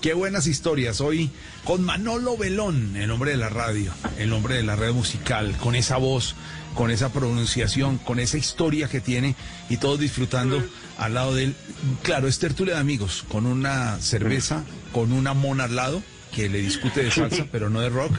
[0.00, 1.00] Qué buenas historias.
[1.00, 1.30] Hoy
[1.64, 5.74] con Manolo Belón, el hombre de la radio, el hombre de la red musical, con
[5.74, 6.36] esa voz,
[6.78, 9.34] con esa pronunciación, con esa historia que tiene
[9.68, 10.62] y todos disfrutando
[10.96, 11.56] al lado de él.
[12.04, 16.00] Claro, es tertulia de amigos, con una cerveza, con una mona al lado
[16.32, 18.12] que le discute de salsa, pero no de rock,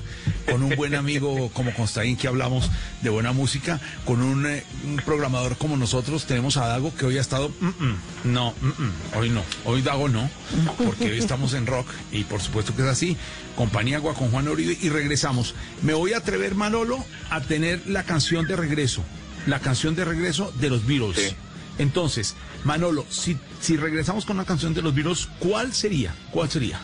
[0.52, 2.70] con un buen amigo como Constaín que hablamos
[3.02, 7.18] de buena música, con un, eh, un programador como nosotros, tenemos a Dago que hoy
[7.18, 7.96] ha estado, "Mm, mm,
[8.34, 10.30] no, mm, hoy no, hoy Dago no,
[10.78, 13.18] porque hoy estamos en rock y por supuesto que es así,
[13.56, 15.56] compañía agua con Juan Uribe y regresamos.
[15.82, 19.04] Me voy a atrever, Manolo, a tener la canción de regreso,
[19.48, 21.36] la canción de regreso de los Beatles.
[21.78, 26.14] Entonces, Manolo, si, si regresamos con una canción de los Beatles, ¿cuál sería?
[26.32, 26.80] ¿Cuál sería?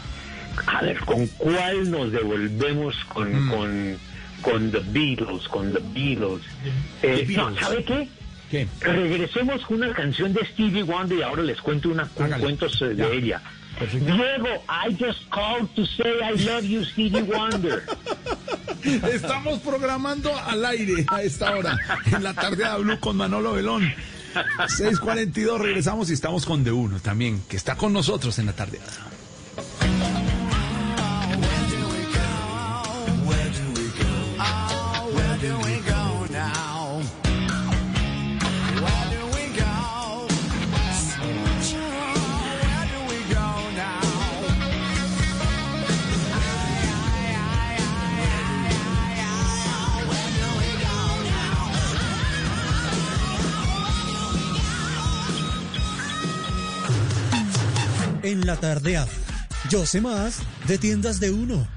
[0.68, 3.50] A ver, ¿con cuál nos devolvemos con, Mm.
[3.50, 3.98] con,
[4.42, 6.42] con The Beatles, con The Beatles?
[7.02, 7.56] Eh, The no.
[7.60, 8.08] ¿sabe qué?
[8.50, 8.68] ¿Qué?
[8.82, 12.94] Regresemos con una canción de Stevie Wonder y ahora les cuento una, un cuentos eh,
[12.96, 13.08] Ya.
[13.08, 13.42] de ella.
[13.92, 17.84] Diego, I just called to say I love you, Stevie Wonder.
[19.12, 23.92] Estamos programando al aire a esta hora, en la tarde de Blue con Manolo Belón.
[24.34, 28.80] 6.42, regresamos y estamos con De Uno también, que está con nosotros en la tarde.
[58.26, 58.98] En la tarde
[59.70, 61.68] Yo sé más de tiendas de uno.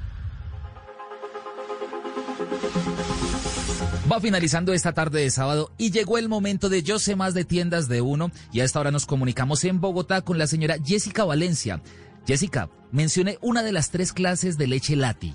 [4.11, 7.45] Va finalizando esta tarde de sábado y llegó el momento de Yo sé más de
[7.45, 11.27] tiendas de uno y a esta hora nos comunicamos en Bogotá con la señora Jessica
[11.27, 11.83] Valencia.
[12.27, 15.35] Jessica, mencione una de las tres clases de leche lati.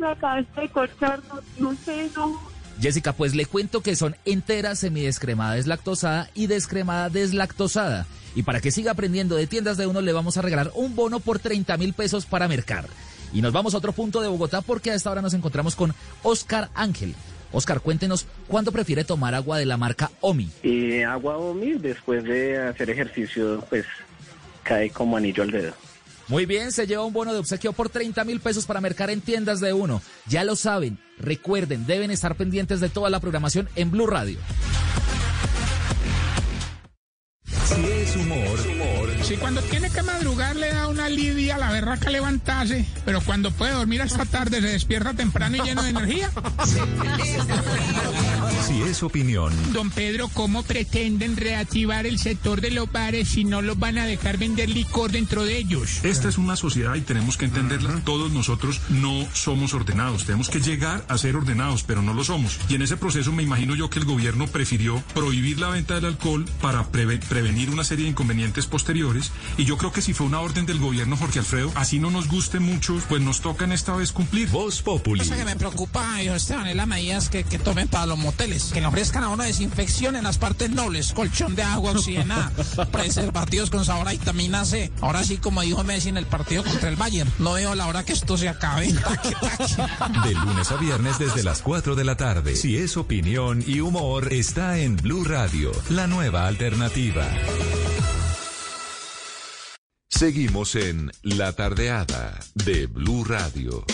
[0.00, 2.40] Me acabaste de cortar, no, no sé, no.
[2.80, 8.04] Jessica, pues le cuento que son entera, semidescremada deslactosada y descremada deslactosada.
[8.36, 11.20] Y para que siga aprendiendo de tiendas de uno, le vamos a regalar un bono
[11.20, 12.86] por 30 mil pesos para mercar.
[13.32, 15.94] Y nos vamos a otro punto de Bogotá porque a esta hora nos encontramos con
[16.22, 17.14] Oscar Ángel.
[17.50, 20.50] Oscar, cuéntenos, ¿cuándo prefiere tomar agua de la marca Omi?
[20.62, 23.86] Y agua Omi, después de hacer ejercicio, pues
[24.62, 25.72] cae como anillo al dedo.
[26.28, 29.22] Muy bien, se lleva un bono de obsequio por 30 mil pesos para mercar en
[29.22, 30.02] tiendas de uno.
[30.26, 34.38] Ya lo saben, recuerden, deben estar pendientes de toda la programación en Blue Radio.
[38.06, 38.58] Si es humor,
[39.24, 43.50] Si cuando tiene que madrugar le da una lidia a la berraca levantarse, pero cuando
[43.50, 46.30] puede dormir hasta tarde se despierta temprano y lleno de energía.
[48.66, 53.62] si es opinión, Don Pedro, ¿cómo pretenden reactivar el sector de los bares si no
[53.62, 56.04] los van a dejar vender licor dentro de ellos?
[56.04, 58.00] Esta es una sociedad y tenemos que entenderla.
[58.04, 60.24] Todos nosotros no somos ordenados.
[60.24, 62.58] Tenemos que llegar a ser ordenados, pero no lo somos.
[62.68, 66.06] Y en ese proceso me imagino yo que el gobierno prefirió prohibir la venta del
[66.06, 69.30] alcohol para preve- prevenir una serie de inconvenientes posteriores.
[69.56, 72.28] Y yo creo que si fue una orden del gobierno, Jorge Alfredo, así no nos
[72.28, 74.48] guste mucho, pues nos toca en esta vez cumplir.
[74.48, 75.20] Voz Populi.
[75.20, 78.55] Cosa que me preocupa, hijo Esteban, es las medidas que, que tomen para los moteles.
[78.64, 82.50] Que le ofrezcan a uno desinfección en las partes nobles, colchón de agua oxigenada,
[82.92, 84.90] preservativos con sabor a vitamina C.
[85.00, 88.04] Ahora sí, como dijo Messi en el partido contra el Bayern, no veo la hora
[88.04, 88.86] que esto se acabe.
[90.24, 92.56] De lunes a viernes desde las 4 de la tarde.
[92.56, 97.26] Si es opinión y humor, está en Blue Radio, la nueva alternativa.
[100.08, 103.84] Seguimos en La Tardeada de Blue Radio.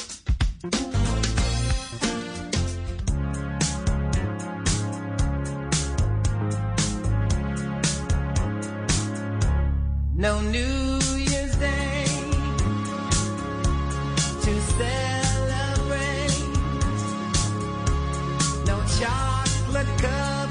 [10.22, 12.04] No New Year's Day
[14.42, 16.38] to celebrate.
[18.64, 20.41] No chocolate covered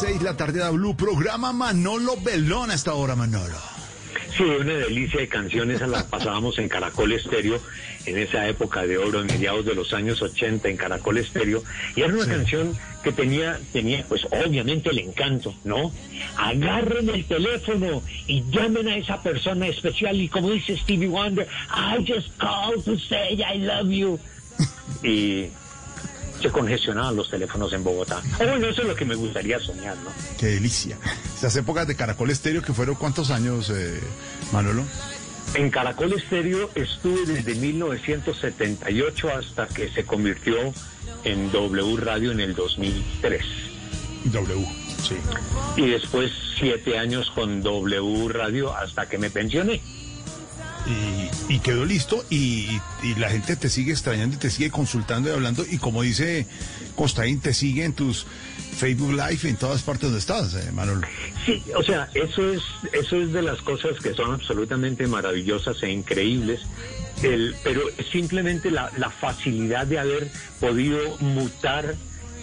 [0.00, 3.56] 26, la tarde de Blue, programa Manolo Belón hasta ahora, Manolo.
[4.36, 7.60] Sí, una delicia de canciones, las pasábamos en Caracol Estéreo,
[8.06, 11.64] en esa época de oro, en mediados de los años 80, en Caracol Estéreo,
[11.96, 15.92] y era una canción que tenía, tenía, pues obviamente el encanto, ¿no?
[16.36, 22.04] Agarren el teléfono y llamen a esa persona especial, y como dice Stevie Wonder, I
[22.06, 24.20] just called to say I love you.
[25.02, 25.48] Y
[26.40, 28.22] se congestionaban los teléfonos en Bogotá.
[28.38, 30.10] Bueno, eso es lo que me gustaría soñar, ¿no?
[30.38, 30.98] Qué delicia.
[31.36, 34.00] Esas épocas de Caracol Estéreo que fueron cuántos años, eh,
[34.52, 34.84] Manolo?
[35.54, 40.56] En Caracol Estéreo estuve desde 1978 hasta que se convirtió
[41.24, 43.42] en W Radio en el 2003.
[44.24, 44.66] W,
[45.02, 45.16] sí.
[45.76, 49.80] Y después siete años con W Radio hasta que me pensioné.
[50.88, 52.80] Y, y quedó listo y,
[53.18, 56.46] la gente te sigue extrañando y te sigue consultando y hablando y como dice
[56.96, 58.26] Costaín, te sigue en tus
[58.76, 61.06] Facebook Live en todas partes donde estás, eh, Manolo.
[61.44, 65.90] Sí, o sea, eso es, eso es de las cosas que son absolutamente maravillosas e
[65.90, 66.60] increíbles.
[67.22, 71.96] El, pero simplemente la, la facilidad de haber podido mutar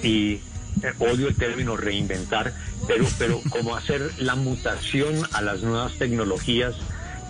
[0.03, 0.40] y
[0.83, 2.53] eh, odio el término reinventar,
[2.88, 6.75] pero, pero como hacer la mutación a las nuevas tecnologías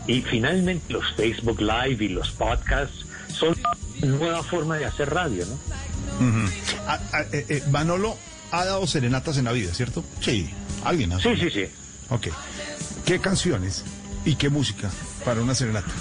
[0.07, 3.55] y finalmente los Facebook Live y los podcasts son
[4.01, 5.53] una nueva forma de hacer radio, ¿no?
[6.27, 6.49] Ujú.
[6.87, 8.17] Ah, ah, eh, eh, Manolo
[8.51, 10.03] ha dado serenatas en la vida, ¿cierto?
[10.21, 10.49] Sí.
[10.83, 11.19] ¿Alguien ha?
[11.19, 11.65] Sí, sí, sí.
[12.09, 12.27] Ok.
[13.05, 13.83] ¿Qué canciones
[14.23, 14.89] y qué música
[15.23, 15.91] para una serenata?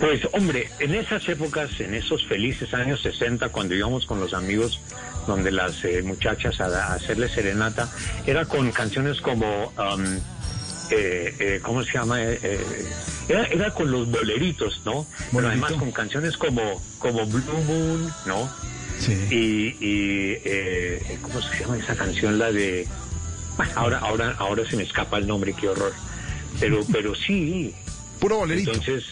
[0.00, 4.80] Pues hombre, en esas épocas, en esos felices años 60, cuando íbamos con los amigos
[5.26, 7.88] donde las eh, muchachas a, a hacerle serenata,
[8.26, 10.18] era con canciones como, um,
[10.90, 12.22] eh, eh, ¿cómo se llama?
[12.22, 12.88] Eh, eh,
[13.28, 15.06] era, era con los boleritos, ¿no?
[15.32, 18.50] Pero además con canciones como, como Blue Moon, ¿no?
[18.98, 19.12] Sí.
[19.30, 22.38] Y, y eh, ¿cómo se llama esa canción?
[22.38, 22.86] La de...
[23.56, 25.92] Bueno, ahora, ahora, ahora se me escapa el nombre, qué horror.
[26.60, 27.74] Pero, pero sí.
[28.20, 28.70] Puro bolerito.
[28.70, 29.04] Entonces,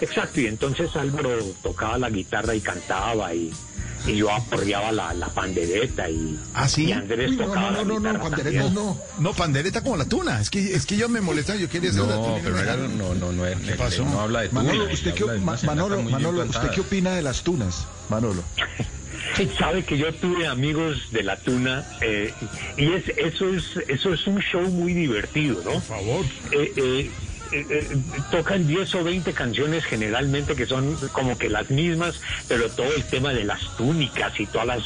[0.00, 3.52] exacto, y entonces Álvaro tocaba la guitarra y cantaba y,
[4.06, 6.84] y yo aporreaba la, la pandereta y, ¿Ah, sí?
[6.86, 8.74] y Andrés Uy, no, tocaba no, no, no, guitarra pandereta también.
[8.74, 9.00] no.
[9.18, 10.40] No, pandereta como la tuna.
[10.40, 12.40] Es que, es que yo me molesta, yo quería hacer la No, tuna.
[12.42, 14.04] pero me era- no, no, no, ¿Qué pasó?
[14.04, 14.62] no habla de tuna.
[14.62, 17.86] Manolo, ¿usted qué, de Manolo, Manolo, ¿usted qué opina de las tunas?
[18.08, 18.42] Manolo.
[19.58, 22.32] Sabe que yo tuve amigos de la tuna eh,
[22.76, 25.72] y es, eso es eso es un show muy divertido, ¿no?
[25.72, 26.24] Por favor.
[28.30, 33.04] Tocan 10 o 20 canciones generalmente que son como que las mismas, pero todo el
[33.04, 34.82] tema de las túnicas y todas las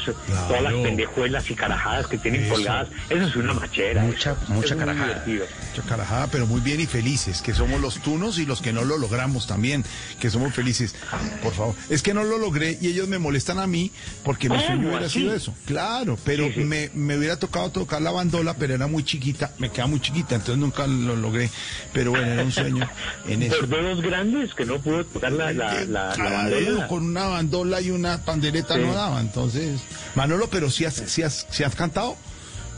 [0.48, 2.54] todas las pendejuelas y carajadas que tienen Eso.
[2.54, 4.02] colgadas, eso es una machera.
[4.02, 4.52] Mucha- eso.
[4.52, 5.24] mucha Es carajada.
[5.26, 8.84] Mucha carajada, pero muy bien y felices, que somos los tunos y los que no
[8.84, 9.84] lo logramos también,
[10.20, 10.94] que somos felices.
[11.42, 13.90] Por favor, es que no lo logré y ellos me molestan a mí
[14.24, 15.20] porque mi ¿Cómo sueño hubiera así?
[15.20, 15.54] sido eso.
[15.66, 19.86] Claro, pero Me, me hubiera tocado tocar la bandola, pero era muy chiquita, me queda
[19.86, 21.50] muy chiquita, entonces nunca lo logré.
[21.92, 22.88] Pero bueno, era un sueño
[23.26, 23.56] en eso.
[23.58, 26.86] Por dedos grandes que no pudo tocar la, la, la, la bandola.
[26.88, 28.80] con una bandola y una pandereta Sí.
[28.82, 29.80] no daba, entonces.
[30.14, 32.16] Manolo, pero si has, si has, si has cantado,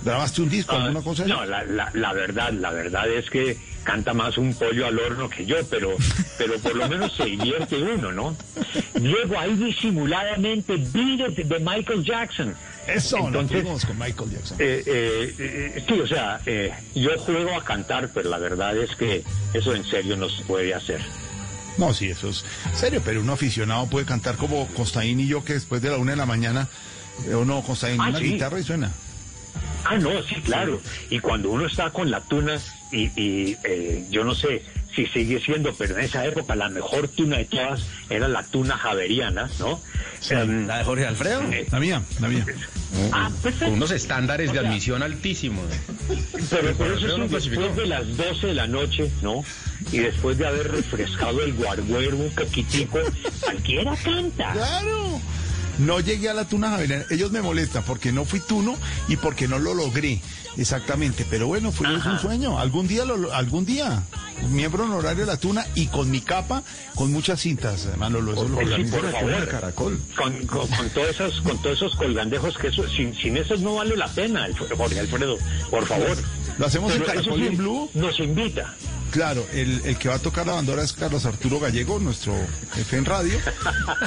[0.04, 1.32] grabaste un disco, alguna cosa así?
[1.32, 4.98] Ah, No, la, la, la verdad, la verdad es que canta más un pollo al
[4.98, 5.94] horno que yo, pero,
[6.38, 8.34] pero por lo menos se divierte uno, ¿no?
[8.98, 12.54] Llego ahí disimuladamente, beat de Michael Jackson.
[12.86, 14.56] Eso, no Entonces, tuvimos con Michael Jackson.
[14.60, 16.40] eh, eh, eh, sí, o sea,
[16.94, 19.22] yo juego a cantar, pero la verdad es que
[19.54, 21.00] eso en serio no se puede hacer.
[21.78, 25.54] No, sí, eso es serio, pero un aficionado puede cantar como Costaín y yo, que
[25.54, 26.68] después de la una de la mañana,
[27.34, 28.24] o no, Costaín, Ah, una sí.
[28.32, 28.92] guitarra y suena.
[29.84, 30.80] Ah, no, sí, claro.
[31.10, 32.58] Y cuando uno está con la tuna,
[32.92, 34.62] y, y, eh, yo no sé
[34.94, 38.76] si sigue siendo, pero en esa época la mejor tuna de todas era la tuna
[38.78, 39.80] javeriana, ¿no?
[40.30, 41.42] Em, ¿La de Jorge Alfredo?
[41.70, 42.46] La mía, la mía.
[43.12, 45.66] Ah, Con unos estándares O de sea, admisión altísimos.
[46.50, 47.62] Pero por eso sí, no clasificó.
[47.62, 49.44] después de las 12 de la noche, ¿no?
[49.92, 52.98] Y después de haber refrescado el guarguero un poquitico,
[53.40, 54.52] cualquiera canta.
[54.52, 55.20] Claro.
[55.78, 57.04] No llegué a la tuna javeriana.
[57.10, 58.76] Ellos me molestan porque no fui tuno
[59.08, 60.20] y porque no lo logré.
[60.56, 61.26] Exactamente.
[61.28, 62.58] Pero bueno, fue es un sueño.
[62.58, 64.02] Algún día, lo, algún día.
[64.50, 66.62] Miembro honorario de la tuna y con mi capa,
[66.96, 68.32] con muchas cintas, Manolo.
[68.32, 69.48] Eso es lo que Sí, por favor.
[69.48, 70.00] Caracol.
[70.16, 73.76] Con, con, con todos esos, con todos esos colgandejos que eso, sin, sin esos no
[73.76, 75.38] vale la pena, Jorge Alfredo,
[75.70, 76.16] por favor.
[76.58, 77.90] Lo hacemos en Pero eso Caracol y sí, en Blue.
[77.94, 78.74] Nos invita.
[79.10, 82.34] Claro, el, el que va a tocar la bandera es Carlos Arturo Gallego, nuestro
[82.74, 83.38] jefe en radio.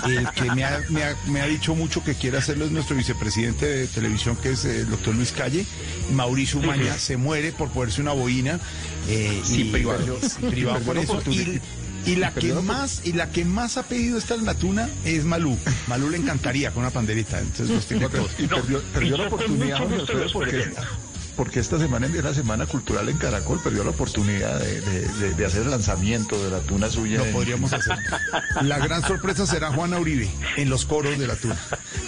[0.05, 2.95] El que me ha, me ha- me ha dicho mucho que quiere hacerlo es nuestro
[2.97, 5.65] vicepresidente de televisión, que es eh, el doctor Luis Calle.
[6.13, 8.59] Mauricio Umaña se muere por ponerse una boina.
[9.07, 10.19] eh, Sí, y- privado.
[10.21, 11.21] sí, privado Y por eso.
[12.05, 15.25] Y, la que más y la que más ha pedido estar en la tuna es
[15.25, 15.57] Malú.
[15.87, 17.39] Malú le encantaría con una panderita.
[17.39, 18.31] Entonces los tiene todos.
[18.39, 19.79] Y perdió, la oportunidad,
[20.33, 20.69] porque.
[21.37, 25.33] Porque esta semana es la Semana Cultural en Caracol, perdió la oportunidad de, de- de-
[25.35, 27.19] de hacer el lanzamiento de la tuna suya.
[27.19, 27.95] Lo en- podríamos hacer.
[28.63, 31.57] La gran sorpresa será Juana Uribe en los coros de la tuna.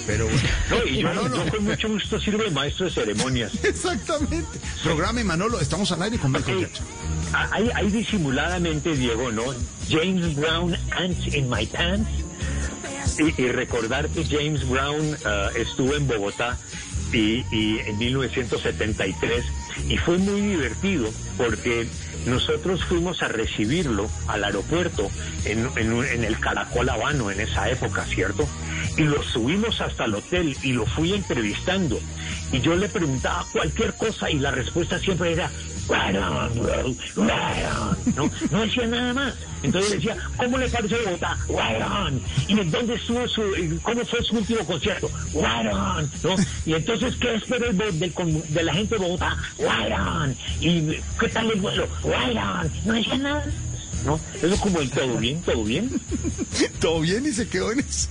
[0.07, 0.41] Pero bueno.
[0.71, 1.45] No, y yo, Manolo.
[1.45, 3.51] yo con mucho gusto sirvo de maestro de ceremonias.
[3.63, 4.57] Exactamente.
[4.83, 6.85] Programe Manolo, estamos al aire con Michael Jackson.
[7.31, 9.43] Hay, hay disimuladamente, Diego, ¿no?
[9.89, 12.09] James Brown, Ants in My Pants.
[13.19, 16.57] Y, y recordar que James Brown ah, estuvo en Bogotá
[17.13, 19.45] y, y en 1973
[19.87, 21.87] y fue muy divertido porque
[22.25, 25.09] nosotros fuimos a recibirlo al aeropuerto
[25.45, 28.47] en, en en el Caracol Habano en esa época, ¿cierto?
[28.97, 31.99] Y lo subimos hasta el hotel y lo fui entrevistando.
[32.51, 35.49] Y yo le preguntaba cualquier cosa y la respuesta siempre era,
[35.89, 37.97] right on, bro, right on.
[38.15, 39.33] No, no decía nada más.
[39.63, 41.37] Entonces decía, ¿cómo le parece Bogotá?
[41.49, 42.21] Right on.
[42.47, 43.41] ¿Y en dónde estuvo su,
[43.81, 45.09] cómo fue su último concierto?
[45.33, 46.09] Right on.
[46.23, 46.35] ¿No?
[46.65, 49.37] Y entonces, ¿qué espera del de la gente de Bogotá?
[49.57, 50.35] Right on.
[50.61, 51.87] ¿Y qué tal el vuelo?
[52.03, 52.71] Right on.
[52.85, 53.45] No decía nada.
[54.05, 54.19] ¿No?
[54.41, 56.01] Eso como el todo bien, todo bien.
[56.79, 58.07] Todo bien y se quedó en eso.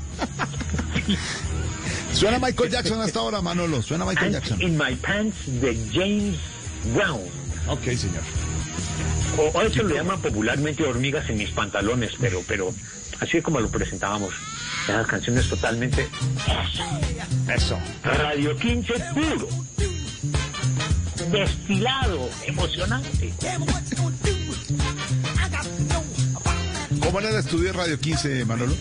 [2.12, 3.81] Suena Michael Jackson hasta ahora, Manolo.
[3.82, 4.60] Suena Michael Jackson.
[4.60, 6.36] in My Pants de James
[6.94, 7.38] Brown.
[7.68, 8.22] Ok, señor.
[9.36, 12.74] O, eso lo llaman popularmente hormigas en mis pantalones, pero, pero
[13.20, 14.34] así es como lo presentábamos.
[14.84, 16.08] Esas canciones totalmente
[17.55, 17.78] Eso.
[18.02, 19.48] Radio 15 puro.
[21.30, 23.32] Destilado, emocionante.
[27.00, 28.74] ¿Cómo era el estudio de Radio 15, Manolo?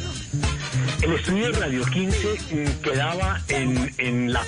[1.02, 4.44] El estudio de Radio 15 mm, quedaba en, en la...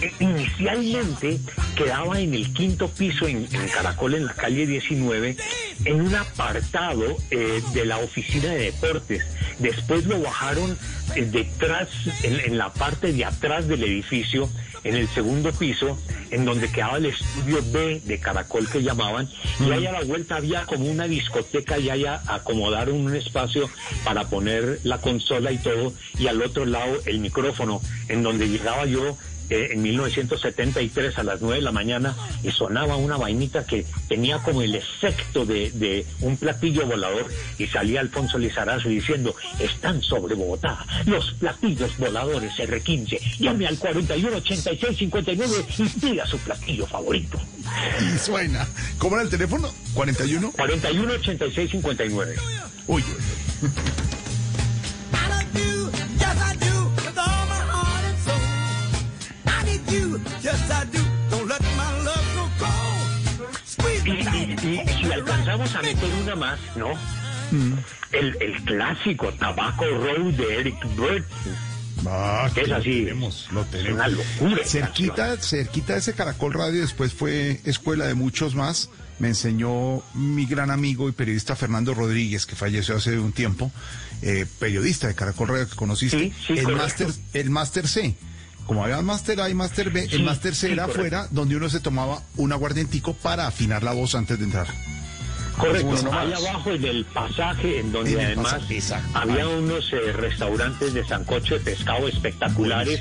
[0.00, 1.38] eh, Inicialmente
[1.76, 5.36] quedaba en el quinto piso en, en Caracol, en la calle 19,
[5.84, 9.24] en un apartado eh, de la oficina de deportes.
[9.60, 10.76] Después lo bajaron
[11.14, 11.88] eh, detrás,
[12.22, 14.48] en, la parte de atrás del edificio,
[14.84, 15.98] en el segundo piso,
[16.30, 19.28] en donde quedaba el estudio B de Caracol que llamaban,
[19.60, 23.68] y ahí a la vuelta había como una discoteca y allá acomodaron un espacio
[24.04, 28.86] para poner la consola y todo, y al otro lado el micrófono, en donde llegaba
[28.86, 29.16] yo
[29.50, 34.38] eh, en 1973 a las 9 de la mañana y sonaba una vainita que tenía
[34.38, 37.26] como el efecto de, de un platillo volador
[37.58, 45.66] y salía Alfonso Lizarazo diciendo, están sobre Bogotá los platillos voladores R15, llame al 418659
[45.78, 47.38] y pida su platillo favorito.
[48.00, 48.66] Y suena.
[48.98, 49.68] ¿Cómo era el teléfono?
[49.94, 50.52] ¿41?
[50.52, 52.36] 418659.
[52.86, 53.68] Uy, uy.
[64.04, 66.88] Y, y- y si alcanzamos a meter una más, ¿no?
[68.12, 71.24] El, el clásico Tabaco Road de Eric Burton.
[72.06, 72.90] Ah, Es lo así.
[73.04, 73.94] tenemos, lo tenemos.
[73.94, 74.64] una locura.
[74.64, 78.88] Cerquita, cerquita de ese Caracol Radio, después fue escuela de muchos más.
[79.18, 83.70] Me enseñó mi gran amigo y periodista Fernando Rodríguez, que falleció hace un tiempo,
[84.22, 88.14] eh, periodista de Caracol Radio que conociste, Sí, sí, el máster, el máster C.
[88.70, 91.68] Como había máster A y máster B, el Sí, máster C era afuera, donde uno
[91.68, 94.68] se tomaba un aguardientico para afinar la voz antes de entrar.
[95.58, 99.08] Correcto, Uno ahí abajo en el pasaje, en donde En además pasaje, exacto.
[99.18, 99.54] había Ahí.
[99.58, 103.00] unos eh, restaurantes de sancocho de pescado espectaculares,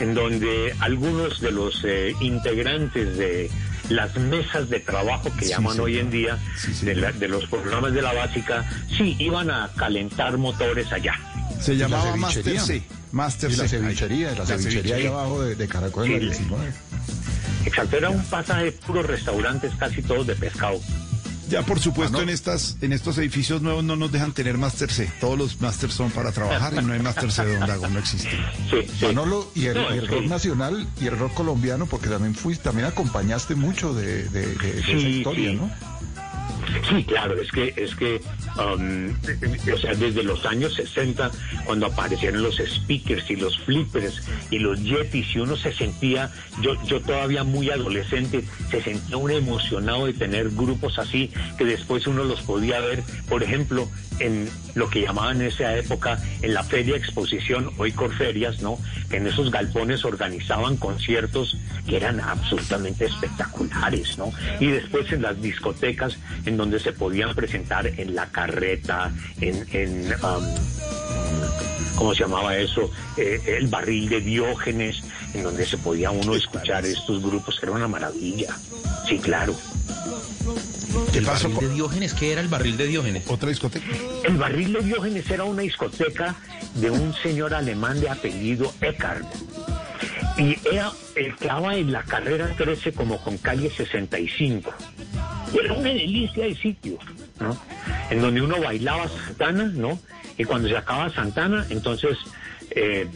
[0.00, 3.52] en donde algunos de los eh, integrantes de
[3.90, 5.86] las mesas de trabajo que Sí, llaman señor.
[5.86, 8.68] hoy en día, Sí, de, la- de los programas de la básica,
[8.98, 11.14] sí, iban a calentar motores allá.
[11.60, 12.60] Se llamaba cevichería.
[12.60, 12.82] C.
[13.14, 16.40] Máster Y la cevichería, la cevichería ahí abajo de, de Caracol en la Sí.
[16.42, 16.72] 19.
[17.66, 20.78] Exacto, era un pasaje de puros restaurantes, casi todos de pescado.
[21.48, 22.22] Ya por supuesto Ah, ¿no?
[22.24, 25.12] en estas en estos edificios nuevos no nos dejan tener Master C.
[25.20, 28.30] Todos los Masters son para trabajar y no hay Master C de Ondago, no existe.
[28.70, 29.04] Sí, sí.
[29.06, 32.86] Manolo, y el, No, el rock nacional y el rock colombiano, porque también fuiste, también
[32.88, 35.56] acompañaste mucho de, de- de- de esa Sí, historia, sí.
[35.56, 35.70] ¿no?
[36.88, 38.20] Sí, claro, es que, es que,
[38.58, 39.10] um,
[39.72, 41.30] o sea, desde los años 60,
[41.64, 46.74] cuando aparecieron los speakers y los flippers y los yetis, y uno se sentía, yo,
[46.84, 52.24] yo todavía muy adolescente, se sentía uno emocionado de tener grupos así, que después uno
[52.24, 56.96] los podía ver, por ejemplo, en lo que llamaban en esa época, en la feria
[56.96, 58.78] exposición, hoy Corferias, ¿no?
[59.10, 64.32] Que en esos galpones organizaban conciertos que eran absolutamente espectaculares, ¿no?
[64.60, 70.12] Y después en las discotecas, en donde se podían presentar en la carreta, en, en
[70.22, 70.44] um,
[71.96, 72.90] ¿cómo se llamaba eso?
[73.16, 75.02] Eh, el barril de Diógenes,
[75.34, 78.56] en donde se podía uno escuchar estos grupos, era una maravilla.
[79.08, 79.54] Sí, claro.
[81.12, 82.14] ¿Qué ¿El pasó barril de Diógenes?
[82.14, 83.24] ¿Qué era el barril de Diógenes?
[83.28, 83.86] otra discoteca?
[84.24, 86.34] El barril de Diógenes era una discoteca
[86.74, 89.26] de un señor alemán de apellido Eckart.
[90.36, 94.72] Y era, estaba en la carrera 13 como con calle 65.
[95.52, 96.98] Y era una delicia de sitio,
[97.38, 97.56] ¿no?
[98.10, 100.00] En donde uno bailaba Santana, ¿no?
[100.36, 102.18] Y cuando se acaba Santana, entonces
[102.70, 103.08] eh,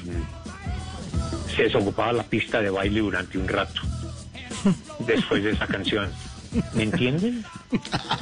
[1.55, 3.81] se desocupaba la pista de baile durante un rato.
[5.01, 6.09] Después de esa canción.
[6.75, 7.45] ¿Me entienden?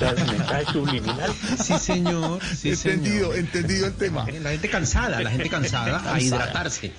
[0.00, 1.32] Mensaje subliminal.
[1.62, 2.40] Sí, señor.
[2.42, 3.36] Sí, entendido, señor.
[3.38, 4.26] entendido el tema.
[4.42, 6.92] La gente cansada, la gente cansada, a hidratarse.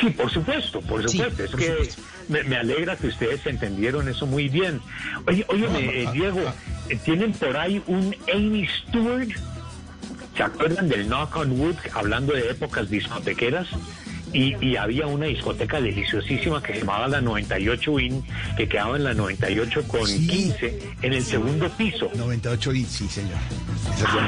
[0.00, 1.42] Sí, por supuesto, por Sí, supuesto.
[1.44, 2.02] es por que supuesto.
[2.28, 4.80] Me, me alegra que ustedes entendieron eso muy bien.
[5.26, 5.66] Oye, oye,
[6.02, 6.40] eh, Diego,
[6.88, 9.28] eh, ¿tienen por ahí un Amy Stewart?
[10.36, 13.66] ¿Se acuerdan del Knock on Wood, hablando de épocas discotequeras?
[14.34, 18.22] Y, y había una discoteca deliciosísima que se llamaba la 98 Win,
[18.56, 22.10] que quedaba en la 98 con 15, en el segundo piso.
[22.14, 23.38] 98 y sí, señor.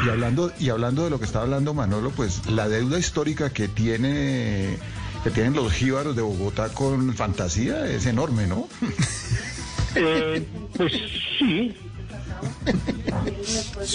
[0.07, 3.69] Y hablando, y hablando de lo que está hablando Manolo, pues la deuda histórica que
[3.69, 4.79] tiene
[5.25, 8.69] que tienen los jíbaros de Bogotá con fantasía es enorme, ¿no?
[9.99, 10.93] Eh, pues
[11.39, 11.75] sí.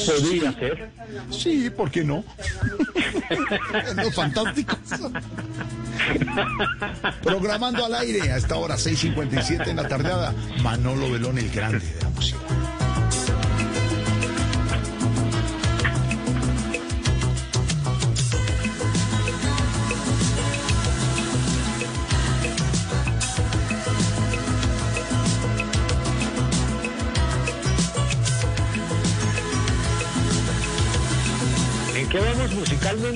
[0.05, 0.89] Podría ser.
[1.29, 2.23] Sí, ¿por qué no?
[3.95, 4.77] Los fantásticos.
[7.21, 12.01] Programando al aire a esta hora, 6.57 en la tardeada, Manolo Belón, el grande de
[12.01, 12.39] la música.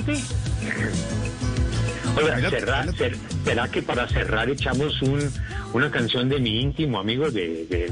[0.06, 0.46] Musicalmente?
[2.16, 2.50] Oiga,
[3.44, 5.30] ¿será que para cerrar echamos un,
[5.74, 7.88] una canción de mi íntimo amigo de, de,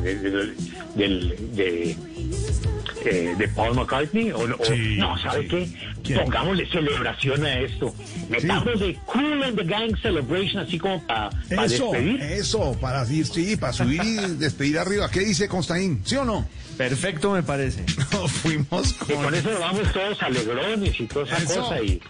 [3.04, 4.30] eh, de Paul McCartney?
[4.32, 5.48] ¿O, o- Sí, no, ¿sabe sí.
[5.48, 5.68] qué?
[6.02, 6.20] ¿Quién?
[6.20, 7.94] Pongámosle celebración a esto.
[8.28, 12.20] Metamos de Cool and the Gang Celebration así como para Eso, despedir.
[12.22, 15.10] eso, para ir, sí, para subir y despedir arriba.
[15.10, 16.02] ¿Qué dice Constaín?
[16.04, 16.46] ¿Sí o no?
[16.76, 17.84] Perfecto, me parece.
[18.12, 19.24] No, fuimos Y con...
[19.24, 21.60] con eso nos vamos todos alegrones y toda esa Eso.
[21.62, 21.82] cosa.
[21.82, 22.00] Y,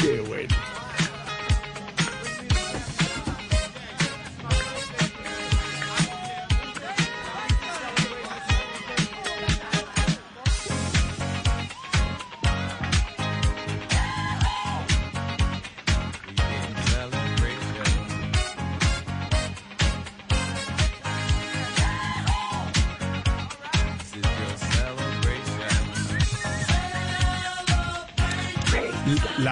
[0.00, 0.54] Qué bueno.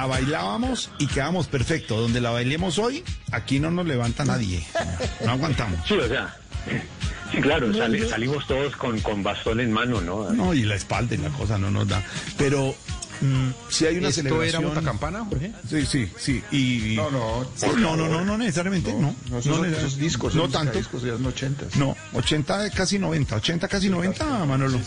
[0.04, 1.98] La bailábamos y quedamos perfecto.
[1.98, 3.02] Donde la bailemos hoy,
[3.32, 4.62] aquí no nos levanta nadie.
[5.24, 5.80] No aguantamos.
[5.88, 6.36] sí, o sea.
[7.32, 10.30] Sí, claro, sali- salimos todos con, con bastón en mano, ¿no?
[10.30, 12.02] No, y la espalda y la cosa no nos da.
[12.36, 12.74] Pero
[13.22, 14.62] mm, si hay una ¿Esto celebración.
[14.62, 15.52] era Botacampana, Jorge?
[15.68, 16.42] Sí, sí, sí.
[16.52, 17.46] Y, No, no.
[17.56, 19.16] Sí, no, no, no, no necesariamente, no.
[19.30, 20.76] No, esos, No esos discos, No esos tanto.
[20.78, 21.74] discos ya son ochentas.
[21.76, 23.36] No, 80, casi 90.
[23.36, 24.76] 80, casi 90, Manolo.
[24.78, 24.84] Sí,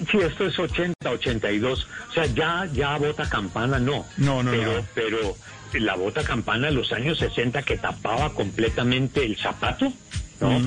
[0.00, 1.86] esto es 80, 82.
[2.10, 4.04] O sea, ya, ya bota campana, no.
[4.16, 4.86] No, no, pero, no.
[4.94, 5.36] Pero
[5.74, 9.92] la bota campana de los años 60 que tapaba completamente el zapato,
[10.40, 10.60] ¿no?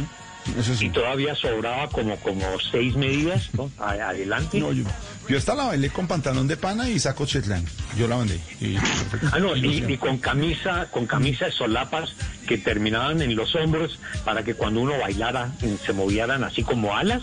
[0.57, 0.87] Eso sí.
[0.87, 3.71] Y todavía sobraba como, como seis medidas, ¿no?
[3.79, 4.59] Adelante.
[4.59, 4.83] No, yo,
[5.29, 7.67] yo esta la bailé con pantalón de pana y saco Chetland.
[7.95, 8.39] Yo la bandé.
[8.59, 8.75] Y,
[9.31, 12.15] Ah, no, y, y con camisa, con camisa de solapas
[12.47, 15.51] que terminaban en los hombros para que cuando uno bailara
[15.85, 17.21] se movieran así como alas.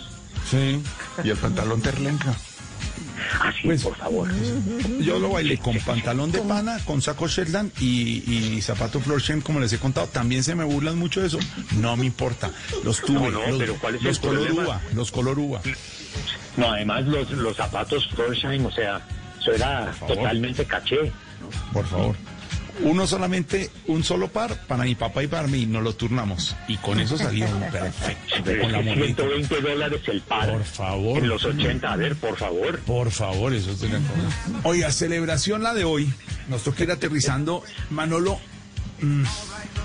[0.49, 0.81] Sí.
[1.23, 2.35] Y el pantalón terlenca.
[3.41, 4.29] Así, Pues, por favor.
[5.01, 8.23] Yo lo bailé con pantalón de pana, con saco Shetland y,
[8.55, 10.07] y zapato Florsheim, como les he contado.
[10.07, 11.39] También se me burlan mucho de eso.
[11.77, 12.49] No me importa.
[12.83, 13.29] Los tuve.
[13.29, 14.63] No, no, los, pero ¿cuál es los el color problema?
[14.67, 14.81] uva.
[14.93, 15.61] Los color uva.
[16.57, 19.01] No, además los, los zapatos Florsheim, o sea,
[19.39, 21.11] eso era totalmente caché.
[21.71, 22.15] Por favor.
[22.81, 25.65] Uno solamente, un solo par para mi papá y para mí.
[25.65, 26.55] Nos lo turnamos.
[26.67, 28.35] Y con eso salieron perfecto.
[28.61, 29.23] Con la es que monedita.
[29.23, 30.51] 120 dólares el par.
[30.51, 31.17] Por favor.
[31.19, 32.79] En los 80, a ver, por favor.
[32.79, 34.59] Por favor, eso es la cosa.
[34.63, 36.11] Oiga, celebración la de hoy.
[36.47, 37.63] Nos toca ir aterrizando.
[37.89, 38.39] Manolo,
[39.01, 39.23] mm,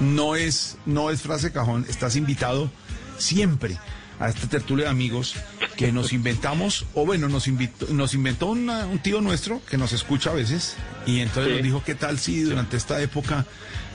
[0.01, 1.87] no es, no es frase cajón.
[1.89, 2.71] Estás invitado
[3.19, 3.79] siempre
[4.21, 5.35] a esta tertulia de amigos
[5.77, 9.93] que nos inventamos, o bueno, nos, invitó, nos inventó una- un tío nuestro que nos
[9.93, 10.77] escucha a veces,
[11.07, 11.55] y entonces Sí.
[11.57, 13.45] nos dijo, ¿qué tal si durante esta época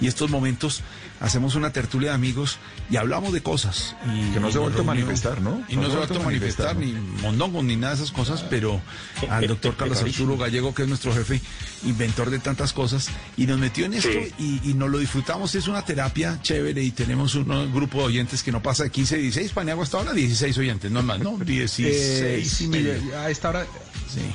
[0.01, 0.81] y estos momentos
[1.19, 2.57] hacemos una tertulia de amigos
[2.89, 3.95] y hablamos de cosas?
[4.05, 5.61] Y, Que no se ha vuelto a manifestar, ¿no?
[5.69, 8.81] Y no, se ha vuelto a manifestar, ni mondongos, ni nada de esas cosas, pero
[9.29, 11.41] al doctor Carlos Arturo Gallego, que es nuestro jefe,
[11.85, 14.33] inventor de tantas cosas, y nos metió en esto Sí.
[14.63, 15.53] y, y nos lo disfrutamos.
[15.55, 19.17] Es una terapia chévere y tenemos un grupo de oyentes que no pasa de 15,
[19.17, 21.37] 16, Paniagua hasta ahora, 16 oyentes, no más, ¿no?
[21.37, 22.93] 16 Eh, y medio.
[23.19, 23.65] a esta hora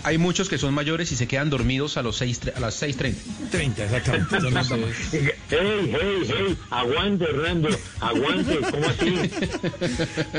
[0.03, 3.15] Hay muchos que son mayores y se quedan dormidos a, los seis, a las 6.30.
[3.51, 4.37] 30, exactamente.
[4.37, 4.79] Entonces,
[5.13, 7.69] Hey, hey, hey, aguante, Hernando,
[8.01, 9.31] aguante, ¿cómo así?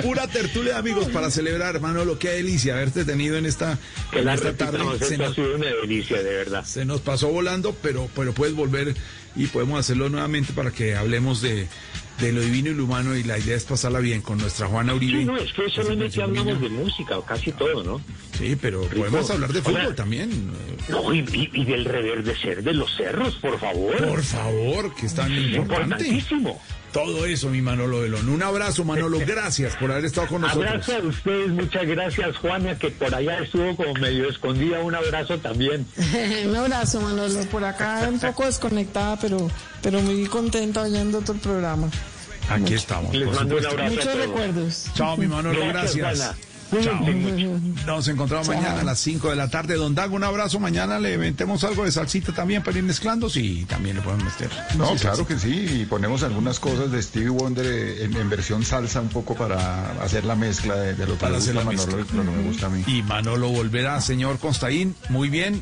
[0.01, 2.17] Pura tertulia de amigos para celebrar, Manolo.
[2.19, 3.77] Qué delicia haberte tenido en esta,
[4.11, 6.65] Que en la esta repitamos, Se ha nos, sido una delicia, de verdad.
[6.65, 8.95] se nos pasó volando, pero, pero puedes volver
[9.35, 11.67] y podemos hacerlo nuevamente para que hablemos de,
[12.19, 13.15] de lo divino y lo humano.
[13.15, 15.19] Y la idea es pasarla bien con nuestra Juana Uribe.
[15.19, 18.01] Sí, no, es que solamente hablamos de música, o casi todo, ¿no?
[18.37, 19.79] Sí, pero podemos hablar de Hola.
[19.79, 20.51] fútbol también.
[20.89, 23.95] No, y, y- y del reverdecer de los cerros, por favor.
[24.07, 26.05] Por favor, que es tan importante.
[26.07, 26.61] Importantísimo.
[26.95, 28.29] Todo eso, mi Manolo Velón.
[28.29, 29.19] Un abrazo, Manolo.
[29.27, 30.65] Gracias por haber estado con nosotros.
[30.65, 34.79] Abrazo a ustedes, muchas gracias, Juana, que por allá estuvo como medio escondida.
[34.79, 35.85] Un abrazo también.
[36.45, 37.41] Un abrazo, Manolo.
[37.51, 39.51] Por acá un poco desconectada, pero,
[39.81, 41.89] pero muy contenta oyendo todo el programa.
[42.49, 43.13] Aquí estamos.
[43.13, 44.85] Les mando un abrazo Muchos recuerdos.
[44.93, 45.67] Chao, mi Manolo.
[45.67, 46.54] Gracias, Gracias.
[46.81, 46.99] Chao.
[47.85, 48.55] Nos encontramos Chao.
[48.57, 49.75] mañana a las 5 de la tarde.
[49.75, 50.59] Don Dago, un abrazo.
[50.59, 53.29] Mañana le metemos algo de salsita también para ir mezclando.
[53.29, 54.49] Sí, también le podemos meter.
[54.77, 57.65] No, Sí, claro que sí, y ponemos algunas cosas de Stevie Wonder
[58.01, 61.31] en, en versión salsa un poco para hacer la mezcla de, de lo que Para
[61.33, 62.83] le gusta la Manolo lo que me gusta a mí.
[62.87, 64.95] Y Manolo volverá, señor Constaín.
[65.09, 65.61] Muy bien.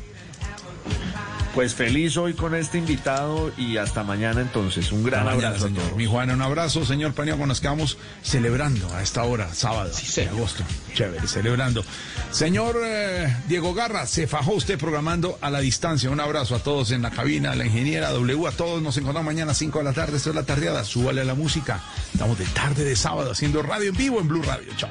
[1.54, 4.90] Pues feliz hoy con este invitado y hasta mañana entonces.
[4.90, 5.66] Un gran mañana, abrazo.
[5.66, 5.84] a señor.
[5.84, 5.96] todos.
[5.96, 7.46] Mi Juana, un abrazo, señor Paniagua.
[7.46, 10.64] Nos quedamos celebrando a esta hora, sábado de agosto.
[10.94, 11.84] Chévere, celebrando.
[12.32, 16.10] Señor eh, Diego Garra, se fajó usted programando a la distancia.
[16.10, 18.82] Un abrazo a todos en la cabina, a la ingeniera W, a todos.
[18.82, 20.16] Nos encontramos mañana a 5 de la tarde.
[20.16, 20.82] Esto es la tardeada.
[20.82, 21.80] Súbale a la música.
[22.12, 24.72] Estamos de tarde de sábado haciendo radio en vivo en Blue Radio.
[24.76, 24.90] Chao.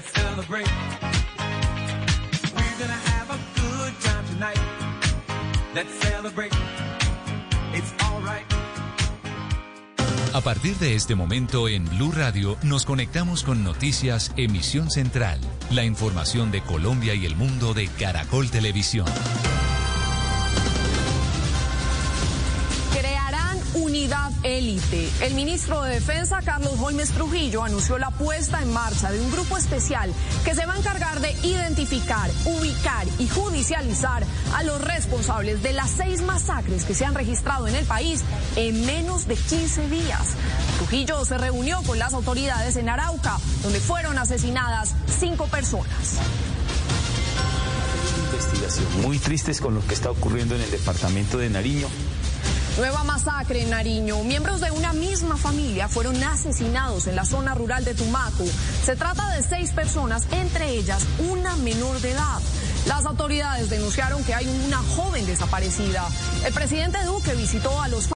[0.00, 0.68] Celebrate.
[2.54, 4.58] We're gonna have a good time tonight.
[5.74, 6.52] Let's celebrate.
[7.74, 8.44] It's alright.
[10.34, 15.84] A partir de este momento en Blue Radio nos conectamos con Noticias Emisión Central, la
[15.84, 19.06] información de Colombia y el mundo de Caracol Televisión.
[24.42, 25.10] Élite.
[25.20, 29.56] El ministro de Defensa, Carlos Holmes Trujillo, anunció la puesta en marcha de un grupo
[29.56, 30.10] especial
[30.44, 35.90] que se va a encargar de identificar, ubicar y judicializar a los responsables de las
[35.90, 38.22] seis masacres que se han registrado en el país
[38.56, 40.36] en menos de 15 días.
[40.78, 46.18] Trujillo se reunió con las autoridades en Arauca, donde fueron asesinadas cinco personas.
[48.32, 49.02] investigación.
[49.02, 51.88] Muy tristes con lo que está ocurriendo en el departamento de Nariño.
[52.78, 54.22] Nueva masacre en Nariño.
[54.22, 58.44] Miembros de una misma familia fueron asesinados en la zona rural de Tumaco.
[58.84, 62.38] Se trata de seis personas, entre ellas una menor de edad.
[62.86, 66.06] Las autoridades denunciaron que hay una joven desaparecida.
[66.46, 68.06] El presidente Duque visitó a los